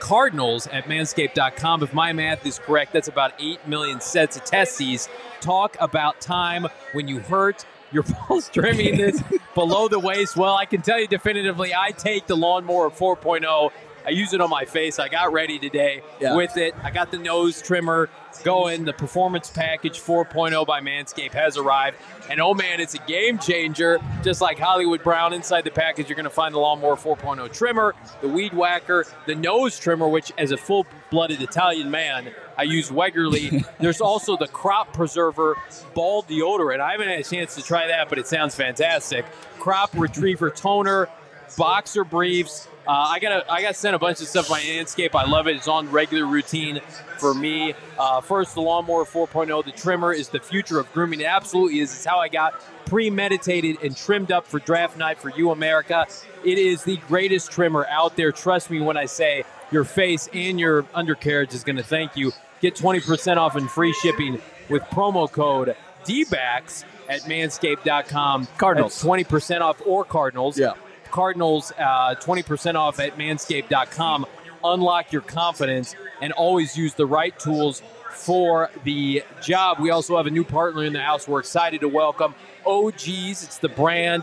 Cardinals 0.00 0.66
at 0.66 0.86
manscaped.com. 0.86 1.84
If 1.84 1.94
my 1.94 2.12
math 2.12 2.44
is 2.44 2.58
correct, 2.58 2.92
that's 2.92 3.06
about 3.06 3.32
8 3.38 3.68
million 3.68 4.00
sets 4.00 4.36
of 4.36 4.44
testes. 4.44 5.08
Talk 5.40 5.76
about 5.78 6.20
time 6.20 6.66
when 6.94 7.06
you 7.06 7.20
hurt 7.20 7.64
your 7.92 8.02
balls 8.28 8.48
trimming 8.48 8.96
this 8.96 9.22
below 9.54 9.88
the 9.88 9.98
waist. 9.98 10.36
Well, 10.36 10.54
I 10.56 10.64
can 10.66 10.82
tell 10.82 11.00
you 11.00 11.06
definitively, 11.06 11.74
I 11.74 11.90
take 11.92 12.26
the 12.26 12.36
lawnmower 12.36 12.90
4.0. 12.90 13.70
I 14.06 14.10
use 14.10 14.32
it 14.32 14.40
on 14.40 14.48
my 14.48 14.64
face. 14.64 14.98
I 14.98 15.08
got 15.08 15.30
ready 15.34 15.58
today 15.58 16.00
Yeah. 16.20 16.34
with 16.34 16.56
it. 16.56 16.74
I 16.82 16.90
got 16.90 17.10
the 17.10 17.18
nose 17.18 17.60
trimmer 17.60 18.08
going. 18.44 18.84
The 18.86 18.94
performance 18.94 19.50
package 19.50 20.00
4.0 20.00 20.66
by 20.66 20.80
Manscaped 20.80 21.34
has 21.34 21.58
arrived. 21.58 21.98
And 22.30 22.40
oh 22.40 22.54
man, 22.54 22.80
it's 22.80 22.94
a 22.94 22.98
game 23.00 23.38
changer. 23.38 23.98
Just 24.22 24.40
like 24.40 24.58
Hollywood 24.58 25.02
Brown, 25.04 25.34
inside 25.34 25.64
the 25.64 25.70
package, 25.70 26.08
you're 26.08 26.16
going 26.16 26.24
to 26.24 26.30
find 26.30 26.54
the 26.54 26.58
Lawnmower 26.58 26.96
4.0 26.96 27.52
trimmer, 27.52 27.94
the 28.22 28.28
Weed 28.28 28.54
Whacker, 28.54 29.04
the 29.26 29.34
nose 29.34 29.78
trimmer, 29.78 30.08
which, 30.08 30.32
as 30.38 30.50
a 30.50 30.56
full 30.56 30.86
blooded 31.10 31.42
Italian 31.42 31.90
man, 31.90 32.30
I 32.60 32.64
use 32.64 32.90
regularly. 32.90 33.64
There's 33.80 34.02
also 34.02 34.36
the 34.36 34.46
Crop 34.46 34.92
Preserver 34.92 35.56
Ball 35.94 36.22
Deodorant. 36.24 36.80
I 36.80 36.92
haven't 36.92 37.08
had 37.08 37.18
a 37.18 37.24
chance 37.24 37.54
to 37.54 37.62
try 37.62 37.86
that, 37.86 38.10
but 38.10 38.18
it 38.18 38.26
sounds 38.26 38.54
fantastic. 38.54 39.24
Crop 39.58 39.90
Reviver 39.94 40.50
Toner, 40.50 41.08
boxer 41.56 42.04
briefs. 42.04 42.68
Uh, 42.86 42.92
I 42.92 43.18
got 43.18 43.50
I 43.50 43.62
got 43.62 43.76
sent 43.76 43.96
a 43.96 43.98
bunch 43.98 44.20
of 44.20 44.26
stuff 44.26 44.50
by 44.50 44.60
Manscaped. 44.60 45.14
I 45.14 45.24
love 45.24 45.46
it. 45.46 45.56
It's 45.56 45.68
on 45.68 45.90
regular 45.90 46.26
routine 46.26 46.80
for 47.16 47.32
me. 47.32 47.72
Uh, 47.98 48.20
first, 48.20 48.54
the 48.54 48.60
lawnmower 48.60 49.06
4.0. 49.06 49.64
The 49.64 49.72
trimmer 49.72 50.12
is 50.12 50.28
the 50.28 50.40
future 50.40 50.78
of 50.78 50.92
grooming. 50.92 51.20
It 51.20 51.26
absolutely 51.26 51.80
is. 51.80 51.94
It's 51.94 52.04
how 52.04 52.18
I 52.18 52.28
got 52.28 52.60
premeditated 52.84 53.82
and 53.82 53.96
trimmed 53.96 54.32
up 54.32 54.46
for 54.46 54.58
draft 54.58 54.98
night 54.98 55.18
for 55.18 55.30
you, 55.30 55.50
America. 55.50 56.06
It 56.44 56.58
is 56.58 56.84
the 56.84 56.98
greatest 57.08 57.52
trimmer 57.52 57.86
out 57.88 58.16
there. 58.16 58.32
Trust 58.32 58.70
me 58.70 58.80
when 58.80 58.98
I 58.98 59.06
say 59.06 59.44
your 59.70 59.84
face 59.84 60.28
and 60.34 60.60
your 60.60 60.84
undercarriage 60.92 61.54
is 61.54 61.64
going 61.64 61.76
to 61.76 61.82
thank 61.82 62.16
you. 62.18 62.32
Get 62.60 62.74
20% 62.74 63.36
off 63.36 63.56
and 63.56 63.70
free 63.70 63.92
shipping 63.94 64.40
with 64.68 64.82
promo 64.84 65.30
code 65.30 65.76
DBAX 66.04 66.84
at 67.08 67.22
manscaped.com. 67.22 68.48
Cardinals. 68.58 69.00
That's 69.00 69.04
20% 69.04 69.60
off 69.60 69.82
or 69.84 70.04
Cardinals. 70.04 70.58
Yeah. 70.58 70.74
Cardinals, 71.10 71.72
uh, 71.78 72.14
20% 72.16 72.76
off 72.76 73.00
at 73.00 73.16
manscaped.com. 73.16 74.26
Unlock 74.62 75.12
your 75.12 75.22
confidence 75.22 75.96
and 76.20 76.32
always 76.32 76.76
use 76.76 76.94
the 76.94 77.06
right 77.06 77.36
tools 77.38 77.82
for 78.10 78.70
the 78.84 79.22
job. 79.42 79.78
We 79.80 79.90
also 79.90 80.16
have 80.16 80.26
a 80.26 80.30
new 80.30 80.44
partner 80.44 80.84
in 80.84 80.92
the 80.92 81.00
house 81.00 81.26
we're 81.26 81.40
excited 81.40 81.80
to 81.80 81.88
welcome. 81.88 82.34
OGs, 82.66 83.42
it's 83.42 83.58
the 83.58 83.68
brand 83.70 84.22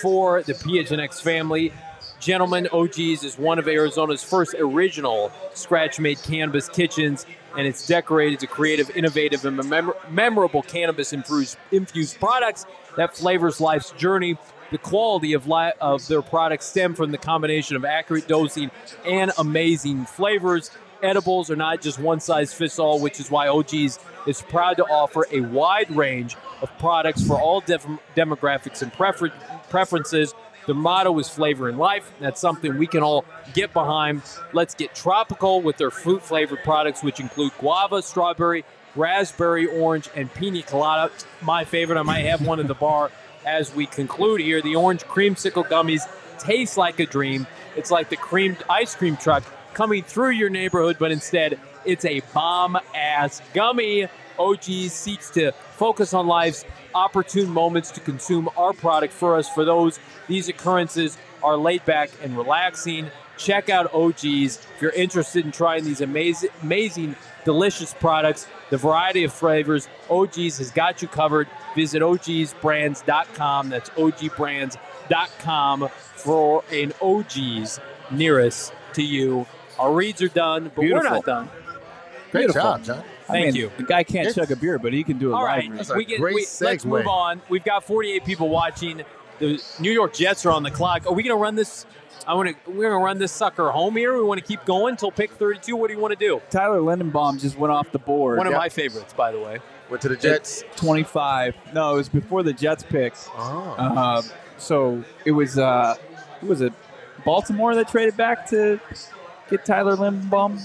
for 0.00 0.42
the 0.42 0.54
PHNX 0.54 1.20
family. 1.20 1.72
Gentlemen, 2.24 2.66
OGs 2.72 3.22
is 3.22 3.36
one 3.36 3.58
of 3.58 3.68
Arizona's 3.68 4.24
first 4.24 4.54
original 4.58 5.30
scratch 5.52 6.00
made 6.00 6.16
cannabis 6.22 6.70
kitchens, 6.70 7.26
and 7.54 7.66
it's 7.66 7.86
decorated 7.86 8.40
to 8.40 8.46
creative, 8.46 8.88
innovative, 8.96 9.44
and 9.44 9.62
mem- 9.68 9.92
memorable 10.08 10.62
cannabis 10.62 11.12
infused, 11.12 11.58
products 12.18 12.64
that 12.96 13.14
flavors 13.14 13.60
life's 13.60 13.90
journey. 13.90 14.38
The 14.70 14.78
quality 14.78 15.34
of, 15.34 15.46
li- 15.46 15.74
of 15.82 16.08
their 16.08 16.22
products 16.22 16.64
stem 16.64 16.94
from 16.94 17.12
the 17.12 17.18
combination 17.18 17.76
of 17.76 17.84
accurate 17.84 18.26
dosing 18.26 18.70
and 19.04 19.30
amazing 19.36 20.06
flavors. 20.06 20.70
Edibles 21.02 21.50
are 21.50 21.56
not 21.56 21.82
just 21.82 21.98
one 21.98 22.20
size 22.20 22.54
fits 22.54 22.78
all, 22.78 23.00
which 23.00 23.20
is 23.20 23.30
why 23.30 23.48
OGs 23.48 23.98
is 24.26 24.40
proud 24.48 24.78
to 24.78 24.84
offer 24.84 25.26
a 25.30 25.40
wide 25.40 25.94
range 25.94 26.38
of 26.62 26.70
products 26.78 27.22
for 27.26 27.38
all 27.38 27.60
demographics 27.60 28.80
and 28.80 28.90
prefer- 28.94 29.28
preferences. 29.68 30.32
The 30.66 30.74
motto 30.74 31.18
is 31.18 31.28
flavor 31.28 31.68
in 31.68 31.76
life. 31.76 32.10
That's 32.20 32.40
something 32.40 32.78
we 32.78 32.86
can 32.86 33.02
all 33.02 33.24
get 33.52 33.72
behind. 33.72 34.22
Let's 34.52 34.74
get 34.74 34.94
tropical 34.94 35.60
with 35.60 35.76
their 35.76 35.90
fruit 35.90 36.22
flavored 36.22 36.62
products, 36.64 37.02
which 37.02 37.20
include 37.20 37.52
guava, 37.58 38.00
strawberry, 38.00 38.64
raspberry, 38.96 39.66
orange, 39.66 40.08
and 40.14 40.32
pina 40.32 40.62
colada. 40.62 41.12
My 41.42 41.64
favorite, 41.64 41.98
I 41.98 42.02
might 42.02 42.22
have 42.22 42.46
one 42.46 42.60
in 42.60 42.66
the 42.66 42.74
bar 42.74 43.10
as 43.44 43.74
we 43.74 43.86
conclude 43.86 44.40
here. 44.40 44.62
The 44.62 44.76
orange 44.76 45.02
creamsicle 45.02 45.68
gummies 45.68 46.08
taste 46.38 46.76
like 46.78 46.98
a 46.98 47.06
dream. 47.06 47.46
It's 47.76 47.90
like 47.90 48.08
the 48.08 48.16
creamed 48.16 48.62
ice 48.70 48.94
cream 48.94 49.16
truck 49.16 49.44
coming 49.74 50.02
through 50.02 50.30
your 50.30 50.48
neighborhood, 50.48 50.96
but 50.98 51.12
instead, 51.12 51.58
it's 51.84 52.04
a 52.04 52.20
bomb 52.32 52.78
ass 52.94 53.42
gummy. 53.52 54.08
OG 54.38 54.62
seeks 54.62 55.30
to 55.30 55.52
focus 55.76 56.14
on 56.14 56.26
life's 56.26 56.64
opportune 56.94 57.50
moments 57.50 57.90
to 57.92 58.00
consume 58.00 58.48
our 58.56 58.72
product 58.72 59.12
for 59.12 59.36
us. 59.36 59.48
For 59.48 59.64
those, 59.64 59.98
these 60.28 60.48
occurrences 60.48 61.18
are 61.42 61.56
laid 61.56 61.84
back 61.84 62.10
and 62.22 62.36
relaxing. 62.36 63.10
Check 63.36 63.68
out 63.68 63.92
OGs 63.92 64.24
if 64.24 64.80
you're 64.80 64.92
interested 64.92 65.44
in 65.44 65.50
trying 65.52 65.84
these 65.84 66.00
amazing, 66.00 66.50
amazing, 66.62 67.16
delicious 67.44 67.92
products. 67.92 68.46
The 68.70 68.76
variety 68.78 69.24
of 69.24 69.32
flavors, 69.32 69.88
OGs 70.08 70.58
has 70.58 70.70
got 70.70 71.02
you 71.02 71.08
covered. 71.08 71.48
Visit 71.74 72.00
OGsBrands.com. 72.02 73.68
That's 73.68 73.90
OGBrands.com 73.90 75.88
for 75.88 76.64
an 76.72 76.92
OGs 77.02 77.80
nearest 78.10 78.72
to 78.94 79.02
you. 79.02 79.46
Our 79.78 79.92
reads 79.92 80.22
are 80.22 80.28
done, 80.28 80.70
but 80.74 80.82
Beautiful. 80.82 81.10
we're 81.10 81.16
not 81.16 81.24
done. 81.24 81.50
Great 82.30 82.42
Beautiful. 82.42 82.62
job, 82.62 82.84
John. 82.84 83.04
I 83.28 83.32
Thank 83.32 83.46
mean, 83.46 83.54
you. 83.56 83.72
The 83.76 83.82
guy 83.84 84.04
can't 84.04 84.26
It's- 84.28 84.34
chug 84.34 84.50
a 84.50 84.56
beer, 84.60 84.78
but 84.78 84.92
he 84.92 85.02
can 85.02 85.18
do 85.18 85.32
a 85.32 85.34
All 85.34 85.42
live 85.42 85.46
right, 85.48 85.70
read. 85.70 85.78
That's 85.78 85.90
a 85.90 85.94
we 85.94 86.04
get, 86.04 86.20
great 86.20 86.34
we, 86.34 86.46
let's 86.60 86.84
move 86.84 87.06
on. 87.06 87.40
We've 87.48 87.64
got 87.64 87.84
48 87.84 88.24
people 88.24 88.48
watching. 88.48 89.02
The 89.38 89.62
New 89.80 89.90
York 89.90 90.12
Jets 90.14 90.44
are 90.46 90.50
on 90.52 90.62
the 90.62 90.70
clock. 90.70 91.06
Are 91.06 91.12
we 91.12 91.22
going 91.22 91.36
to 91.36 91.40
run 91.42 91.54
this? 91.54 91.86
I 92.26 92.34
want 92.34 92.50
to. 92.50 92.70
We're 92.70 92.88
going 92.88 93.00
to 93.00 93.04
run 93.04 93.18
this 93.18 93.32
sucker 93.32 93.70
home 93.70 93.96
here. 93.96 94.14
We 94.16 94.22
want 94.22 94.40
to 94.40 94.46
keep 94.46 94.64
going 94.64 94.92
until 94.92 95.10
pick 95.10 95.32
32. 95.32 95.74
What 95.74 95.88
do 95.88 95.94
you 95.94 96.00
want 96.00 96.12
to 96.12 96.18
do? 96.18 96.40
Tyler 96.50 96.80
Linderbaum 96.80 97.40
just 97.40 97.58
went 97.58 97.72
off 97.72 97.90
the 97.92 97.98
board. 97.98 98.38
One 98.38 98.46
of 98.46 98.52
Yep. 98.52 98.60
my 98.60 98.68
favorites, 98.68 99.12
by 99.12 99.32
the 99.32 99.40
way. 99.40 99.58
Went 99.90 100.02
to 100.02 100.08
the 100.08 100.16
Jets. 100.16 100.62
25. 100.76 101.54
No, 101.74 101.94
it 101.94 101.96
was 101.96 102.08
before 102.08 102.42
the 102.42 102.52
Jets 102.52 102.82
pick. 102.84 103.14
Oh. 103.36 103.74
Uh, 103.78 104.22
so 104.58 105.02
it 105.24 105.32
was 105.32 105.58
uh, 105.58 105.96
who 106.40 106.46
was 106.46 106.60
it? 106.60 106.72
Baltimore 107.24 107.74
that 107.74 107.88
traded 107.88 108.16
back 108.16 108.46
to 108.50 108.78
get 109.50 109.64
Tyler 109.64 109.96
Linderbaum. 109.96 110.60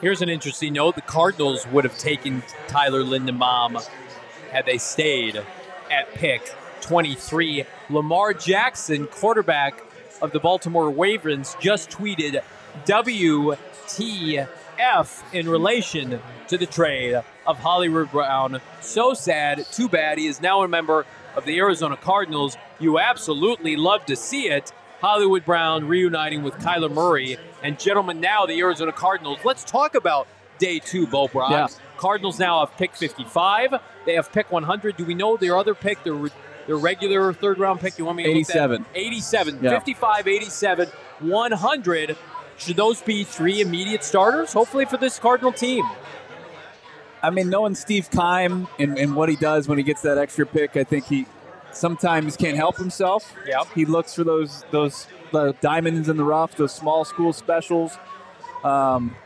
Here's 0.00 0.22
an 0.22 0.30
interesting 0.30 0.72
note: 0.72 0.94
the 0.94 1.02
Cardinals 1.02 1.66
would 1.66 1.84
have 1.84 1.98
taken 1.98 2.42
Tyler 2.68 3.02
Linderbaum 3.02 3.86
had 4.50 4.64
they 4.64 4.78
stayed 4.78 5.36
at 5.90 6.14
pick 6.14 6.54
23. 6.80 7.64
Lamar 7.90 8.32
Jackson, 8.32 9.06
quarterback 9.06 9.82
of 10.22 10.32
the 10.32 10.40
Baltimore 10.40 10.88
Ravens, 10.88 11.54
just 11.60 11.90
tweeted 11.90 12.40
WTF 12.86 13.58
in 15.34 15.48
relation 15.48 16.20
to 16.48 16.56
the 16.56 16.64
trade 16.64 17.22
of 17.46 17.58
Hollywood 17.58 18.10
Brown. 18.10 18.62
So 18.80 19.12
sad, 19.12 19.66
too 19.70 19.88
bad. 19.88 20.16
He 20.16 20.28
is 20.28 20.40
now 20.40 20.62
a 20.62 20.68
member 20.68 21.04
of 21.36 21.44
the 21.44 21.58
Arizona 21.58 21.98
Cardinals. 21.98 22.56
You 22.78 22.98
absolutely 22.98 23.76
love 23.76 24.06
to 24.06 24.16
see 24.16 24.48
it. 24.48 24.72
Hollywood 25.00 25.44
Brown 25.44 25.86
reuniting 25.86 26.42
with 26.42 26.54
Kyler 26.54 26.90
Murray. 26.90 27.36
And 27.62 27.78
gentlemen, 27.78 28.20
now 28.20 28.46
the 28.46 28.58
Arizona 28.60 28.92
Cardinals. 28.92 29.38
Let's 29.44 29.64
talk 29.64 29.94
about 29.94 30.26
day 30.58 30.78
two, 30.78 31.06
Bo 31.06 31.28
Brack. 31.28 31.50
Yeah. 31.50 31.68
Cardinals 31.96 32.38
now 32.38 32.64
have 32.64 32.76
pick 32.76 32.94
55. 32.96 33.74
They 34.06 34.14
have 34.14 34.32
pick 34.32 34.50
100. 34.50 34.96
Do 34.96 35.04
we 35.04 35.14
know 35.14 35.36
their 35.36 35.56
other 35.56 35.74
pick, 35.74 36.02
their, 36.04 36.30
their 36.66 36.76
regular 36.76 37.32
third 37.32 37.58
round 37.58 37.80
pick? 37.80 37.98
You 37.98 38.04
want 38.04 38.16
me 38.16 38.24
to 38.24 38.30
look 38.30 38.46
that- 38.46 38.70
87. 38.70 38.86
87. 38.94 39.58
Yeah. 39.62 39.70
55, 39.70 40.28
87, 40.28 40.88
100. 41.20 42.16
Should 42.56 42.76
those 42.76 43.00
be 43.00 43.24
three 43.24 43.60
immediate 43.60 44.04
starters, 44.04 44.52
hopefully, 44.52 44.84
for 44.84 44.98
this 44.98 45.18
Cardinal 45.18 45.52
team? 45.52 45.84
I 47.22 47.30
mean, 47.30 47.50
knowing 47.50 47.74
Steve 47.74 48.10
Keim 48.10 48.66
and, 48.78 48.98
and 48.98 49.14
what 49.14 49.28
he 49.28 49.36
does 49.36 49.68
when 49.68 49.78
he 49.78 49.84
gets 49.84 50.02
that 50.02 50.18
extra 50.18 50.46
pick, 50.46 50.76
I 50.76 50.84
think 50.84 51.06
he 51.06 51.26
sometimes 51.72 52.36
can't 52.36 52.56
help 52.56 52.76
himself. 52.76 53.34
Yep. 53.46 53.68
He 53.74 53.84
looks 53.84 54.14
for 54.14 54.24
those 54.24 54.64
those 54.70 55.06
the 55.32 55.52
diamonds 55.60 56.08
in 56.08 56.16
the 56.16 56.24
rough, 56.24 56.56
the 56.56 56.68
small 56.68 57.04
school 57.04 57.32
specials. 57.32 57.96
Um, 58.64 59.16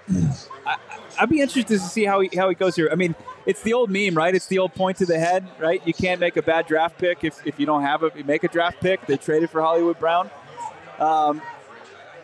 I, 0.66 0.76
I'd 1.18 1.28
be 1.28 1.40
interested 1.40 1.66
to 1.74 1.78
see 1.80 2.04
how 2.04 2.20
he 2.20 2.36
how 2.36 2.48
he 2.48 2.54
goes 2.54 2.76
here. 2.76 2.88
I 2.92 2.94
mean, 2.94 3.14
it's 3.46 3.62
the 3.62 3.72
old 3.72 3.90
meme, 3.90 4.14
right? 4.14 4.34
It's 4.34 4.46
the 4.46 4.58
old 4.58 4.74
point 4.74 4.98
to 4.98 5.06
the 5.06 5.18
head, 5.18 5.46
right? 5.58 5.82
You 5.86 5.92
can't 5.92 6.20
make 6.20 6.36
a 6.36 6.42
bad 6.42 6.66
draft 6.66 6.98
pick 6.98 7.24
if, 7.24 7.44
if 7.46 7.58
you 7.58 7.66
don't 7.66 7.82
have 7.82 8.02
a 8.02 8.12
you 8.16 8.24
make 8.24 8.44
a 8.44 8.48
draft 8.48 8.80
pick. 8.80 9.06
They 9.06 9.16
traded 9.16 9.50
for 9.50 9.60
Hollywood 9.60 9.98
Brown. 9.98 10.30
Um, 10.98 11.42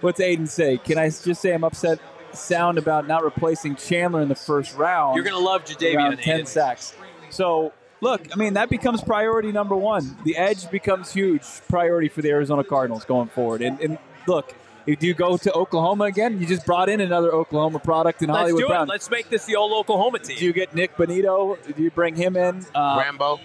what's 0.01 0.21
Aiden 0.21 0.49
say? 0.49 0.79
Can 0.79 0.99
I 0.99 1.11
just 1.11 1.41
say 1.41 1.53
I'm 1.53 1.65
upset? 1.65 1.99
Sound 2.33 2.79
about 2.79 3.09
not 3.09 3.25
replacing 3.25 3.75
Chandler 3.75 4.23
in 4.23 4.29
the 4.29 4.37
first 4.37 4.77
round. 4.77 5.17
You're 5.17 5.25
going 5.25 5.37
to 5.37 5.43
love 5.45 5.65
Jadeveon 5.65 5.97
around 5.97 6.19
ten 6.19 6.43
Aiden. 6.43 6.47
sacks. 6.47 6.95
So 7.31 7.73
look, 8.01 8.29
I 8.33 8.37
mean 8.37 8.55
that 8.55 8.71
becomes 8.71 9.03
priority 9.03 9.53
number 9.53 9.77
one. 9.77 10.17
The 10.25 10.37
edge 10.37 10.71
becomes 10.71 11.13
huge 11.13 11.43
priority 11.69 12.09
for 12.09 12.23
the 12.23 12.31
Arizona 12.31 12.65
Cardinals 12.65 13.05
going 13.05 13.29
forward. 13.29 13.63
And, 13.63 13.81
and 13.81 13.99
look, 14.27 14.55
if 14.87 15.03
you 15.03 15.15
go 15.15 15.37
to 15.37 15.53
Oklahoma 15.53 16.05
again, 16.05 16.41
you 16.41 16.47
just 16.47 16.65
brought 16.67 16.89
in 16.89 17.01
another 17.01 17.33
Oklahoma 17.33 17.79
product 17.79 18.23
in 18.23 18.29
Let's 18.29 18.39
Hollywood 18.39 18.63
do 18.63 18.67
Brown. 18.69 18.89
it. 18.89 18.93
Let's 18.93 19.11
make 19.11 19.29
this 19.29 19.45
the 19.45 19.57
old 19.57 19.73
Oklahoma 19.73 20.19
team. 20.19 20.39
Do 20.39 20.45
you 20.45 20.53
get 20.53 20.75
Nik 20.75 20.97
Bonitto? 20.97 21.59
Do 21.77 21.83
you 21.83 21.91
bring 21.91 22.17
him 22.17 22.37
in? 22.37 22.65
Uh, 22.75 22.97
Rambo. 22.99 23.41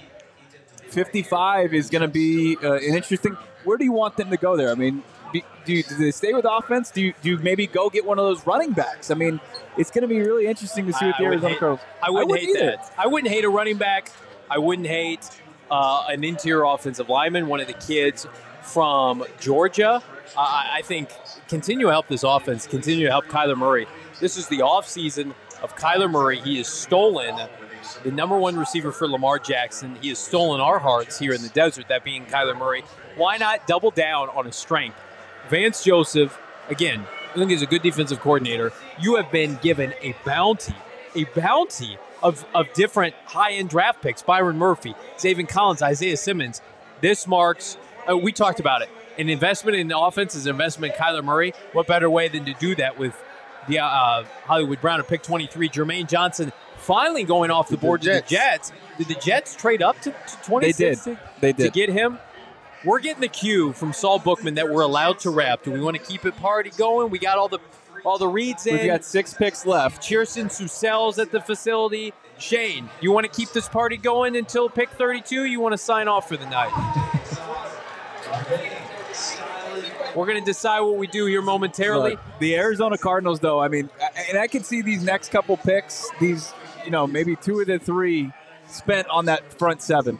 55 0.90 1.74
is 1.74 1.90
going 1.90 2.02
to 2.04 2.08
be 2.08 2.58
uh, 2.64 2.74
an 2.76 2.96
interesting. 2.96 3.38
Where 3.64 3.78
do 3.78 3.84
you 3.84 3.92
want 3.92 4.16
them 4.18 4.30
to 4.30 4.38
go 4.38 4.56
there? 4.56 4.70
I 4.72 4.76
mean, 4.76 5.04
be, 5.34 5.44
do, 5.66 5.74
you, 5.74 5.84
do 5.84 5.96
they 5.98 6.12
stay 6.12 6.34
with 6.34 6.46
offense? 6.50 6.92
Do 6.92 7.02
you, 7.02 7.14
do 7.22 7.30
you 7.32 7.38
maybe 7.40 7.68
go 7.68 7.90
get 7.90 8.06
one 8.06 8.20
of 8.20 8.26
those 8.26 8.46
running 8.48 8.72
backs? 8.72 9.12
I 9.12 9.16
mean, 9.16 9.40
it's 9.78 9.92
going 9.92 10.04
to 10.04 10.08
be 10.08 10.20
really 10.20 10.46
interesting 10.48 10.86
to 10.86 10.94
see 10.94 11.06
what 11.08 11.16
I 11.16 11.18
the 11.18 11.24
wouldn't 11.26 11.44
Arizona 11.44 11.50
hate- 11.54 11.60
Cardinals. 11.60 11.88
I 12.02 12.10
wouldn't, 12.12 12.40
hate 12.40 12.50
either. 12.50 12.66
that. 12.78 12.94
I 12.98 13.08
wouldn't 13.08 13.34
hate 13.34 13.44
a 13.44 13.50
running 13.50 13.78
back. 13.78 14.12
I 14.50 14.58
wouldn't 14.58 14.88
hate 14.88 15.30
uh, 15.72 16.06
an 16.10 16.24
interior 16.24 16.64
offensive 16.64 17.10
lineman, 17.10 17.48
one 17.48 17.60
of 17.60 17.68
the 17.68 17.74
kids 17.74 18.28
from 18.62 19.24
Georgia. 19.40 20.02
I 20.38 20.78
I 20.78 20.82
think 20.82 21.10
continue 21.48 21.86
to 21.86 21.92
help 21.92 22.08
this 22.08 22.24
offense, 22.24 22.68
continue 22.68 23.06
to 23.06 23.12
help 23.12 23.26
Kyler 23.26 23.58
Murray. 23.58 23.88
This 24.20 24.38
is 24.38 24.48
the 24.48 24.60
offseason 24.60 25.34
of 25.62 25.76
Kyler 25.76 26.10
Murray. 26.10 26.40
He 26.40 26.58
has 26.58 26.68
stolen 26.68 27.48
the 28.04 28.12
number 28.12 28.38
one 28.38 28.58
receiver 28.58 28.92
for 28.92 29.08
Lamar 29.08 29.40
Jackson. 29.40 29.96
He 30.02 30.10
has 30.10 30.20
stolen 30.20 30.60
our 30.62 30.80
hearts 30.80 31.20
here 31.20 31.34
in 31.34 31.42
the 31.42 31.50
desert, 31.50 31.88
that 31.90 32.04
being 32.04 32.26
Kyler 32.26 32.58
Murray. 32.58 32.84
Why 33.16 33.38
not 33.38 33.68
double 33.68 33.92
down 33.92 34.30
on 34.30 34.46
his 34.46 34.56
strength? 34.56 34.98
Vance 35.50 35.84
Joseph, 35.84 36.38
again, 36.70 37.06
I 37.34 37.38
think 37.38 37.52
he's 37.52 37.62
a 37.62 37.68
good 37.68 37.82
defensive 37.82 38.20
coordinator. 38.20 38.74
You 39.00 39.16
have 39.16 39.32
been 39.32 39.60
given 39.62 39.94
a 40.02 40.16
bounty, 40.26 40.76
a 41.16 41.26
bounty 41.26 41.98
of, 42.26 42.46
of 42.56 42.72
different 42.74 43.14
high 43.26 43.54
end 43.54 43.70
draft 43.70 44.02
picks 44.02 44.22
Byron 44.24 44.58
Murphy, 44.58 44.96
Zaven 45.18 45.48
Collins, 45.48 45.82
Isaiah 45.82 46.18
Simmons. 46.18 46.62
This 47.02 47.28
marks, 47.28 47.78
uh, 48.10 48.18
we 48.18 48.32
talked 48.32 48.60
about 48.60 48.82
it. 48.82 48.90
An 49.18 49.30
investment 49.30 49.78
in 49.78 49.88
the 49.88 49.98
offense 49.98 50.36
is 50.36 50.46
an 50.46 50.52
investment 50.52 50.94
in 50.94 51.00
Kyler 51.00 51.24
Murray. 51.24 51.54
What 51.72 51.88
better 51.88 52.10
way 52.10 52.28
than 52.28 52.44
to 52.46 52.54
do 52.54 52.76
that 52.76 52.98
with 52.98 53.16
the 53.70 53.80
uh, 53.80 54.24
Hollywood 54.46 54.82
Brown 54.82 55.00
at 55.00 55.08
pick 55.08 55.22
23? 55.22 55.70
Jermaine 55.70 56.08
Johnson 56.08 56.52
finally 56.78 57.24
going 57.24 57.52
off 57.52 57.70
the 57.70 57.78
board 57.78 58.02
to 58.02 58.10
the 58.10 58.22
Jets. 58.28 58.72
Did 58.98 59.08
the 59.08 59.16
Jets 59.16 59.56
trade 59.56 59.82
up 59.82 60.00
to, 60.02 60.12
to 60.12 60.38
26 60.44 60.78
They 60.78 60.86
did. 60.86 60.98
to- 61.04 61.20
They 61.42 61.54
to 61.54 61.70
get 61.70 61.90
him? 61.90 62.18
We're 62.84 63.00
getting 63.00 63.22
the 63.22 63.28
cue 63.30 63.74
from 63.74 63.94
Saul 63.94 64.20
Bookman 64.20 64.56
that 64.56 64.70
we're 64.70 64.82
allowed 64.84 65.20
to 65.20 65.30
rap. 65.32 65.64
Do 65.64 65.72
we 65.72 65.80
want 65.80 65.98
to 65.98 66.04
keep 66.04 66.26
it 66.26 66.36
party 66.36 66.72
going? 66.78 67.10
We 67.10 67.18
got 67.18 67.38
all 67.38 67.48
the 67.48 67.60
all 68.06 68.18
the 68.18 68.28
reads 68.28 68.66
in. 68.68 68.76
We've 68.76 68.86
got 68.86 69.04
six 69.04 69.34
picks 69.34 69.66
left. 69.66 70.02
Cheerson 70.02 70.52
Susell's 70.52 71.20
at 71.20 71.32
the 71.32 71.42
facility. 71.42 72.14
Shane, 72.38 72.90
you 73.02 73.12
want 73.12 73.26
to 73.26 73.32
keep 73.32 73.50
this 73.52 73.68
party 73.68 73.98
going 73.98 74.36
until 74.36 74.70
pick 74.70 74.90
32? 74.92 75.46
You 75.46 75.60
want 75.60 75.74
to 75.74 75.78
sign 75.78 76.08
off 76.08 76.28
for 76.28 76.38
the 76.38 76.46
night? 76.50 76.72
We're 80.16 80.26
going 80.26 80.40
to 80.40 80.46
decide 80.46 80.80
what 80.82 80.98
we 80.98 81.08
do 81.08 81.26
here 81.26 81.42
momentarily. 81.42 82.12
Look, 82.12 82.20
the 82.40 82.56
Arizona 82.56 82.98
Cardinals, 82.98 83.40
though, 83.42 83.60
I 83.60 83.68
mean, 83.68 83.90
and 84.30 84.38
I 84.38 84.48
can 84.48 84.64
see 84.64 84.82
these 84.82 85.04
next 85.04 85.30
couple 85.30 85.58
picks, 85.58 86.10
these, 86.20 86.54
you 86.86 86.92
know, 86.92 87.06
maybe 87.06 87.36
two 87.36 87.60
of 87.60 87.68
the 87.68 87.80
three 87.80 88.32
spent 88.68 89.08
on 89.10 89.26
that 89.26 89.58
front 89.58 89.82
seven. 89.82 90.18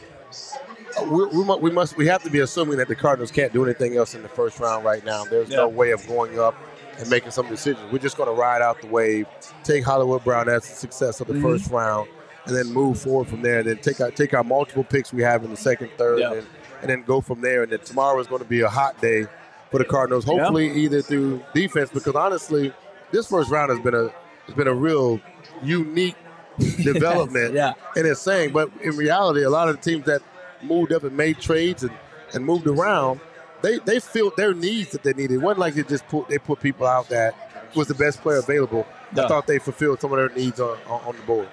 we, 1.06 1.26
we, 1.26 1.44
mu- 1.44 1.56
we 1.56 1.70
must 1.70 1.96
we 1.96 2.06
have 2.08 2.22
to 2.24 2.30
be 2.30 2.40
assuming 2.40 2.76
that 2.76 2.88
the 2.88 2.94
Cardinals 2.94 3.30
can't 3.30 3.52
do 3.54 3.64
anything 3.64 3.96
else 3.96 4.14
in 4.14 4.22
the 4.22 4.28
first 4.28 4.60
round 4.60 4.84
right 4.84 5.04
now. 5.04 5.24
There's 5.24 5.48
no 5.48 5.68
way 5.68 5.92
of 5.92 6.06
going 6.06 6.38
up 6.38 6.54
and 6.98 7.08
making 7.10 7.30
some 7.30 7.48
decisions. 7.48 7.90
We're 7.92 7.98
just 7.98 8.16
going 8.16 8.28
to 8.28 8.34
ride 8.34 8.62
out 8.62 8.80
the 8.80 8.86
wave, 8.88 9.26
take 9.64 9.84
Hollywood 9.84 10.24
Brown 10.24 10.48
as 10.48 10.68
the 10.68 10.74
success 10.74 11.20
of 11.20 11.26
the 11.28 11.34
Mhm. 11.34 11.42
first 11.42 11.70
round, 11.70 12.08
and 12.46 12.56
then 12.56 12.72
move 12.72 12.98
forward 13.00 13.28
from 13.28 13.42
there. 13.42 13.58
And 13.60 13.68
then 13.68 13.78
take 13.78 14.00
our 14.00 14.10
take 14.10 14.32
our 14.34 14.44
multiple 14.44 14.84
picks 14.84 15.12
we 15.12 15.22
have 15.22 15.44
in 15.44 15.50
the 15.50 15.56
second, 15.56 15.90
third, 15.98 16.20
Yeah. 16.20 16.32
and, 16.32 16.46
and 16.82 16.90
then 16.90 17.02
go 17.02 17.20
from 17.20 17.40
there. 17.40 17.62
And 17.64 17.72
then 17.72 17.80
tomorrow 17.80 18.18
is 18.20 18.26
going 18.26 18.42
to 18.42 18.48
be 18.48 18.60
a 18.60 18.68
hot 18.68 19.00
day 19.00 19.26
for 19.70 19.78
the 19.78 19.84
Cardinals. 19.84 20.24
Hopefully, 20.24 20.70
either 20.72 21.02
through 21.02 21.42
defense, 21.54 21.90
because 21.92 22.14
honestly, 22.14 22.72
this 23.10 23.26
first 23.28 23.50
round 23.50 23.70
has 23.70 23.80
been 23.80 23.94
a 23.94 24.10
has 24.46 24.54
been 24.54 24.68
a 24.68 24.74
real 24.74 25.20
unique 25.62 26.16
development. 26.82 27.52
Yeah. 27.54 27.72
And 27.96 28.06
it's 28.06 28.20
saying, 28.20 28.52
but 28.52 28.70
in 28.82 28.96
reality, 28.96 29.42
a 29.42 29.50
lot 29.50 29.68
of 29.68 29.76
the 29.76 29.82
teams 29.82 30.06
that 30.06 30.22
moved 30.62 30.92
up 30.92 31.02
and 31.04 31.16
made 31.16 31.38
trades 31.40 31.82
and, 31.82 31.92
and 32.32 32.44
moved 32.44 32.66
around, 32.66 33.20
they 33.66 33.78
they 33.80 34.00
filled 34.00 34.36
their 34.36 34.54
needs 34.54 34.92
that 34.92 35.02
they 35.02 35.12
needed. 35.12 35.34
It 35.34 35.38
wasn't 35.38 35.60
like 35.60 35.74
they 35.74 35.82
just 35.82 36.06
put 36.08 36.28
they 36.28 36.38
put 36.38 36.60
people 36.60 36.86
out 36.86 37.08
that 37.08 37.34
was 37.74 37.88
the 37.88 37.94
best 37.94 38.22
player 38.22 38.38
available. 38.38 38.86
Yeah. 39.14 39.24
I 39.24 39.28
thought 39.28 39.46
they 39.46 39.58
fulfilled 39.58 40.00
some 40.00 40.12
of 40.12 40.18
their 40.18 40.28
needs 40.30 40.60
on, 40.60 40.78
on, 40.86 41.00
on 41.02 41.16
the 41.16 41.22
board. 41.22 41.48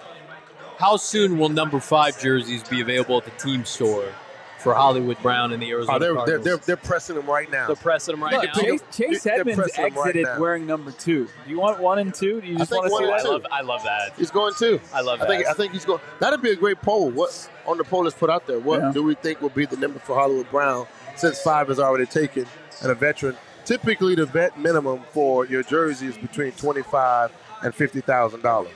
How 0.78 0.98
soon 0.98 1.38
will 1.38 1.50
number 1.50 1.80
five 1.80 2.20
jerseys 2.20 2.64
be 2.64 2.82
available 2.82 3.18
at 3.18 3.26
the 3.26 3.32
team 3.32 3.66
store 3.66 4.06
for 4.60 4.74
Hollywood 4.74 5.22
Brown 5.22 5.52
and 5.52 5.62
the 5.62 5.74
oh, 5.74 5.78
Arizona 5.78 5.96
Oh, 5.96 6.00
they're, 6.00 6.14
they're, 6.14 6.16
Cardinals? 6.16 6.46
they're, 6.46 6.58
they're 6.58 6.78
pressing 6.78 7.16
them 7.16 7.26
right 7.26 7.52
now. 7.52 7.68
They're 7.68 7.76
pressing 7.76 8.14
them 8.14 8.24
right 8.24 8.34
Look, 8.34 8.46
now. 8.46 8.54
Chase, 8.54 8.84
Chase 8.92 9.26
Edmonds 9.28 9.60
pressing 9.60 9.84
them 9.84 9.94
right 9.96 10.16
exited 10.16 10.40
wearing 10.40 10.66
number 10.66 10.92
two. 10.92 11.26
Do 11.26 11.50
you 11.50 11.60
want 11.60 11.80
one 11.80 12.00
and 12.00 12.14
two? 12.14 12.42
Do 12.42 12.48
you 12.48 12.58
just 12.58 12.72
want 12.72 12.88
to 12.88 12.92
one 12.92 13.04
see 13.04 13.10
and 13.10 13.20
that? 13.20 13.24
two. 13.24 13.30
I 13.30 13.32
love, 13.32 13.46
I 13.52 13.62
love 13.62 13.84
that. 13.84 14.14
He's 14.18 14.32
going 14.32 14.54
two. 14.58 14.80
I 14.94 15.02
love 15.02 15.22
I 15.22 15.28
think. 15.28 15.46
I 15.48 15.54
think 15.54 15.74
he's 15.74 15.86
going. 15.86 16.00
That'd 16.20 16.42
be 16.42 16.52
a 16.52 16.56
great 16.56 16.82
poll. 16.82 17.12
What 17.12 17.50
on 17.68 17.78
the 17.78 17.84
poll 17.84 18.08
is 18.08 18.14
put 18.14 18.30
out 18.30 18.48
there? 18.48 18.60
What 18.60 18.80
Yeah. 18.80 18.92
do 18.94 19.04
we 19.04 19.16
think 19.16 19.42
will 19.42 19.50
be 19.50 19.66
the 19.66 19.78
number 19.78 20.00
for 20.00 20.16
Hollywood 20.16 20.50
Brown 20.50 20.88
since 21.16 21.42
five 21.42 21.70
is 21.70 21.80
already 21.80 22.06
taken 22.06 22.46
and 22.82 22.92
a 22.92 22.96
veteran? 22.96 23.36
Typically, 23.66 24.16
the 24.16 24.26
vet 24.26 24.58
minimum 24.60 25.02
for 25.12 25.46
your 25.46 25.64
jersey 25.64 26.08
is 26.08 26.18
between 26.18 26.52
twenty 26.54 26.82
five 26.82 27.32
and 27.64 27.74
fifty 27.74 28.02
thousand 28.02 28.42
dollars. 28.42 28.72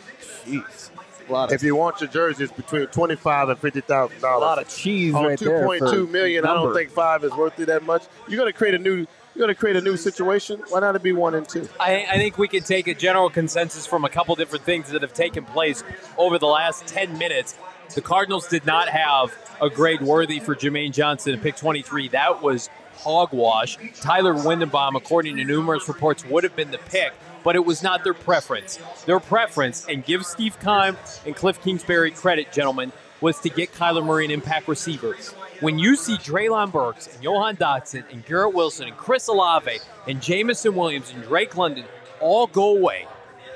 Jeez. 0.46 0.90
A 1.28 1.34
lot 1.34 1.50
of, 1.50 1.56
If 1.56 1.64
you 1.64 1.76
want 1.76 2.00
your 2.00 2.10
jersey, 2.10 2.46
it's 2.46 2.54
between 2.54 2.88
twenty 2.88 3.16
five 3.18 3.50
and 3.50 3.60
fifty 3.60 3.82
thousand 3.82 4.22
dollars, 4.22 4.44
a 4.44 4.46
lot 4.46 4.60
of 4.62 4.70
cheese 4.70 5.14
on 5.14 5.26
right 5.26 5.38
two 5.38 5.46
there. 5.46 5.66
point 5.66 5.80
for 5.80 5.92
two 5.92 6.08
million. 6.08 6.46
I 6.46 6.54
don't 6.54 6.74
think 6.74 6.90
five 6.92 7.24
is 7.26 7.34
worth 7.34 7.60
it 7.60 7.66
that 7.66 7.84
much. 7.84 8.04
You're 8.30 8.38
gonna 8.40 8.54
create 8.54 8.76
a 8.76 8.80
new. 8.80 9.06
You're 9.36 9.44
gonna 9.44 9.54
create 9.56 9.76
a 9.76 9.82
new 9.82 9.98
situation. 9.98 10.64
Why 10.70 10.80
not 10.80 10.96
it 10.96 11.04
be 11.04 11.12
one 11.12 11.36
and 11.36 11.48
two? 11.48 11.68
I, 11.80 12.08
I 12.10 12.16
think 12.16 12.38
we 12.38 12.48
can 12.48 12.64
take 12.64 12.88
a 12.88 12.96
general 12.96 13.30
consensus 13.30 13.86
from 13.86 14.04
a 14.06 14.10
couple 14.10 14.34
different 14.36 14.64
things 14.66 14.90
that 14.92 15.02
have 15.04 15.14
taken 15.14 15.44
place 15.46 15.84
over 16.18 16.40
the 16.40 16.48
last 16.48 16.88
10 16.88 17.18
minutes. 17.20 17.56
The 17.94 18.02
Cardinals 18.02 18.48
did 18.48 18.66
not 18.66 18.90
have 18.90 19.36
a 19.62 19.70
grade 19.70 20.02
worthy 20.02 20.40
for 20.40 20.56
Jermaine 20.56 20.94
Johnson 20.94 21.34
at 21.34 21.42
pick 21.42 21.56
23. 21.56 22.10
That 22.10 22.44
was 22.44 22.70
hogwash. 22.98 23.78
Tyler 24.02 24.34
Linderbaum, 24.34 24.96
according 24.96 25.38
to 25.38 25.44
numerous 25.44 25.88
reports, 25.88 26.26
would 26.26 26.44
have 26.44 26.56
been 26.56 26.72
the 26.72 26.78
pick, 26.78 27.14
but 27.44 27.56
it 27.56 27.66
was 27.66 27.82
not 27.82 28.04
their 28.04 28.14
preference. 28.14 28.80
Their 29.06 29.20
preference, 29.20 29.86
and 29.88 30.06
give 30.06 30.26
Steve 30.26 30.60
Keim 30.60 30.98
and 31.26 31.36
Kliff 31.36 31.62
Kingsbury 31.62 32.12
credit, 32.12 32.52
gentlemen, 32.52 32.92
was 33.22 33.40
to 33.40 33.50
get 33.50 33.74
Kyler 33.74 34.06
Murray 34.06 34.26
an 34.26 34.32
impact 34.32 34.68
receiver. 34.68 35.16
When 35.60 35.80
you 35.80 35.96
see 35.96 36.18
Treylon 36.18 36.72
Burks 36.72 37.08
and 37.08 37.24
Jahan 37.24 37.58
Dotson 37.58 38.04
and 38.12 38.24
Garrett 38.26 38.54
Wilson 38.54 38.88
and 38.88 38.98
Chris 38.98 39.28
Olave 39.28 39.80
and 40.08 40.22
Jameson 40.22 40.76
Williams 40.76 41.12
and 41.12 41.24
Drake 41.24 41.58
London 41.58 41.86
all 42.20 42.46
go 42.46 42.78
away 42.78 43.08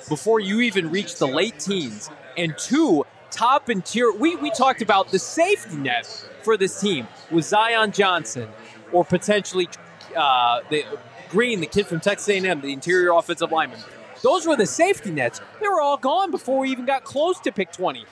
before 0.10 0.40
you 0.40 0.62
even 0.62 0.90
reach 0.90 1.16
the 1.18 1.28
late 1.28 1.60
teens, 1.60 2.10
and 2.38 2.58
two 2.58 3.06
top 3.32 3.70
interior. 3.70 4.14
We 4.14 4.36
we 4.36 4.52
talked 4.52 4.82
about 4.82 5.10
the 5.10 5.20
safety 5.20 5.78
net 5.78 6.06
for 6.44 6.58
this 6.58 6.80
team 6.80 7.08
was 7.32 7.48
Zion 7.48 7.92
Johnson 7.92 8.50
or 8.92 9.06
potentially 9.06 9.68
uh, 10.16 10.60
the 10.70 10.86
Green, 11.30 11.62
the 11.62 11.68
kid 11.68 11.88
from 11.88 12.02
Texas 12.02 12.28
A&M, 12.28 12.60
the 12.60 12.74
interior 12.74 13.14
offensive 13.14 13.54
lineman. 13.54 13.80
Those 14.22 14.46
were 14.46 14.58
the 14.58 14.66
safety 14.66 15.12
nets. 15.12 15.40
They 15.62 15.68
were 15.68 15.80
all 15.80 15.96
gone 15.98 16.30
before 16.30 16.60
we 16.60 16.70
even 16.70 16.86
got 16.86 17.06
close 17.06 17.40
to 17.40 17.54
pick 17.54 17.72
20. 17.72 18.06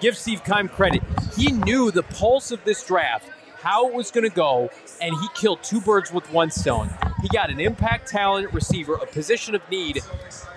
Give 0.00 0.14
Steve 0.14 0.44
Keim 0.44 0.68
credit. 0.68 1.02
He 1.34 1.52
knew 1.52 1.90
the 1.90 2.02
pulse 2.02 2.50
of 2.50 2.62
this 2.64 2.84
draft, 2.84 3.30
how 3.66 3.88
it 3.88 3.94
was 3.94 4.12
going 4.12 4.22
to 4.22 4.34
go, 4.34 4.70
and 5.00 5.12
he 5.20 5.26
killed 5.34 5.60
two 5.60 5.80
birds 5.80 6.12
with 6.12 6.30
one 6.30 6.52
stone. 6.52 6.88
He 7.20 7.26
got 7.28 7.50
an 7.50 7.58
impact 7.58 8.08
talent 8.08 8.54
receiver, 8.54 8.94
a 8.94 9.06
position 9.06 9.56
of 9.56 9.62
need, 9.68 10.02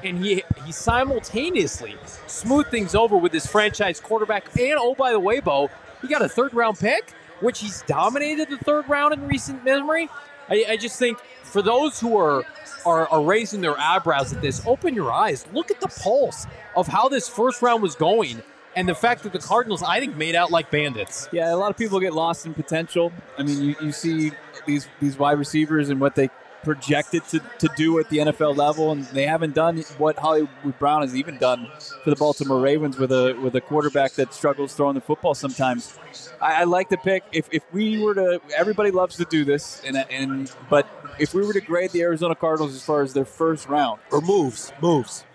and 0.04 0.24
he 0.24 0.44
he 0.64 0.72
simultaneously 0.72 1.96
smoothed 2.28 2.70
things 2.70 2.94
over 2.94 3.18
with 3.18 3.34
his 3.34 3.48
franchise 3.48 4.00
quarterback. 4.00 4.56
And 4.60 4.78
oh, 4.80 4.94
by 4.94 5.12
the 5.12 5.20
way, 5.20 5.40
Bo, 5.40 5.72
he 6.04 6.08
got 6.08 6.22
a 6.22 6.30
third 6.30 6.54
round 6.54 6.78
pick, 6.78 7.14
which 7.40 7.62
he's 7.62 7.82
dominated 7.88 8.52
the 8.52 8.58
third 8.58 8.88
round 8.88 9.16
in 9.16 9.28
recent 9.28 9.66
memory. 9.66 10.08
I, 10.48 10.66
I 10.70 10.78
just 10.78 11.00
think 11.00 11.18
for 11.42 11.64
those 11.64 12.00
who 12.00 12.16
are, 12.16 12.44
are 12.86 13.08
are 13.08 13.24
raising 13.24 13.62
their 13.62 13.80
eyebrows 13.80 14.32
at 14.34 14.42
this, 14.44 14.62
open 14.68 14.94
your 14.94 15.12
eyes. 15.12 15.48
Look 15.52 15.72
at 15.72 15.82
the 15.82 15.88
pulse 15.88 16.46
of 16.76 16.86
how 16.86 17.10
this 17.10 17.28
first 17.28 17.64
round 17.64 17.82
was 17.82 17.96
going. 17.96 18.44
And 18.76 18.88
the 18.88 18.96
fact 18.96 19.24
that 19.24 19.34
the 19.34 19.40
Cardinals, 19.40 19.84
I 19.84 20.00
think, 20.00 20.16
made 20.16 20.36
out 20.36 20.52
like 20.52 20.70
bandits. 20.72 21.28
Yeah, 21.32 21.54
a 21.54 21.58
lot 21.58 21.72
of 21.72 21.78
people 21.78 22.00
get 22.00 22.14
lost 22.14 22.46
in 22.46 22.54
potential. 22.54 23.12
I 23.38 23.44
mean, 23.44 23.62
you, 23.62 23.76
you 23.82 23.92
see 23.92 24.32
these 24.66 24.88
these 25.00 25.18
wide 25.18 25.40
receivers 25.40 25.90
and 25.90 26.00
what 26.00 26.16
they 26.16 26.30
projected 26.64 27.24
to, 27.26 27.40
to 27.60 27.70
do 27.76 28.00
at 28.00 28.10
the 28.10 28.18
NFL 28.18 28.56
level, 28.56 28.92
and 28.92 29.06
they 29.06 29.26
haven't 29.26 29.56
done 29.56 29.78
what 29.98 30.18
Hollywood 30.18 30.78
Brown 30.78 31.02
has 31.02 31.16
even 31.16 31.38
done 31.38 31.68
for 32.04 32.10
the 32.10 32.16
Baltimore 32.16 32.60
Ravens 32.60 32.98
with 32.98 33.12
a 33.12 33.34
with 33.42 33.56
a 33.56 33.62
quarterback 33.62 34.14
that 34.14 34.34
struggles 34.34 34.74
throwing 34.74 34.96
the 34.96 35.02
football 35.02 35.34
sometimes. 35.34 35.98
I, 36.42 36.62
I 36.62 36.64
like 36.66 36.90
the 36.90 36.98
pick. 36.98 37.24
If, 37.32 37.48
if 37.52 37.64
we 37.72 38.02
were 38.02 38.14
to, 38.16 38.42
everybody 38.56 38.92
loves 38.92 39.18
to 39.18 39.26
do 39.26 39.46
this, 39.46 39.82
and 39.86 39.98
and 40.10 40.52
but 40.70 40.88
if 41.18 41.34
we 41.34 41.46
were 41.46 41.54
to 41.54 41.62
grade 41.62 41.92
the 41.92 42.02
Arizona 42.02 42.36
Cardinals 42.36 42.76
as 42.76 42.84
far 42.84 43.02
as 43.02 43.14
their 43.14 43.26
first 43.26 43.68
round 43.68 44.00
or 44.12 44.22
moves, 44.22 44.72
moves, 44.82 45.26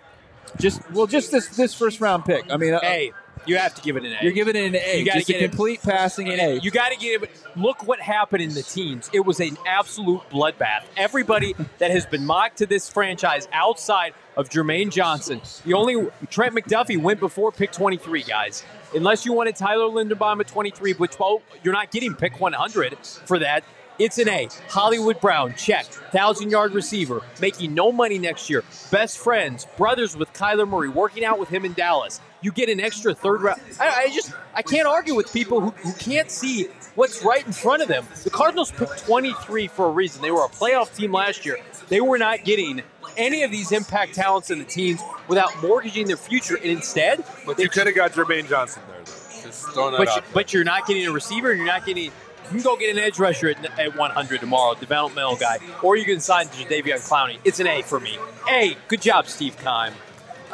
just 0.59 0.81
well, 0.91 1.07
just 1.07 1.31
this 1.31 1.49
this 1.49 1.73
first 1.73 2.01
round 2.01 2.25
pick. 2.25 2.51
I 2.51 2.57
mean, 2.57 2.73
uh, 2.73 2.81
hey, 2.81 3.11
you 3.45 3.57
have 3.57 3.75
to 3.75 3.81
give 3.81 3.97
it 3.97 4.03
an 4.05 4.13
A. 4.13 4.23
You're 4.23 4.31
giving 4.33 4.55
it 4.55 4.65
an 4.65 4.75
A. 4.75 4.99
You 4.99 5.05
got 5.05 5.13
to 5.13 5.19
Just 5.19 5.29
a 5.29 5.33
get 5.33 5.41
it- 5.41 5.49
complete 5.49 5.81
passing 5.81 6.29
an 6.29 6.39
A. 6.39 6.59
You 6.59 6.71
got 6.71 6.91
to 6.91 6.97
give 6.97 7.23
it. 7.23 7.31
Look 7.55 7.87
what 7.87 7.99
happened 7.99 8.41
in 8.43 8.53
the 8.53 8.63
teens. 8.63 9.09
It 9.13 9.21
was 9.21 9.39
an 9.39 9.57
absolute 9.65 10.21
bloodbath. 10.29 10.83
Everybody 10.97 11.55
that 11.79 11.91
has 11.91 12.05
been 12.05 12.25
mocked 12.25 12.57
to 12.59 12.65
this 12.65 12.89
franchise 12.89 13.47
outside 13.53 14.13
of 14.37 14.49
Jermaine 14.49 14.91
Johnson, 14.91 15.41
the 15.65 15.73
only 15.73 16.09
Trent 16.29 16.53
McDuffie 16.55 17.01
went 17.01 17.19
before 17.21 17.51
pick 17.53 17.71
23, 17.71 18.23
guys. 18.23 18.63
Unless 18.93 19.25
you 19.25 19.31
wanted 19.33 19.55
Tyler 19.55 19.85
Linderbaum 19.85 20.39
at 20.41 20.47
23, 20.47 20.93
which 20.93 21.17
well, 21.19 21.41
you're 21.63 21.73
not 21.73 21.91
getting 21.91 22.13
pick 22.15 22.39
100 22.39 22.97
for 22.97 23.39
that. 23.39 23.63
It's 23.97 24.17
an 24.17 24.27
A. 24.27 24.49
Hollywood 24.67 25.21
Brown, 25.21 25.55
check. 25.55 25.85
Thousand 25.85 26.49
yard 26.49 26.73
receiver, 26.73 27.21
making 27.39 27.73
no 27.73 27.93
money 27.93 28.17
next 28.17 28.49
year. 28.49 28.61
Best 28.91 29.17
friends, 29.17 29.65
brothers 29.77 30.17
with 30.17 30.33
Kyler 30.33 30.67
Murray, 30.67 30.89
working 30.89 31.23
out 31.23 31.39
with 31.39 31.47
him 31.47 31.63
in 31.63 31.71
Dallas. 31.71 32.19
You 32.45 32.51
get 32.51 32.69
an 32.69 32.79
extra 32.79 33.15
third 33.15 33.41
round. 33.41 33.59
I, 33.79 34.03
I 34.03 34.09
just 34.13 34.31
I 34.53 34.61
can't 34.61 34.85
argue 34.85 35.15
with 35.15 35.33
people 35.33 35.61
who, 35.61 35.71
who 35.71 35.93
can't 35.93 36.29
see 36.29 36.67
what's 36.93 37.25
right 37.25 37.43
in 37.43 37.51
front 37.51 37.81
of 37.81 37.87
them. 37.87 38.05
The 38.23 38.29
Cardinals 38.29 38.71
picked 38.71 38.99
23 38.99 39.67
for 39.67 39.87
a 39.87 39.89
reason. 39.89 40.21
They 40.21 40.29
were 40.29 40.45
a 40.45 40.49
playoff 40.49 40.95
team 40.95 41.11
last 41.11 41.43
year. 41.43 41.57
They 41.89 42.01
were 42.01 42.19
not 42.19 42.43
getting 42.43 42.83
any 43.17 43.41
of 43.41 43.49
these 43.49 43.71
impact 43.71 44.13
talents 44.13 44.51
in 44.51 44.59
the 44.59 44.63
teams 44.63 45.01
without 45.27 45.59
mortgaging 45.59 46.05
their 46.05 46.17
future, 46.17 46.55
and 46.55 46.65
instead, 46.65 47.23
But 47.47 47.57
you 47.57 47.67
could 47.67 47.87
have 47.87 47.95
got 47.95 48.11
Jermaine 48.11 48.47
Johnson 48.47 48.83
there, 48.89 48.99
though. 49.03 49.41
Just 49.41 49.65
throwing 49.73 49.93
that 49.93 49.97
but, 49.97 50.07
out 50.09 50.17
you, 50.17 50.21
but 50.31 50.53
you're 50.53 50.63
not 50.63 50.85
getting 50.85 51.07
a 51.07 51.11
receiver, 51.11 51.49
and 51.49 51.57
you're 51.57 51.65
not 51.65 51.83
getting. 51.83 52.03
You 52.03 52.11
can 52.51 52.61
go 52.61 52.77
get 52.77 52.95
an 52.95 53.01
edge 53.01 53.17
rusher 53.17 53.49
at, 53.49 53.79
at 53.79 53.97
100 53.97 54.39
tomorrow, 54.39 54.75
developmental 54.75 55.35
guy, 55.35 55.57
or 55.81 55.95
you 55.95 56.05
can 56.05 56.19
sign 56.19 56.45
Jadeveon 56.49 57.09
Clowney. 57.09 57.39
It's 57.43 57.59
an 57.59 57.65
A 57.65 57.81
for 57.81 57.99
me. 57.99 58.19
A. 58.47 58.77
Good 58.87 59.01
job, 59.01 59.25
Steve 59.25 59.57
Keim. 59.57 59.93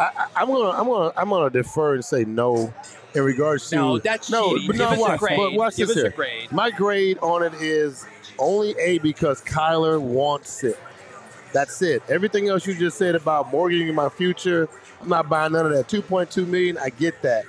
I, 0.02 0.28
I'm 0.36 0.48
gonna 0.48 0.70
I'm 0.72 0.88
gonna 0.88 1.14
I'm 1.16 1.30
gonna 1.30 1.50
defer 1.50 1.94
and 1.96 2.04
say 2.06 2.26
no 2.26 2.74
in 3.14 3.24
regards 3.24 3.70
to 3.70 3.76
No, 3.76 3.98
that's 4.00 4.30
no, 4.30 4.50
cheating. 4.50 4.68
but 4.68 4.74
Give 4.78 4.80
no, 5.00 5.06
us 5.06 5.16
a 5.16 5.18
grade. 5.18 5.38
but 5.38 5.54
watch 5.54 5.76
Give 5.76 5.88
this 5.88 5.98
us 5.98 6.04
a 6.04 6.06
here. 6.08 6.16
grade. 6.16 6.52
My 6.52 6.72
grade 6.72 7.18
on 7.20 7.44
it 7.44 7.54
is 7.56 8.06
only 8.40 8.72
A 8.80 8.98
because 9.00 9.42
Kyler 9.42 10.02
wants 10.02 10.64
it. 10.64 10.80
That's 11.54 11.82
it. 11.82 12.02
Everything 12.10 12.48
else 12.48 12.66
you 12.66 12.74
just 12.74 12.98
said 12.98 13.14
about 13.16 13.52
mortgaging 13.52 13.94
my 13.94 14.10
future, 14.10 14.70
I'm 15.02 15.10
not 15.10 15.28
buying 15.30 15.52
none 15.52 15.66
of 15.66 15.74
that. 15.74 15.88
2.2 15.88 16.48
million, 16.48 16.78
I 16.78 16.90
get 16.90 17.22
that. 17.24 17.44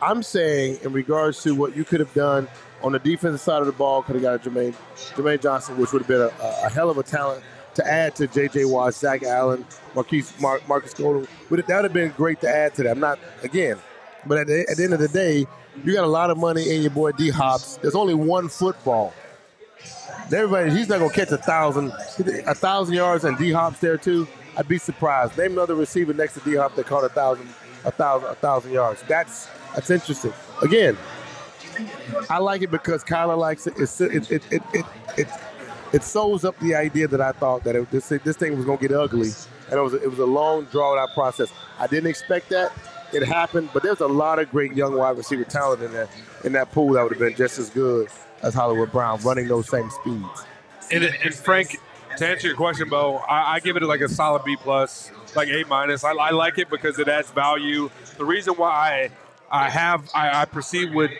I'm 0.00 0.22
saying 0.22 0.78
in 0.82 0.92
regards 0.92 1.42
to 1.42 1.54
what 1.54 1.76
you 1.76 1.84
could 1.84 2.00
have 2.00 2.12
done 2.14 2.48
on 2.82 2.92
the 2.92 2.98
defensive 2.98 3.40
side 3.40 3.60
of 3.60 3.66
the 3.66 3.72
ball, 3.72 4.02
could 4.02 4.16
have 4.16 4.22
got 4.22 4.42
Jermaine, 4.42 4.74
Jermaine 5.14 5.40
Johnson, 5.40 5.76
which 5.76 5.92
would 5.92 6.02
have 6.02 6.08
been 6.08 6.22
a, 6.22 6.30
a, 6.42 6.66
a 6.66 6.68
hell 6.70 6.88
of 6.90 6.96
a 6.98 7.02
talent 7.02 7.44
to 7.74 7.86
add 7.86 8.14
to 8.16 8.26
J.J. 8.26 8.66
Watt, 8.66 8.94
Zach 8.94 9.22
Allen, 9.22 9.64
Marquise, 9.94 10.32
Mar- 10.40 10.60
Markus 10.68 10.94
Golden. 10.94 11.22
It, 11.22 11.66
that 11.66 11.76
would 11.76 11.84
have 11.84 11.92
been 11.92 12.12
great 12.16 12.40
to 12.42 12.48
add 12.48 12.74
to 12.74 12.82
that. 12.82 12.90
I'm 12.92 13.00
not 13.00 13.18
again, 13.42 13.78
but 14.26 14.38
at 14.38 14.46
the, 14.46 14.66
at 14.70 14.76
the 14.76 14.84
end 14.84 14.94
of 14.94 15.00
the 15.00 15.08
day, 15.08 15.46
you 15.84 15.92
got 15.94 16.04
a 16.04 16.08
lot 16.08 16.30
of 16.30 16.38
money 16.38 16.74
in 16.74 16.82
your 16.82 16.90
boy 16.90 17.12
D 17.12 17.30
Hops. 17.30 17.76
There's 17.78 17.94
only 17.94 18.14
one 18.14 18.48
football. 18.48 19.12
Everybody, 20.26 20.70
he's 20.70 20.88
not 20.88 20.98
gonna 21.00 21.12
catch 21.12 21.30
a 21.30 21.38
thousand, 21.38 21.92
a 22.46 22.54
thousand 22.54 22.94
yards 22.94 23.24
and 23.24 23.36
D 23.36 23.52
Hop's 23.52 23.80
there 23.80 23.96
too. 23.98 24.26
I'd 24.56 24.68
be 24.68 24.78
surprised. 24.78 25.36
Name 25.38 25.52
another 25.52 25.74
receiver 25.74 26.12
next 26.12 26.34
to 26.34 26.40
D 26.40 26.56
Hop 26.56 26.74
that 26.76 26.86
caught 26.86 27.04
a 27.04 27.08
thousand, 27.08 27.48
a 27.84 27.90
thousand, 27.90 28.28
a 28.28 28.34
thousand 28.34 28.72
yards. 28.72 29.02
That's 29.08 29.48
that's 29.74 29.90
interesting. 29.90 30.32
Again, 30.62 30.96
I 32.28 32.38
like 32.38 32.62
it 32.62 32.70
because 32.70 33.02
Kyler 33.02 33.36
likes 33.36 33.66
it. 33.66 33.74
It's, 33.78 34.00
it, 34.00 34.30
it, 34.30 34.42
it, 34.52 34.62
it, 34.72 34.86
it, 35.16 35.28
it 35.92 36.02
sews 36.02 36.44
up 36.44 36.58
the 36.60 36.74
idea 36.74 37.06
that 37.08 37.20
I 37.20 37.32
thought 37.32 37.64
that 37.64 37.76
it, 37.76 37.90
this 37.90 38.08
this 38.08 38.36
thing 38.36 38.56
was 38.56 38.64
gonna 38.64 38.78
get 38.78 38.92
ugly, 38.92 39.30
and 39.70 39.78
it 39.78 39.82
was 39.82 39.94
it 39.94 40.08
was 40.08 40.18
a 40.18 40.26
long 40.26 40.64
drawn 40.66 40.98
out 40.98 41.12
process. 41.14 41.52
I 41.78 41.86
didn't 41.86 42.10
expect 42.10 42.48
that. 42.50 42.72
It 43.12 43.22
happened, 43.24 43.68
but 43.74 43.82
there's 43.82 44.00
a 44.00 44.06
lot 44.06 44.38
of 44.38 44.50
great 44.50 44.72
young 44.72 44.96
wide 44.96 45.18
receiver 45.18 45.44
talent 45.44 45.82
in 45.82 45.92
that 45.92 46.08
in 46.44 46.52
that 46.52 46.72
pool 46.72 46.94
that 46.94 47.02
would 47.02 47.12
have 47.12 47.18
been 47.18 47.34
just 47.34 47.58
as 47.58 47.68
good 47.70 48.08
as 48.42 48.54
Hollywood 48.54 48.90
Brown 48.90 49.20
running 49.22 49.48
those 49.48 49.68
same 49.68 49.90
speeds. 49.90 50.44
And, 50.90 51.04
and 51.04 51.34
Frank, 51.34 51.76
to 52.16 52.26
answer 52.26 52.48
your 52.48 52.56
question, 52.56 52.88
Bo, 52.88 53.16
I, 53.16 53.54
I 53.54 53.60
give 53.60 53.76
it 53.76 53.82
like 53.82 54.00
a 54.00 54.08
solid 54.08 54.44
B 54.44 54.56
plus, 54.56 55.10
like 55.36 55.48
A 55.48 55.64
minus. 55.68 56.04
I, 56.04 56.12
I 56.12 56.30
like 56.30 56.58
it 56.58 56.68
because 56.68 56.98
it 56.98 57.08
adds 57.08 57.30
value. 57.30 57.90
The 58.18 58.24
reason 58.24 58.54
why 58.54 58.70
I, 58.70 59.10
I 59.52 59.68
have 59.68 60.10
I, 60.14 60.42
I 60.42 60.44
proceed 60.46 60.94
with 60.94 61.10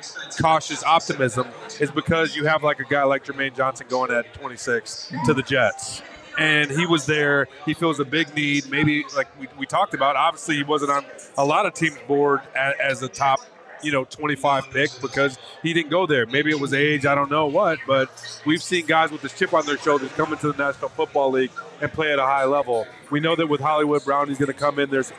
cautious 0.40 0.82
optimism 0.82 1.46
is 1.78 1.90
because 1.90 2.34
you 2.34 2.46
have 2.46 2.62
like 2.62 2.80
a 2.80 2.84
guy 2.84 3.04
like 3.04 3.26
Jermaine 3.26 3.54
Johnson 3.54 3.86
going 3.90 4.10
at 4.10 4.32
26 4.34 5.12
to 5.26 5.34
the 5.34 5.42
Jets. 5.42 6.02
And 6.38 6.70
he 6.70 6.86
was 6.86 7.04
there. 7.04 7.46
He 7.66 7.74
feels 7.74 8.00
a 8.00 8.06
big 8.06 8.34
need. 8.34 8.70
Maybe 8.70 9.04
like 9.14 9.28
we, 9.38 9.48
we 9.58 9.66
talked 9.66 9.92
about. 9.92 10.16
Obviously, 10.16 10.56
he 10.56 10.62
wasn't 10.62 10.90
on 10.90 11.04
a 11.36 11.44
lot 11.44 11.66
of 11.66 11.74
teams' 11.74 11.98
board 12.08 12.40
as, 12.56 12.74
as 12.80 13.02
a 13.02 13.08
top 13.08 13.40
you 13.82 13.92
know 13.92 14.04
25 14.04 14.70
pick 14.70 14.90
because 15.02 15.38
he 15.62 15.74
didn't 15.74 15.90
go 15.90 16.06
there. 16.06 16.24
Maybe 16.24 16.50
it 16.50 16.58
was 16.58 16.72
age, 16.72 17.04
I 17.04 17.14
don't 17.14 17.30
know 17.30 17.46
what, 17.46 17.80
but 17.86 18.40
we've 18.46 18.62
seen 18.62 18.86
guys 18.86 19.10
with 19.10 19.20
this 19.20 19.36
chip 19.38 19.52
on 19.52 19.66
their 19.66 19.76
shoulders 19.76 20.10
come 20.12 20.32
into 20.32 20.52
the 20.52 20.64
National 20.64 20.88
Football 20.88 21.32
League 21.32 21.50
and 21.82 21.92
play 21.92 22.12
at 22.12 22.18
a 22.18 22.24
high 22.24 22.44
level. 22.44 22.86
We 23.10 23.20
know 23.20 23.34
that 23.36 23.48
with 23.48 23.60
Hollywood 23.60 24.04
Brown, 24.04 24.28
he's 24.28 24.38
going 24.38 24.46
to 24.46 24.58
come 24.58 24.78
in. 24.78 24.88
There's, 24.88 25.12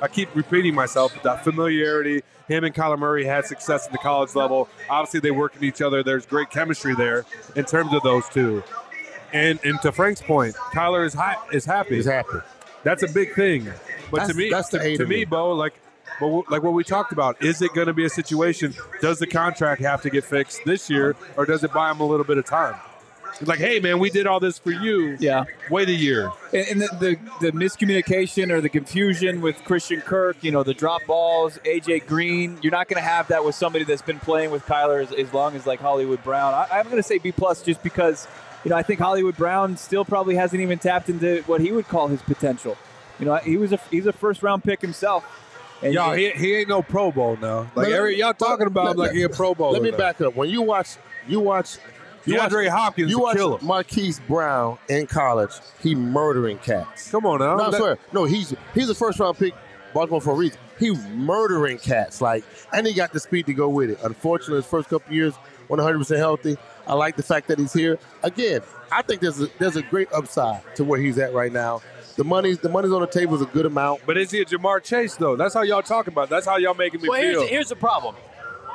I 0.00 0.08
keep 0.08 0.34
repeating 0.34 0.74
myself, 0.74 1.14
that 1.22 1.44
familiarity. 1.44 2.22
Him 2.48 2.64
and 2.64 2.74
Kyler 2.74 2.98
Murray 2.98 3.24
had 3.24 3.44
success 3.44 3.86
at 3.86 3.92
the 3.92 3.98
college 3.98 4.34
level. 4.34 4.68
Obviously, 4.88 5.20
they 5.20 5.30
work 5.30 5.54
in 5.56 5.64
each 5.64 5.82
other. 5.82 6.02
There's 6.02 6.24
great 6.24 6.48
chemistry 6.48 6.94
there 6.94 7.26
in 7.54 7.66
terms 7.66 7.92
of 7.92 8.02
those 8.02 8.28
two. 8.30 8.64
And 9.32 9.58
and 9.64 9.80
to 9.82 9.92
Frank's 9.92 10.22
point, 10.22 10.54
Kyler 10.54 11.04
is 11.04 11.12
hi- 11.12 11.36
is 11.52 11.64
happy. 11.64 11.96
He's 11.96 12.06
happy. 12.06 12.38
That's 12.84 13.02
a 13.02 13.08
big 13.08 13.34
thing. 13.34 13.70
But 14.10 14.28
to 14.28 14.34
me, 14.34 14.48
that's 14.48 14.68
the 14.70 14.78
to, 14.78 14.96
to 14.98 15.06
me. 15.06 15.24
Bo, 15.24 15.52
like, 15.52 15.74
but 16.20 16.48
like 16.48 16.62
what 16.62 16.72
we 16.72 16.84
talked 16.84 17.12
about, 17.12 17.42
is 17.42 17.60
it 17.60 17.74
going 17.74 17.88
to 17.88 17.92
be 17.92 18.04
a 18.04 18.08
situation? 18.08 18.74
Does 19.00 19.18
the 19.18 19.26
contract 19.26 19.82
have 19.82 20.00
to 20.02 20.10
get 20.10 20.24
fixed 20.24 20.64
this 20.64 20.88
year, 20.88 21.16
or 21.36 21.44
does 21.44 21.64
it 21.64 21.72
buy 21.72 21.90
him 21.90 22.00
a 22.00 22.06
little 22.06 22.24
bit 22.24 22.38
of 22.38 22.46
time? 22.46 22.76
It's 23.38 23.48
like, 23.48 23.58
hey, 23.58 23.80
man, 23.80 23.98
we 23.98 24.08
did 24.08 24.26
all 24.26 24.40
this 24.40 24.58
for 24.58 24.70
you. 24.70 25.16
Yeah. 25.20 25.44
Wait 25.70 25.88
a 25.90 25.92
year. 25.92 26.30
And, 26.54 26.66
and 26.68 26.80
the, 26.80 27.18
the, 27.40 27.50
the 27.50 27.52
miscommunication 27.52 28.50
or 28.50 28.62
the 28.62 28.70
confusion 28.70 29.42
with 29.42 29.62
Christian 29.64 30.00
Kirk, 30.00 30.36
you 30.42 30.50
know, 30.50 30.62
the 30.62 30.72
drop 30.72 31.04
balls, 31.06 31.58
AJ 31.64 32.06
Green, 32.06 32.58
you're 32.62 32.72
not 32.72 32.88
going 32.88 33.02
to 33.02 33.06
have 33.06 33.28
that 33.28 33.44
with 33.44 33.54
somebody 33.54 33.84
that's 33.84 34.00
been 34.00 34.18
playing 34.18 34.50
with 34.50 34.64
Kyler 34.64 35.02
as, 35.02 35.12
as 35.12 35.34
long 35.34 35.54
as 35.54 35.66
like 35.66 35.80
Hollywood 35.80 36.24
Brown. 36.24 36.54
I, 36.54 36.66
I'm 36.78 36.84
going 36.84 36.96
to 36.96 37.02
say 37.02 37.18
B 37.18 37.30
plus 37.30 37.62
just 37.62 37.82
because, 37.82 38.26
you 38.64 38.70
know, 38.70 38.76
I 38.76 38.82
think 38.82 39.00
Hollywood 39.00 39.36
Brown 39.36 39.76
still 39.76 40.04
probably 40.06 40.36
hasn't 40.36 40.62
even 40.62 40.78
tapped 40.78 41.10
into 41.10 41.42
what 41.42 41.60
he 41.60 41.72
would 41.72 41.88
call 41.88 42.08
his 42.08 42.22
potential. 42.22 42.78
You 43.18 43.26
know, 43.26 43.36
he 43.36 43.56
was 43.56 43.72
a 43.72 43.80
he's 43.90 44.06
a 44.06 44.12
first 44.12 44.42
round 44.42 44.64
pick 44.64 44.80
himself. 44.80 45.24
And 45.82 45.92
Y'all, 45.92 46.14
he, 46.14 46.30
he 46.30 46.54
ain't 46.56 46.68
no 46.68 46.80
Pro 46.82 47.12
Bowl 47.12 47.36
now. 47.36 47.70
Like 47.74 47.88
Let- 47.88 47.92
every, 47.92 48.18
y'all 48.18 48.32
talking 48.32 48.66
about 48.66 48.92
him 48.92 48.96
like 48.96 49.12
he 49.12 49.22
a 49.22 49.28
Pro 49.28 49.54
Bowl. 49.54 49.72
Let 49.72 49.82
me 49.82 49.90
back 49.90 50.20
up. 50.22 50.34
When 50.34 50.48
you 50.48 50.62
watch, 50.62 50.96
you 51.28 51.40
watch. 51.40 51.76
You 52.26 52.34
DeAndre 52.34 52.64
watch, 52.64 52.72
Hopkins 52.72 53.10
You 53.10 53.20
watch 53.20 53.36
kill 53.36 53.56
him. 53.58 53.66
Marquise 53.66 54.20
Brown 54.28 54.78
in 54.88 55.06
college. 55.06 55.52
He 55.82 55.94
murdering 55.94 56.58
cats. 56.58 57.10
Come 57.10 57.24
on 57.26 57.38
now. 57.38 57.56
No, 57.56 57.64
I 57.64 57.70
That- 57.70 57.76
swear. 57.78 57.98
No, 58.12 58.24
he's 58.24 58.54
he's 58.74 58.90
a 58.90 58.94
first 58.94 59.18
round 59.20 59.38
pick 59.38 59.54
Baltimore 59.94 60.20
for 60.20 60.30
a 60.32 60.34
reason. 60.34 60.58
He 60.78 60.90
murdering 61.14 61.78
cats, 61.78 62.20
like, 62.20 62.44
and 62.72 62.86
he 62.86 62.92
got 62.92 63.12
the 63.12 63.20
speed 63.20 63.46
to 63.46 63.54
go 63.54 63.68
with 63.68 63.88
it. 63.90 63.98
Unfortunately, 64.02 64.56
his 64.56 64.66
first 64.66 64.90
couple 64.90 65.14
years, 65.14 65.32
100% 65.70 66.16
healthy. 66.18 66.58
I 66.86 66.92
like 66.94 67.16
the 67.16 67.22
fact 67.22 67.48
that 67.48 67.58
he's 67.58 67.72
here. 67.72 67.98
Again, 68.22 68.60
I 68.92 69.00
think 69.02 69.22
there's 69.22 69.40
a, 69.40 69.48
there's 69.58 69.76
a 69.76 69.82
great 69.82 70.12
upside 70.12 70.60
to 70.76 70.84
where 70.84 71.00
he's 71.00 71.16
at 71.18 71.32
right 71.32 71.50
now. 71.52 71.80
The 72.16 72.24
money's 72.24 72.58
the 72.58 72.68
money's 72.68 72.92
on 72.92 73.00
the 73.00 73.06
table 73.06 73.34
is 73.36 73.42
a 73.42 73.46
good 73.46 73.66
amount. 73.66 74.02
But 74.06 74.16
is 74.18 74.30
he 74.30 74.40
a 74.40 74.44
Ja'Marr 74.44 74.82
Chase 74.82 75.16
though? 75.16 75.34
That's 75.36 75.54
how 75.54 75.62
y'all 75.62 75.82
talking 75.82 76.12
about. 76.12 76.28
That's 76.28 76.46
how 76.46 76.56
y'all 76.56 76.74
making 76.74 77.00
me 77.02 77.08
Well, 77.08 77.20
feel. 77.20 77.40
here's, 77.40 77.50
here's 77.50 77.68
the 77.70 77.76
problem. 77.76 78.14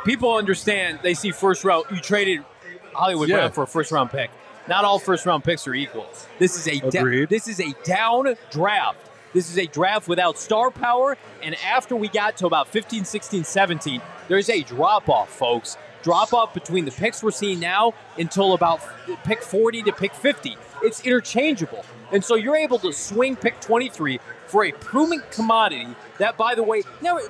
People 0.05 0.33
understand. 0.35 0.99
They 1.03 1.13
see 1.13 1.31
first 1.31 1.63
round. 1.63 1.85
You 1.91 1.99
traded 1.99 2.43
Hollywood 2.93 3.29
Yeah. 3.29 3.37
Brown 3.37 3.51
for 3.51 3.63
a 3.63 3.67
first 3.67 3.91
round 3.91 4.09
pick. 4.11 4.29
Not 4.67 4.85
all 4.85 4.99
first 4.99 5.25
round 5.25 5.43
picks 5.43 5.67
are 5.67 5.73
equal. 5.73 6.07
This 6.39 6.55
is 6.55 6.67
a 6.67 6.79
da- 6.89 7.25
this 7.25 7.47
is 7.47 7.59
a 7.59 7.73
down 7.83 8.35
draft. 8.51 8.99
This 9.33 9.49
is 9.49 9.57
a 9.57 9.65
draft 9.65 10.07
without 10.07 10.37
star 10.37 10.71
power. 10.71 11.17
And 11.41 11.55
after 11.65 11.95
we 11.95 12.07
got 12.09 12.37
to 12.37 12.47
about 12.47 12.67
15, 12.67 13.05
16, 13.05 13.43
17, 13.43 14.01
there's 14.27 14.49
a 14.49 14.61
drop 14.61 15.09
off, 15.09 15.29
folks. 15.29 15.77
Drop 16.03 16.33
off 16.33 16.53
between 16.53 16.85
the 16.85 16.91
picks 16.91 17.21
we're 17.23 17.31
seeing 17.31 17.59
now 17.59 17.93
until 18.17 18.53
about 18.53 18.81
pick 19.23 19.41
40 19.41 19.83
to 19.83 19.91
pick 19.91 20.13
50. 20.13 20.57
It's 20.83 21.05
interchangeable. 21.05 21.85
And 22.11 22.25
so 22.25 22.35
you're 22.35 22.55
able 22.55 22.79
to 22.79 22.91
swing 22.91 23.35
pick 23.35 23.59
23 23.61 24.19
for 24.47 24.65
a 24.65 24.71
proven 24.73 25.21
commodity 25.31 25.87
that, 26.17 26.37
by 26.37 26.55
the 26.55 26.63
way, 26.63 26.83
never, 27.01 27.21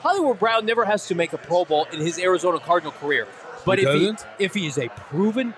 Hollywood 0.00 0.38
Brown 0.38 0.64
never 0.64 0.84
has 0.84 1.06
to 1.08 1.14
make 1.14 1.32
a 1.32 1.38
Pro 1.38 1.64
Bowl 1.64 1.86
in 1.92 2.00
his 2.00 2.18
Arizona 2.20 2.60
Cardinal 2.60 2.92
career. 2.92 3.26
But 3.68 3.78
He 3.78 3.84
if 3.84 3.92
doesn't? 3.92 4.20
he 4.38 4.44
if 4.44 4.54
he 4.54 4.66
is 4.66 4.78
a 4.78 4.88
proven, 4.88 5.54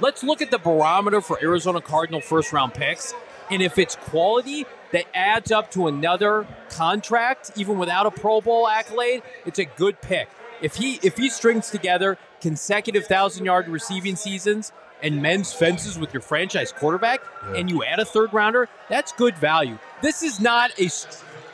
let's 0.00 0.22
look 0.22 0.40
at 0.40 0.50
the 0.50 0.58
barometer 0.58 1.20
for 1.20 1.38
Arizona 1.42 1.80
Cardinal 1.80 2.20
first 2.20 2.52
round 2.52 2.74
picks, 2.74 3.14
and 3.50 3.60
if 3.62 3.78
it's 3.78 3.96
quality 3.96 4.66
that 4.92 5.04
adds 5.14 5.52
up 5.52 5.70
to 5.72 5.86
another 5.86 6.46
contract, 6.70 7.52
even 7.56 7.78
without 7.78 8.06
a 8.06 8.10
Pro 8.10 8.40
Bowl 8.40 8.66
accolade, 8.68 9.22
it's 9.44 9.58
a 9.58 9.64
good 9.66 10.00
pick. 10.00 10.28
If 10.62 10.76
he 10.76 10.98
if 11.02 11.16
he 11.16 11.28
strings 11.28 11.70
together 11.70 12.16
consecutive 12.40 13.06
thousand 13.06 13.44
yard 13.44 13.68
receiving 13.68 14.16
seasons 14.16 14.72
and 15.02 15.22
men's 15.22 15.52
fences 15.52 15.98
with 15.98 16.12
your 16.12 16.22
franchise 16.22 16.72
quarterback, 16.72 17.20
and 17.54 17.70
you 17.70 17.84
add 17.84 17.98
a 18.00 18.04
third 18.04 18.32
rounder, 18.32 18.68
that's 18.88 19.12
good 19.12 19.36
value. 19.36 19.78
This 20.02 20.22
is 20.22 20.40
not 20.40 20.72
a 20.80 20.90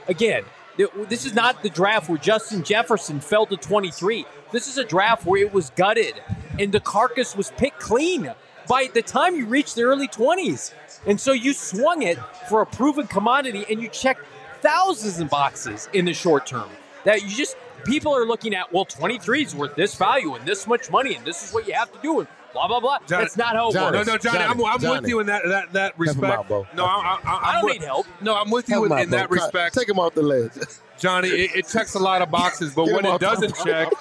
again. 0.08 0.44
This 1.08 1.24
is 1.24 1.34
not 1.34 1.62
the 1.62 1.70
draft 1.70 2.08
where 2.08 2.18
Justin 2.18 2.64
Jefferson 2.64 3.20
fell 3.20 3.46
to 3.46 3.56
23. 3.56 4.24
This 4.54 4.68
is 4.68 4.78
a 4.78 4.84
draft 4.84 5.26
where 5.26 5.42
it 5.42 5.52
was 5.52 5.70
gutted 5.70 6.14
and 6.60 6.70
the 6.70 6.78
carcass 6.78 7.34
was 7.34 7.50
picked 7.56 7.80
clean 7.80 8.32
by 8.68 8.88
the 8.94 9.02
time 9.02 9.34
you 9.34 9.46
reached 9.46 9.74
the 9.74 9.82
early 9.82 10.06
20s. 10.06 10.72
And 11.06 11.20
so 11.20 11.32
you 11.32 11.52
swung 11.52 12.02
it 12.02 12.20
for 12.48 12.62
a 12.62 12.66
proven 12.66 13.08
commodity 13.08 13.64
and 13.68 13.82
you 13.82 13.88
checked 13.88 14.20
thousands 14.60 15.18
of 15.18 15.28
boxes 15.28 15.88
in 15.92 16.04
the 16.04 16.14
short 16.14 16.46
term. 16.46 16.70
That 17.02 17.22
you 17.22 17.30
just, 17.30 17.56
people 17.84 18.16
are 18.16 18.24
looking 18.24 18.54
at, 18.54 18.72
well, 18.72 18.84
23 18.84 19.42
is 19.42 19.56
worth 19.56 19.74
this 19.74 19.96
value 19.96 20.34
and 20.34 20.46
this 20.46 20.68
much 20.68 20.88
money 20.88 21.16
and 21.16 21.26
this 21.26 21.42
is 21.42 21.52
what 21.52 21.66
you 21.66 21.74
have 21.74 21.90
to 21.90 21.98
do 22.00 22.20
and 22.20 22.28
blah, 22.54 22.66
blah, 22.68 22.80
blah. 22.80 22.98
Johnny- 23.06 23.24
That's 23.24 23.36
not 23.36 23.54
how 23.56 23.68
it 23.68 23.72
Johnny, 23.74 23.98
works. 23.98 24.06
no, 24.06 24.12
no, 24.14 24.18
Johnny, 24.18 24.38
I'm, 24.38 24.64
I'm 24.64 24.80
with 25.02 25.08
you 25.08 25.20
in 25.20 25.26
that 25.26 25.42
that 25.46 25.72
that 25.74 25.98
respect. 25.98 26.50
out, 26.50 26.74
No, 26.74 26.84
I, 26.86 26.88
I, 26.88 27.18
I, 27.24 27.40
I 27.50 27.52
don't 27.56 27.64
with- 27.64 27.74
need 27.74 27.82
help. 27.82 28.06
No, 28.22 28.34
I'm 28.34 28.50
with 28.50 28.68
you 28.68 28.84
in, 28.86 28.92
out, 28.92 29.00
in 29.02 29.10
that 29.10 29.28
respect. 29.30 29.74
Take 29.74 29.88
him 29.88 29.98
off 29.98 30.14
the 30.14 30.22
ledge. 30.22 30.52
Johnny, 30.98 31.28
it, 31.28 31.50
it 31.56 31.68
checks 31.68 31.94
a 31.94 31.98
lot 31.98 32.22
of 32.22 32.30
boxes, 32.30 32.72
but 32.72 32.84
Get 32.86 32.94
what 32.94 33.04
it 33.04 33.20
doesn't 33.20 33.54
check 33.64 33.92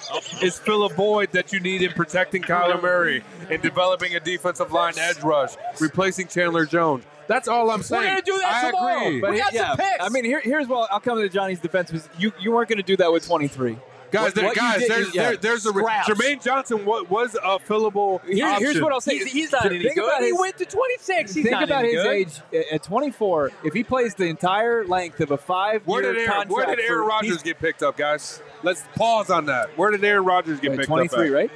is 0.42 0.58
fill 0.58 0.84
a 0.84 0.88
void 0.88 1.32
that 1.32 1.52
you 1.52 1.58
need 1.60 1.82
in 1.82 1.90
protecting 1.92 2.42
Kyler 2.42 2.80
Murray 2.80 3.22
and 3.50 3.60
developing 3.60 4.14
a 4.14 4.20
defensive 4.20 4.70
line 4.72 4.94
edge 4.96 5.20
rush, 5.22 5.54
replacing 5.80 6.28
Chandler 6.28 6.64
Jones. 6.66 7.04
That's 7.26 7.48
all 7.48 7.70
I'm 7.70 7.82
saying. 7.82 8.02
We're 8.02 8.08
going 8.10 8.22
to 8.22 8.30
do 8.32 8.38
that 8.38 8.54
I 8.64 8.70
tomorrow. 8.70 9.06
agree. 9.06 9.20
But 9.20 9.30
we 9.32 9.38
got 9.38 9.52
yeah, 9.54 9.68
some 9.68 9.76
picks. 9.78 10.04
I 10.04 10.08
mean, 10.10 10.24
here, 10.24 10.40
here's 10.40 10.68
what 10.68 10.92
I'll 10.92 11.00
come 11.00 11.18
to 11.18 11.28
Johnny's 11.28 11.58
defense. 11.58 11.90
Was 11.90 12.06
you, 12.18 12.32
you 12.38 12.52
weren't 12.52 12.68
going 12.68 12.76
to 12.76 12.84
do 12.84 12.96
that 12.98 13.10
with 13.12 13.26
23. 13.26 13.76
Guys, 14.14 14.22
What- 14.26 14.34
there, 14.36 14.44
what 14.44 14.54
guys, 14.56 14.78
did 14.78 14.90
there's, 14.92 15.14
yeah, 15.14 15.22
there, 15.30 15.36
there's 15.38 15.66
a 15.66 15.70
scraps. 15.70 16.08
Jermaine 16.08 16.40
Johnson 16.40 16.84
was, 16.84 17.10
was 17.10 17.34
a 17.34 17.58
fillable. 17.58 18.24
Here- 18.24 18.58
here's 18.60 18.80
what 18.80 18.92
I'll 18.92 19.00
say. 19.00 19.18
he's, 19.18 19.32
he's 19.32 19.50
not 19.52 19.66
any 19.66 19.80
good. 19.80 19.98
about 19.98 20.22
he 20.22 20.32
went 20.32 20.56
to 20.58 20.64
26. 20.64 21.34
He's 21.34 21.42
Think 21.42 21.50
not 21.52 21.64
about 21.64 21.84
his 21.84 21.94
good. 21.94 22.06
age 22.12 22.32
at- 22.52 22.72
at 22.74 22.82
24. 22.84 23.50
If 23.64 23.74
he 23.74 23.82
plays 23.82 24.14
the 24.14 24.26
entire 24.26 24.86
length 24.86 25.20
of 25.20 25.32
a 25.32 25.36
five-year 25.36 25.80
Where 25.84 26.02
did 26.02 26.16
Aaron, 26.16 26.26
contract, 26.30 26.50
where 26.52 26.76
did 26.76 26.84
Aaron 26.88 27.08
Rodgers 27.08 27.42
get 27.42 27.58
picked 27.58 27.82
up, 27.82 27.96
guys? 27.96 28.40
Let's 28.62 28.84
pause 28.94 29.30
on 29.30 29.46
that. 29.46 29.76
Where 29.76 29.90
did 29.90 30.04
Aaron 30.04 30.24
Rodgers 30.24 30.60
get 30.60 30.76
picked 30.76 30.86
23, 30.86 31.18
up? 31.20 31.26
at? 31.26 31.32
right? 31.32 31.50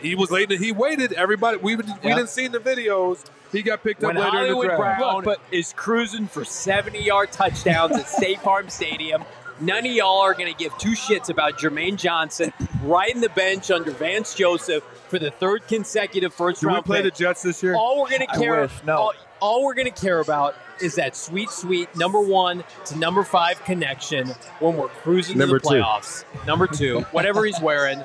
He 0.00 0.14
was 0.14 0.30
late. 0.30 0.48
He 0.52 0.70
waited. 0.70 1.12
Everybody, 1.14 1.56
we 1.58 1.74
we 1.74 1.82
Yeah. 2.04 2.14
didn't 2.14 2.28
see 2.28 2.46
the 2.46 2.60
videos. 2.60 3.24
He 3.50 3.62
got 3.62 3.82
picked 3.82 4.02
when 4.02 4.16
up 4.16 4.24
later 4.26 4.36
Hollywood 4.36 4.64
in 4.66 4.70
the 4.70 4.76
draft. 4.76 5.00
Brown 5.00 5.24
but- 5.24 5.40
is 5.50 5.72
cruising 5.72 6.28
for 6.28 6.44
70 6.44 7.02
yard 7.02 7.32
touchdowns 7.32 7.96
at 7.96 8.06
State 8.08 8.40
Farm 8.42 8.68
Stadium, 8.68 9.24
none 9.60 9.86
of 9.86 9.92
y'all 9.92 10.18
are 10.20 10.34
going 10.34 10.52
to 10.52 10.58
give 10.58 10.76
two 10.78 10.90
shits 10.92 11.28
about 11.28 11.58
Jermaine 11.58 11.96
Johnson 11.96 12.52
riding 12.82 13.20
the 13.20 13.28
bench 13.30 13.70
under 13.70 13.90
Vance 13.90 14.34
Joseph 14.34 14.82
for 15.08 15.18
the 15.18 15.30
third 15.30 15.66
consecutive 15.68 16.32
first 16.34 16.60
Did 16.60 16.66
we 16.68 16.72
round 16.74 16.84
play 16.86 17.02
the. 17.02 17.10
Jets 17.10 17.42
this 17.42 17.62
year? 17.62 17.74
all 17.74 18.00
we're 18.00 18.08
going 18.10 18.20
to 18.26 18.38
care 18.38 18.62
wish, 18.62 18.72
no. 18.84 18.96
all, 18.96 19.12
all 19.40 19.64
we're 19.64 19.74
going 19.74 19.90
to 19.92 20.00
care 20.00 20.20
about 20.20 20.54
is 20.80 20.94
that 20.94 21.16
sweet, 21.16 21.50
sweet 21.50 21.94
number 21.96 22.20
one 22.20 22.62
to 22.86 22.96
number 22.98 23.24
five 23.24 23.62
connection 23.64 24.28
when 24.60 24.76
we're 24.76 24.88
cruising 24.88 25.38
Number 25.38 25.58
to 25.58 25.62
the 25.64 25.74
two. 25.74 25.80
playoffs. 25.82 26.24
Number 26.46 26.66
two, 26.66 27.00
whatever 27.12 27.44
he's 27.44 27.60
wearing. 27.60 28.02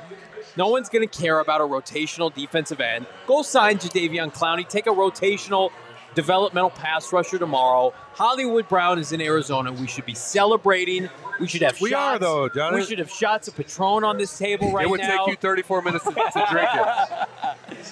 No 0.56 0.68
one's 0.68 0.88
going 0.88 1.06
to 1.06 1.18
care 1.22 1.40
about 1.40 1.60
a 1.60 1.64
rotational 1.64 2.32
defensive 2.32 2.80
end. 2.80 3.06
Go 3.26 3.42
sign 3.42 3.76
Jadeveon 3.78 4.32
Clowney. 4.34 4.68
Take 4.68 4.86
a 4.86 4.90
rotational 4.90 5.70
developmental 6.14 6.70
pass 6.70 7.12
rusher 7.12 7.38
tomorrow. 7.38 7.92
Hollywood 8.14 8.68
Brown 8.68 8.98
is 8.98 9.12
in 9.12 9.20
Arizona. 9.20 9.72
We 9.72 9.86
should 9.86 10.06
be 10.06 10.14
celebrating. 10.14 11.08
We 11.40 11.48
should 11.48 11.62
have 11.62 11.80
We 11.80 11.90
shots. 11.90 12.16
are, 12.16 12.18
though, 12.20 12.48
Johnny. 12.48 12.76
We 12.76 12.84
should 12.84 13.00
have 13.00 13.10
shots 13.10 13.48
of 13.48 13.56
Patron 13.56 14.04
on 14.04 14.18
this 14.18 14.38
table 14.38 14.70
right 14.72 14.82
now. 14.82 14.86
it 14.86 14.90
would 14.90 15.00
now. 15.00 15.24
take 15.26 15.32
you 15.32 15.36
34 15.36 15.82
minutes 15.82 16.04
to, 16.04 16.10
to 16.14 16.46
drink 16.50 16.68
it. 16.72 17.28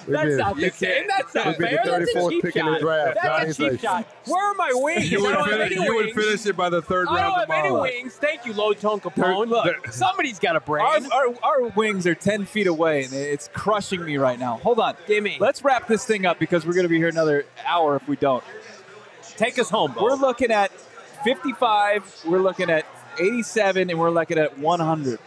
That's 0.07 0.35
not 0.37 0.55
the 0.55 0.69
same. 0.69 1.07
That's 1.07 1.35
not 1.35 1.45
We'd 1.47 1.57
be 1.57 1.63
the 1.65 1.69
fair. 1.83 1.99
That's 1.99 2.11
a 2.15 2.17
34th 2.17 2.29
cheap 2.29 2.41
pick 2.43 2.55
in 2.55 2.65
the 2.65 2.71
shot. 2.73 2.81
draft. 2.81 3.17
That's 3.21 3.39
Johnny's 3.39 3.59
a 3.59 3.63
cheap 3.63 3.71
like- 3.71 3.81
shot. 3.81 4.07
Where 4.25 4.45
are 4.49 4.53
my 4.53 4.71
wings? 4.75 5.11
You 5.11 5.19
I 5.19 5.21
would, 5.23 5.31
don't 5.33 5.49
have 5.49 5.59
finish, 5.59 5.77
any 5.77 5.85
you 5.85 5.95
would 5.95 6.13
finish 6.13 6.45
it 6.45 6.55
by 6.55 6.69
the 6.69 6.81
third 6.81 7.07
I 7.09 7.15
round 7.17 7.35
don't 7.47 7.55
have 7.57 7.65
any 7.65 7.75
wings. 7.75 8.15
Thank 8.15 8.45
you, 8.45 8.53
Low 8.53 8.71
Tone 8.73 9.01
Capone. 9.01 9.49
There- 9.49 9.73
Look, 9.73 9.87
somebody's 9.91 10.39
got 10.39 10.55
a 10.55 10.61
brain. 10.61 10.85
Our, 10.85 11.27
our, 11.27 11.35
our 11.43 11.61
wings 11.69 12.07
are 12.07 12.15
10 12.15 12.45
feet 12.45 12.67
away, 12.67 13.03
and 13.03 13.13
it's 13.13 13.49
crushing 13.53 14.03
me 14.05 14.17
right 14.17 14.39
now. 14.39 14.57
Hold 14.59 14.79
on. 14.79 14.95
Gimme. 15.05 15.37
Let's 15.39 15.63
wrap 15.65 15.87
this 15.87 16.05
thing 16.05 16.25
up 16.25 16.39
because 16.39 16.65
we're 16.65 16.73
going 16.73 16.85
to 16.85 16.89
be 16.89 16.97
here 16.97 17.09
another 17.09 17.45
hour 17.65 17.97
if 17.97 18.07
we 18.07 18.15
don't. 18.15 18.43
Take 19.37 19.57
us 19.59 19.69
home, 19.69 19.95
We're 19.99 20.15
looking 20.15 20.51
at 20.51 20.71
55, 21.23 22.23
we're 22.27 22.39
looking 22.39 22.69
at 22.69 22.85
87, 23.19 23.89
and 23.89 23.99
we're 23.99 24.09
looking 24.11 24.37
at 24.37 24.57
100. 24.59 25.19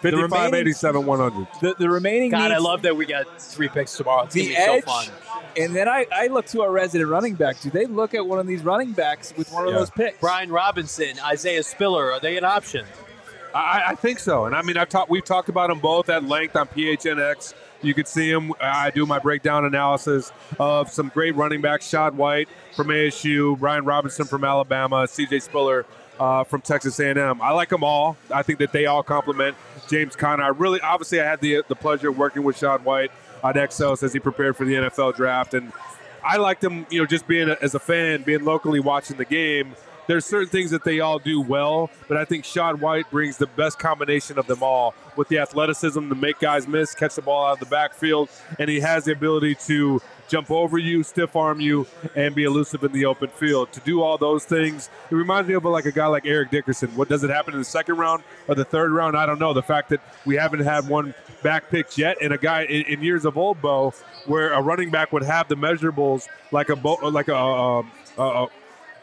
55, 0.00 0.54
87, 0.54 1.06
100. 1.06 1.46
The, 1.60 1.74
the 1.78 1.90
remaining 1.90 2.30
God, 2.30 2.52
I 2.52 2.58
love 2.58 2.82
that 2.82 2.96
we 2.96 3.06
got 3.06 3.40
three 3.40 3.68
picks 3.68 3.96
tomorrow. 3.96 4.24
It's 4.24 4.34
the 4.34 4.42
gonna 4.42 4.54
be 4.54 4.56
edge, 4.56 4.84
so 4.84 4.90
fun. 4.90 5.06
and 5.56 5.74
then 5.74 5.88
I, 5.88 6.06
I 6.12 6.26
look 6.28 6.46
to 6.48 6.62
our 6.62 6.70
resident 6.70 7.08
running 7.10 7.34
back. 7.34 7.58
Do 7.60 7.70
they 7.70 7.86
look 7.86 8.14
at 8.14 8.24
one 8.26 8.38
of 8.38 8.46
these 8.46 8.62
running 8.62 8.92
backs 8.92 9.32
with 9.36 9.50
one 9.50 9.64
of 9.66 9.72
Yeah. 9.72 9.78
those 9.78 9.90
picks? 9.90 10.20
Brian 10.20 10.52
Robinson, 10.52 11.18
Isaiah 11.24 11.62
Spiller, 11.62 12.12
are 12.12 12.20
they 12.20 12.36
an 12.36 12.44
option? 12.44 12.84
I, 13.54 13.84
I 13.88 13.94
think 13.94 14.18
so, 14.18 14.44
and 14.44 14.54
I 14.54 14.60
mean, 14.62 14.76
I've 14.76 14.90
talked. 14.90 15.08
We've 15.10 15.24
talked 15.24 15.48
about 15.48 15.68
them 15.70 15.78
both 15.80 16.10
at 16.10 16.24
length 16.24 16.56
on 16.56 16.68
PHNX. 16.68 17.54
You 17.86 17.94
could 17.94 18.08
see 18.08 18.32
them. 18.32 18.52
I 18.60 18.90
do 18.90 19.06
my 19.06 19.20
breakdown 19.20 19.64
analysis 19.64 20.32
of 20.58 20.90
some 20.90 21.08
great 21.14 21.36
running 21.36 21.60
backs: 21.60 21.86
Rachaad 21.86 22.14
White 22.14 22.48
from 22.74 22.88
ASU, 22.88 23.56
Brian 23.58 23.84
Robinson 23.84 24.26
from 24.26 24.42
Alabama, 24.42 25.06
C.J. 25.06 25.38
Spiller 25.38 25.86
uh, 26.18 26.42
from 26.42 26.62
Texas 26.62 26.98
A&M. 26.98 27.40
I 27.40 27.52
like 27.52 27.68
them 27.68 27.84
all. 27.84 28.16
I 28.34 28.42
think 28.42 28.58
that 28.58 28.72
they 28.72 28.86
all 28.86 29.04
complement 29.04 29.56
James 29.88 30.16
Conner. 30.16 30.42
I 30.42 30.48
really, 30.48 30.80
obviously, 30.80 31.20
I 31.20 31.24
had 31.24 31.40
the 31.40 31.62
the 31.68 31.76
pleasure 31.76 32.08
of 32.08 32.18
working 32.18 32.42
with 32.42 32.56
Rachaad 32.56 32.82
White 32.82 33.12
on 33.44 33.54
Exos 33.54 34.02
as 34.02 34.12
he 34.12 34.18
prepared 34.18 34.56
for 34.56 34.64
the 34.64 34.74
NFL 34.74 35.14
draft, 35.14 35.54
and 35.54 35.72
I 36.24 36.38
liked 36.38 36.64
him. 36.64 36.86
You 36.90 37.00
know, 37.00 37.06
just 37.06 37.28
being 37.28 37.48
a, 37.48 37.56
as 37.62 37.76
a 37.76 37.80
fan, 37.80 38.22
being 38.22 38.44
locally 38.44 38.80
watching 38.80 39.16
the 39.16 39.24
game. 39.24 39.76
There's 40.06 40.24
certain 40.24 40.48
things 40.48 40.70
that 40.70 40.84
they 40.84 41.00
all 41.00 41.18
do 41.18 41.40
well, 41.40 41.90
but 42.08 42.16
I 42.16 42.24
think 42.24 42.44
Rachaad 42.44 42.78
White 42.78 43.10
brings 43.10 43.36
the 43.36 43.46
best 43.46 43.78
combination 43.78 44.38
of 44.38 44.46
them 44.46 44.62
all 44.62 44.94
with 45.16 45.28
the 45.28 45.38
athleticism 45.38 46.08
to 46.08 46.14
make 46.14 46.38
guys 46.38 46.68
miss, 46.68 46.94
catch 46.94 47.16
the 47.16 47.22
ball 47.22 47.46
out 47.46 47.54
of 47.54 47.60
the 47.60 47.66
backfield, 47.66 48.28
and 48.58 48.70
he 48.70 48.80
has 48.80 49.04
the 49.04 49.12
ability 49.12 49.56
to 49.66 50.00
jump 50.28 50.50
over 50.50 50.78
you, 50.78 51.02
stiff 51.02 51.34
arm 51.34 51.60
you, 51.60 51.86
and 52.14 52.34
be 52.34 52.44
elusive 52.44 52.82
in 52.84 52.92
the 52.92 53.04
open 53.04 53.28
field. 53.28 53.72
To 53.72 53.80
do 53.80 54.02
all 54.02 54.18
those 54.18 54.44
things, 54.44 54.90
it 55.10 55.14
reminds 55.14 55.48
me 55.48 55.54
of 55.54 55.64
like 55.64 55.86
a 55.86 55.92
guy 55.92 56.06
like 56.06 56.26
Eric 56.26 56.50
Dickerson. 56.50 56.90
What 56.96 57.08
does 57.08 57.24
it 57.24 57.30
happen 57.30 57.54
in 57.54 57.60
the 57.60 57.64
second 57.64 57.96
round 57.96 58.22
or 58.48 58.54
the 58.54 58.64
third 58.64 58.90
round? 58.92 59.16
I 59.16 59.26
don't 59.26 59.38
know. 59.38 59.52
The 59.52 59.62
fact 59.62 59.88
that 59.90 60.00
we 60.24 60.36
haven't 60.36 60.60
had 60.60 60.88
one 60.88 61.14
back 61.42 61.70
picked 61.70 61.98
yet, 61.98 62.18
and 62.22 62.32
a 62.32 62.38
guy 62.38 62.64
in, 62.64 62.82
in 62.82 63.02
years 63.02 63.24
of 63.24 63.36
old 63.36 63.60
Bo, 63.60 63.92
where 64.26 64.52
a 64.52 64.62
running 64.62 64.90
back 64.90 65.12
would 65.12 65.22
have 65.22 65.48
the 65.48 65.56
measurables 65.56 66.28
like 66.52 66.68
a 66.68 66.76
Bo, 66.76 66.94
like 67.08 67.28
a. 67.28 67.36
Um, 67.36 67.90
uh, 68.18 68.44
uh, 68.44 68.46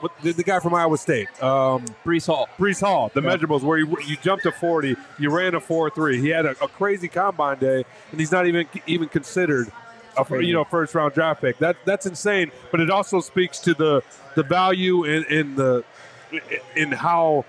what, 0.03 0.11
the, 0.21 0.33
the 0.33 0.43
guy 0.43 0.59
from 0.59 0.73
Iowa 0.73 0.97
State, 0.97 1.29
um, 1.41 1.85
Breece 2.05 2.27
Hall. 2.27 2.49
Breece 2.59 2.81
Hall, 2.81 3.09
the 3.13 3.21
Yeah. 3.21 3.35
measurables 3.35 3.61
where 3.61 3.77
you, 3.77 3.97
you 4.05 4.17
jumped 4.17 4.43
to 4.43 4.51
40, 4.51 4.95
you 5.17 5.29
ran 5.29 5.55
a 5.55 5.61
4-3. 5.61 6.19
He 6.19 6.29
had 6.29 6.45
a, 6.45 6.51
a 6.61 6.67
crazy 6.67 7.07
combine 7.07 7.57
day, 7.59 7.85
and 8.11 8.19
he's 8.19 8.31
not 8.31 8.45
even 8.45 8.67
even 8.85 9.07
considered 9.07 9.71
a 10.17 10.41
you 10.43 10.53
know 10.53 10.63
first 10.65 10.93
round 10.93 11.13
draft 11.13 11.41
pick. 11.41 11.57
That 11.59 11.77
that's 11.85 12.05
insane. 12.05 12.51
But 12.69 12.81
it 12.81 12.89
also 12.89 13.21
speaks 13.21 13.59
to 13.59 13.73
the 13.73 14.03
the 14.35 14.43
value 14.43 15.05
in, 15.05 15.23
in 15.25 15.55
the 15.55 15.83
in 16.75 16.91
how 16.91 17.45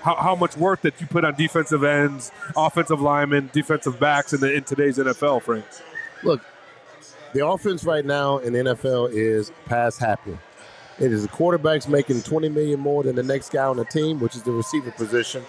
how, 0.00 0.14
how 0.14 0.34
much 0.34 0.56
work 0.56 0.80
that 0.82 1.00
you 1.00 1.06
put 1.06 1.24
on 1.24 1.34
defensive 1.34 1.84
ends, 1.84 2.32
offensive 2.56 3.00
linemen, 3.00 3.50
defensive 3.52 4.00
backs 4.00 4.32
in, 4.32 4.40
the, 4.40 4.52
in 4.54 4.64
today's 4.64 4.96
NFL, 4.96 5.42
Frank. 5.42 5.64
Look, 6.22 6.40
the 7.34 7.46
offense 7.46 7.84
right 7.84 8.04
now 8.04 8.38
in 8.38 8.52
the 8.52 8.60
NFL 8.60 9.10
is 9.12 9.52
pass 9.66 9.98
happy. 9.98 10.38
It 11.00 11.12
is 11.12 11.22
the 11.22 11.28
quarterbacks 11.28 11.88
making 11.88 12.22
20 12.22 12.48
million 12.48 12.80
more 12.80 13.04
than 13.04 13.14
the 13.14 13.22
next 13.22 13.52
guy 13.52 13.64
on 13.64 13.76
the 13.76 13.84
team, 13.84 14.18
which 14.18 14.34
is 14.34 14.42
the 14.42 14.50
receiver 14.50 14.90
position, 14.90 15.44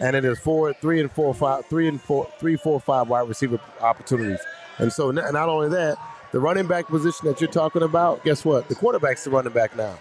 and 0.00 0.16
it 0.16 0.24
is 0.24 0.38
four, 0.38 0.72
three 0.74 1.00
and 1.00 1.12
four, 1.12 1.34
five, 1.34 1.66
three 1.66 1.88
and 1.88 2.00
four, 2.00 2.28
three, 2.38 2.56
four, 2.56 2.80
five 2.80 3.08
wide 3.08 3.28
receiver 3.28 3.60
opportunities. 3.80 4.40
And 4.78 4.92
so, 4.92 5.10
not 5.10 5.48
only 5.48 5.68
that, 5.68 5.98
the 6.32 6.40
running 6.40 6.66
back 6.66 6.86
position 6.86 7.28
that 7.28 7.40
you're 7.40 7.50
talking 7.50 7.82
about, 7.82 8.24
guess 8.24 8.44
what? 8.44 8.68
The 8.68 8.74
quarterback's 8.74 9.24
the 9.24 9.30
running 9.30 9.52
back 9.52 9.76
now. 9.76 9.98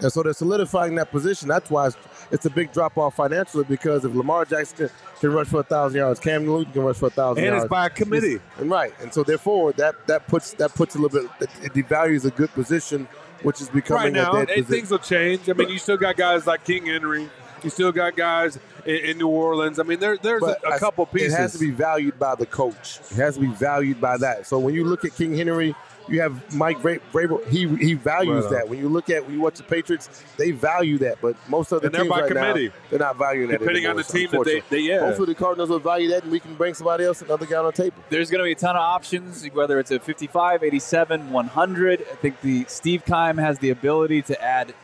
And 0.00 0.12
so 0.12 0.22
they're 0.22 0.32
solidifying 0.32 0.94
that 0.96 1.10
position. 1.10 1.48
That's 1.48 1.70
why 1.70 1.88
it's, 1.88 1.96
it's 2.30 2.46
a 2.46 2.50
big 2.50 2.72
drop 2.72 2.98
off 2.98 3.14
financially 3.14 3.64
because 3.64 4.04
if 4.04 4.14
Lamar 4.14 4.44
Jackson 4.44 4.90
can, 5.20 5.32
rush 5.32 5.46
for 5.46 5.60
a 5.60 5.64
thousand 5.64 5.98
yards, 5.98 6.20
Cam 6.20 6.44
Newton 6.44 6.72
can 6.72 6.82
rush 6.82 6.96
for 6.96 7.06
a 7.06 7.10
thousand 7.10 7.44
And 7.44 7.54
it's 7.56 7.66
by 7.66 7.86
a 7.86 7.90
committee. 7.90 8.40
And 8.58 8.70
right. 8.70 8.92
And 9.00 9.12
so 9.12 9.22
therefore 9.22 9.72
that 9.74 10.06
that 10.06 10.26
puts 10.26 10.52
that 10.54 10.74
puts 10.74 10.94
a 10.96 10.98
little 10.98 11.22
bit 11.22 11.30
it, 11.40 11.66
it 11.66 11.72
devalues 11.74 12.24
a 12.24 12.30
good 12.30 12.50
position, 12.50 13.08
which 13.44 13.60
is 13.60 13.68
becoming 13.68 14.02
right 14.02 14.12
now, 14.12 14.36
a 14.36 14.46
dead 14.46 14.66
things 14.66 14.90
will 14.90 14.98
change. 14.98 15.48
I 15.48 15.52
mean, 15.52 15.68
you 15.68 15.78
still 15.78 15.96
got 15.96 16.16
guys 16.16 16.46
like 16.46 16.64
King 16.64 16.86
Henry. 16.86 17.28
You 17.62 17.70
still 17.70 17.92
got 17.92 18.14
guys 18.14 18.58
in, 18.84 18.96
in 18.96 19.18
New 19.18 19.28
Orleans. 19.28 19.78
I 19.78 19.84
mean, 19.84 19.98
there, 19.98 20.16
there's 20.18 20.42
a, 20.42 20.56
a, 20.66 20.78
couple 20.78 21.06
pieces. 21.06 21.32
It 21.32 21.36
has 21.36 21.52
to 21.54 21.58
be 21.58 21.70
valued 21.70 22.18
by 22.18 22.34
the 22.34 22.46
coach. 22.46 23.00
It 23.10 23.16
has 23.16 23.36
to 23.36 23.40
be 23.40 23.46
valued 23.46 24.00
by 24.00 24.18
that. 24.18 24.46
So 24.46 24.58
when 24.58 24.74
you 24.74 24.84
look 24.84 25.04
at 25.04 25.14
King 25.14 25.34
Henry, 25.34 25.74
you 26.08 26.20
have 26.20 26.54
Mike 26.54 26.78
Vra- 26.78 27.00
Vrabel. 27.12 27.46
He 27.48 27.66
he 27.76 27.94
values 27.94 28.44
Right 28.44 28.52
that. 28.54 28.68
When 28.68 28.78
you 28.78 28.88
look 28.88 29.10
at 29.10 29.24
when 29.24 29.34
you 29.34 29.40
watch 29.40 29.56
the 29.56 29.62
Patriots, 29.62 30.08
they 30.36 30.50
value 30.50 30.98
that. 30.98 31.20
But 31.22 31.36
most 31.48 31.72
of 31.72 31.80
the 31.80 31.86
And 31.86 31.94
they're 31.94 32.02
teams 32.02 32.10
by 32.14 32.20
right 32.22 32.28
committee. 32.28 32.66
now, 32.68 32.74
they're 32.90 32.98
not 32.98 33.16
valuing 33.16 33.48
that. 33.50 33.60
Depending 33.60 33.86
on 33.86 33.96
the 33.96 34.02
team 34.02 34.28
that 34.30 34.44
they- 34.44 34.62
they- 34.70 34.78
yeah. 34.80 35.00
Hopefully 35.00 35.26
the 35.26 35.34
Cardinals 35.34 35.70
will 35.70 35.78
value 35.78 36.08
that, 36.10 36.22
and 36.24 36.32
we 36.32 36.40
can 36.40 36.54
bring 36.54 36.74
somebody 36.74 37.04
else, 37.04 37.22
another 37.22 37.46
guy 37.46 37.56
on 37.56 37.66
the 37.66 37.72
table. 37.72 37.96
There's 38.10 38.30
going 38.30 38.40
to 38.40 38.44
be 38.44 38.52
a 38.52 38.56
ton 38.56 38.76
of 38.76 38.82
options, 38.82 39.44
whether 39.52 39.78
it's 39.78 39.90
a 39.90 39.98
55, 39.98 40.62
87, 40.62 41.30
100. 41.32 42.00
I 42.12 42.14
think 42.16 42.40
the 42.42 42.64
Steve 42.68 43.04
Keim 43.04 43.38
has 43.38 43.58
the 43.58 43.70
ability 43.70 44.22
to 44.22 44.42
add 44.42 44.74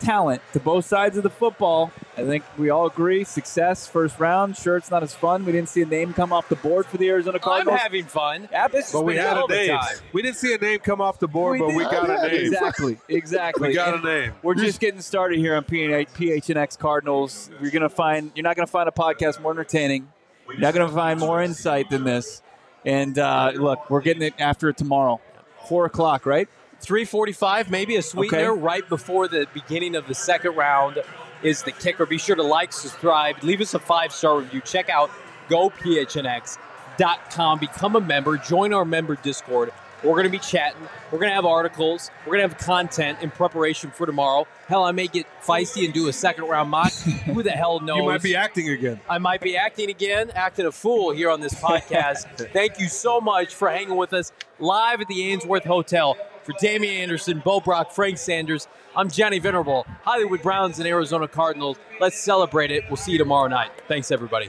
talent 0.00 0.42
to 0.52 0.60
both 0.60 0.84
sides 0.84 1.16
of 1.16 1.22
the 1.22 1.30
football. 1.30 1.92
I 2.16 2.24
think 2.24 2.44
we 2.56 2.70
all 2.70 2.86
agree 2.86 3.24
success 3.24 3.86
first 3.86 4.18
round. 4.18 4.56
Sure, 4.56 4.76
it's 4.76 4.90
not 4.90 5.02
as 5.02 5.14
fun. 5.14 5.44
We 5.44 5.52
didn't 5.52 5.68
see 5.68 5.82
a 5.82 5.86
name 5.86 6.12
come 6.12 6.32
off 6.32 6.48
the 6.48 6.56
board 6.56 6.86
for 6.86 6.96
the 6.96 7.08
Arizona 7.08 7.38
Cardinals. 7.38 7.74
I'm 7.74 7.78
having 7.78 8.04
fun. 8.06 8.48
Yeah, 8.50 8.68
this 8.68 8.92
but 8.92 9.04
we 9.04 9.16
had 9.16 9.36
a 9.36 9.46
name. 9.46 9.78
We 10.12 10.22
didn't 10.22 10.36
see 10.36 10.52
a 10.54 10.58
name 10.58 10.80
come 10.80 11.00
off 11.00 11.18
the 11.18 11.28
board, 11.28 11.58
but 11.60 11.68
we 11.68 11.84
did. 11.84 11.90
got 11.90 12.10
a 12.10 12.28
name. 12.28 12.46
Exactly, 12.46 12.98
exactly. 13.08 13.68
We 13.68 13.74
got 13.74 13.94
And 13.94 14.04
a 14.04 14.20
name. 14.20 14.32
We're 14.42 14.54
just 14.54 14.80
getting 14.80 15.00
started 15.00 15.38
here 15.38 15.54
on 15.54 15.64
PH- 15.64 16.08
PHNX 16.14 16.78
Cardinals. 16.78 17.50
You're 17.60 17.70
gonna 17.70 17.88
find 17.88 18.32
you're 18.34 18.44
not 18.44 18.56
gonna 18.56 18.66
find 18.66 18.88
a 18.88 18.92
podcast 18.92 19.40
more 19.40 19.52
entertaining. 19.52 20.10
You're 20.48 20.58
not 20.58 20.74
gonna 20.74 20.88
find 20.90 21.20
more 21.20 21.42
insight 21.42 21.90
than 21.90 22.04
this. 22.04 22.42
And 22.84 23.18
uh, 23.18 23.52
look, 23.54 23.90
we're 23.90 24.00
getting 24.00 24.22
it 24.22 24.34
after 24.38 24.68
it 24.70 24.76
tomorrow, 24.76 25.20
four 25.68 25.84
o'clock, 25.84 26.24
right? 26.26 26.48
345, 26.80 27.70
maybe 27.70 27.96
a 27.96 28.02
sweetener 28.02 28.52
Okay. 28.52 28.60
right 28.60 28.88
before 28.88 29.28
the 29.28 29.46
beginning 29.52 29.96
of 29.96 30.06
the 30.06 30.14
second 30.14 30.54
round 30.56 31.02
is 31.42 31.62
the 31.62 31.72
kicker. 31.72 32.06
Be 32.06 32.18
sure 32.18 32.36
to 32.36 32.42
like, 32.42 32.72
subscribe, 32.72 33.42
leave 33.42 33.60
us 33.60 33.74
a 33.74 33.78
five 33.78 34.12
star 34.12 34.38
review. 34.38 34.60
Check 34.60 34.88
out 34.88 35.10
gophnx.com. 35.48 37.58
Become 37.58 37.96
a 37.96 38.00
member. 38.00 38.36
Join 38.36 38.72
our 38.72 38.84
member 38.84 39.16
Discord. 39.16 39.72
We're 40.04 40.12
going 40.12 40.26
to 40.26 40.30
be 40.30 40.38
chatting. 40.38 40.80
We're 41.10 41.18
going 41.18 41.30
to 41.30 41.34
have 41.34 41.44
articles. 41.44 42.12
We're 42.24 42.36
going 42.36 42.48
to 42.48 42.54
have 42.54 42.64
content 42.64 43.18
in 43.20 43.32
preparation 43.32 43.90
for 43.90 44.06
tomorrow. 44.06 44.46
Hell, 44.68 44.84
I 44.84 44.92
may 44.92 45.08
get 45.08 45.26
feisty 45.42 45.86
and 45.86 45.92
do 45.92 46.06
a 46.06 46.12
second 46.12 46.44
round 46.44 46.70
mock. 46.70 46.92
Who 47.26 47.42
the 47.42 47.50
hell 47.50 47.80
knows? 47.80 47.96
You 47.96 48.04
might 48.04 48.22
be 48.22 48.36
acting 48.36 48.68
again. 48.68 49.00
I 49.10 49.18
might 49.18 49.40
be 49.40 49.56
acting 49.56 49.90
again, 49.90 50.30
acting 50.36 50.66
a 50.66 50.72
fool 50.72 51.10
here 51.10 51.30
on 51.30 51.40
this 51.40 51.54
podcast. 51.54 52.48
Thank 52.52 52.78
you 52.78 52.86
so 52.86 53.20
much 53.20 53.56
for 53.56 53.68
hanging 53.68 53.96
with 53.96 54.12
us 54.12 54.30
live 54.60 55.00
at 55.00 55.08
the 55.08 55.32
Ainsworth 55.32 55.64
Hotel. 55.64 56.16
For 56.48 56.54
Damien 56.58 57.02
Anderson, 57.02 57.42
Bo 57.44 57.60
Brack, 57.60 57.90
Frank 57.90 58.16
Sanders, 58.16 58.68
I'm 58.96 59.10
Johnny 59.10 59.38
Venerable, 59.38 59.86
Hollywood 60.02 60.40
Browns 60.40 60.78
and 60.78 60.88
Arizona 60.88 61.28
Cardinals. 61.28 61.76
Let's 62.00 62.18
celebrate 62.18 62.70
it. 62.70 62.84
We'll 62.88 62.96
see 62.96 63.12
you 63.12 63.18
tomorrow 63.18 63.48
night. 63.48 63.70
Thanks, 63.86 64.10
everybody. 64.10 64.48